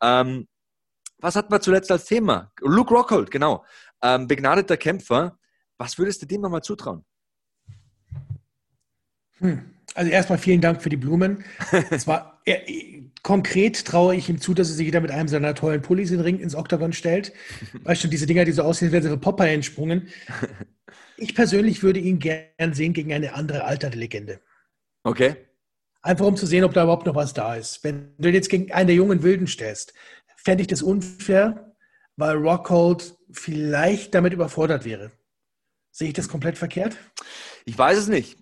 Ähm, 0.01 0.47
was 1.17 1.35
hatten 1.35 1.51
wir 1.51 1.59
zuletzt 1.59 1.91
als 1.91 2.05
Thema? 2.05 2.53
Luke 2.61 2.93
Rockhold, 2.93 3.31
genau. 3.31 3.65
Ähm, 4.01 4.27
begnadeter 4.27 4.77
Kämpfer. 4.77 5.37
Was 5.77 5.97
würdest 5.97 6.21
du 6.21 6.25
dem 6.25 6.39
nochmal 6.39 6.63
zutrauen? 6.63 7.03
Hm. 9.39 9.75
Also 9.93 10.09
erstmal 10.09 10.37
vielen 10.37 10.61
Dank 10.61 10.81
für 10.81 10.89
die 10.89 10.95
Blumen. 10.95 11.43
Es 11.89 12.07
war 12.07 12.41
konkret 13.23 13.85
traue 13.85 14.15
ich 14.15 14.29
ihm 14.29 14.39
zu, 14.39 14.53
dass 14.53 14.69
er 14.69 14.75
sich 14.75 14.87
wieder 14.87 15.01
mit 15.01 15.11
einem 15.11 15.27
seiner 15.27 15.53
tollen 15.53 15.81
Pullis 15.81 16.11
in 16.11 16.17
den 16.17 16.23
Ring 16.23 16.39
ins 16.39 16.55
Oktagon 16.55 16.93
stellt. 16.93 17.33
Weißt 17.83 18.03
du, 18.03 18.07
diese 18.07 18.25
Dinger, 18.25 18.45
die 18.45 18.51
so 18.51 18.63
aussehen, 18.63 18.87
als 18.87 18.93
wären 18.93 19.03
sie 19.03 19.09
für 19.09 19.17
Popeye 19.17 19.53
entsprungen. 19.53 20.07
Ich 21.17 21.35
persönlich 21.35 21.83
würde 21.83 21.99
ihn 21.99 22.17
gern 22.17 22.73
sehen 22.73 22.93
gegen 22.93 23.13
eine 23.13 23.35
andere 23.35 23.63
alterte 23.65 23.95
Legende. 23.95 24.41
Okay. 25.03 25.35
Einfach 26.01 26.25
um 26.25 26.35
zu 26.35 26.47
sehen, 26.47 26.63
ob 26.63 26.73
da 26.73 26.81
überhaupt 26.81 27.05
noch 27.05 27.13
was 27.13 27.31
da 27.31 27.53
ist. 27.53 27.83
Wenn 27.83 28.15
du 28.17 28.29
jetzt 28.29 28.49
gegen 28.49 28.71
einen 28.71 28.87
der 28.87 28.95
jungen 28.95 29.21
Wilden 29.21 29.45
stellst, 29.45 29.93
fände 30.35 30.63
ich 30.63 30.67
das 30.67 30.81
unfair, 30.81 31.75
weil 32.15 32.37
Rockhold 32.37 33.15
vielleicht 33.31 34.15
damit 34.15 34.33
überfordert 34.33 34.83
wäre. 34.83 35.11
Sehe 35.91 36.07
ich 36.07 36.15
das 36.15 36.27
komplett 36.27 36.57
verkehrt? 36.57 36.97
Ich 37.65 37.77
weiß 37.77 37.99
es 37.99 38.07
nicht 38.07 38.40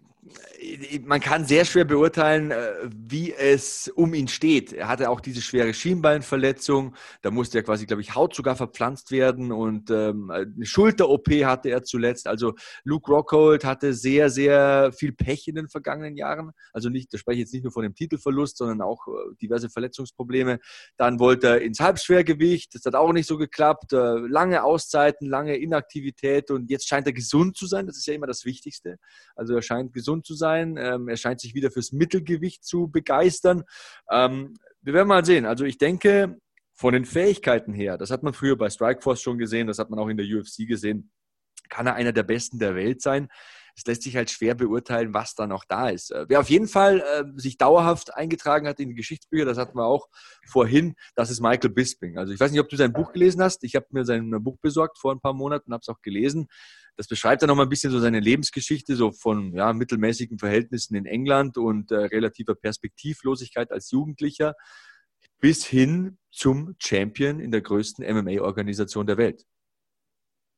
man 1.06 1.22
kann 1.22 1.46
sehr 1.46 1.64
schwer 1.64 1.86
beurteilen, 1.86 2.52
äh, 2.52 2.74
wie 2.92 3.34
es 3.34 3.88
um 3.88 4.14
ihn 4.14 4.28
steht. 4.28 4.74
Er 4.74 4.88
hatte 4.88 5.10
auch 5.10 5.22
diese 5.22 5.42
schwere 5.42 5.74
Schienbeinverletzung. 5.74 6.96
Da 7.22 7.32
musste 7.32 7.60
er 7.60 7.64
quasi, 7.64 7.86
glaube 7.86 8.02
ich, 8.02 8.16
Haut 8.16 8.36
sogar 8.36 8.56
verpflanzt 8.56 9.12
werden 9.12 9.52
und 9.52 9.90
ähm, 9.90 10.30
eine 10.32 10.66
Schulter-OP 10.66 11.28
hatte 11.46 11.70
er 11.70 11.84
zuletzt. 11.84 12.28
Also 12.28 12.56
Luke 12.84 13.10
Rockhold 13.12 13.64
hatte 13.64 13.94
sehr, 13.94 14.30
sehr 14.30 14.92
viel 14.92 15.14
Pech 15.14 15.48
in 15.48 15.56
den 15.56 15.70
vergangenen 15.70 16.18
Jahren. 16.18 16.52
Also 16.74 16.90
nicht, 16.90 17.14
da 17.14 17.18
spreche 17.18 17.36
ich 17.36 17.46
jetzt 17.46 17.54
nicht 17.54 17.64
nur 17.64 17.72
von 17.72 17.84
dem 17.84 17.96
Titelverlust, 17.96 18.58
sondern 18.58 18.82
auch 18.82 19.08
äh, 19.08 19.36
diverse 19.42 19.70
Verletzungsprobleme. 19.70 20.60
Dann 20.98 21.20
wollte 21.20 21.48
er 21.48 21.62
ins 21.62 21.80
Halbschwergewicht. 21.80 22.76
Das 22.76 22.84
hat 22.86 22.96
auch 22.96 23.14
nicht 23.14 23.28
so 23.28 23.38
geklappt. 23.38 23.94
Äh, 23.94 24.18
lange 24.28 24.64
Auszeiten, 24.64 25.28
lange 25.28 25.56
Inaktivität 25.56 26.52
und 26.52 26.70
jetzt 26.70 26.88
scheint 26.88 27.08
er 27.08 27.14
gesund 27.14 27.56
zu 27.56 27.66
sein. 27.66 27.88
Das 27.88 27.98
ist 27.98 28.08
ja 28.08 28.14
immer 28.14 28.28
das 28.28 28.44
Wichtigste. 28.44 28.98
Also 29.36 29.56
er 29.56 29.62
scheint 29.62 29.94
gesund 29.94 30.26
zu 30.26 30.34
sein 30.36 30.49
sein. 30.50 30.78
Ähm, 30.78 31.08
er 31.08 31.18
scheint 31.18 31.40
sich 31.40 31.54
wieder 31.54 31.72
fürs 31.72 31.92
Mittelgewicht 31.92 32.64
zu 32.64 32.90
begeistern. 32.90 33.64
Ähm, 34.12 34.56
wir 34.82 34.94
werden 34.94 35.08
mal 35.08 35.26
sehen. 35.26 35.46
Also 35.46 35.66
ich 35.66 35.78
denke, 35.78 36.38
von 36.74 36.94
den 36.94 37.06
Fähigkeiten 37.06 37.74
her, 37.74 37.98
das 37.98 38.10
hat 38.10 38.24
man 38.24 38.34
früher 38.34 38.58
bei 38.58 38.70
Strikeforce 38.70 39.22
schon 39.22 39.38
gesehen, 39.38 39.68
das 39.68 39.80
hat 39.80 39.90
man 39.90 40.00
auch 40.00 40.08
in 40.08 40.18
der 40.18 40.26
UFC 40.26 40.68
gesehen, 40.68 41.12
kann 41.70 41.88
er 41.88 41.96
einer 41.96 42.14
der 42.14 42.24
Besten 42.24 42.58
der 42.58 42.76
Welt 42.76 43.02
sein. 43.02 43.28
Es 43.80 43.88
lässt 43.88 44.04
sich 44.04 44.16
halt 44.16 44.30
schwer 44.30 44.56
beurteilen, 44.56 45.14
was 45.14 45.36
da 45.36 45.48
noch 45.48 45.64
da 45.66 45.90
ist. 45.90 46.12
Äh, 46.12 46.26
wer 46.28 46.42
auf 46.42 46.50
jeden 46.50 46.68
Fall 46.68 47.00
äh, 47.00 47.24
sich 47.40 47.58
dauerhaft 47.58 48.14
eingetragen 48.14 48.68
hat 48.68 48.80
in 48.80 48.90
die 48.90 48.96
Geschichtsbücher, 48.96 49.46
das 49.46 49.58
hatten 49.58 49.78
wir 49.78 49.86
auch 49.86 50.08
vorhin, 50.46 50.96
das 51.16 51.32
ist 51.32 51.40
Michael 51.40 51.70
Bisping. 51.70 52.18
Also 52.18 52.34
ich 52.34 52.40
weiß 52.40 52.52
nicht, 52.52 52.60
ob 52.60 52.70
du 52.70 52.76
sein 52.76 52.94
Buch 52.94 53.14
gelesen 53.14 53.42
hast. 53.42 53.64
Ich 53.64 53.76
habe 53.76 53.88
mir 53.92 54.04
sein 54.04 54.30
Buch 54.44 54.58
besorgt 54.62 54.98
vor 54.98 55.14
ein 55.14 55.22
paar 55.22 55.34
Monaten, 55.34 55.72
habe 55.72 55.82
es 55.82 55.90
auch 55.90 56.02
gelesen. 56.02 56.48
Das 56.98 57.08
beschreibt 57.08 57.42
dann 57.42 57.48
noch 57.48 57.56
mal 57.56 57.64
ein 57.64 57.70
bisschen 57.70 57.92
so 57.92 58.00
seine 58.00 58.20
Lebensgeschichte, 58.20 58.96
so 58.98 59.12
von 59.12 59.54
ja, 59.54 59.72
mittelmäßigen 59.72 60.38
Verhältnissen 60.38 60.96
in 60.96 61.06
England 61.06 61.58
und 61.58 61.92
äh, 61.92 61.96
relativer 61.96 62.56
Perspektivlosigkeit 62.56 63.72
als 63.72 63.92
Jugendlicher 63.92 64.56
bis 65.40 65.66
hin 65.66 66.18
zum 66.32 66.76
Champion 66.80 67.40
in 67.40 67.52
der 67.52 67.62
größten 67.62 68.06
MMA-Organisation 68.06 69.08
der 69.08 69.18
Welt. 69.18 69.46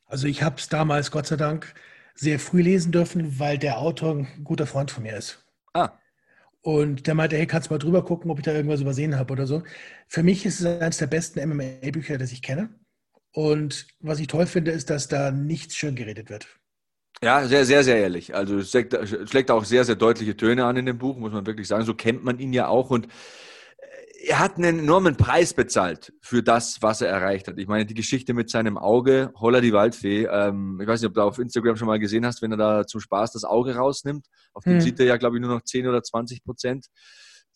Also 0.05 0.27
ich 0.27 0.43
habe 0.43 0.57
es 0.57 0.67
damals, 0.67 1.11
Gott 1.11 1.27
sei 1.27 1.37
Dank, 1.37 1.73
sehr 2.15 2.39
früh 2.39 2.61
lesen 2.61 2.91
dürfen, 2.91 3.39
weil 3.39 3.57
der 3.57 3.79
Autor 3.79 4.15
ein 4.15 4.43
guter 4.43 4.67
Freund 4.67 4.91
von 4.91 5.03
mir 5.03 5.17
ist. 5.17 5.45
Ah. 5.73 5.91
Und 6.61 7.07
der 7.07 7.15
meinte, 7.15 7.37
hey, 7.37 7.47
kannst 7.47 7.69
du 7.69 7.73
mal 7.73 7.79
drüber 7.79 8.05
gucken, 8.05 8.29
ob 8.29 8.37
ich 8.37 8.45
da 8.45 8.53
irgendwas 8.53 8.81
übersehen 8.81 9.17
habe 9.17 9.33
oder 9.33 9.47
so. 9.47 9.63
Für 10.07 10.21
mich 10.21 10.45
ist 10.45 10.59
es 10.59 10.65
eines 10.65 10.97
der 10.97 11.07
besten 11.07 11.39
MMA-Bücher, 11.49 12.17
das 12.17 12.31
ich 12.31 12.41
kenne. 12.41 12.69
Und 13.33 13.87
was 13.99 14.19
ich 14.19 14.27
toll 14.27 14.45
finde, 14.45 14.71
ist, 14.71 14.89
dass 14.89 15.07
da 15.07 15.31
nichts 15.31 15.75
schön 15.75 15.95
geredet 15.95 16.29
wird. 16.29 16.47
Ja, 17.23 17.47
sehr, 17.47 17.65
sehr, 17.65 17.83
sehr 17.83 17.97
ehrlich. 17.97 18.35
Also 18.35 18.57
es 18.57 18.71
schlägt, 18.71 18.97
schlägt 19.29 19.51
auch 19.51 19.63
sehr, 19.63 19.85
sehr 19.85 19.95
deutliche 19.95 20.35
Töne 20.35 20.65
an 20.65 20.77
in 20.77 20.85
dem 20.85 20.97
Buch, 20.97 21.17
muss 21.17 21.31
man 21.31 21.45
wirklich 21.45 21.67
sagen. 21.67 21.85
So 21.85 21.93
kennt 21.93 22.23
man 22.23 22.39
ihn 22.39 22.51
ja 22.51 22.67
auch. 22.67 22.89
Und 22.89 23.07
er 24.23 24.39
hat 24.39 24.57
einen 24.57 24.79
enormen 24.79 25.15
Preis 25.15 25.53
bezahlt 25.53 26.13
für 26.21 26.43
das, 26.43 26.81
was 26.81 27.01
er 27.01 27.09
erreicht 27.09 27.47
hat. 27.47 27.57
Ich 27.57 27.67
meine, 27.67 27.85
die 27.85 27.93
Geschichte 27.93 28.33
mit 28.33 28.49
seinem 28.49 28.77
Auge, 28.77 29.31
Holla 29.39 29.61
die 29.61 29.73
Waldfee, 29.73 30.25
ähm, 30.25 30.79
ich 30.81 30.87
weiß 30.87 31.01
nicht, 31.01 31.09
ob 31.09 31.15
du 31.15 31.21
auf 31.21 31.39
Instagram 31.39 31.75
schon 31.75 31.87
mal 31.87 31.99
gesehen 31.99 32.25
hast, 32.25 32.41
wenn 32.41 32.51
er 32.51 32.57
da 32.57 32.87
zum 32.87 33.01
Spaß 33.01 33.31
das 33.33 33.43
Auge 33.43 33.75
rausnimmt. 33.75 34.27
Auf 34.53 34.63
dem 34.63 34.73
hm. 34.73 34.81
sieht 34.81 34.99
er 34.99 35.05
ja, 35.07 35.17
glaube 35.17 35.37
ich, 35.37 35.41
nur 35.41 35.53
noch 35.53 35.63
10 35.63 35.87
oder 35.87 36.03
20 36.03 36.43
Prozent. 36.43 36.87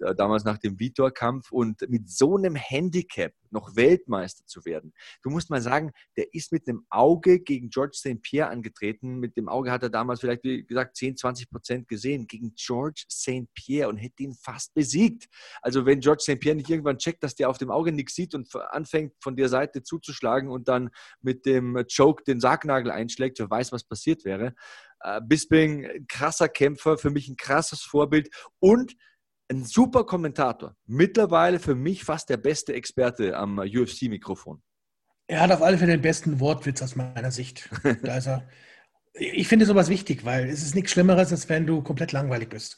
Äh, 0.02 0.14
damals 0.16 0.44
nach 0.44 0.58
dem 0.58 0.80
Vitor-Kampf 0.80 1.52
und 1.52 1.82
mit 1.90 2.10
so 2.10 2.36
einem 2.36 2.56
Handicap 2.56 3.34
noch 3.50 3.76
Weltmeister 3.78 4.46
zu 4.46 4.66
werden. 4.66 4.94
Du 5.24 5.30
musst 5.30 5.50
mal 5.50 5.62
sagen, 5.62 5.92
der 6.18 6.34
ist 6.34 6.52
mit 6.52 6.68
einem 6.68 6.86
Auge 6.90 7.40
gegen 7.40 7.70
George 7.70 7.96
St. 7.96 8.22
Pierre 8.22 8.50
angetreten. 8.50 9.20
Mit 9.20 9.38
dem 9.38 9.48
Auge 9.48 9.72
hat 9.72 9.84
er 9.84 9.90
damals 9.90 10.20
vielleicht, 10.20 10.44
wie 10.44 10.66
gesagt, 10.66 10.98
10, 10.98 11.16
20 11.16 11.50
Prozent 11.50 11.88
gesehen 11.88 12.28
gegen 12.28 12.54
George 12.56 13.06
St. 13.10 13.48
Pierre 13.54 13.88
und 13.88 13.98
hätte 13.98 14.24
ihn 14.24 14.34
fast 14.34 14.74
besiegt. 14.74 15.28
Also 15.62 15.86
wenn 15.86 16.02
George 16.02 16.24
St. 16.24 16.40
Pierre 16.40 16.58
nicht 16.58 16.70
irgendwann 16.70 16.98
checkt, 16.98 17.24
dass 17.24 17.36
der 17.36 17.50
auf 17.50 17.58
dem 17.58 17.72
Auge 17.72 17.94
nichts 17.94 18.16
sieht 18.16 18.36
und 18.36 18.54
anfängt 18.72 19.14
von 19.22 19.38
der 19.38 19.48
Seite 19.48 19.84
zuzuschlagen 19.84 20.50
und 20.50 20.68
dann 20.68 20.90
mit 21.22 21.46
dem 21.46 21.86
Choke 21.96 22.24
den 22.26 22.42
Sargnagel 22.42 22.92
einschlägt, 22.92 23.40
wer 23.40 23.50
weiß, 23.50 23.72
was 23.72 23.86
passiert 23.86 24.26
wäre. 24.26 24.56
Äh, 25.00 25.22
Bisping, 25.22 26.06
krasser 26.10 26.50
Kämpfer, 26.50 26.98
für 26.98 27.12
mich 27.12 27.30
ein 27.30 27.38
krasses 27.38 27.82
Vorbild 27.82 28.30
und 28.60 28.96
ein 29.50 29.64
super 29.64 30.06
Kommentator. 30.06 30.76
Mittlerweile 30.86 31.60
für 31.60 31.76
mich 31.76 32.04
fast 32.04 32.30
der 32.30 32.38
beste 32.38 32.74
Experte 32.74 33.38
am 33.38 33.60
UFC-Mikrofon. 33.60 34.62
Er 35.28 35.42
hat 35.42 35.52
auf 35.52 35.62
alle 35.62 35.78
Fälle 35.78 35.94
den 35.94 36.02
besten 36.02 36.40
Wortwitz 36.40 36.82
aus 36.82 36.96
meiner 36.96 37.32
Sicht. 37.32 37.70
Da 38.04 38.18
ist 38.18 38.28
er. 38.28 38.48
Ich 39.14 39.48
finde 39.48 39.66
sowas 39.66 39.88
wichtig, 39.88 40.26
weil 40.26 40.50
es 40.50 40.62
ist 40.62 40.76
nichts 40.76 40.92
Schlimmeres, 40.92 41.32
als 41.32 41.48
wenn 41.48 41.66
du 41.66 41.82
komplett 41.82 42.12
langweilig 42.12 42.50
bist. 42.50 42.76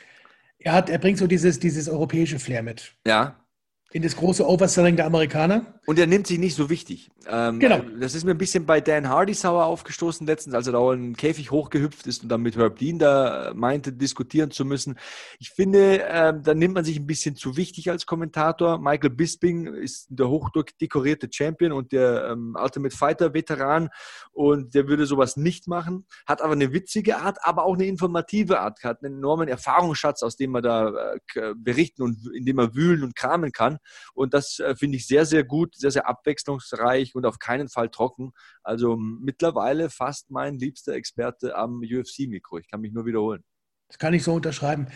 Er, 0.59 0.73
hat, 0.73 0.89
er 0.89 0.99
bringt 0.99 1.17
so 1.17 1.25
dieses, 1.25 1.59
dieses 1.59 1.89
europäische 1.89 2.37
Flair 2.37 2.61
mit. 2.61 2.95
Ja. 3.07 3.43
In 3.93 4.01
das 4.01 4.17
große 4.17 4.45
Overselling 4.45 4.97
der 4.97 5.05
Amerikaner. 5.05 5.79
Und 5.85 5.97
er 5.97 6.07
nimmt 6.07 6.27
sich 6.27 6.37
nicht 6.37 6.55
so 6.55 6.69
wichtig. 6.69 7.09
Ähm, 7.25 7.59
Genau. 7.59 7.79
Das 7.99 8.13
ist 8.13 8.25
mir 8.25 8.31
ein 8.31 8.37
bisschen 8.37 8.65
bei 8.65 8.81
Dan 8.81 9.07
Hardy 9.07 9.33
sauer 9.33 9.65
aufgestoßen 9.65 10.27
letztens, 10.27 10.53
als 10.53 10.67
er 10.67 10.73
da 10.73 10.93
in 10.93 11.01
den 11.01 11.15
Käfig 11.15 11.51
hochgehüpft 11.51 12.05
ist 12.05 12.23
und 12.23 12.29
dann 12.29 12.41
mit 12.41 12.57
Herb 12.57 12.77
Dean 12.77 12.99
da 12.99 13.49
äh, 13.49 13.53
meinte, 13.53 13.93
diskutieren 13.93 14.51
zu 14.51 14.65
müssen. 14.65 14.99
Ich 15.39 15.51
finde, 15.51 16.01
ähm, 16.09 16.43
da 16.43 16.53
nimmt 16.53 16.73
man 16.73 16.83
sich 16.83 16.99
ein 16.99 17.07
bisschen 17.07 17.37
zu 17.37 17.55
wichtig 17.55 17.89
als 17.89 18.05
Kommentator. 18.05 18.77
Michael 18.77 19.11
Bisping 19.11 19.73
ist 19.73 20.07
der 20.09 20.27
hochdekorierte 20.27 21.29
Champion 21.31 21.71
und 21.71 21.93
der 21.93 22.31
ähm, 22.31 22.57
Ultimate 22.61 22.95
Fighter 22.95 23.33
Veteran 23.33 23.87
und 24.33 24.75
der 24.75 24.89
würde 24.89 25.05
sowas 25.05 25.37
nicht 25.37 25.67
machen, 25.67 26.05
hat 26.25 26.41
aber 26.41 26.53
eine 26.53 26.73
witzige 26.73 27.19
Art, 27.19 27.37
aber 27.41 27.63
auch 27.63 27.75
eine 27.75 27.85
informative 27.85 28.59
Art, 28.59 28.83
hat 28.83 29.03
einen 29.03 29.17
enormen 29.17 29.47
Erfahrungsschatz, 29.47 30.21
aus 30.23 30.35
dem 30.35 30.51
man 30.51 30.63
da 30.63 30.91
äh, 31.35 31.53
berichten 31.55 32.03
und 32.03 32.29
in 32.35 32.45
dem 32.45 32.57
man 32.57 32.75
wühlen 32.75 33.03
und 33.03 33.15
kramen 33.15 33.53
kann. 33.53 33.76
Und 34.13 34.33
das 34.33 34.59
äh, 34.59 34.75
finde 34.75 34.97
ich 34.97 35.07
sehr, 35.07 35.25
sehr 35.25 35.43
gut, 35.43 35.75
sehr, 35.75 35.91
sehr 35.91 36.07
abwechslungsreich 36.07 37.15
und 37.15 37.25
auf 37.25 37.39
keinen 37.39 37.69
Fall 37.69 37.89
trocken. 37.89 38.31
Also 38.63 38.97
mittlerweile 38.97 39.89
fast 39.89 40.31
mein 40.31 40.57
liebster 40.57 40.93
Experte 40.93 41.55
am 41.55 41.81
UFC-Mikro. 41.81 42.59
Ich 42.59 42.69
kann 42.69 42.81
mich 42.81 42.93
nur 42.93 43.05
wiederholen. 43.05 43.43
Das 43.87 43.97
kann 43.97 44.13
ich 44.13 44.23
so 44.23 44.33
unterschreiben. 44.33 44.87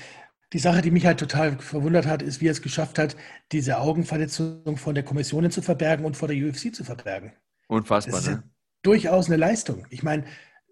Die 0.53 0.59
Sache, 0.59 0.81
die 0.81 0.91
mich 0.91 1.05
halt 1.05 1.19
total 1.19 1.57
verwundert 1.59 2.05
hat, 2.05 2.21
ist, 2.21 2.41
wie 2.41 2.47
er 2.47 2.51
es 2.51 2.61
geschafft 2.61 2.99
hat, 2.99 3.15
diese 3.53 3.77
Augenverletzung 3.77 4.75
von 4.75 4.95
der 4.95 5.05
Kommission 5.05 5.49
zu 5.49 5.61
verbergen 5.61 6.05
und 6.05 6.17
vor 6.17 6.27
der 6.27 6.37
UFC 6.37 6.75
zu 6.75 6.83
verbergen. 6.83 7.33
Unfassbar, 7.67 8.15
Das 8.15 8.27
ist 8.27 8.35
ne? 8.35 8.43
durchaus 8.81 9.27
eine 9.27 9.37
Leistung. 9.37 9.87
Ich 9.89 10.03
meine, 10.03 10.25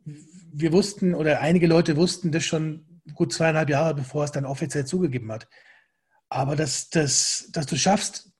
wir 0.03 0.73
wussten 0.73 1.15
oder 1.15 1.39
einige 1.39 1.67
Leute 1.67 1.95
wussten 1.95 2.31
das 2.31 2.43
schon 2.43 3.01
gut 3.13 3.31
zweieinhalb 3.31 3.69
Jahre, 3.69 3.95
bevor 3.95 4.23
er 4.23 4.25
es 4.25 4.31
dann 4.31 4.45
offiziell 4.45 4.85
zugegeben 4.85 5.31
hat. 5.31 5.47
Aber 6.29 6.55
dass, 6.55 6.89
dass, 6.89 7.49
dass 7.51 7.65
du 7.65 7.75
schaffst, 7.75 8.31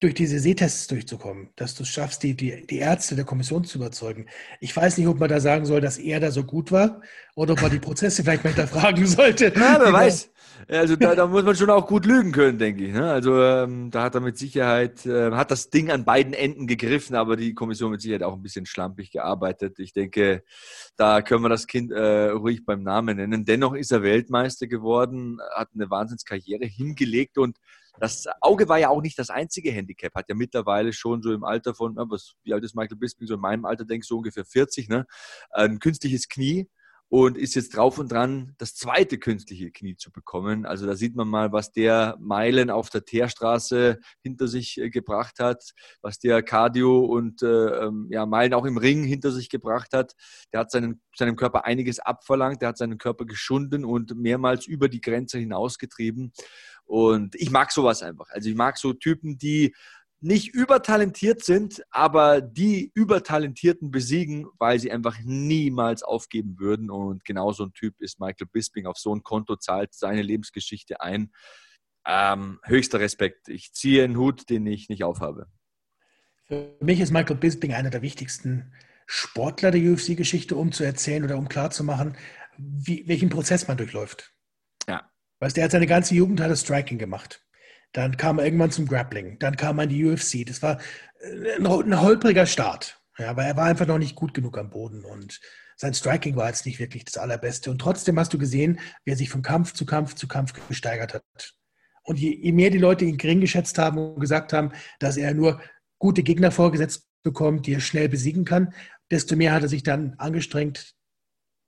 durch 0.00 0.14
diese 0.14 0.38
Sehtests 0.38 0.86
durchzukommen, 0.86 1.48
dass 1.56 1.74
du 1.74 1.82
es 1.82 1.88
schaffst, 1.88 2.22
die, 2.22 2.34
die, 2.34 2.64
die 2.66 2.78
Ärzte 2.78 3.16
der 3.16 3.24
Kommission 3.24 3.64
zu 3.64 3.78
überzeugen. 3.78 4.26
Ich 4.60 4.76
weiß 4.76 4.96
nicht, 4.96 5.08
ob 5.08 5.18
man 5.18 5.28
da 5.28 5.40
sagen 5.40 5.66
soll, 5.66 5.80
dass 5.80 5.98
er 5.98 6.20
da 6.20 6.30
so 6.30 6.44
gut 6.44 6.70
war 6.70 7.00
oder 7.34 7.54
ob 7.54 7.62
man 7.62 7.70
die 7.72 7.80
Prozesse 7.80 8.22
vielleicht 8.22 8.44
mal 8.44 8.50
hinterfragen 8.50 9.06
sollte. 9.06 9.46
Ja, 9.46 9.78
wer 9.80 9.92
weiß. 9.92 10.30
Also 10.66 10.96
da, 10.96 11.14
da 11.14 11.26
muss 11.26 11.44
man 11.44 11.54
schon 11.54 11.70
auch 11.70 11.86
gut 11.86 12.04
lügen 12.04 12.32
können, 12.32 12.58
denke 12.58 12.84
ich. 12.84 12.92
Ne? 12.92 13.10
Also 13.10 13.40
ähm, 13.42 13.90
da 13.90 14.02
hat 14.02 14.14
er 14.14 14.20
mit 14.20 14.36
Sicherheit, 14.38 15.06
äh, 15.06 15.30
hat 15.32 15.50
das 15.50 15.70
Ding 15.70 15.90
an 15.90 16.04
beiden 16.04 16.32
Enden 16.32 16.66
gegriffen, 16.66 17.14
aber 17.16 17.36
die 17.36 17.54
Kommission 17.54 17.92
mit 17.92 18.00
Sicherheit 18.00 18.22
auch 18.22 18.34
ein 18.34 18.42
bisschen 18.42 18.66
schlampig 18.66 19.10
gearbeitet. 19.10 19.78
Ich 19.78 19.92
denke, 19.92 20.42
da 20.96 21.22
können 21.22 21.42
wir 21.42 21.48
das 21.48 21.66
Kind 21.66 21.92
äh, 21.92 22.30
ruhig 22.30 22.64
beim 22.64 22.82
Namen 22.82 23.16
nennen. 23.16 23.44
Dennoch 23.44 23.74
ist 23.74 23.92
er 23.92 24.02
Weltmeister 24.02 24.66
geworden, 24.66 25.38
hat 25.54 25.68
eine 25.74 25.90
Wahnsinnskarriere 25.90 26.66
hingelegt 26.66 27.38
und 27.38 27.56
das 28.00 28.26
Auge 28.40 28.68
war 28.68 28.78
ja 28.78 28.88
auch 28.88 29.02
nicht 29.02 29.18
das 29.18 29.30
einzige 29.30 29.70
Handicap, 29.70 30.14
hat 30.14 30.28
ja 30.28 30.34
mittlerweile 30.34 30.92
schon 30.92 31.22
so 31.22 31.32
im 31.32 31.44
Alter 31.44 31.74
von, 31.74 31.96
was, 31.96 32.34
wie 32.42 32.52
alt 32.52 32.64
ist 32.64 32.74
Michael 32.74 32.96
Bisping, 32.96 33.26
so 33.26 33.34
in 33.34 33.40
meinem 33.40 33.64
Alter, 33.64 33.84
denke 33.84 34.04
ich, 34.04 34.08
so 34.08 34.18
ungefähr 34.18 34.44
40, 34.44 34.88
ne? 34.88 35.06
ein 35.50 35.78
künstliches 35.78 36.28
Knie 36.28 36.68
und 37.10 37.38
ist 37.38 37.54
jetzt 37.54 37.74
drauf 37.74 37.98
und 37.98 38.12
dran, 38.12 38.54
das 38.58 38.74
zweite 38.74 39.18
künstliche 39.18 39.70
Knie 39.70 39.96
zu 39.96 40.12
bekommen. 40.12 40.66
Also 40.66 40.86
da 40.86 40.94
sieht 40.94 41.16
man 41.16 41.26
mal, 41.26 41.52
was 41.52 41.72
der 41.72 42.16
Meilen 42.20 42.70
auf 42.70 42.90
der 42.90 43.04
Teerstraße 43.04 43.98
hinter 44.22 44.46
sich 44.46 44.78
äh, 44.78 44.90
gebracht 44.90 45.38
hat, 45.40 45.72
was 46.02 46.18
der 46.18 46.42
Cardio 46.42 47.00
und 47.00 47.42
äh, 47.42 47.46
ähm, 47.46 48.08
ja, 48.10 48.26
Meilen 48.26 48.52
auch 48.52 48.66
im 48.66 48.76
Ring 48.76 49.04
hinter 49.04 49.32
sich 49.32 49.48
gebracht 49.48 49.94
hat. 49.94 50.12
Der 50.52 50.60
hat 50.60 50.70
seinen, 50.70 51.00
seinem 51.16 51.36
Körper 51.36 51.64
einiges 51.64 51.98
abverlangt, 51.98 52.60
der 52.60 52.70
hat 52.70 52.78
seinen 52.78 52.98
Körper 52.98 53.24
geschunden 53.24 53.86
und 53.86 54.14
mehrmals 54.14 54.66
über 54.66 54.90
die 54.90 55.00
Grenze 55.00 55.38
hinausgetrieben. 55.38 56.32
Und 56.88 57.34
ich 57.34 57.50
mag 57.50 57.70
sowas 57.70 58.02
einfach. 58.02 58.30
Also 58.30 58.48
ich 58.48 58.56
mag 58.56 58.78
so 58.78 58.94
Typen, 58.94 59.36
die 59.36 59.74
nicht 60.20 60.54
übertalentiert 60.54 61.44
sind, 61.44 61.82
aber 61.90 62.40
die 62.40 62.90
Übertalentierten 62.94 63.90
besiegen, 63.90 64.46
weil 64.58 64.80
sie 64.80 64.90
einfach 64.90 65.18
niemals 65.22 66.02
aufgeben 66.02 66.58
würden. 66.58 66.90
Und 66.90 67.24
genau 67.24 67.52
so 67.52 67.64
ein 67.64 67.72
Typ 67.74 68.00
ist 68.00 68.18
Michael 68.18 68.48
Bisping. 68.50 68.86
Auf 68.86 68.96
so 68.96 69.14
ein 69.14 69.22
Konto 69.22 69.56
zahlt 69.56 69.94
seine 69.94 70.22
Lebensgeschichte 70.22 71.00
ein. 71.00 71.30
Ähm, 72.06 72.58
höchster 72.64 73.00
Respekt. 73.00 73.48
Ich 73.48 73.74
ziehe 73.74 74.02
einen 74.02 74.16
Hut, 74.16 74.48
den 74.48 74.66
ich 74.66 74.88
nicht 74.88 75.04
aufhabe. 75.04 75.46
Für 76.46 76.74
mich 76.80 77.00
ist 77.00 77.12
Michael 77.12 77.36
Bisping 77.36 77.74
einer 77.74 77.90
der 77.90 78.00
wichtigsten 78.00 78.72
Sportler 79.06 79.70
der 79.70 79.82
UFC-Geschichte, 79.82 80.56
um 80.56 80.72
zu 80.72 80.84
erzählen 80.84 81.24
oder 81.24 81.36
um 81.36 81.48
klarzumachen, 81.48 82.16
wie, 82.56 83.06
welchen 83.06 83.28
Prozess 83.28 83.68
man 83.68 83.76
durchläuft. 83.76 84.32
Ja. 84.88 85.10
Weißt 85.40 85.56
du, 85.56 85.60
er 85.60 85.64
hat 85.64 85.72
seine 85.72 85.86
ganze 85.86 86.14
Jugend 86.14 86.40
hat 86.40 86.50
er 86.50 86.56
Striking 86.56 86.98
gemacht. 86.98 87.44
Dann 87.92 88.16
kam 88.16 88.38
er 88.38 88.44
irgendwann 88.44 88.70
zum 88.70 88.86
Grappling. 88.86 89.38
Dann 89.38 89.56
kam 89.56 89.78
er 89.78 89.84
in 89.84 89.90
die 89.90 90.04
UFC. 90.04 90.46
Das 90.46 90.62
war 90.62 90.80
äh, 91.20 91.56
ein, 91.56 91.66
ein 91.66 92.00
holpriger 92.00 92.46
Start. 92.46 93.00
Ja, 93.18 93.30
aber 93.30 93.44
er 93.44 93.56
war 93.56 93.64
einfach 93.64 93.86
noch 93.86 93.98
nicht 93.98 94.14
gut 94.14 94.34
genug 94.34 94.58
am 94.58 94.70
Boden 94.70 95.04
und 95.04 95.40
sein 95.76 95.94
Striking 95.94 96.36
war 96.36 96.48
jetzt 96.48 96.66
nicht 96.66 96.80
wirklich 96.80 97.04
das 97.04 97.16
Allerbeste. 97.16 97.70
Und 97.70 97.80
trotzdem 97.80 98.18
hast 98.18 98.32
du 98.32 98.38
gesehen, 98.38 98.80
wie 99.04 99.12
er 99.12 99.16
sich 99.16 99.30
von 99.30 99.42
Kampf 99.42 99.72
zu 99.72 99.86
Kampf 99.86 100.14
zu 100.14 100.26
Kampf 100.26 100.52
gesteigert 100.68 101.14
hat. 101.14 101.54
Und 102.02 102.18
je, 102.18 102.34
je 102.34 102.52
mehr 102.52 102.70
die 102.70 102.78
Leute 102.78 103.04
ihn 103.04 103.16
gering 103.16 103.40
geschätzt 103.40 103.78
haben 103.78 103.98
und 103.98 104.20
gesagt 104.20 104.52
haben, 104.52 104.72
dass 104.98 105.16
er 105.16 105.34
nur 105.34 105.60
gute 105.98 106.22
Gegner 106.22 106.50
vorgesetzt 106.50 107.08
bekommt, 107.22 107.66
die 107.66 107.74
er 107.74 107.80
schnell 107.80 108.08
besiegen 108.08 108.44
kann, 108.44 108.74
desto 109.10 109.36
mehr 109.36 109.52
hat 109.52 109.62
er 109.62 109.68
sich 109.68 109.82
dann 109.82 110.14
angestrengt 110.18 110.94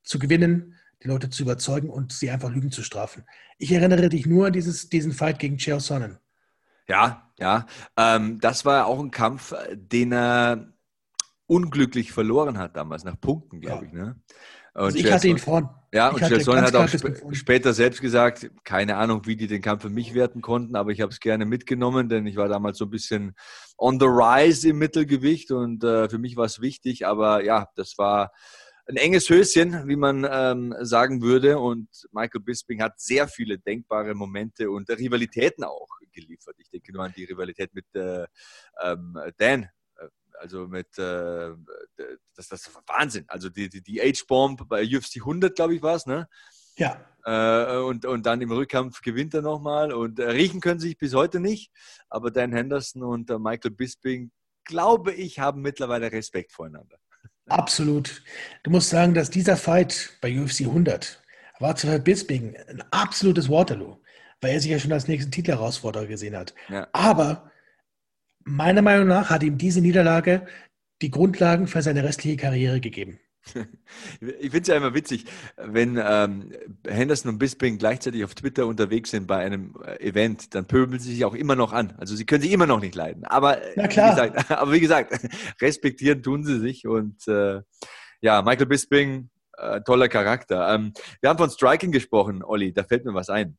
zu 0.03 0.19
gewinnen, 0.19 0.77
die 1.03 1.09
Leute 1.09 1.31
zu 1.31 1.43
überzeugen 1.43 1.91
und 1.91 2.13
sie 2.13 2.31
einfach 2.31 2.51
Lügen 2.51 2.71
zu 2.71 2.83
strafen. 2.83 3.25
Ich 3.59 3.73
erinnere 3.73 4.09
dich 4.09 4.27
nur 4.27 4.47
an 4.47 4.53
dieses, 4.53 4.89
diesen 4.89 5.13
Fight 5.13 5.39
gegen 5.39 5.59
Chael 5.59 5.81
Sonnen. 5.81 6.19
Ja, 6.89 7.31
ja. 7.39 7.67
Ähm, 7.97 8.41
das 8.41 8.65
war 8.65 8.87
auch 8.87 9.01
ein 9.01 9.11
Kampf, 9.11 9.55
den 9.73 10.13
er 10.13 10.73
unglücklich 11.47 12.13
verloren 12.13 12.59
hat 12.59 12.77
damals, 12.77 13.05
nach 13.05 13.21
Punkten, 13.21 13.61
glaube 13.61 13.87
ich. 13.87 13.93
Ne? 13.93 14.21
Und 14.75 14.83
Also 14.83 14.99
ich 14.99 15.13
hatte 15.13 15.29
ihn 15.29 15.39
vorn. 15.39 15.69
Ja, 15.93 16.09
Ich 16.15 16.23
und 16.23 16.55
ganz 16.55 16.73
hat 16.73 16.77
auch 16.77 16.87
sp 16.87 17.11
später 17.33 17.75
selbst 17.75 18.01
gesagt, 18.01 18.49
keine 18.63 18.97
Ahnung, 18.97 19.23
wie 19.27 19.35
die 19.35 19.49
den 19.49 19.61
Kampf 19.61 19.83
für 19.83 19.91
mich 19.91 20.15
werten 20.15 20.41
konnten, 20.41 20.77
aber 20.77 20.93
ich 20.93 21.01
habe 21.01 21.11
es 21.11 21.19
gerne 21.19 21.47
mitgenommen, 21.47 22.09
denn 22.09 22.27
ich 22.27 22.37
war 22.37 22.47
damals 22.49 22.79
so 22.79 22.85
ein 22.85 22.91
bisschen 22.91 23.35
on 23.77 23.99
the 23.99 24.07
rise 24.07 24.69
im 24.69 24.79
Mittelgewicht 24.79 25.51
und 25.51 25.83
äh, 25.83 26.09
für 26.09 26.19
mich 26.19 26.37
war 26.37 26.45
es 26.45 26.61
wichtig, 26.61 27.07
aber 27.07 27.43
ja, 27.43 27.69
das 27.75 27.99
war 27.99 28.31
ein 28.91 28.97
enges 28.97 29.31
Höschen, 29.31 29.87
wie 29.89 29.97
man 29.97 30.27
ähm, 30.31 30.75
sagen 30.81 31.23
würde. 31.23 31.59
Und 31.59 31.89
Michael 32.13 32.41
Bisping 32.43 32.83
hat 32.83 33.01
sehr 33.01 33.29
viele 33.29 33.59
denkbare 33.59 34.15
Momente 34.15 34.71
und 34.71 34.91
Rivalitäten 34.91 35.65
auch 35.65 35.89
geliefert. 36.13 36.57
Ich 36.59 36.69
denke 36.71 36.93
nur 36.93 37.05
an 37.05 37.13
die 37.17 37.25
Rivalität 37.25 37.73
mit 37.73 37.87
äh, 37.95 38.27
ähm, 38.83 39.17
Dan. 39.39 39.63
äh, 39.63 39.69
Also 40.41 40.67
mit, 40.67 40.99
äh, 40.99 41.51
das, 42.35 42.49
das 42.49 42.67
ist 42.67 42.79
Wahnsinn. 42.87 43.25
Also 43.29 43.49
die, 43.49 43.69
die, 43.69 43.83
die 43.83 44.01
H-Bomb 44.01 44.69
bei 44.69 44.83
UFC 44.85 45.17
100, 45.19 45.55
glaube 45.55 45.75
ich, 45.77 45.83
war 45.83 45.97
es, 45.97 46.07
ne? 46.07 46.29
Ja. 46.77 47.05
Äh, 47.25 47.79
und, 47.79 48.07
und 48.07 48.25
dann 48.25 48.41
im 48.41 48.51
Rückkampf 48.51 49.03
gewinnt 49.03 49.35
er 49.35 49.43
nochmal. 49.43 49.93
Und 49.93 50.19
äh, 50.19 50.31
riechen 50.31 50.61
können 50.61 50.81
sie 50.81 50.89
sich 50.89 50.99
bis 50.99 51.15
heute 51.15 51.39
nicht. 51.39 51.71
Aber 52.09 52.31
Dan 52.31 52.53
Henderson 52.53 53.03
und 53.03 53.31
äh, 53.31 53.39
Michael 53.39 53.73
Bisping, 53.73 54.33
glaube 54.65 55.13
ich, 55.13 55.39
haben 55.39 55.61
mittlerweile 55.61 56.11
Respekt 56.11 56.53
voreinander. 56.53 56.97
Absolut. 57.49 58.23
Du 58.63 58.71
musst 58.71 58.91
sagen, 58.91 59.15
dass 59.15 59.31
dieser 59.31 59.57
Fight 59.57 60.17
bei 60.21 60.39
UFC 60.39 60.61
100 60.63 61.23
war 61.59 61.77
zu 61.77 61.99
Bisping 61.99 62.57
ein 62.69 62.83
absolutes 62.91 63.49
Waterloo, 63.49 63.99
weil 64.41 64.53
er 64.53 64.61
sich 64.61 64.71
ja 64.71 64.79
schon 64.79 64.93
als 64.93 65.09
nächsten 65.09 65.31
Titelherausforderer 65.31 66.07
gesehen 66.07 66.37
hat. 66.37 66.55
Ja. 66.69 66.89
Aber 66.93 67.51
meiner 68.45 68.83
Meinung 68.83 69.09
nach 69.09 69.31
hat 69.31 69.43
ihm 69.43 69.59
diese 69.59 69.81
Niederlage 69.81 70.47
die 71.03 71.11
Grundlagen 71.11 71.67
für 71.67 71.83
seine 71.83 72.05
restliche 72.05 72.37
Karriere 72.37 72.81
gegeben. 72.81 73.21
Ich 74.21 74.51
finde 74.51 74.61
es 74.61 74.67
ja 74.69 74.77
immer 74.77 74.95
witzig, 74.95 75.25
wenn 75.57 76.01
ähm, 76.03 76.53
Henderson 76.87 77.33
und 77.33 77.39
Bisping 77.39 77.79
gleichzeitig 77.79 78.23
auf 78.25 78.35
Twitter 78.35 78.67
unterwegs 78.67 79.11
sind 79.11 79.27
bei 79.27 79.39
einem 79.39 79.75
äh, 79.85 79.97
Event, 80.07 80.55
dann 80.55 80.67
pöbeln 80.67 81.01
sie 81.01 81.15
sich 81.15 81.25
auch 81.25 81.35
immer 81.35 81.57
noch 81.57 81.73
an. 81.73 81.95
Also 81.99 82.15
sie 82.17 82.27
können 82.27 82.43
sich 82.43 82.53
immer 82.53 82.67
noch 82.67 82.81
nicht 82.81 82.95
leiden. 82.95 83.25
Aber, 83.25 83.63
äh. 83.63 83.83
Wie 83.83 83.89
gesagt, 83.89 84.51
aber 84.51 84.73
wie 84.73 84.81
gesagt, 84.81 85.19
respektieren 85.61 86.23
tun 86.23 86.45
sie 86.45 86.59
sich. 86.61 86.87
Und 86.87 87.27
äh, 87.29 87.61
ja, 88.21 88.43
Michael 88.43 88.67
Bisping, 88.67 89.31
äh, 89.57 89.81
toller 89.83 90.09
Charakter. 90.09 90.75
Ähm, 90.75 90.93
wir 91.21 91.31
haben 91.31 91.39
von 91.39 91.51
Striking 91.51 91.93
gesprochen, 91.93 92.43
Olli, 92.43 92.73
da 92.73 92.85
fällt 92.85 93.05
mir 93.05 93.15
was 93.15 93.29
ein. 93.29 93.59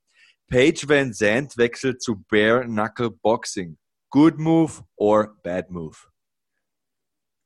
Paige 0.49 0.87
Van 0.87 1.13
Zandt 1.13 1.57
wechselt 1.57 2.01
zu 2.01 2.23
Bare 2.29 2.65
Knuckle 2.65 3.11
Boxing. 3.11 3.77
Good 4.09 4.37
move 4.37 4.83
or 4.97 5.35
bad 5.43 5.69
move? 5.69 6.10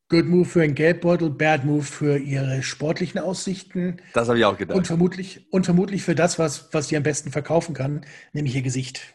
Good 0.10 0.28
Move 0.28 0.46
für 0.46 0.62
einen 0.62 0.76
Geldbeutel, 0.76 1.32
Bad 1.32 1.66
Move 1.66 1.82
für 1.82 2.18
ihre 2.20 2.62
sportlichen 2.62 3.20
Aussichten 3.20 3.98
Das 4.14 4.28
habe 4.28 4.38
ich 4.38 4.46
auch 4.46 4.56
gedacht. 4.56 4.78
und 4.78 4.86
vermutlich, 4.86 5.48
und 5.50 5.66
vermutlich 5.66 6.04
für 6.04 6.14
das, 6.14 6.38
was, 6.38 6.70
was 6.74 6.90
sie 6.90 6.98
am 6.98 7.02
besten 7.02 7.32
verkaufen 7.32 7.74
kann, 7.74 8.06
nämlich 8.32 8.56
ihr 8.56 8.62
Gesicht. 8.62 9.15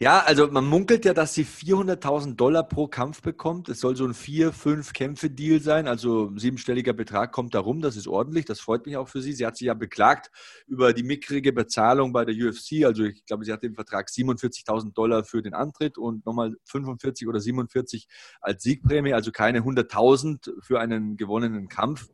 Ja, 0.00 0.20
also 0.20 0.48
man 0.48 0.64
munkelt 0.64 1.04
ja, 1.04 1.14
dass 1.14 1.34
sie 1.34 1.44
400.000 1.44 2.36
Dollar 2.36 2.62
pro 2.62 2.88
Kampf 2.88 3.22
bekommt. 3.22 3.68
Es 3.68 3.80
soll 3.80 3.96
so 3.96 4.04
ein 4.04 4.14
vier, 4.14 4.52
fünf 4.52 4.92
Kämpfe-Deal 4.92 5.60
sein. 5.60 5.88
Also 5.88 6.28
ein 6.28 6.38
siebenstelliger 6.38 6.92
Betrag 6.92 7.32
kommt 7.32 7.54
da 7.54 7.60
rum. 7.60 7.80
Das 7.80 7.96
ist 7.96 8.08
ordentlich. 8.08 8.44
Das 8.44 8.60
freut 8.60 8.86
mich 8.86 8.96
auch 8.96 9.08
für 9.08 9.20
sie. 9.20 9.32
Sie 9.32 9.46
hat 9.46 9.56
sich 9.56 9.66
ja 9.66 9.74
beklagt 9.74 10.30
über 10.66 10.92
die 10.92 11.02
mickrige 11.02 11.52
Bezahlung 11.52 12.12
bei 12.12 12.24
der 12.24 12.34
UFC. 12.34 12.84
Also 12.84 13.04
ich 13.04 13.24
glaube, 13.26 13.44
sie 13.44 13.52
hat 13.52 13.62
den 13.62 13.74
Vertrag 13.74 14.08
47.000 14.08 14.92
Dollar 14.92 15.24
für 15.24 15.42
den 15.42 15.54
Antritt 15.54 15.98
und 15.98 16.26
nochmal 16.26 16.56
45 16.64 17.28
oder 17.28 17.40
47 17.40 18.06
als 18.40 18.62
Siegprämie. 18.62 19.14
Also 19.14 19.32
keine 19.32 19.60
100.000 19.60 20.50
für 20.60 20.80
einen 20.80 21.16
gewonnenen 21.16 21.68
Kampf 21.68 22.08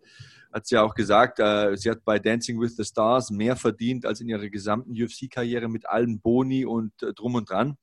hat 0.53 0.67
sie 0.67 0.77
ja 0.77 0.83
auch 0.83 0.95
gesagt, 0.95 1.41
äh, 1.41 1.77
sie 1.77 1.91
hat 1.91 2.05
bei 2.05 2.19
Dancing 2.19 2.61
with 2.61 2.77
the 2.77 2.85
Stars 2.85 3.31
mehr 3.31 3.57
verdient 3.57 4.07
als 4.07 4.21
in 4.21 4.29
ihrer 4.29 4.49
gesamten 4.49 4.93
UFC-Karriere 4.93 5.69
mit 5.69 5.89
allen 5.89 6.21
Boni 6.21 6.65
und 6.65 7.03
äh, 7.03 7.13
drum 7.13 7.35
und 7.35 7.51
dran. 7.51 7.77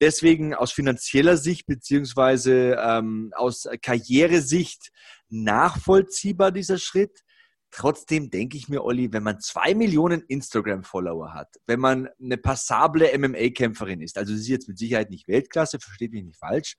Deswegen 0.00 0.54
aus 0.54 0.72
finanzieller 0.72 1.38
Sicht 1.38 1.66
beziehungsweise 1.66 2.76
ähm, 2.78 3.32
aus 3.34 3.66
Karrieresicht 3.80 4.90
nachvollziehbar 5.30 6.52
dieser 6.52 6.78
Schritt. 6.78 7.22
Trotzdem 7.70 8.30
denke 8.30 8.56
ich 8.56 8.68
mir, 8.68 8.84
Olli, 8.84 9.12
wenn 9.12 9.22
man 9.22 9.40
zwei 9.40 9.74
Millionen 9.74 10.22
Instagram-Follower 10.22 11.34
hat, 11.34 11.56
wenn 11.66 11.80
man 11.80 12.08
eine 12.22 12.36
passable 12.36 13.10
MMA-Kämpferin 13.18 14.02
ist, 14.02 14.18
also 14.18 14.34
sie 14.34 14.40
ist 14.40 14.48
jetzt 14.48 14.68
mit 14.68 14.78
Sicherheit 14.78 15.10
nicht 15.10 15.28
Weltklasse, 15.28 15.80
versteht 15.80 16.12
mich 16.12 16.24
nicht 16.24 16.38
falsch, 16.38 16.76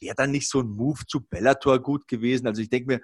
wäre 0.00 0.14
dann 0.14 0.30
nicht 0.30 0.48
so 0.48 0.60
ein 0.60 0.68
Move 0.68 1.02
zu 1.06 1.20
Bellator 1.20 1.82
gut 1.82 2.08
gewesen? 2.08 2.46
Also 2.46 2.60
ich 2.60 2.70
denke 2.70 2.86
mir, 2.86 3.00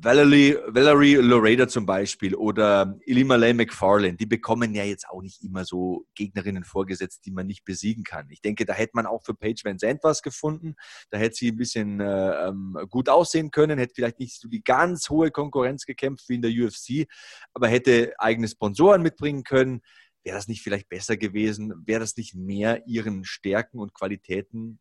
Valerie, 0.00 0.56
Valerie 0.68 1.16
Loreda 1.16 1.68
zum 1.68 1.84
Beispiel 1.84 2.34
oder 2.34 2.98
Ilima-Lay 3.04 3.52
McFarlane, 3.52 4.16
die 4.16 4.26
bekommen 4.26 4.74
ja 4.74 4.84
jetzt 4.84 5.08
auch 5.08 5.20
nicht 5.20 5.42
immer 5.42 5.64
so 5.64 6.06
Gegnerinnen 6.14 6.64
vorgesetzt, 6.64 7.26
die 7.26 7.30
man 7.30 7.46
nicht 7.46 7.64
besiegen 7.64 8.04
kann. 8.04 8.30
Ich 8.30 8.40
denke, 8.40 8.64
da 8.64 8.72
hätte 8.72 8.92
man 8.94 9.06
auch 9.06 9.22
für 9.22 9.34
Paige 9.34 9.62
Van 9.64 9.78
Zandt 9.78 10.02
was 10.02 10.22
gefunden. 10.22 10.76
Da 11.10 11.18
hätte 11.18 11.36
sie 11.36 11.50
ein 11.50 11.56
bisschen 11.56 12.00
äh, 12.00 12.48
ähm, 12.48 12.78
gut 12.90 13.08
aussehen 13.08 13.50
können, 13.50 13.78
hätte 13.78 13.94
vielleicht 13.94 14.18
nicht 14.18 14.40
so 14.40 14.48
die 14.48 14.62
ganz 14.62 15.10
hohe 15.10 15.30
Konkurrenz 15.30 15.84
gekämpft 15.84 16.28
wie 16.28 16.36
in 16.36 16.42
der 16.42 16.52
UFC, 16.52 17.06
aber 17.52 17.68
hätte 17.68 18.14
eigene 18.18 18.48
Sponsoren 18.48 19.02
mitbringen 19.02 19.44
können. 19.44 19.82
Wäre 20.24 20.36
das 20.36 20.48
nicht 20.48 20.62
vielleicht 20.62 20.88
besser 20.88 21.16
gewesen? 21.16 21.74
Wäre 21.84 22.00
das 22.00 22.16
nicht 22.16 22.34
mehr 22.34 22.86
ihren 22.86 23.24
Stärken 23.24 23.78
und 23.78 23.92
Qualitäten 23.92 24.78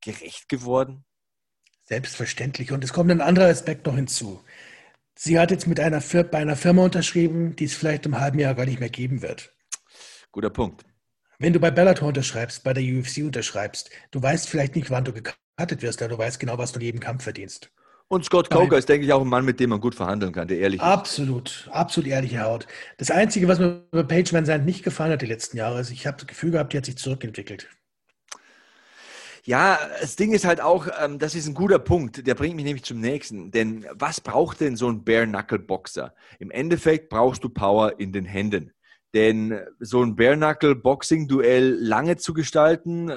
gerecht 0.00 0.48
geworden? 0.48 1.04
Selbstverständlich. 1.90 2.70
Und 2.70 2.84
es 2.84 2.92
kommt 2.92 3.10
ein 3.10 3.20
anderer 3.20 3.48
Aspekt 3.48 3.86
noch 3.86 3.96
hinzu. 3.96 4.40
Sie 5.16 5.40
hat 5.40 5.50
jetzt 5.50 5.66
mit 5.66 5.80
einer 5.80 6.00
bei 6.00 6.38
einer 6.38 6.54
Firma 6.54 6.84
unterschrieben, 6.84 7.56
die 7.56 7.64
es 7.64 7.74
vielleicht 7.74 8.06
im 8.06 8.20
halben 8.20 8.38
Jahr 8.38 8.54
gar 8.54 8.64
nicht 8.64 8.78
mehr 8.78 8.88
geben 8.88 9.22
wird. 9.22 9.52
Guter 10.30 10.50
Punkt. 10.50 10.84
Wenn 11.40 11.52
du 11.52 11.58
bei 11.58 11.72
Bellator 11.72 12.06
unterschreibst, 12.06 12.62
bei 12.62 12.74
der 12.74 12.84
UFC 12.84 13.24
unterschreibst, 13.24 13.90
du 14.12 14.22
weißt 14.22 14.48
vielleicht 14.48 14.76
nicht, 14.76 14.90
wann 14.90 15.04
du 15.04 15.12
gecuttet 15.12 15.82
wirst, 15.82 16.00
aber 16.00 16.10
du 16.10 16.18
weißt 16.18 16.38
genau, 16.38 16.58
was 16.58 16.70
du 16.70 16.78
in 16.78 16.86
jedem 16.86 17.00
Kampf 17.00 17.24
verdienst. 17.24 17.72
Und 18.06 18.24
Scott 18.24 18.50
Coker 18.50 18.78
ist, 18.78 18.88
denke 18.88 19.06
ich, 19.06 19.12
auch 19.12 19.22
ein 19.22 19.28
Mann, 19.28 19.44
mit 19.44 19.58
dem 19.58 19.70
man 19.70 19.80
gut 19.80 19.96
verhandeln 19.96 20.32
kann, 20.32 20.46
der 20.46 20.58
ehrlich 20.58 20.80
ist. 20.80 20.86
Absolut, 20.86 21.68
absolut 21.72 22.08
ehrliche 22.08 22.42
Haut. 22.42 22.68
Das 22.98 23.10
Einzige, 23.10 23.48
was 23.48 23.58
mir 23.58 23.84
bei 23.90 24.04
Page 24.04 24.32
Van 24.32 24.46
Zandt 24.46 24.64
nicht 24.64 24.84
gefallen 24.84 25.12
hat 25.12 25.22
die 25.22 25.26
letzten 25.26 25.56
Jahre, 25.56 25.80
ist, 25.80 25.90
ich 25.90 26.06
habe 26.06 26.18
das 26.18 26.28
Gefühl 26.28 26.52
gehabt, 26.52 26.72
die 26.72 26.76
hat 26.76 26.86
sich 26.86 26.98
zurückentwickelt. 26.98 27.68
Ja, 29.44 29.78
das 30.00 30.16
Ding 30.16 30.32
ist 30.32 30.44
halt 30.44 30.60
auch, 30.60 30.88
ähm, 31.00 31.18
das 31.18 31.34
ist 31.34 31.46
ein 31.46 31.54
guter 31.54 31.78
Punkt, 31.78 32.26
der 32.26 32.34
bringt 32.34 32.56
mich 32.56 32.64
nämlich 32.64 32.84
zum 32.84 33.00
nächsten. 33.00 33.50
Denn 33.50 33.86
was 33.92 34.20
braucht 34.20 34.60
denn 34.60 34.76
so 34.76 34.88
ein 34.88 35.04
Bare-Knuckle-Boxer? 35.04 36.14
Im 36.38 36.50
Endeffekt 36.50 37.08
brauchst 37.08 37.42
du 37.44 37.48
Power 37.48 37.98
in 37.98 38.12
den 38.12 38.24
Händen. 38.24 38.72
Denn 39.14 39.60
so 39.78 40.02
ein 40.02 40.14
Bare-Knuckle-Boxing-Duell 40.14 41.76
lange 41.80 42.16
zu 42.16 42.34
gestalten, 42.34 43.10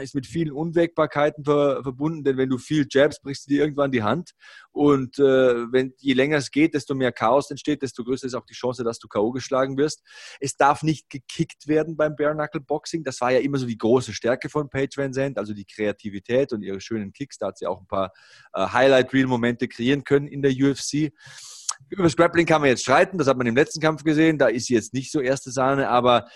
ist 0.00 0.14
mit 0.14 0.26
vielen 0.26 0.52
Unwägbarkeiten 0.52 1.44
ver 1.44 1.82
verbunden, 1.82 2.24
denn 2.24 2.36
wenn 2.38 2.48
du 2.48 2.58
viel 2.58 2.86
jabst, 2.90 3.22
brichst 3.22 3.46
du 3.46 3.50
dir 3.50 3.60
irgendwann 3.60 3.92
die 3.92 4.02
Hand. 4.02 4.32
Und 4.72 5.18
äh, 5.18 5.22
wenn, 5.22 5.92
je 5.98 6.14
länger 6.14 6.38
es 6.38 6.50
geht, 6.50 6.74
desto 6.74 6.94
mehr 6.94 7.12
Chaos 7.12 7.50
entsteht, 7.50 7.82
desto 7.82 8.04
größer 8.04 8.26
ist 8.26 8.34
auch 8.34 8.46
die 8.46 8.54
Chance, 8.54 8.84
dass 8.84 8.98
du 8.98 9.08
K.O. 9.08 9.30
geschlagen 9.32 9.76
wirst. 9.76 10.02
Es 10.40 10.56
darf 10.56 10.82
nicht 10.82 11.10
gekickt 11.10 11.68
werden 11.68 11.96
beim 11.96 12.16
Bare 12.16 12.34
Knuckle 12.34 12.60
Boxing. 12.60 13.04
Das 13.04 13.20
war 13.20 13.32
ja 13.32 13.40
immer 13.40 13.58
so 13.58 13.66
die 13.66 13.76
große 13.76 14.14
Stärke 14.14 14.48
von 14.48 14.70
Paige 14.70 14.96
Van 14.96 15.12
Zandt, 15.12 15.38
also 15.38 15.52
die 15.52 15.66
Kreativität 15.66 16.52
und 16.52 16.62
ihre 16.62 16.80
schönen 16.80 17.12
Kicks. 17.12 17.38
Da 17.38 17.48
hat 17.48 17.58
sie 17.58 17.66
auch 17.66 17.80
ein 17.80 17.86
paar 17.86 18.12
äh, 18.54 18.66
Highlight-Reel-Momente 18.66 19.68
kreieren 19.68 20.04
können 20.04 20.26
in 20.26 20.42
der 20.42 20.52
UFC. 20.52 21.12
Über 21.90 22.02
das 22.02 22.16
Grappling 22.16 22.46
kann 22.46 22.60
man 22.60 22.70
jetzt 22.70 22.82
streiten, 22.82 23.18
das 23.18 23.28
hat 23.28 23.36
man 23.36 23.46
im 23.46 23.56
letzten 23.56 23.80
Kampf 23.80 24.04
gesehen. 24.04 24.38
Da 24.38 24.48
ist 24.48 24.66
sie 24.66 24.74
jetzt 24.74 24.94
nicht 24.94 25.12
so 25.12 25.20
erste 25.20 25.50
Sahne, 25.50 25.88
aber 25.88 26.28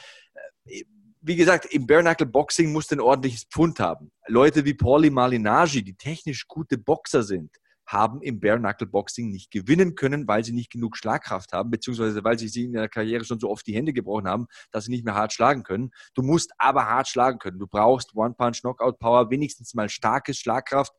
äh, 0.67 0.85
wie 1.23 1.37
gesagt, 1.37 1.67
im 1.67 1.87
Bare 1.87 2.27
Boxing 2.27 2.73
muss 2.73 2.91
ein 2.91 3.01
ordentliches 3.01 3.45
Pfund 3.45 3.79
haben. 3.79 4.11
Leute 4.27 4.65
wie 4.65 4.75
Pauli 4.75 5.09
Malinagi, 5.09 5.83
die 5.83 5.95
technisch 5.95 6.47
gute 6.49 6.79
Boxer 6.79 7.23
sind, 7.23 7.51
haben 7.87 8.23
im 8.23 8.41
Bare 8.41 8.59
Boxing 8.87 9.31
nicht 9.31 9.51
gewinnen 9.51 9.95
können, 9.95 10.27
weil 10.27 10.45
sie 10.45 10.53
nicht 10.53 10.71
genug 10.71 10.97
Schlagkraft 10.97 11.53
haben, 11.53 11.71
beziehungsweise 11.71 12.25
weil 12.25 12.39
sie 12.39 12.49
sie 12.49 12.65
in 12.65 12.73
der 12.73 12.89
Karriere 12.89 13.25
schon 13.25 13.39
so 13.39 13.51
oft 13.51 13.67
die 13.67 13.75
Hände 13.75 13.93
gebrochen 13.93 14.27
haben, 14.27 14.47
dass 14.71 14.87
sie 14.87 14.91
nicht 14.91 15.05
mehr 15.05 15.15
hart 15.15 15.33
schlagen 15.33 15.63
können. 15.63 15.91
Du 16.15 16.23
musst 16.23 16.53
aber 16.59 16.87
hart 16.87 17.09
schlagen 17.09 17.39
können. 17.39 17.59
Du 17.59 17.67
brauchst 17.67 18.15
One-Punch-Knockout-Power, 18.15 19.31
wenigstens 19.31 19.75
mal 19.75 19.89
starke 19.89 20.35
Schlagkraft, 20.35 20.93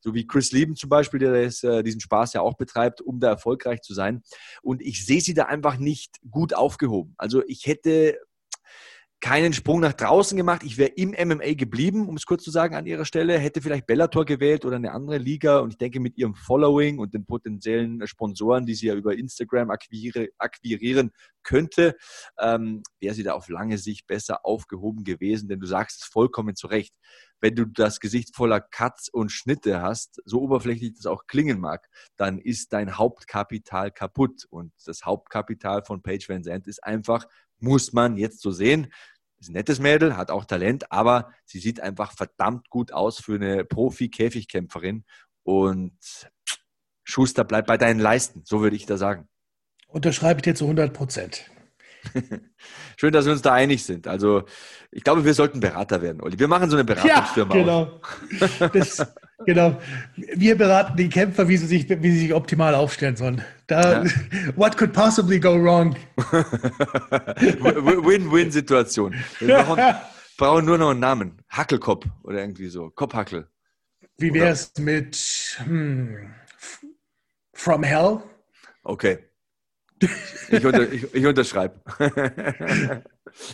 so 0.00 0.14
wie 0.14 0.26
Chris 0.26 0.52
Lieben 0.52 0.76
zum 0.76 0.90
Beispiel, 0.90 1.20
der 1.20 1.44
das, 1.44 1.62
äh, 1.62 1.82
diesen 1.82 2.00
Spaß 2.00 2.34
ja 2.34 2.42
auch 2.42 2.56
betreibt, 2.56 3.00
um 3.00 3.20
da 3.20 3.28
erfolgreich 3.28 3.80
zu 3.80 3.94
sein. 3.94 4.22
Und 4.62 4.82
ich 4.82 5.06
sehe 5.06 5.20
sie 5.20 5.34
da 5.34 5.44
einfach 5.44 5.78
nicht 5.78 6.16
gut 6.30 6.54
aufgehoben. 6.54 7.14
Also 7.16 7.42
ich 7.46 7.66
hätte 7.66 8.18
keinen 9.20 9.52
Sprung 9.52 9.80
nach 9.80 9.92
draußen 9.92 10.36
gemacht. 10.36 10.62
Ich 10.64 10.78
wäre 10.78 10.90
im 10.90 11.10
MMA 11.10 11.54
geblieben, 11.54 12.08
um 12.08 12.16
es 12.16 12.24
kurz 12.24 12.42
zu 12.42 12.50
sagen, 12.50 12.74
an 12.74 12.86
ihrer 12.86 13.04
Stelle. 13.04 13.38
Hätte 13.38 13.60
vielleicht 13.60 13.86
Bellator 13.86 14.24
gewählt 14.24 14.64
oder 14.64 14.76
eine 14.76 14.92
andere 14.92 15.18
Liga. 15.18 15.58
Und 15.58 15.72
ich 15.72 15.78
denke, 15.78 16.00
mit 16.00 16.16
ihrem 16.16 16.34
Following 16.34 16.98
und 16.98 17.12
den 17.12 17.26
potenziellen 17.26 18.06
Sponsoren, 18.06 18.64
die 18.64 18.74
sie 18.74 18.86
ja 18.86 18.94
über 18.94 19.14
Instagram 19.14 19.70
akquirieren 19.70 21.10
könnte, 21.42 21.96
ähm, 22.38 22.82
wäre 22.98 23.14
sie 23.14 23.22
da 23.22 23.34
auf 23.34 23.48
lange 23.48 23.76
Sicht 23.76 24.06
besser 24.06 24.46
aufgehoben 24.46 25.04
gewesen. 25.04 25.48
Denn 25.48 25.60
du 25.60 25.66
sagst 25.66 26.02
es 26.02 26.08
vollkommen 26.08 26.56
zu 26.56 26.68
Recht. 26.68 26.94
Wenn 27.42 27.54
du 27.54 27.66
das 27.66 28.00
Gesicht 28.00 28.34
voller 28.34 28.60
Cuts 28.60 29.08
und 29.08 29.32
Schnitte 29.32 29.80
hast, 29.80 30.20
so 30.24 30.40
oberflächlich 30.40 30.94
das 30.94 31.06
auch 31.06 31.26
klingen 31.26 31.58
mag, 31.60 31.88
dann 32.16 32.38
ist 32.38 32.72
dein 32.72 32.96
Hauptkapital 32.96 33.90
kaputt. 33.90 34.46
Und 34.50 34.72
das 34.86 35.04
Hauptkapital 35.04 35.82
von 35.84 36.02
Page 36.02 36.28
Van 36.28 36.42
Zandt 36.42 36.66
ist 36.66 36.84
einfach 36.84 37.26
muss 37.60 37.92
man 37.92 38.16
jetzt 38.16 38.40
so 38.40 38.50
sehen. 38.50 38.92
Ist 39.38 39.48
ein 39.48 39.54
nettes 39.54 39.78
Mädel, 39.78 40.16
hat 40.16 40.30
auch 40.30 40.44
Talent, 40.44 40.92
aber 40.92 41.32
sie 41.46 41.60
sieht 41.60 41.80
einfach 41.80 42.12
verdammt 42.12 42.68
gut 42.68 42.92
aus 42.92 43.20
für 43.20 43.36
eine 43.36 43.64
Profi-Käfigkämpferin. 43.64 45.04
Und 45.42 45.98
Schuster, 47.04 47.44
bleib 47.44 47.66
bei 47.66 47.78
deinen 47.78 48.00
Leisten, 48.00 48.42
so 48.44 48.60
würde 48.60 48.76
ich 48.76 48.86
da 48.86 48.96
sagen. 48.96 49.28
Unterschreibe 49.88 50.38
ich 50.38 50.42
dir 50.42 50.54
zu 50.54 50.64
100 50.64 50.92
Prozent. 50.92 51.50
Schön, 52.96 53.12
dass 53.12 53.24
wir 53.24 53.32
uns 53.32 53.42
da 53.42 53.52
einig 53.52 53.84
sind. 53.84 54.06
Also, 54.06 54.44
ich 54.90 55.02
glaube, 55.02 55.24
wir 55.24 55.34
sollten 55.34 55.60
Berater 55.60 56.02
werden, 56.02 56.20
Olli. 56.22 56.38
Wir 56.38 56.48
machen 56.48 56.70
so 56.70 56.76
eine 56.76 56.84
Beratungsfirma. 56.84 57.54
Ja, 57.54 57.60
genau. 57.60 58.00
Das, 58.72 59.06
genau. 59.46 59.80
Wir 60.16 60.56
beraten 60.56 60.96
die 60.96 61.08
Kämpfer, 61.08 61.48
wie 61.48 61.56
sie 61.56 61.66
sich, 61.66 61.88
wie 61.88 62.10
sie 62.10 62.20
sich 62.20 62.34
optimal 62.34 62.74
aufstellen 62.74 63.16
sollen. 63.16 63.42
Da, 63.70 64.02
ja. 64.02 64.10
What 64.56 64.76
could 64.76 64.92
possibly 64.92 65.38
go 65.38 65.56
wrong? 65.56 65.94
Win-win-Situation. 67.36 69.14
Wir 69.38 69.62
brauchen, 69.62 69.80
brauchen, 70.36 70.64
nur 70.64 70.76
noch 70.76 70.90
einen 70.90 70.98
Namen. 70.98 71.40
Hackelkopf 71.48 72.04
oder 72.24 72.40
irgendwie 72.40 72.66
so. 72.66 72.90
Kopfhackel. 72.90 73.46
Wie 74.18 74.34
wäre 74.34 74.48
es 74.48 74.72
mit 74.78 75.16
hm, 75.64 76.34
From 77.54 77.84
Hell? 77.84 78.18
Okay. 78.82 79.18
Ich, 80.50 80.66
unter, 80.66 80.90
ich, 80.92 81.14
ich 81.14 81.24
unterschreibe. 81.26 81.80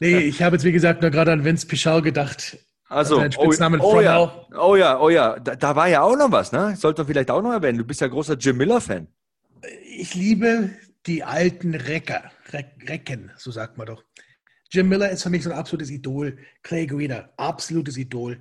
nee, 0.01 0.19
ich 0.21 0.43
habe 0.43 0.57
jetzt 0.57 0.65
wie 0.65 0.73
gesagt 0.73 1.03
nur 1.03 1.11
gerade 1.11 1.33
an 1.33 1.45
Vince 1.45 1.67
Pichau 1.67 2.01
gedacht. 2.01 2.57
Also, 2.89 3.21
oh, 3.21 3.53
oh, 3.81 4.01
ja. 4.01 4.47
oh 4.57 4.77
ja, 4.77 4.99
oh 4.99 5.11
ja, 5.11 5.39
da, 5.41 5.57
da, 5.57 5.77
war 5.77 5.89
ja 5.89 6.01
auch 6.03 6.17
noch 6.17 6.31
was, 6.31 6.53
ne? 6.53 6.75
Sollte 6.77 7.03
man 7.03 7.09
vielleicht 7.09 7.33
auch 7.33 7.43
noch 7.43 7.53
erwähnen. 7.53 7.79
Du 7.79 7.85
bist 7.85 8.01
ja 8.01 8.07
großer 8.07 8.35
Jim 8.35 8.57
Miller-Fan. 8.57 9.09
Ich 9.99 10.15
liebe 10.15 10.71
die 11.07 11.25
alten 11.25 11.75
Recker, 11.75 12.31
Recken, 12.53 13.33
so 13.39 13.51
sagt 13.51 13.79
man 13.79 13.87
doch. 13.87 14.05
Jim 14.71 14.91
Miller 14.91 15.09
ist 15.09 15.23
für 15.23 15.31
mich 15.31 15.43
so 15.43 15.51
ein 15.51 15.57
absolutes 15.57 15.89
Idol. 15.89 16.37
Clay 16.63 16.87
Guida, 16.87 17.33
absolutes 17.39 17.97
Idol. 17.97 18.39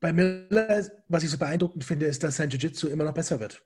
Bei 0.00 0.12
Miller, 0.12 0.84
was 1.06 1.22
ich 1.22 1.30
so 1.30 1.38
beeindruckend 1.38 1.84
finde, 1.84 2.06
ist, 2.06 2.24
dass 2.24 2.36
sein 2.36 2.50
Jiu-Jitsu 2.50 2.88
immer 2.88 3.04
noch 3.04 3.14
besser 3.14 3.38
wird. 3.38 3.64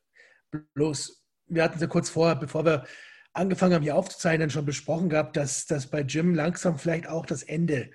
Bloß, 0.74 1.24
wir 1.46 1.62
hatten 1.62 1.76
es 1.76 1.80
ja 1.80 1.86
kurz 1.86 2.10
vorher, 2.10 2.36
bevor 2.36 2.66
wir 2.66 2.84
angefangen 3.32 3.72
haben, 3.72 3.82
hier 3.84 3.96
aufzuzeichnen, 3.96 4.50
schon 4.50 4.66
besprochen 4.66 5.08
gehabt, 5.08 5.38
dass, 5.38 5.64
dass 5.64 5.86
bei 5.86 6.02
Jim 6.02 6.34
langsam 6.34 6.78
vielleicht 6.78 7.08
auch 7.08 7.24
das 7.24 7.42
Ende 7.42 7.90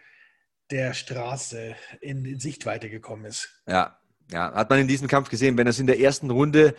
der 0.71 0.95
Straße 0.95 1.75
in, 2.01 2.25
in 2.25 2.39
Sichtweite 2.39 2.89
gekommen 2.89 3.25
ist. 3.25 3.61
Ja, 3.67 3.99
ja, 4.31 4.51
hat 4.55 4.71
man 4.71 4.79
in 4.79 4.87
diesem 4.87 5.07
Kampf 5.07 5.29
gesehen, 5.29 5.55
wenn 5.55 5.67
er 5.67 5.71
es 5.71 5.79
in 5.79 5.85
der 5.85 5.99
ersten 5.99 6.31
Runde 6.31 6.73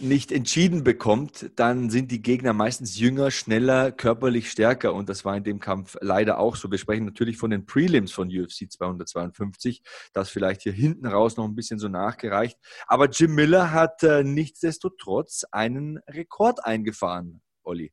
nicht 0.00 0.32
entschieden 0.32 0.84
bekommt, 0.84 1.50
dann 1.56 1.90
sind 1.90 2.10
die 2.10 2.22
Gegner 2.22 2.52
meistens 2.52 2.98
jünger, 2.98 3.30
schneller, 3.30 3.92
körperlich 3.92 4.50
stärker. 4.50 4.94
Und 4.94 5.08
das 5.08 5.24
war 5.24 5.36
in 5.36 5.44
dem 5.44 5.60
Kampf 5.60 5.96
leider 6.00 6.38
auch 6.38 6.56
so. 6.56 6.70
Wir 6.70 6.78
sprechen 6.78 7.04
natürlich 7.04 7.36
von 7.36 7.50
den 7.50 7.66
Prelims 7.66 8.12
von 8.12 8.28
UFC 8.28 8.70
252. 8.70 9.82
Das 10.12 10.30
vielleicht 10.30 10.62
hier 10.62 10.72
hinten 10.72 11.06
raus 11.06 11.36
noch 11.36 11.44
ein 11.44 11.54
bisschen 11.54 11.78
so 11.78 11.88
nachgereicht. 11.88 12.58
Aber 12.86 13.08
Jim 13.08 13.34
Miller 13.34 13.72
hat 13.72 14.02
äh, 14.02 14.22
nichtsdestotrotz 14.22 15.44
einen 15.50 15.98
Rekord 16.08 16.64
eingefahren, 16.64 17.42
Olli. 17.62 17.92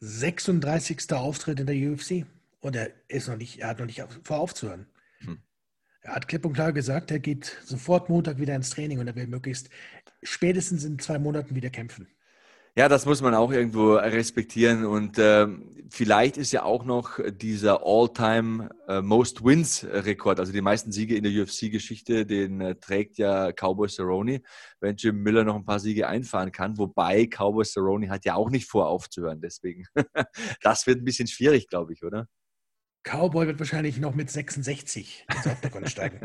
36. 0.00 1.12
Auftritt 1.12 1.60
in 1.60 1.66
der 1.66 1.76
UFC. 1.76 2.26
Und 2.60 2.76
er 2.76 2.90
ist 3.08 3.28
noch 3.28 3.36
nicht, 3.36 3.60
er 3.60 3.68
hat 3.68 3.78
noch 3.78 3.86
nicht 3.86 4.04
vor 4.24 4.38
aufzuhören. 4.38 4.86
Hm. 5.18 5.42
Er 6.02 6.14
hat 6.14 6.28
klipp 6.28 6.44
und 6.44 6.52
klar 6.54 6.72
gesagt, 6.72 7.10
er 7.10 7.18
geht 7.18 7.58
sofort 7.64 8.08
Montag 8.08 8.38
wieder 8.38 8.54
ins 8.54 8.70
Training 8.70 8.98
und 8.98 9.06
er 9.08 9.16
will 9.16 9.26
möglichst 9.26 9.68
spätestens 10.22 10.84
in 10.84 10.98
zwei 10.98 11.18
Monaten 11.18 11.54
wieder 11.54 11.70
kämpfen. 11.70 12.08
Ja, 12.78 12.88
das 12.88 13.06
muss 13.06 13.22
man 13.22 13.34
auch 13.34 13.50
irgendwo 13.50 13.94
respektieren. 13.94 14.84
Und 14.84 15.18
äh, 15.18 15.48
vielleicht 15.90 16.36
ist 16.36 16.52
ja 16.52 16.62
auch 16.62 16.84
noch 16.84 17.18
dieser 17.28 17.84
All-Time 17.84 18.68
äh, 18.86 19.00
Most 19.00 19.44
Wins-Rekord, 19.44 20.38
also 20.38 20.52
die 20.52 20.60
meisten 20.60 20.92
Siege 20.92 21.16
in 21.16 21.24
der 21.24 21.32
UFC-Geschichte, 21.42 22.24
den 22.24 22.60
äh, 22.60 22.76
trägt 22.76 23.18
ja 23.18 23.50
Cowboy 23.50 23.88
Cerrone, 23.88 24.42
wenn 24.78 24.94
Jim 24.94 25.24
Miller 25.24 25.42
noch 25.42 25.56
ein 25.56 25.64
paar 25.64 25.80
Siege 25.80 26.06
einfahren 26.06 26.52
kann. 26.52 26.78
Wobei 26.78 27.26
Cowboy 27.26 27.64
Cerrone 27.64 28.10
hat 28.10 28.24
ja 28.24 28.36
auch 28.36 28.48
nicht 28.48 28.68
vor 28.68 28.86
aufzuhören. 28.86 29.40
Deswegen, 29.40 29.86
das 30.62 30.86
wird 30.86 30.98
ein 30.98 31.04
bisschen 31.04 31.26
schwierig, 31.26 31.66
glaube 31.66 31.94
ich, 31.94 32.04
oder? 32.04 32.28
Cowboy 33.08 33.46
wird 33.46 33.58
wahrscheinlich 33.58 33.98
noch 33.98 34.14
mit 34.14 34.30
66 34.30 35.26
ins 35.34 35.46
Octagon 35.46 35.86
steigen. 35.88 36.20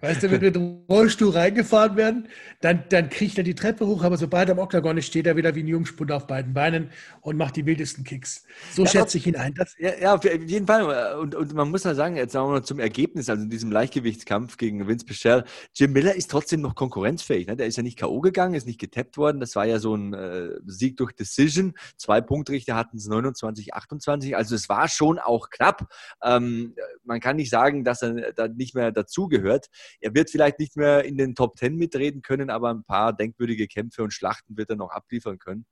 weißt 0.00 0.22
du, 0.22 0.30
wird 0.30 0.42
mit 0.42 0.54
dem 0.56 0.84
Rollstuhl 0.88 1.30
reingefahren 1.30 1.96
werden, 1.96 2.28
dann, 2.60 2.84
dann 2.88 3.08
kriegt 3.08 3.38
er 3.38 3.44
die 3.44 3.54
Treppe 3.54 3.86
hoch, 3.86 4.02
aber 4.02 4.16
sobald 4.16 4.48
er 4.48 4.54
im 4.54 4.58
Octagon 4.58 4.96
ist, 4.98 5.06
steht 5.06 5.26
er 5.26 5.36
wieder 5.36 5.54
wie 5.54 5.62
ein 5.62 5.68
Jungspund 5.68 6.10
auf 6.10 6.26
beiden 6.26 6.54
Beinen 6.54 6.90
und 7.20 7.36
macht 7.36 7.56
die 7.56 7.66
wildesten 7.66 8.04
Kicks. 8.04 8.44
So 8.72 8.82
ja, 8.82 8.90
schätze 8.90 9.18
ich 9.18 9.26
ihn 9.26 9.36
ein. 9.36 9.54
Das 9.54 9.74
ja, 9.78 9.92
ja, 10.00 10.14
auf 10.14 10.24
jeden 10.24 10.66
Fall. 10.66 11.18
Und, 11.18 11.34
und 11.34 11.54
man 11.54 11.70
muss 11.70 11.84
ja 11.84 11.94
sagen, 11.94 12.16
jetzt 12.16 12.32
sagen 12.32 12.48
wir 12.48 12.52
mal 12.52 12.64
zum 12.64 12.80
Ergebnis, 12.80 13.28
also 13.28 13.42
in 13.42 13.50
diesem 13.50 13.70
Leichtgewichtskampf 13.70 14.56
gegen 14.56 14.88
Vince 14.88 15.06
Pichel, 15.06 15.44
Jim 15.74 15.92
Miller 15.92 16.14
ist 16.14 16.30
trotzdem 16.30 16.60
noch 16.60 16.74
konkurrenzfähig. 16.74 17.46
Ne? 17.46 17.56
Der 17.56 17.66
ist 17.66 17.76
ja 17.76 17.82
nicht 17.82 17.98
K.O. 17.98 18.20
gegangen, 18.20 18.54
ist 18.54 18.66
nicht 18.66 18.80
getappt 18.80 19.16
worden. 19.16 19.40
Das 19.40 19.54
war 19.54 19.66
ja 19.66 19.78
so 19.78 19.94
ein 19.94 20.14
äh, 20.14 20.50
Sieg 20.66 20.96
durch 20.96 21.12
Decision. 21.12 21.74
Zwei 21.96 22.20
Punktrichter 22.20 22.74
hatten 22.74 22.96
es 22.96 23.06
29, 23.06 23.74
28. 23.74 24.36
Also 24.36 24.54
es 24.54 24.68
war 24.68 24.88
schon 24.88 25.18
auch 25.28 25.50
knapp. 25.50 25.88
Ähm, 26.22 26.74
man 27.04 27.20
kann 27.20 27.36
nicht 27.36 27.50
sagen, 27.50 27.84
dass 27.84 28.02
er 28.02 28.32
da 28.32 28.48
nicht 28.48 28.74
mehr 28.74 28.90
dazugehört. 28.90 29.66
Er 30.00 30.14
wird 30.14 30.30
vielleicht 30.30 30.58
nicht 30.58 30.76
mehr 30.76 31.04
in 31.04 31.16
den 31.16 31.34
Top 31.34 31.56
Ten 31.56 31.76
mitreden 31.76 32.22
können, 32.22 32.50
aber 32.50 32.70
ein 32.70 32.84
paar 32.84 33.12
denkwürdige 33.12 33.68
Kämpfe 33.68 34.02
und 34.02 34.12
Schlachten 34.12 34.56
wird 34.56 34.70
er 34.70 34.76
noch 34.76 34.90
abliefern 34.90 35.38
können. 35.38 35.66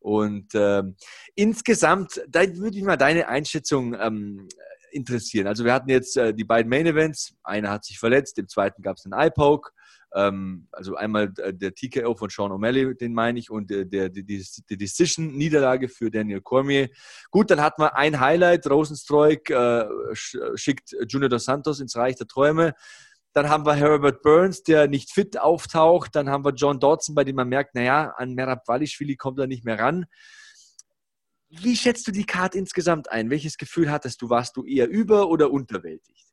Und 0.00 0.54
ähm, 0.54 0.96
insgesamt, 1.34 2.22
da 2.28 2.40
würde 2.56 2.78
ich 2.78 2.84
mal 2.84 2.96
deine 2.96 3.26
Einschätzung 3.26 3.94
ähm, 3.94 4.48
interessieren. 4.92 5.46
Also 5.46 5.64
wir 5.64 5.72
hatten 5.72 5.90
jetzt 5.90 6.16
äh, 6.16 6.32
die 6.32 6.44
beiden 6.44 6.70
Main 6.70 6.86
Events. 6.86 7.34
Einer 7.42 7.70
hat 7.70 7.84
sich 7.84 7.98
verletzt, 7.98 8.38
im 8.38 8.48
zweiten 8.48 8.82
gab 8.82 8.96
es 8.96 9.04
einen 9.04 9.20
Eye-Poke. 9.20 9.70
Ähm, 10.14 10.68
also 10.72 10.94
einmal 10.96 11.32
äh, 11.38 11.52
der 11.52 11.74
TKO 11.74 12.14
von 12.14 12.30
Sean 12.30 12.50
O'Malley, 12.50 12.94
den 12.94 13.12
meine 13.12 13.38
ich, 13.38 13.50
und 13.50 13.70
der, 13.70 13.84
der, 13.84 14.08
die, 14.08 14.24
die 14.24 14.76
Decision-Niederlage 14.76 15.88
für 15.88 16.10
Daniel 16.10 16.40
Cormier. 16.40 16.88
Gut, 17.30 17.50
dann 17.50 17.60
hatten 17.60 17.82
wir 17.82 17.96
ein 17.96 18.20
Highlight. 18.20 18.68
Rosenstreuk 18.68 19.50
äh, 19.50 19.86
schickt 20.14 20.94
Junior 21.08 21.28
dos 21.28 21.44
Santos 21.44 21.80
ins 21.80 21.96
Reich 21.96 22.16
der 22.16 22.26
Träume. 22.26 22.74
Dann 23.34 23.50
haben 23.50 23.66
wir 23.66 23.74
Herbert 23.74 24.22
Burns, 24.22 24.62
der 24.62 24.88
nicht 24.88 25.12
fit 25.12 25.38
auftaucht. 25.38 26.16
Dann 26.16 26.30
haben 26.30 26.44
wir 26.44 26.54
John 26.54 26.80
Dodson, 26.80 27.14
bei 27.14 27.24
dem 27.24 27.36
man 27.36 27.48
merkt, 27.48 27.74
naja, 27.74 28.14
an 28.16 28.34
Merab 28.34 28.66
Walishvili 28.66 29.16
kommt 29.16 29.38
er 29.38 29.46
nicht 29.46 29.64
mehr 29.64 29.78
ran. 29.78 30.06
Wie 31.50 31.76
schätzt 31.76 32.06
du 32.06 32.12
die 32.12 32.26
Karte 32.26 32.58
insgesamt 32.58 33.10
ein? 33.10 33.30
Welches 33.30 33.56
Gefühl 33.56 33.90
hattest 33.90 34.20
du? 34.22 34.28
Warst 34.28 34.56
du 34.56 34.64
eher 34.64 34.88
über- 34.88 35.28
oder 35.28 35.50
unterwältigt? 35.50 36.26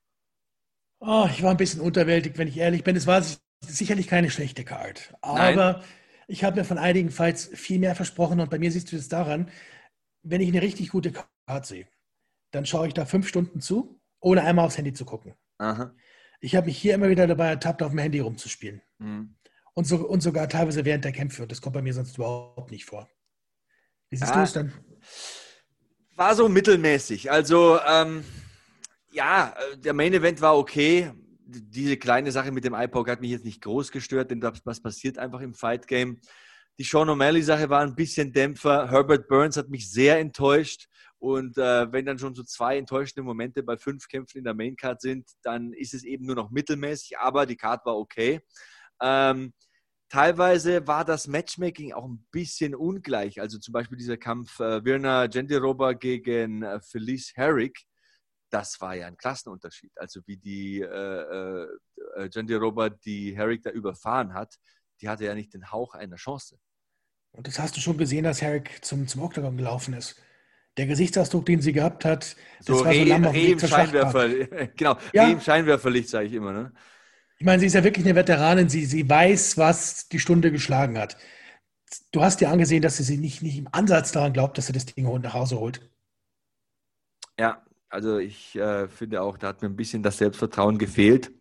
Oh, 1.00 1.28
ich 1.30 1.44
war 1.44 1.52
ein 1.52 1.58
bisschen 1.58 1.82
unterwältigt, 1.82 2.38
wenn 2.38 2.48
ich 2.48 2.58
ehrlich 2.58 2.84
bin. 2.84 2.96
Es 2.96 3.08
war 3.08 3.22
sicherlich 3.68 4.08
keine 4.08 4.30
schlechte 4.30 4.64
Card. 4.64 5.14
Aber 5.22 5.56
Nein. 5.56 5.84
ich 6.28 6.44
habe 6.44 6.58
mir 6.58 6.66
von 6.66 6.78
einigen 6.78 7.12
Fights 7.12 7.50
viel 7.54 7.80
mehr 7.80 7.96
versprochen 7.96 8.40
und 8.40 8.50
bei 8.50 8.60
mir 8.60 8.72
siehst 8.72 8.92
du 8.92 8.96
es 8.96 9.10
daran, 9.10 9.50
wenn 10.24 10.42
ich 10.42 10.50
eine 10.50 10.62
richtig 10.62 10.90
gute 10.90 11.12
Card 11.12 11.66
sehe, 11.66 11.88
dann 12.52 12.66
schaue 12.66 12.88
ich 12.88 12.94
da 12.94 13.06
fünf 13.06 13.28
Stunden 13.28 13.62
zu, 13.62 14.00
ohne 14.20 14.44
einmal 14.44 14.66
aufs 14.66 14.78
Handy 14.78 14.94
zu 14.94 15.06
gucken. 15.06 15.36
Aha. 15.58 15.94
Ich 16.40 16.56
habe 16.56 16.68
mich 16.68 16.78
hier 16.78 16.96
immer 16.96 17.10
wieder 17.10 17.28
dabei 17.28 17.48
ertappt, 17.48 17.84
auf 17.84 17.92
dem 17.92 18.00
Handy 18.00 18.20
rumzuspielen. 18.20 18.82
Mhm. 19.00 19.36
Und, 19.74 19.86
so, 19.86 19.98
und 19.98 20.22
sogar 20.22 20.48
teilweise 20.48 20.86
während 20.86 21.04
der 21.04 21.12
Kämpfe. 21.12 21.44
Und 21.44 21.52
das 21.52 21.62
kommt 21.62 21.74
bei 21.74 21.82
mir 21.82 21.94
sonst 21.94 22.18
überhaupt 22.18 22.72
nicht 22.72 22.86
vor. 22.86 23.10
Wie 24.10 24.16
siehst 24.16 24.32
ah, 24.32 24.36
du 24.36 24.44
es 24.44 24.54
dann? 24.54 24.74
War 26.16 26.34
so 26.36 26.48
mittelmäßig. 26.48 27.32
Also, 27.32 27.80
ähm, 27.86 28.24
ja, 29.12 29.54
der 29.78 29.94
Main 29.94 30.14
Event 30.14 30.42
war 30.42 30.58
okay 30.58 31.12
diese 31.48 31.98
kleine 31.98 32.32
Sache 32.32 32.52
mit 32.52 32.64
dem 32.64 32.74
iPod 32.74 33.08
hat 33.08 33.22
mich 33.22 33.32
jetzt 33.32 33.46
nicht 33.46 33.62
groß 33.62 33.92
gestört, 33.92 34.32
denn 34.32 34.42
was 34.42 34.82
passiert 34.82 35.18
einfach 35.18 35.42
im 35.42 35.54
Fight 35.54 35.88
Game. 35.88 36.20
Die 36.78 36.84
Sean 36.84 37.10
O'Malley-Sache 37.10 37.70
war 37.70 37.82
ein 37.82 37.96
bisschen 37.96 38.34
Dämpfer. 38.34 38.90
Herbert 38.90 39.28
Burns 39.28 39.56
hat 39.56 39.70
mich 39.70 39.90
sehr 39.90 40.20
enttäuscht. 40.20 40.88
Und 41.20 41.58
äh, 41.58 41.92
wenn 41.92 42.06
dann 42.06 42.20
schon 42.20 42.36
so 42.36 42.44
zwei 42.44 42.78
enttäuschende 42.78 43.24
Momente 43.24 43.64
bei 43.64 43.78
fünf 43.78 44.08
Kämpfen 44.08 44.40
in 44.40 44.44
der 44.44 44.54
Maincard 44.54 45.02
sind, 45.02 45.30
dann 45.44 45.72
ist 45.74 45.94
es 45.94 46.04
eben 46.04 46.26
nur 46.26 46.36
noch 46.36 46.52
mittelmäßig, 46.52 47.18
aber 47.18 47.46
die 47.46 47.56
Card 47.56 47.86
war 47.86 47.96
okay. 47.96 48.42
Ähm, 49.02 49.54
teilweise 50.10 50.86
war 50.86 51.06
das 51.06 51.28
Matchmaking 51.28 51.94
auch 51.94 52.06
ein 52.06 52.26
bisschen 52.32 52.76
ungleich. 52.76 53.40
Also 53.40 53.58
zum 53.58 53.72
Beispiel 53.72 53.98
dieser 53.98 54.18
Kampf 54.18 54.60
äh, 54.60 54.84
Virna 54.84 55.28
Gendiroba 55.28 55.94
gegen 55.94 56.64
äh, 56.64 56.80
Felice 56.82 57.32
Herrick 57.36 57.86
das 58.50 58.80
war 58.82 58.96
ja 58.96 59.08
ein 59.08 59.18
Klassenunterschied. 59.18 59.92
Also 59.98 60.22
wie 60.26 60.38
die 60.38 60.82
äh, 60.82 61.68
äh, 62.16 62.30
Jandy 62.32 62.56
Robert 62.56 63.04
die 63.06 63.36
Herrick 63.36 63.64
da 63.64 63.72
überfahren 63.72 64.34
hat, 64.34 64.56
die 65.02 65.10
hatte 65.10 65.26
ja 65.26 65.36
nicht 65.36 65.54
den 65.54 65.72
Hauch 65.72 65.94
einer 65.94 66.16
Chance. 66.16 66.58
Und 67.32 67.48
das 67.48 67.60
hast 67.60 67.76
du 67.76 67.82
schon 67.82 67.98
gesehen, 67.98 68.24
dass 68.24 68.42
Herrick 68.42 68.84
zum, 68.84 69.08
zum 69.08 69.22
Octagon 69.22 69.58
gelaufen 69.58 69.94
ist. 69.94 70.22
Der 70.78 70.88
Gesichtsausdruck, 70.88 71.46
den 71.46 71.62
sie 71.62 71.74
gehabt 71.74 72.06
hat, 72.06 72.36
das 72.60 72.66
so 72.66 72.86
war 72.86 72.92
Reh, 72.92 73.04
so 73.04 73.10
Lamm 73.10 73.26
Reh 73.26 73.52
im 73.52 73.60
Scheinwerfer, 73.60 74.30
genau, 74.76 74.98
ja. 75.14 75.26
Reh 75.26 75.32
im 75.34 75.42
Scheinwerferlicht, 75.42 76.10
sage 76.10 76.28
ich 76.28 76.34
immer. 76.34 76.54
Ne? 76.54 76.74
Ich 77.38 77.46
meine, 77.46 77.60
sie 77.60 77.68
ist 77.68 77.74
ja 77.74 77.84
wirklich 77.84 78.06
eine 78.06 78.16
Veteranin, 78.16 78.70
sie, 78.70 78.86
sie 78.86 79.10
weiß, 79.10 79.58
was 79.58 80.08
die 80.08 80.20
Stunde 80.20 80.52
geschlagen 80.52 80.98
hat. 80.98 81.18
Du 82.12 82.24
hast 82.24 82.42
dir 82.42 82.50
angesehen, 82.50 82.82
dass 82.82 82.98
sie 82.98 83.04
sich 83.04 83.20
nicht, 83.20 83.42
nicht 83.42 83.58
im 83.58 83.70
Ansatz 83.72 84.12
daran 84.12 84.34
glaubt, 84.34 84.58
dass 84.58 84.68
sie 84.68 84.74
das 84.74 84.86
Ding 84.86 85.06
nach 85.22 85.34
Hause 85.34 85.60
holt. 85.60 85.90
Ja, 87.38 87.66
also 87.96 88.18
ich 88.18 88.56
äh, 88.58 88.90
finde 88.90 89.22
auch, 89.22 89.38
da 89.38 89.48
hat 89.48 89.62
mir 89.62 89.70
ein 89.70 89.76
bisschen 89.78 90.04
das 90.04 90.18
Selbstvertrauen 90.18 90.78
gefehlt. 90.78 91.32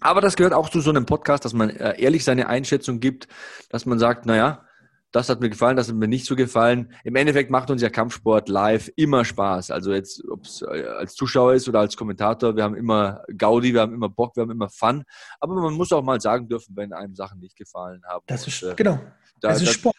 Aber 0.00 0.20
das 0.20 0.36
gehört 0.36 0.54
auch 0.54 0.70
zu 0.70 0.80
so 0.80 0.90
einem 0.90 1.04
Podcast, 1.04 1.44
dass 1.44 1.52
man 1.52 1.68
äh, 1.68 2.00
ehrlich 2.00 2.22
seine 2.24 2.46
Einschätzung 2.46 3.00
gibt, 3.00 3.26
dass 3.70 3.86
man 3.86 3.98
sagt, 3.98 4.24
naja, 4.24 4.64
das 5.10 5.28
hat 5.28 5.40
mir 5.40 5.50
gefallen, 5.50 5.76
das 5.76 5.88
hat 5.88 5.96
mir 5.96 6.06
nicht 6.06 6.26
so 6.26 6.36
gefallen. 6.36 6.92
Im 7.02 7.16
Endeffekt 7.16 7.50
macht 7.50 7.72
uns 7.72 7.82
ja 7.82 7.90
Kampfsport 7.90 8.48
live 8.48 8.88
immer 8.94 9.24
Spaß. 9.24 9.72
Also 9.72 9.92
jetzt, 9.92 10.22
ob 10.28 10.44
es 10.44 10.62
äh, 10.62 10.84
als 10.96 11.16
Zuschauer 11.16 11.54
ist 11.54 11.68
oder 11.68 11.80
als 11.80 11.96
Kommentator, 11.96 12.54
wir 12.54 12.62
haben 12.62 12.76
immer 12.76 13.24
Gaudi, 13.36 13.74
wir 13.74 13.80
haben 13.80 13.92
immer 13.92 14.08
Bock, 14.08 14.36
wir 14.36 14.42
haben 14.42 14.52
immer 14.52 14.68
Fun. 14.70 15.02
Aber 15.40 15.54
man 15.54 15.74
muss 15.74 15.92
auch 15.92 16.04
mal 16.04 16.20
sagen 16.20 16.48
dürfen, 16.48 16.76
wenn 16.76 16.92
einem 16.92 17.16
Sachen 17.16 17.40
nicht 17.40 17.56
gefallen 17.56 18.00
haben. 18.06 18.22
Das 18.28 18.46
ist, 18.46 18.62
und, 18.62 18.70
äh, 18.70 18.74
genau, 18.76 19.00
da, 19.40 19.48
das 19.48 19.62
ist 19.62 19.72
Sport. 19.72 19.96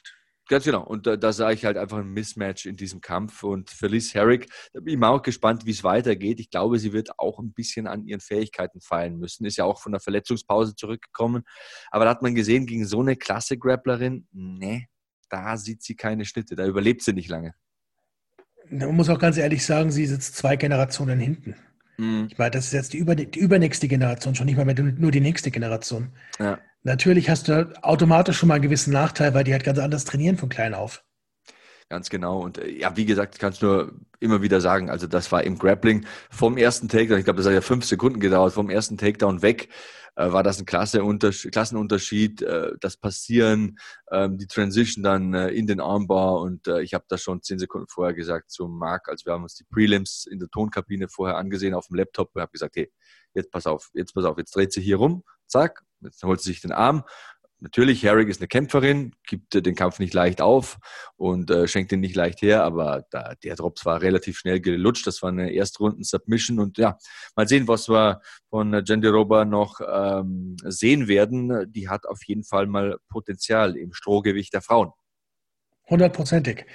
Ganz 0.51 0.65
genau. 0.65 0.83
Und 0.83 1.07
da, 1.07 1.15
da 1.15 1.31
sah 1.31 1.51
ich 1.51 1.63
halt 1.63 1.77
einfach 1.77 1.99
ein 1.99 2.09
Mismatch 2.09 2.65
in 2.65 2.75
diesem 2.75 2.99
Kampf. 2.99 3.41
Und 3.43 3.69
Felice 3.69 4.13
Herrick, 4.15 4.49
da 4.73 4.81
bin 4.81 4.95
ich 4.95 4.99
mal 4.99 5.07
auch 5.07 5.21
gespannt, 5.21 5.65
wie 5.65 5.71
es 5.71 5.85
weitergeht. 5.85 6.41
Ich 6.41 6.49
glaube, 6.49 6.77
sie 6.77 6.91
wird 6.91 7.17
auch 7.17 7.39
ein 7.39 7.53
bisschen 7.53 7.87
an 7.87 8.03
ihren 8.03 8.19
Fähigkeiten 8.19 8.81
fallen 8.81 9.17
müssen. 9.17 9.45
Ist 9.45 9.55
ja 9.55 9.63
auch 9.63 9.79
von 9.79 9.93
der 9.93 10.01
Verletzungspause 10.01 10.75
zurückgekommen. 10.75 11.43
Aber 11.89 12.03
da 12.03 12.11
hat 12.11 12.21
man 12.21 12.35
gesehen, 12.35 12.65
gegen 12.65 12.85
so 12.85 12.99
eine 12.99 13.15
klasse 13.15 13.57
Grapplerin, 13.57 14.27
ne, 14.33 14.87
da 15.29 15.55
sieht 15.55 15.83
sie 15.83 15.95
keine 15.95 16.25
Schnitte. 16.25 16.57
Da 16.57 16.65
überlebt 16.65 17.01
sie 17.01 17.13
nicht 17.13 17.29
lange. 17.29 17.53
Man 18.69 18.93
muss 18.93 19.07
auch 19.07 19.19
ganz 19.19 19.37
ehrlich 19.37 19.65
sagen, 19.65 19.89
sie 19.89 20.05
sitzt 20.05 20.35
zwei 20.35 20.57
Generationen 20.57 21.17
hinten. 21.17 21.55
Mhm. 22.01 22.29
Ich 22.31 22.37
meine, 22.39 22.49
das 22.49 22.65
ist 22.65 22.73
jetzt 22.73 22.93
die, 22.93 22.97
über, 22.97 23.15
die 23.15 23.39
übernächste 23.39 23.87
Generation, 23.87 24.33
schon 24.33 24.47
nicht 24.47 24.57
mal 24.57 24.65
mehr 24.65 24.75
nur 24.81 25.11
die 25.11 25.21
nächste 25.21 25.51
Generation. 25.51 26.09
Ja. 26.39 26.57
Natürlich 26.81 27.29
hast 27.29 27.47
du 27.47 27.71
automatisch 27.83 28.37
schon 28.37 28.47
mal 28.47 28.55
einen 28.55 28.63
gewissen 28.63 28.91
Nachteil, 28.91 29.35
weil 29.35 29.43
die 29.43 29.53
halt 29.53 29.63
ganz 29.63 29.77
anders 29.77 30.03
trainieren 30.03 30.37
von 30.37 30.49
klein 30.49 30.73
auf. 30.73 31.03
Ganz 31.89 32.09
genau. 32.09 32.39
Und 32.39 32.57
äh, 32.57 32.69
ja, 32.69 32.97
wie 32.97 33.05
gesagt, 33.05 33.35
ich 33.35 33.39
kann 33.39 33.53
es 33.53 33.61
nur 33.61 33.93
immer 34.19 34.41
wieder 34.41 34.61
sagen, 34.61 34.89
also 34.89 35.05
das 35.05 35.31
war 35.31 35.43
im 35.43 35.59
Grappling 35.59 36.05
vom 36.31 36.57
ersten 36.57 36.89
Takedown, 36.89 37.19
ich 37.19 37.25
glaube, 37.25 37.37
das 37.37 37.45
hat 37.45 37.53
ja 37.53 37.61
fünf 37.61 37.85
Sekunden 37.85 38.19
gedauert, 38.19 38.53
vom 38.53 38.71
ersten 38.71 38.97
Takedown 38.97 39.43
weg, 39.43 39.69
war 40.15 40.43
das 40.43 40.59
ein 40.59 40.65
klasse 40.65 41.03
Unterschied, 41.03 41.51
Klassenunterschied, 41.51 42.41
äh, 42.41 42.73
das 42.79 42.97
Passieren, 42.97 43.77
äh, 44.07 44.29
die 44.31 44.47
Transition 44.47 45.03
dann 45.03 45.33
äh, 45.33 45.49
in 45.49 45.67
den 45.67 45.79
Armbar 45.79 46.41
und 46.41 46.67
äh, 46.67 46.81
ich 46.81 46.93
habe 46.93 47.05
das 47.07 47.21
schon 47.21 47.41
zehn 47.41 47.59
Sekunden 47.59 47.87
vorher 47.87 48.13
gesagt 48.13 48.51
zum 48.51 48.77
Marc, 48.77 49.07
also 49.09 49.25
wir 49.25 49.33
haben 49.33 49.43
uns 49.43 49.55
die 49.55 49.63
Prelims 49.63 50.25
in 50.29 50.39
der 50.39 50.49
Tonkabine 50.49 51.07
vorher 51.07 51.37
angesehen 51.37 51.73
auf 51.73 51.87
dem 51.87 51.95
Laptop 51.95 52.31
und 52.33 52.41
habe 52.41 52.51
gesagt, 52.51 52.75
hey, 52.75 52.91
jetzt 53.33 53.51
pass 53.51 53.65
auf, 53.65 53.89
jetzt 53.93 54.13
pass 54.13 54.25
auf, 54.25 54.37
jetzt 54.37 54.55
dreht 54.55 54.73
sie 54.73 54.81
hier 54.81 54.97
rum, 54.97 55.23
zack, 55.47 55.81
jetzt 56.01 56.23
holt 56.23 56.41
sie 56.41 56.51
sich 56.51 56.61
den 56.61 56.71
Arm, 56.71 57.03
natürlich, 57.61 58.03
Herrick 58.03 58.27
ist 58.27 58.41
eine 58.41 58.47
Kämpferin, 58.47 59.13
gibt 59.25 59.53
den 59.53 59.75
Kampf 59.75 59.99
nicht 59.99 60.13
leicht 60.13 60.41
auf 60.41 60.77
und 61.15 61.49
äh, 61.49 61.67
schenkt 61.67 61.91
ihn 61.91 61.99
nicht 61.99 62.15
leicht 62.15 62.41
her, 62.41 62.63
aber 62.63 63.05
da, 63.11 63.35
der 63.43 63.55
Drops 63.55 63.85
war 63.85 64.01
relativ 64.01 64.37
schnell 64.37 64.59
gelutscht. 64.59 65.07
Das 65.07 65.21
war 65.21 65.29
eine 65.29 65.53
Erstrunden-Submission 65.53 66.59
und 66.59 66.77
ja, 66.77 66.97
mal 67.35 67.47
sehen, 67.47 67.67
was 67.67 67.87
wir 67.87 68.21
von 68.49 68.83
Genderoba 68.83 69.45
noch 69.45 69.79
ähm, 69.87 70.57
sehen 70.63 71.07
werden. 71.07 71.71
Die 71.71 71.87
hat 71.87 72.05
auf 72.05 72.23
jeden 72.25 72.43
Fall 72.43 72.67
mal 72.67 72.97
Potenzial 73.07 73.77
im 73.77 73.93
Strohgewicht 73.93 74.53
der 74.53 74.61
Frauen. 74.61 74.91
Hundertprozentig. 75.89 76.65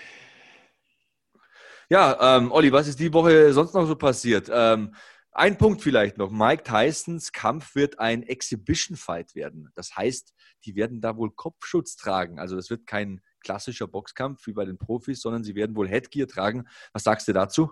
Ja, 1.89 2.37
ähm, 2.37 2.51
Olli, 2.51 2.73
was 2.73 2.89
ist 2.89 2.99
die 2.99 3.13
Woche 3.13 3.53
sonst 3.53 3.75
noch 3.75 3.87
so 3.87 3.95
passiert? 3.95 4.51
Ähm, 4.53 4.93
ein 5.37 5.59
Punkt 5.59 5.83
vielleicht 5.83 6.17
noch. 6.17 6.31
Mike 6.31 6.63
Tysons 6.65 7.33
Kampf 7.33 7.75
wird 7.75 7.99
ein 7.99 8.23
Exhibition-Fight 8.23 9.35
werden. 9.35 9.71
Das 9.75 9.97
heißt, 9.97 10.33
die 10.65 10.77
werden 10.77 11.01
da 11.01 11.17
wohl 11.17 11.31
Kopfschutz 11.31 11.97
tragen. 11.97 12.39
Also 12.39 12.57
das 12.57 12.71
wird 12.71 12.87
kein 12.87 13.21
klassischer 13.41 13.87
Boxkampf 13.87 14.47
wie 14.47 14.53
bei 14.53 14.65
den 14.65 14.79
Profis, 14.79 15.21
sondern 15.21 15.45
sie 15.45 15.55
werden 15.55 15.77
wohl 15.77 15.89
Headgear 15.89 16.27
tragen. 16.27 16.65
Was 16.93 17.05
sagst 17.05 17.29
du 17.29 17.33
dazu? 17.33 17.71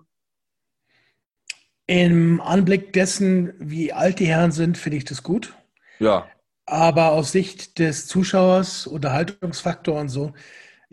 Im 1.86 2.41
Anblick 2.41 2.93
dessen, 2.93 3.55
wie 3.59 3.93
alt 3.93 4.19
die 4.19 4.27
Herren 4.27 4.53
sind, 4.53 4.78
finde 4.78 4.99
ich 4.99 5.05
das 5.05 5.23
gut. 5.23 5.55
Ja. 5.99 6.28
Aber 6.66 7.12
aus 7.12 7.32
Sicht 7.32 7.78
des 7.78 8.07
Zuschauers, 8.07 8.86
Unterhaltungsfaktor 8.86 10.01
und 10.01 10.09
so, 10.09 10.32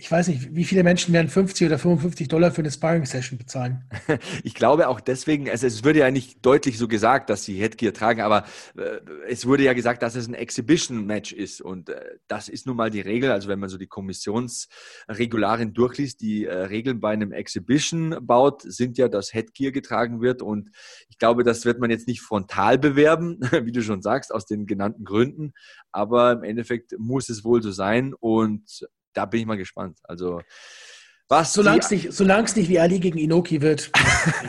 ich 0.02 0.12
weiß 0.12 0.30
nicht, 0.30 0.56
wie 0.56 0.64
viele 0.64 0.82
Menschen 0.82 1.14
werden 1.14 1.28
50 1.28 1.68
oder 1.68 1.78
55 1.78 2.28
Dollar 2.28 2.50
für 2.50 2.64
eine 2.64 2.72
Sparring-Session 2.72 3.38
bezahlen? 3.38 3.84
Ich 4.44 4.56
glaube 4.56 4.88
auch 4.88 5.00
deswegen, 5.00 5.50
also 5.50 5.68
es 5.68 5.84
würde 5.84 6.00
ja 6.00 6.10
nicht 6.10 6.44
deutlich 6.44 6.78
so 6.78 6.88
gesagt, 6.88 7.30
dass 7.30 7.44
sie 7.44 7.60
Headgear 7.62 7.94
tragen, 7.94 8.22
aber 8.22 8.46
äh, 8.76 9.00
es 9.28 9.46
wurde 9.46 9.64
ja 9.64 9.74
gesagt, 9.74 10.02
dass 10.02 10.16
es 10.16 10.28
ein 10.28 10.34
Exhibition-Match 10.34 11.34
ist 11.34 11.62
und 11.62 11.90
äh, 11.90 12.18
das 12.28 12.50
ist 12.50 12.66
nun 12.66 12.78
mal 12.78 12.90
die 12.90 13.02
Regel. 13.02 13.32
Also 13.32 13.48
wenn 13.48 13.60
man 13.60 13.70
so 13.70 13.78
die 13.78 13.88
Kommissionsregularien 13.88 15.74
durchliest, 15.74 16.22
die 16.22 16.46
äh, 16.46 16.54
Regeln 16.54 17.00
bei 17.00 17.12
einem 17.12 17.32
Exhibition 17.32 18.18
baut, 18.22 18.64
sind 18.64 18.98
ja, 18.98 19.08
dass 19.08 19.34
Headgear 19.34 19.72
getragen 19.72 20.20
wird 20.20 20.42
und 20.42 20.72
ich 21.10 21.20
glaube, 21.20 21.44
das 21.44 21.64
wird 21.66 21.80
man 21.80 21.92
jetzt 21.92 22.08
nicht 22.08 22.22
frontal 22.22 22.80
bewerben, 22.80 23.40
wie 23.64 23.72
du 23.72 23.84
schon 23.84 24.02
sagst, 24.02 24.34
aus 24.34 24.48
den 24.48 24.66
genannten 24.66 25.04
Gründen, 25.04 25.54
aber 25.92 26.32
im 26.32 26.44
Endeffekt 26.44 26.96
muss 26.98 27.30
es 27.30 27.44
wohl 27.44 27.62
so 27.62 27.70
sein 27.70 28.16
und 28.16 28.88
da 29.14 29.26
bin 29.26 29.42
ich 29.42 29.46
mal 29.46 29.58
gespannt. 29.58 30.00
Also 30.04 30.42
was 31.32 31.54
solange 31.54 31.80
es 31.80 31.90
nicht, 31.90 32.58
nicht 32.58 32.70
wie 32.70 32.78
Ali 32.78 33.00
gegen 33.00 33.18
Inoki 33.18 33.62
wird. 33.62 33.90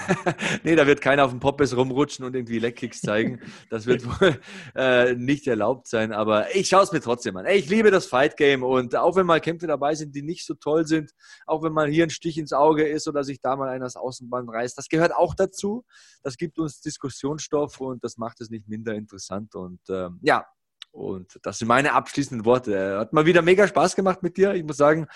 nee, 0.65 0.75
da 0.75 0.85
wird 0.85 1.01
keiner 1.01 1.25
auf 1.25 1.31
dem 1.31 1.39
Poppes 1.39 1.77
rumrutschen 1.77 2.25
und 2.25 2.35
irgendwie 2.35 2.59
Leckkicks 2.59 3.01
zeigen. 3.01 3.39
Das 3.71 3.87
wird 3.87 4.05
wohl 4.05 4.41
äh, 4.75 5.15
nicht 5.15 5.47
erlaubt 5.47 5.87
sein. 5.87 6.13
Aber 6.13 6.53
ich 6.57 6.69
schaue 6.69 6.83
es 6.83 6.91
mir 6.91 7.01
trotzdem 7.01 7.37
an. 7.37 7.47
Ey, 7.47 7.57
ich 7.57 7.69
liebe 7.69 7.93
das 7.93 8.07
Fight 8.07 8.37
Game 8.37 8.65
und 8.65 8.97
auch 8.97 9.15
wenn 9.15 9.27
mal 9.27 9.41
Kämpfe 9.41 9.69
dabei 9.69 9.95
sind, 9.95 10.17
die 10.17 10.23
nicht 10.23 10.45
so 10.45 10.55
toll 10.55 10.85
sind, 10.85 11.13
auch 11.47 11.63
wenn 11.63 11.73
mal 11.73 11.89
hier 11.89 12.03
ein 12.03 12.11
Stich 12.11 12.37
ins 12.37 12.53
Auge 12.53 12.83
ist 12.83 13.07
oder 13.07 13.23
sich 13.23 13.41
da 13.41 13.55
mal 13.55 13.69
einer 13.69 13.85
das 13.85 13.95
Außenband 13.95 14.51
reißt, 14.51 14.77
das 14.77 14.89
gehört 14.89 15.15
auch 15.15 15.37
dazu. 15.37 15.85
Das 16.25 16.37
gibt 16.37 16.59
uns 16.59 16.81
Diskussionsstoff 16.81 17.81
und 17.81 18.03
das 18.03 18.19
macht 18.19 18.41
es 18.41 18.51
nicht 18.51 18.67
minder 18.67 18.95
interessant. 18.95 19.55
Und 19.55 19.79
ähm, 19.89 20.19
ja, 20.21 20.47
und 20.93 21.39
das 21.43 21.59
sind 21.59 21.69
meine 21.69 21.93
abschließenden 21.93 22.45
Worte. 22.45 22.99
Hat 22.99 23.13
mal 23.13 23.27
wieder 23.27 23.43
mega 23.43 23.67
Spaß 23.67 23.97
gemacht 23.97 24.23
mit 24.23 24.37
dir. 24.37 24.55
Ich 24.55 24.63
muss 24.63 24.77
sagen, 24.77 25.09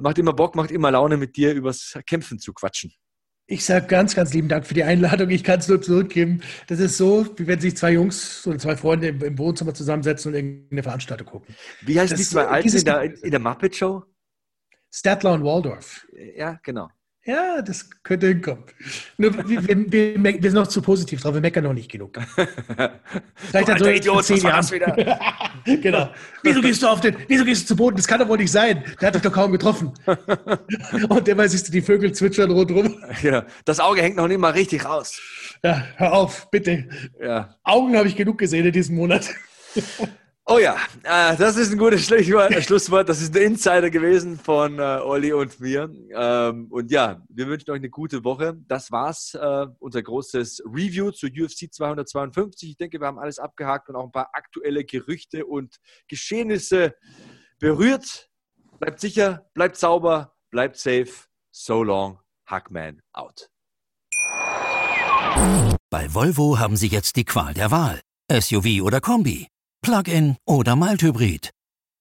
macht 0.00 0.18
immer 0.18 0.32
Bock, 0.32 0.56
macht 0.56 0.70
immer 0.70 0.90
Laune 0.90 1.16
mit 1.16 1.36
dir 1.36 1.52
übers 1.52 1.98
Kämpfen 2.06 2.38
zu 2.38 2.52
quatschen. 2.52 2.92
Ich 3.46 3.64
sage 3.64 3.86
ganz, 3.86 4.14
ganz 4.14 4.32
lieben 4.32 4.48
Dank 4.48 4.66
für 4.66 4.74
die 4.74 4.84
Einladung. 4.84 5.28
Ich 5.30 5.44
kann 5.44 5.58
es 5.58 5.68
nur 5.68 5.82
zurückgeben. 5.82 6.40
Das 6.68 6.78
ist 6.78 6.96
so, 6.96 7.26
wie 7.36 7.46
wenn 7.46 7.60
sich 7.60 7.76
zwei 7.76 7.92
Jungs 7.92 8.46
oder 8.46 8.58
zwei 8.58 8.76
Freunde 8.76 9.08
im, 9.08 9.38
Wohnzimmer 9.38 9.74
zusammensetzen 9.74 10.30
und 10.30 10.36
irgendeine 10.36 10.82
Veranstaltung 10.82 11.26
gucken. 11.26 11.54
Wie 11.82 11.98
heißen 11.98 12.16
die 12.16 12.22
zwei 12.22 12.46
Alten 12.46 12.74
in 12.74 12.84
der, 12.84 13.02
in 13.02 13.30
der 13.30 13.40
Muppet 13.40 13.76
Show? 13.76 14.04
Statler 14.90 15.32
und 15.34 15.44
Waldorf. 15.44 16.06
Ja, 16.36 16.60
genau. 16.62 16.88
Ja, 17.24 17.62
das 17.62 17.88
könnte 18.02 18.26
hinkommen. 18.26 18.64
Nur, 19.16 19.32
wir, 19.48 19.68
wir, 19.68 20.24
wir, 20.24 20.42
sind 20.42 20.54
noch 20.54 20.66
zu 20.66 20.82
positiv 20.82 21.20
drauf, 21.20 21.34
wir 21.34 21.40
meckern 21.40 21.62
noch 21.62 21.72
nicht 21.72 21.88
genug. 21.88 22.18
Vielleicht 23.36 23.70
hat 23.70 23.78
so 23.78 23.86
Idiot, 23.86 24.24
zehn 24.24 24.38
Jahren. 24.38 24.68
wieder? 24.68 25.20
genau. 25.80 26.10
Wieso 26.42 26.60
gehst 26.60 26.82
du 26.82 26.88
auf 26.88 27.00
den, 27.00 27.16
wieso 27.28 27.44
gehst 27.44 27.62
du 27.62 27.66
zu 27.68 27.76
Boden? 27.76 27.96
Das 27.96 28.08
kann 28.08 28.18
doch 28.18 28.28
wohl 28.28 28.38
nicht 28.38 28.50
sein. 28.50 28.82
Der 29.00 29.06
hat 29.06 29.14
dich 29.14 29.22
doch 29.22 29.32
kaum 29.32 29.52
getroffen. 29.52 29.92
Und 31.08 31.26
derweil 31.28 31.48
siehst 31.48 31.68
du 31.68 31.72
die 31.72 31.80
Vögel 31.80 32.12
zwitschern 32.12 32.50
rundherum. 32.50 32.96
Ja, 33.22 33.46
das 33.64 33.78
Auge 33.78 34.02
hängt 34.02 34.16
noch 34.16 34.26
nicht 34.26 34.40
mal 34.40 34.50
richtig 34.50 34.84
raus. 34.84 35.20
Ja, 35.62 35.84
hör 35.94 36.14
auf, 36.14 36.50
bitte. 36.50 36.88
Ja. 37.22 37.54
Augen 37.62 37.96
habe 37.96 38.08
ich 38.08 38.16
genug 38.16 38.38
gesehen 38.38 38.66
in 38.66 38.72
diesem 38.72 38.96
Monat. 38.96 39.30
Oh 40.54 40.58
ja, 40.58 40.76
äh, 41.02 41.34
das 41.34 41.56
ist 41.56 41.72
ein 41.72 41.78
gutes 41.78 42.10
äh, 42.10 42.60
Schlusswort. 42.60 43.08
Das 43.08 43.22
ist 43.22 43.34
ein 43.34 43.42
Insider 43.42 43.88
gewesen 43.88 44.38
von 44.38 44.78
äh, 44.78 44.82
Olli 45.02 45.32
und 45.32 45.58
mir. 45.60 45.90
Ähm, 46.14 46.66
und 46.68 46.90
ja, 46.90 47.22
wir 47.30 47.46
wünschen 47.46 47.70
euch 47.70 47.78
eine 47.78 47.88
gute 47.88 48.22
Woche. 48.22 48.58
Das 48.68 48.92
war's, 48.92 49.32
äh, 49.32 49.66
unser 49.78 50.02
großes 50.02 50.62
Review 50.66 51.10
zu 51.10 51.28
UFC 51.28 51.72
252. 51.72 52.68
Ich 52.68 52.76
denke, 52.76 53.00
wir 53.00 53.06
haben 53.06 53.18
alles 53.18 53.38
abgehakt 53.38 53.88
und 53.88 53.96
auch 53.96 54.04
ein 54.04 54.12
paar 54.12 54.28
aktuelle 54.34 54.84
Gerüchte 54.84 55.46
und 55.46 55.76
Geschehnisse 56.06 56.96
berührt. 57.58 58.28
Bleibt 58.78 59.00
sicher, 59.00 59.46
bleibt 59.54 59.78
sauber, 59.78 60.34
bleibt 60.50 60.76
safe. 60.76 61.28
So 61.50 61.82
long, 61.82 62.18
Hackman 62.44 63.00
out. 63.14 63.48
Bei 65.88 66.12
Volvo 66.12 66.58
haben 66.58 66.76
Sie 66.76 66.88
jetzt 66.88 67.16
die 67.16 67.24
Qual 67.24 67.54
der 67.54 67.70
Wahl. 67.70 68.02
SUV 68.30 68.82
oder 68.82 69.00
Kombi 69.00 69.51
Plug-in 69.84 70.36
oder 70.46 70.76
Mild-Hybrid? 70.76 71.50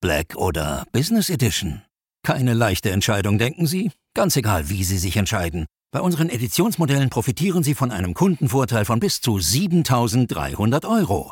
Black 0.01 0.35
oder 0.35 0.85
Business 0.91 1.31
Edition? 1.31 1.81
Keine 2.23 2.53
leichte 2.53 2.91
Entscheidung, 2.91 3.39
denken 3.39 3.65
Sie? 3.65 3.91
Ganz 4.13 4.35
egal, 4.35 4.69
wie 4.69 4.83
Sie 4.83 4.99
sich 4.99 5.17
entscheiden. 5.17 5.65
Bei 5.91 5.99
unseren 5.99 6.29
Editionsmodellen 6.29 7.09
profitieren 7.09 7.63
Sie 7.63 7.73
von 7.73 7.89
einem 7.89 8.13
Kundenvorteil 8.13 8.85
von 8.85 8.99
bis 8.99 9.19
zu 9.19 9.39
7300 9.39 10.85
Euro. 10.85 11.31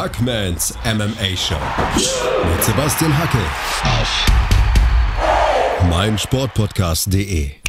Hackmans 0.00 0.72
MMA 0.86 1.36
Show 1.36 1.60
mit 1.94 2.64
Sebastian 2.64 3.12
Hacke 3.18 3.36
auf 3.84 4.26
meinsportpodcast.de. 5.90 7.59